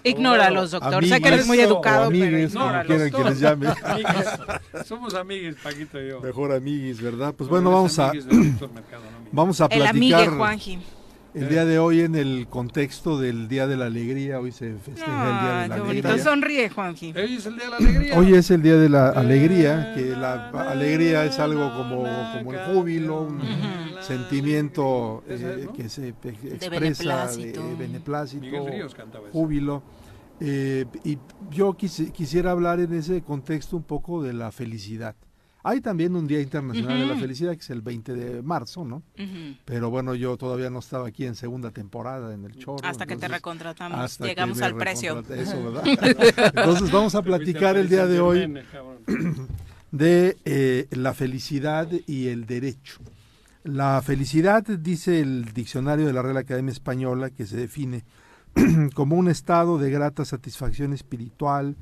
Ignóralos, 0.04 0.70
doctor. 0.70 1.04
sé 1.04 1.20
que 1.20 1.30
eres 1.30 1.48
muy 1.48 1.60
educado, 1.60 2.12
pero 2.12 2.38
ignóralos. 2.38 2.86
quieren 2.86 3.12
que 3.12 3.24
les 3.32 3.40
llame. 3.40 3.68
Somos 4.86 5.16
amiguis, 5.16 5.56
Paquito 5.56 6.00
y 6.00 6.10
yo. 6.10 6.22
Mejor 6.22 6.52
amiguis, 6.52 7.02
¿verdad? 7.02 7.34
Pues 7.36 7.50
bueno, 7.50 7.72
vamos 7.72 7.98
a, 7.98 8.12
vamos 9.32 9.60
a 9.60 9.70
platicar. 9.70 9.96
El 9.96 9.98
amigue 9.98 10.28
Juanji. 10.28 10.80
El 11.34 11.48
día 11.48 11.64
de 11.64 11.80
hoy 11.80 12.02
en 12.02 12.16
el 12.16 12.48
contexto 12.50 13.18
del 13.18 13.48
Día 13.48 13.66
de 13.66 13.78
la 13.78 13.86
Alegría, 13.86 14.40
hoy 14.42 14.52
se 14.52 14.74
festeja 14.74 15.06
el 15.06 15.40
Día 15.40 15.62
de 15.62 15.68
la 15.70 15.76
qué 15.76 15.82
Alegría. 15.82 16.10
bonito, 16.12 16.24
sonríe 16.30 16.70
Juanji. 16.70 17.14
Hoy 17.16 17.36
es 17.38 17.46
el 17.46 17.56
Día 17.56 17.64
de 17.64 17.70
la 17.70 17.78
Alegría. 17.78 18.20
Hoy 18.20 18.34
es 18.34 18.52
el 18.52 18.62
Día 18.62 18.76
de 18.76 18.90
la 18.90 19.10
Alegría, 19.10 19.94
que 19.96 20.02
la 20.18 20.50
alegría 20.50 21.24
es 21.24 21.40
algo 21.40 21.72
como, 21.78 22.04
como 22.38 22.54
el 22.54 22.60
júbilo, 22.74 23.22
un 23.22 23.42
sentimiento 24.02 25.24
eh, 25.28 25.68
que 25.74 25.88
se 25.88 26.10
expresa 26.10 27.28
de 27.38 27.76
beneplácito, 27.80 28.44
júbilo. 29.32 29.84
Eh, 30.44 30.86
y 31.06 31.18
yo 31.52 31.74
quisi- 31.78 32.12
quisiera 32.12 32.52
hablar 32.52 32.80
en 32.80 32.94
ese 32.94 33.22
contexto 33.22 33.78
un 33.78 33.84
poco 33.84 34.22
de 34.22 34.34
la 34.34 34.52
felicidad. 34.52 35.16
Hay 35.64 35.82
también 35.82 36.16
un 36.16 36.28
Día 36.28 36.42
Internacional 36.42 37.00
de 37.00 37.06
la. 37.06 37.16
Felicidad, 37.22 37.52
que 37.52 37.60
es 37.60 37.70
el 37.70 37.82
20 37.82 38.14
de 38.14 38.42
marzo, 38.42 38.84
¿no? 38.84 39.04
Pero 39.66 39.90
bueno, 39.92 40.16
yo 40.16 40.38
todavía 40.38 40.70
no 40.70 40.80
estaba 40.80 41.08
aquí 41.08 41.26
en 41.26 41.36
segunda 41.36 41.70
temporada 41.70 42.34
en 42.34 42.46
el 42.46 42.58
chorro. 42.58 42.84
Hasta 42.84 43.06
que 43.06 43.16
te 43.16 43.28
recontratamos, 43.28 44.00
hasta 44.00 44.26
llegamos 44.26 44.62
al 44.62 44.76
precio. 44.76 45.24
Eso, 45.30 45.64
¿verdad? 45.72 45.84
Entonces 46.56 46.92
vamos 46.92 47.14
a 47.14 47.22
platicar 47.22 47.78
el 47.78 47.90
día 47.90 48.08
de 48.08 48.20
hoy 48.20 48.52
de 49.92 50.38
eh, 50.46 50.88
la 50.92 51.14
felicidad 51.14 51.88
y 52.08 52.28
el 52.28 52.48
derecho. 52.48 53.00
La 53.64 54.02
felicidad, 54.02 54.64
dice 54.64 55.20
el 55.20 55.54
diccionario 55.54 56.08
de 56.08 56.14
la 56.14 56.24
Real 56.24 56.38
Academia 56.38 56.72
Española, 56.72 57.30
que 57.30 57.46
se 57.46 57.58
define 57.58 58.04
como 58.96 59.16
un 59.16 59.30
estado 59.30 59.78
de 59.78 59.92
grata 59.92 60.26
satisfacción 60.26 60.94
espiritual 60.94 61.76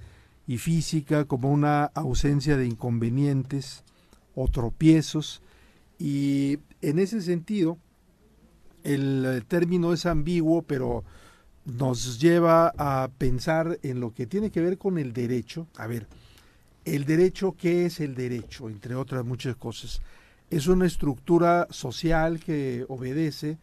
y 0.50 0.58
física, 0.58 1.26
como 1.26 1.52
una 1.52 1.84
ausencia 1.94 2.58
de 2.58 2.66
inconvenientes 2.66 3.84
o 4.34 4.48
tropiezos. 4.48 5.44
Y 6.00 6.58
en 6.82 6.98
ese 6.98 7.22
sentido, 7.22 7.78
el 8.84 9.26
eh, 9.28 9.42
término 9.48 9.94
es 9.94 10.08
ambiguo, 10.08 10.64
pero 10.64 11.04
nos 11.66 12.20
lleva 12.20 12.74
a 12.80 13.12
pensar 13.16 13.78
en 13.84 14.00
lo 14.00 14.12
que 14.12 14.26
tiene 14.26 14.50
que 14.50 14.62
ver 14.62 14.80
con 14.80 14.98
el 14.98 15.14
derecho. 15.14 15.68
A 15.78 15.86
ver, 15.86 16.08
el 16.84 17.06
derecho, 17.06 17.56
¿qué 17.56 17.86
es 17.86 18.00
el 18.00 18.16
derecho? 18.16 18.72
Entre 18.72 18.96
otras 18.96 19.24
muchas 19.24 19.56
cosas. 19.56 20.02
Es 20.50 20.66
una 20.66 20.88
estructura 20.88 21.68
social 21.70 22.40
que 22.40 22.88
obedece 22.90 23.60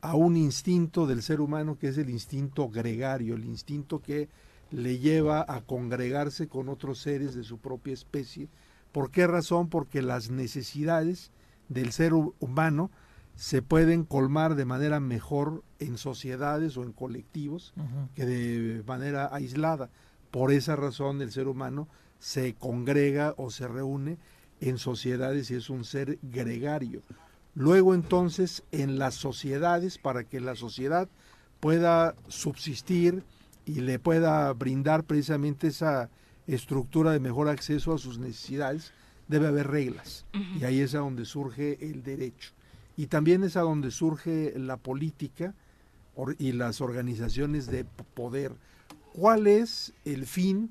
a 0.00 0.16
un 0.16 0.36
instinto 0.36 1.06
del 1.06 1.22
ser 1.22 1.40
humano 1.40 1.78
que 1.78 1.86
es 1.90 1.96
el 1.96 2.10
instinto 2.10 2.68
gregario, 2.68 3.36
el 3.36 3.44
instinto 3.44 4.02
que 4.02 4.28
le 4.70 4.98
lleva 4.98 5.44
a 5.48 5.60
congregarse 5.62 6.48
con 6.48 6.68
otros 6.68 6.98
seres 6.98 7.34
de 7.34 7.44
su 7.44 7.58
propia 7.58 7.92
especie. 7.94 8.48
¿Por 8.92 9.10
qué 9.10 9.26
razón? 9.26 9.68
Porque 9.68 10.02
las 10.02 10.30
necesidades 10.30 11.30
del 11.68 11.92
ser 11.92 12.12
hu- 12.12 12.34
humano 12.40 12.90
se 13.36 13.62
pueden 13.62 14.04
colmar 14.04 14.54
de 14.54 14.64
manera 14.64 15.00
mejor 15.00 15.64
en 15.80 15.98
sociedades 15.98 16.76
o 16.76 16.82
en 16.84 16.92
colectivos 16.92 17.72
que 18.14 18.24
de 18.26 18.82
manera 18.86 19.28
aislada. 19.32 19.90
Por 20.30 20.52
esa 20.52 20.76
razón 20.76 21.20
el 21.20 21.32
ser 21.32 21.48
humano 21.48 21.88
se 22.20 22.54
congrega 22.54 23.34
o 23.36 23.50
se 23.50 23.66
reúne 23.66 24.18
en 24.60 24.78
sociedades 24.78 25.50
y 25.50 25.54
es 25.56 25.68
un 25.70 25.84
ser 25.84 26.18
gregario. 26.22 27.02
Luego 27.54 27.94
entonces 27.94 28.62
en 28.72 28.98
las 28.98 29.14
sociedades, 29.14 29.98
para 29.98 30.24
que 30.24 30.40
la 30.40 30.54
sociedad 30.54 31.08
pueda 31.60 32.14
subsistir 32.28 33.24
y 33.66 33.80
le 33.80 33.98
pueda 33.98 34.52
brindar 34.52 35.04
precisamente 35.04 35.68
esa 35.68 36.10
estructura 36.46 37.12
de 37.12 37.20
mejor 37.20 37.48
acceso 37.48 37.94
a 37.94 37.98
sus 37.98 38.18
necesidades, 38.18 38.92
debe 39.28 39.48
haber 39.48 39.68
reglas. 39.68 40.26
Y 40.58 40.64
ahí 40.64 40.80
es 40.80 40.94
a 40.94 40.98
donde 40.98 41.24
surge 41.24 41.78
el 41.80 42.02
derecho. 42.02 42.52
Y 42.96 43.06
también 43.06 43.42
es 43.42 43.56
a 43.56 43.62
donde 43.62 43.90
surge 43.90 44.54
la 44.56 44.76
política 44.76 45.54
y 46.38 46.52
las 46.52 46.80
organizaciones 46.80 47.66
de 47.66 47.84
poder. 48.14 48.52
¿Cuál 49.12 49.46
es 49.46 49.92
el 50.04 50.26
fin 50.26 50.70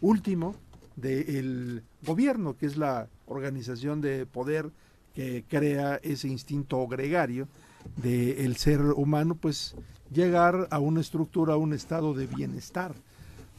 último 0.00 0.56
del 0.96 1.82
gobierno, 2.04 2.56
que 2.56 2.66
es 2.66 2.76
la 2.76 3.08
organización 3.26 4.00
de 4.00 4.26
poder 4.26 4.70
que 5.14 5.44
crea 5.48 6.00
ese 6.02 6.28
instinto 6.28 6.86
gregario 6.86 7.48
del 7.96 8.56
ser 8.56 8.80
humano? 8.80 9.34
Pues 9.34 9.74
llegar 10.12 10.68
a 10.70 10.78
una 10.78 11.00
estructura, 11.00 11.54
a 11.54 11.56
un 11.56 11.72
estado 11.72 12.14
de 12.14 12.26
bienestar, 12.26 12.94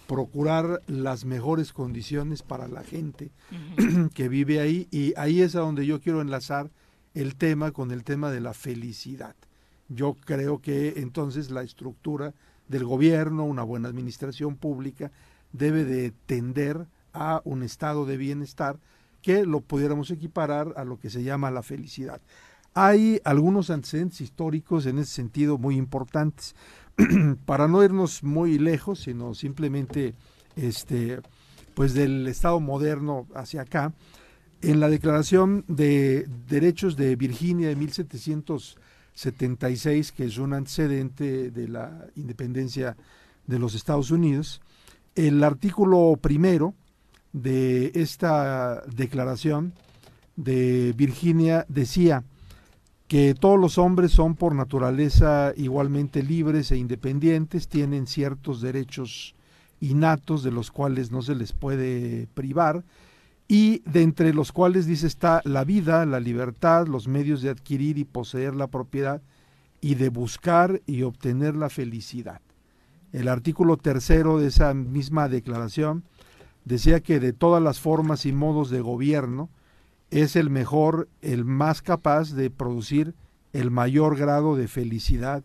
procurar 0.08 0.82
las 0.88 1.26
mejores 1.26 1.74
condiciones 1.74 2.44
para 2.44 2.68
la 2.68 2.84
gente 2.84 3.32
que 4.14 4.30
vive 4.30 4.60
ahí 4.60 4.88
y 4.92 5.14
ahí 5.18 5.42
es 5.42 5.56
a 5.56 5.62
donde 5.62 5.86
yo 5.86 6.02
quiero 6.02 6.22
enlazar 6.22 6.70
el 7.14 7.36
tema 7.36 7.72
con 7.72 7.92
el 7.92 8.04
tema 8.04 8.32
de 8.32 8.42
la 8.42 8.54
felicidad. 8.54 9.36
Yo 9.90 10.16
creo 10.26 10.62
que 10.62 10.96
entonces 10.98 11.52
la 11.52 11.64
estructura 11.64 12.34
del 12.68 12.86
gobierno, 12.86 13.46
una 13.46 13.64
buena 13.64 13.90
administración 13.90 14.56
pública, 14.56 15.12
debe 15.52 15.84
de 15.84 16.12
tender 16.26 16.88
a 17.14 17.42
un 17.44 17.64
estado 17.64 18.06
de 18.06 18.18
bienestar 18.18 18.78
que 19.22 19.46
lo 19.46 19.62
pudiéramos 19.62 20.12
equiparar 20.12 20.74
a 20.76 20.84
lo 20.84 21.00
que 21.00 21.10
se 21.10 21.24
llama 21.24 21.52
la 21.52 21.64
felicidad. 21.64 22.22
Hay 22.74 23.22
algunos 23.24 23.70
antecedentes 23.70 24.20
históricos 24.22 24.88
en 24.88 25.00
ese 25.00 25.12
sentido 25.12 25.58
muy 25.58 25.76
importantes. 25.78 26.56
Para 27.46 27.68
no 27.68 27.84
irnos 27.84 28.24
muy 28.24 28.58
lejos, 28.58 29.02
sino 29.02 29.36
simplemente 29.36 30.16
este, 30.56 31.20
pues 31.76 31.94
del 31.94 32.26
Estado 32.28 32.60
moderno 32.60 33.28
hacia 33.36 33.62
acá, 33.62 33.94
en 34.62 34.80
la 34.80 34.90
Declaración 34.90 35.64
de 35.68 36.28
Derechos 36.48 36.96
de 36.96 37.16
Virginia 37.16 37.68
de 37.68 37.76
1776, 37.76 40.12
que 40.12 40.26
es 40.26 40.38
un 40.38 40.54
antecedente 40.54 41.52
de 41.52 41.68
la 41.68 42.08
independencia 42.16 42.98
de 43.46 43.60
los 43.60 43.76
Estados 43.76 44.10
Unidos, 44.10 44.62
el 45.16 45.44
artículo 45.44 46.18
primero 46.20 46.74
de 47.34 47.92
esta 47.94 48.82
declaración 48.96 49.74
de 50.36 50.94
Virginia 50.96 51.66
decía 51.68 52.24
que 53.14 53.36
todos 53.36 53.60
los 53.60 53.78
hombres 53.78 54.12
son 54.12 54.34
por 54.34 54.56
naturaleza 54.56 55.54
igualmente 55.56 56.24
libres 56.24 56.72
e 56.72 56.78
independientes, 56.78 57.68
tienen 57.68 58.08
ciertos 58.08 58.60
derechos 58.60 59.36
innatos 59.80 60.42
de 60.42 60.50
los 60.50 60.72
cuales 60.72 61.12
no 61.12 61.22
se 61.22 61.36
les 61.36 61.54
puede 61.54 62.26
privar 62.34 62.84
y 63.48 63.84
de 63.88 64.02
entre 64.02 64.34
los 64.34 64.52
cuales 64.52 64.88
dice 64.88 65.06
está 65.06 65.44
la 65.46 65.64
vida, 65.64 66.08
la 66.08 66.20
libertad, 66.20 66.88
los 66.88 67.08
medios 67.08 67.44
de 67.44 67.52
adquirir 67.52 68.00
y 68.00 68.04
poseer 68.04 68.56
la 68.56 68.66
propiedad 68.66 69.22
y 69.80 69.94
de 69.94 70.10
buscar 70.10 70.82
y 70.88 71.04
obtener 71.04 71.56
la 71.56 71.70
felicidad. 71.70 72.42
El 73.12 73.28
artículo 73.28 73.78
tercero 73.78 74.40
de 74.40 74.48
esa 74.48 74.74
misma 74.74 75.30
declaración 75.30 76.04
decía 76.66 77.00
que 77.00 77.20
de 77.20 77.32
todas 77.32 77.62
las 77.62 77.80
formas 77.80 78.26
y 78.26 78.32
modos 78.32 78.72
de 78.72 78.82
gobierno 78.82 79.52
es 80.14 80.36
el 80.36 80.50
mejor, 80.52 81.10
el 81.22 81.44
más 81.44 81.82
capaz 81.82 82.34
de 82.34 82.52
producir 82.52 83.16
el 83.52 83.72
mayor 83.72 84.16
grado 84.16 84.56
de 84.56 84.68
felicidad 84.68 85.44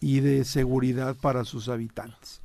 y 0.00 0.18
de 0.20 0.44
seguridad 0.44 1.16
para 1.16 1.44
sus 1.44 1.68
habitantes. 1.68 2.42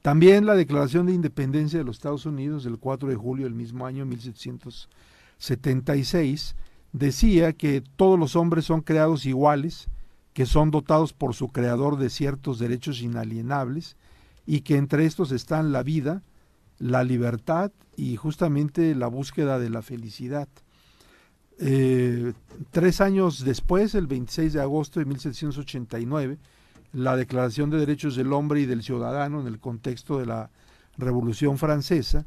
También 0.00 0.46
la 0.46 0.54
Declaración 0.54 1.04
de 1.06 1.12
Independencia 1.12 1.78
de 1.78 1.84
los 1.84 1.96
Estados 1.96 2.24
Unidos 2.24 2.64
del 2.64 2.78
4 2.78 3.10
de 3.10 3.16
julio 3.16 3.44
del 3.44 3.54
mismo 3.54 3.84
año 3.84 4.06
1776 4.06 6.56
decía 6.92 7.52
que 7.52 7.82
todos 7.96 8.18
los 8.18 8.34
hombres 8.34 8.64
son 8.64 8.80
creados 8.80 9.26
iguales, 9.26 9.88
que 10.32 10.46
son 10.46 10.70
dotados 10.70 11.12
por 11.12 11.34
su 11.34 11.48
creador 11.48 11.98
de 11.98 12.08
ciertos 12.08 12.58
derechos 12.58 13.02
inalienables 13.02 13.98
y 14.46 14.62
que 14.62 14.78
entre 14.78 15.04
estos 15.04 15.30
están 15.30 15.72
la 15.72 15.82
vida, 15.82 16.22
la 16.78 17.04
libertad 17.04 17.70
y 17.96 18.16
justamente 18.16 18.94
la 18.94 19.08
búsqueda 19.08 19.58
de 19.58 19.68
la 19.68 19.82
felicidad. 19.82 20.48
Eh, 21.58 22.32
tres 22.70 23.00
años 23.00 23.44
después, 23.44 23.94
el 23.94 24.06
26 24.06 24.52
de 24.52 24.60
agosto 24.60 25.00
de 25.00 25.06
1789, 25.06 26.38
la 26.92 27.16
Declaración 27.16 27.70
de 27.70 27.78
Derechos 27.78 28.16
del 28.16 28.32
Hombre 28.32 28.60
y 28.60 28.66
del 28.66 28.82
Ciudadano 28.82 29.40
en 29.40 29.46
el 29.46 29.58
contexto 29.58 30.18
de 30.18 30.26
la 30.26 30.50
Revolución 30.98 31.58
Francesa, 31.58 32.26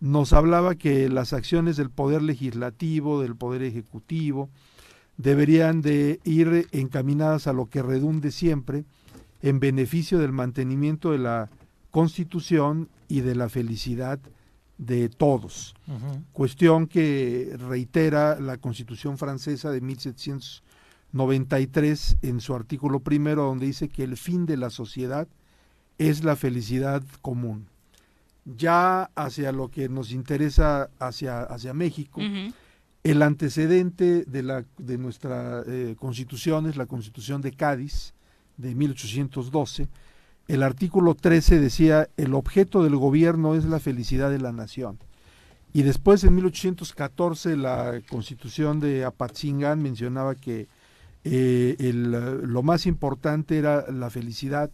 nos 0.00 0.32
hablaba 0.32 0.74
que 0.74 1.08
las 1.08 1.32
acciones 1.32 1.76
del 1.76 1.90
poder 1.90 2.22
legislativo, 2.22 3.20
del 3.22 3.36
poder 3.36 3.62
ejecutivo, 3.62 4.50
deberían 5.16 5.80
de 5.80 6.20
ir 6.24 6.68
encaminadas 6.72 7.46
a 7.46 7.52
lo 7.52 7.66
que 7.66 7.82
redunde 7.82 8.30
siempre 8.30 8.84
en 9.42 9.60
beneficio 9.60 10.18
del 10.18 10.32
mantenimiento 10.32 11.12
de 11.12 11.18
la 11.18 11.50
Constitución 11.90 12.88
y 13.08 13.20
de 13.20 13.34
la 13.34 13.48
felicidad 13.48 14.18
de 14.78 15.08
todos. 15.08 15.74
Cuestión 16.32 16.86
que 16.86 17.56
reitera 17.58 18.38
la 18.40 18.56
Constitución 18.58 19.18
francesa 19.18 19.70
de 19.70 19.80
1793 19.80 22.18
en 22.22 22.40
su 22.40 22.54
artículo 22.54 23.00
primero, 23.00 23.44
donde 23.44 23.66
dice 23.66 23.88
que 23.88 24.04
el 24.04 24.16
fin 24.16 24.46
de 24.46 24.56
la 24.56 24.70
sociedad 24.70 25.26
es 25.98 26.22
la 26.24 26.36
felicidad 26.36 27.02
común. 27.22 27.66
Ya 28.44 29.10
hacia 29.14 29.52
lo 29.52 29.70
que 29.70 29.88
nos 29.88 30.10
interesa 30.10 30.90
hacia, 30.98 31.42
hacia 31.42 31.72
México, 31.72 32.20
el 33.04 33.22
antecedente 33.22 34.24
de, 34.24 34.42
la, 34.42 34.64
de 34.78 34.98
nuestra 34.98 35.62
eh, 35.66 35.94
constitución 35.98 36.66
es 36.66 36.76
la 36.76 36.86
Constitución 36.86 37.42
de 37.42 37.52
Cádiz 37.52 38.14
de 38.56 38.74
1812, 38.74 39.88
el 40.48 40.62
artículo 40.62 41.14
13 41.14 41.58
decía, 41.58 42.08
el 42.16 42.34
objeto 42.34 42.82
del 42.82 42.96
gobierno 42.96 43.54
es 43.54 43.64
la 43.64 43.80
felicidad 43.80 44.30
de 44.30 44.38
la 44.38 44.52
nación. 44.52 44.98
Y 45.72 45.82
después 45.82 46.22
en 46.24 46.36
1814 46.36 47.56
la 47.56 48.00
constitución 48.08 48.78
de 48.80 49.04
Apatzingán 49.04 49.82
mencionaba 49.82 50.34
que 50.34 50.68
eh, 51.24 51.76
lo 51.92 52.62
más 52.62 52.86
importante 52.86 53.58
era 53.58 53.90
la 53.90 54.10
felicidad 54.10 54.70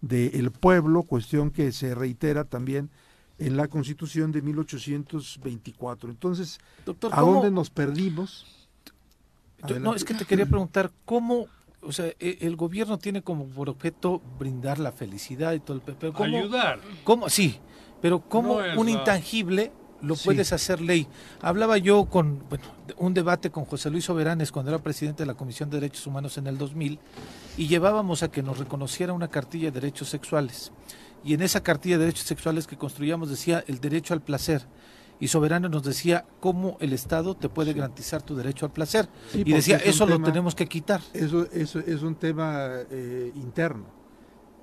del 0.00 0.50
pueblo, 0.50 1.04
cuestión 1.04 1.50
que 1.50 1.70
se 1.72 1.94
reitera 1.94 2.44
también 2.44 2.90
en 3.38 3.56
la 3.56 3.68
constitución 3.68 4.32
de 4.32 4.42
1824. 4.42 6.10
Entonces, 6.10 6.58
¿a 7.10 7.20
dónde 7.20 7.50
nos 7.50 7.70
perdimos? 7.70 8.68
no, 9.80 9.94
es 9.94 10.04
que 10.04 10.14
te 10.14 10.24
quería 10.24 10.46
preguntar, 10.46 10.90
¿cómo 11.04 11.46
o 11.82 11.92
sea, 11.92 12.06
e, 12.18 12.38
el 12.40 12.56
gobierno 12.56 12.98
tiene 12.98 13.22
como 13.22 13.46
por 13.46 13.68
objeto 13.68 14.20
brindar 14.38 14.78
la 14.78 14.92
felicidad 14.92 15.52
y 15.52 15.60
todo 15.60 15.76
el 15.76 15.82
pero 15.82 16.12
¿cómo, 16.12 16.38
ayudar. 16.38 16.80
¿Cómo? 17.04 17.28
Sí, 17.28 17.58
pero 18.00 18.20
cómo 18.20 18.58
un 18.76 18.88
intangible 18.88 19.72
lo 20.02 20.16
puedes 20.16 20.52
hacer 20.52 20.80
ley. 20.80 21.06
Hablaba 21.40 21.78
yo 21.78 22.06
con 22.06 22.42
bueno, 22.48 22.64
un 22.98 23.14
debate 23.14 23.50
con 23.50 23.64
José 23.64 23.90
Luis 23.90 24.04
Soberanes 24.04 24.52
cuando 24.52 24.70
era 24.70 24.82
presidente 24.82 25.22
de 25.22 25.26
la 25.26 25.34
Comisión 25.34 25.70
de 25.70 25.80
Derechos 25.80 26.06
Humanos 26.06 26.36
en 26.38 26.46
el 26.48 26.58
2000 26.58 26.98
y 27.56 27.68
llevábamos 27.68 28.22
a 28.22 28.30
que 28.30 28.42
nos 28.42 28.58
reconociera 28.58 29.12
una 29.12 29.28
cartilla 29.28 29.70
de 29.70 29.80
derechos 29.80 30.08
sexuales. 30.08 30.72
Y 31.24 31.34
en 31.34 31.42
esa 31.42 31.62
cartilla 31.62 31.98
de 31.98 32.06
derechos 32.06 32.26
sexuales 32.26 32.66
que 32.66 32.76
construíamos 32.76 33.30
decía 33.30 33.62
el 33.68 33.80
derecho 33.80 34.12
al 34.12 34.22
placer 34.22 34.66
y 35.22 35.28
Soberano 35.28 35.68
nos 35.68 35.84
decía 35.84 36.26
cómo 36.40 36.76
el 36.80 36.92
Estado 36.92 37.36
te 37.36 37.48
puede 37.48 37.74
garantizar 37.74 38.22
tu 38.22 38.34
derecho 38.34 38.66
al 38.66 38.72
placer. 38.72 39.08
y 39.32 39.52
decía, 39.52 39.76
eso 39.76 40.04
lo 40.04 40.20
tenemos 40.20 40.56
que 40.56 40.66
quitar. 40.66 41.00
Eso, 41.14 41.46
eso 41.52 41.78
es 41.78 42.02
un 42.02 42.16
tema 42.16 42.70
eh, 42.90 43.30
interno, 43.36 43.84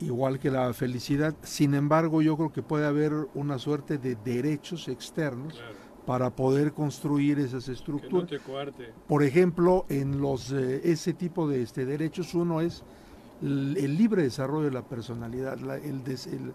igual 0.02 0.38
que 0.38 0.52
la 0.52 0.74
felicidad. 0.74 1.34
Sin 1.44 1.76
embargo, 1.76 2.22
yo 2.22 2.36
creo 2.36 2.52
que 2.52 2.62
puede 2.62 2.86
haber 2.86 3.14
una 3.36 3.58
suerte 3.58 3.98
de 3.98 4.16
derechos 4.16 4.90
externos. 4.90 5.58
para 6.06 6.32
poder 6.32 6.74
construir 6.74 7.40
esas 7.40 7.70
estructuras. 7.70 8.30
Por 9.08 9.24
ejemplo, 9.24 9.86
en 9.90 10.20
los 10.20 10.52
eh, 10.52 10.82
ese 10.84 11.14
tipo 11.14 11.48
de 11.48 11.62
este, 11.62 11.86
derechos, 11.86 12.34
uno 12.34 12.62
es 12.62 12.84
el, 13.44 13.96
libre 13.96 14.24
desarrollo 14.24 14.66
de 14.66 14.72
la 14.72 14.82
personalidad, 14.82 15.60
el, 15.84 16.54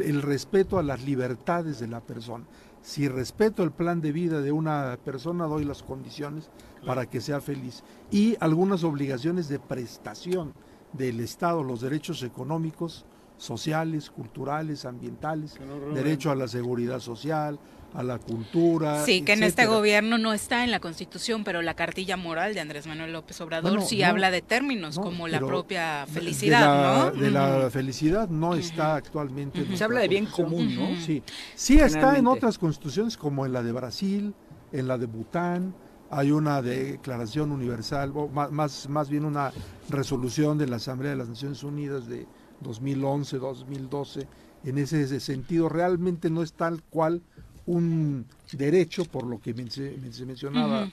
el, 0.00 0.22
respeto 0.22 0.78
a 0.78 0.84
las 0.84 1.04
libertades 1.04 1.80
de 1.80 1.88
la 1.88 2.00
persona 2.00 2.44
si 2.82 3.08
respeto 3.08 3.62
el 3.62 3.70
plan 3.70 4.00
de 4.00 4.12
vida 4.12 4.40
de 4.40 4.50
una 4.50 4.98
persona, 5.04 5.46
doy 5.46 5.64
las 5.64 5.82
condiciones 5.82 6.50
para 6.84 7.06
que 7.06 7.20
sea 7.20 7.40
feliz. 7.40 7.84
Y 8.10 8.36
algunas 8.40 8.82
obligaciones 8.82 9.48
de 9.48 9.60
prestación 9.60 10.52
del 10.92 11.20
Estado, 11.20 11.62
los 11.62 11.80
derechos 11.80 12.22
económicos, 12.24 13.06
sociales, 13.36 14.10
culturales, 14.10 14.84
ambientales, 14.84 15.58
derecho 15.94 16.30
a 16.30 16.34
la 16.34 16.48
seguridad 16.48 16.98
social, 16.98 17.58
a 17.94 18.02
la 18.02 18.18
cultura. 18.18 19.04
Sí, 19.04 19.22
que 19.22 19.34
en 19.34 19.42
este 19.42 19.66
gobierno 19.66 20.18
no 20.18 20.32
está 20.32 20.64
en 20.64 20.70
la 20.70 20.80
Constitución, 20.80 21.44
pero 21.44 21.62
la 21.62 21.74
cartilla 21.74 22.16
moral 22.16 22.54
de 22.54 22.60
Andrés 22.60 22.86
Manuel 22.86 23.12
López 23.12 23.40
Obrador 23.40 23.82
sí 23.82 24.02
habla 24.02 24.30
de 24.30 24.42
términos 24.42 24.98
como 24.98 25.28
la 25.28 25.40
propia 25.40 26.06
felicidad, 26.06 27.12
de 27.12 27.30
la, 27.30 27.50
De 27.50 27.60
la 27.60 27.70
felicidad 27.70 28.28
no 28.28 28.54
está 28.54 28.96
actualmente. 28.96 29.64
Se 29.76 29.84
habla 29.84 30.00
de 30.00 30.08
bien 30.08 30.26
común, 30.26 30.74
¿no? 30.74 31.00
Sí, 31.00 31.22
sí 31.54 31.78
está 31.78 32.16
en 32.16 32.26
otras 32.26 32.58
constituciones 32.58 33.16
como 33.16 33.46
en 33.46 33.52
la 33.52 33.62
de 33.62 33.72
Brasil, 33.72 34.34
en 34.72 34.88
la 34.88 34.98
de 34.98 35.06
Bután, 35.06 35.74
hay 36.10 36.30
una 36.30 36.60
declaración 36.60 37.52
universal, 37.52 38.12
o 38.14 38.28
más, 38.28 38.86
más 38.88 39.08
bien 39.08 39.24
una 39.24 39.50
resolución 39.88 40.58
de 40.58 40.66
la 40.66 40.76
Asamblea 40.76 41.12
de 41.12 41.16
las 41.16 41.30
Naciones 41.30 41.62
Unidas 41.62 42.06
de 42.06 42.26
2011, 42.60 43.38
2012, 43.38 44.28
en 44.64 44.78
ese 44.78 45.20
sentido 45.20 45.70
realmente 45.70 46.28
no 46.28 46.42
es 46.42 46.52
tal 46.52 46.82
cual 46.82 47.22
un 47.66 48.26
derecho, 48.52 49.04
por 49.04 49.24
lo 49.24 49.40
que 49.40 49.54
se 49.70 49.96
mencionaba 50.24 50.90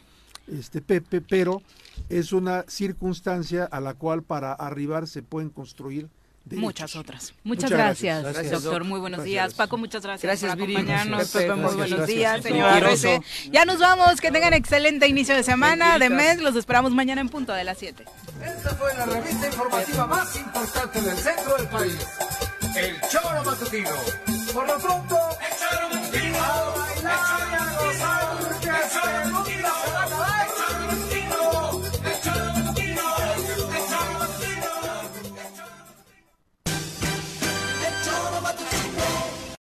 este 0.47 0.81
Pepe, 0.81 1.21
pero 1.21 1.61
es 2.09 2.33
una 2.33 2.63
circunstancia 2.67 3.65
a 3.65 3.79
la 3.79 3.93
cual 3.93 4.23
para 4.23 4.53
arribar 4.53 5.07
se 5.07 5.21
pueden 5.21 5.49
construir 5.49 6.07
Muchas 6.57 6.95
otras. 6.95 7.33
Muchas, 7.43 7.69
gracias, 7.69 8.23
doctor. 8.51 8.83
Muy 8.83 8.99
buenos 8.99 9.23
días. 9.23 9.53
Paco, 9.53 9.77
muchas 9.77 10.01
gracias, 10.01 10.39
por 10.39 10.49
acompañarnos. 10.49 11.29
Pepe, 11.29 11.53
muy 11.53 11.75
buenos 11.75 12.07
días, 12.07 12.41
señora 12.41 12.89
Ya 13.51 13.65
nos 13.65 13.79
vamos. 13.79 14.19
Que 14.19 14.31
tengan 14.31 14.53
excelente 14.53 15.07
inicio 15.07 15.35
de 15.35 15.43
semana, 15.43 15.99
de 15.99 16.09
mes. 16.09 16.41
Los 16.41 16.55
esperamos 16.55 16.93
mañana 16.93 17.21
en 17.21 17.29
punto 17.29 17.53
de 17.53 17.63
las 17.63 17.77
7. 17.77 18.03
Esta 18.43 18.69
fue 18.75 18.93
la 18.95 19.05
revista 19.05 19.47
informativa 19.47 20.07
más 20.07 20.35
importante 20.35 21.01
del 21.01 21.17
centro 21.17 21.57
del 21.57 21.67
país. 21.67 21.97
El 22.75 22.95
Choro 23.09 23.43
Matutino. 23.43 23.89
Por 24.53 24.67
lo 24.67 24.77
pronto 24.79 25.17
Oh, 26.41 26.73
my 26.77 27.01
God. 27.01 27.48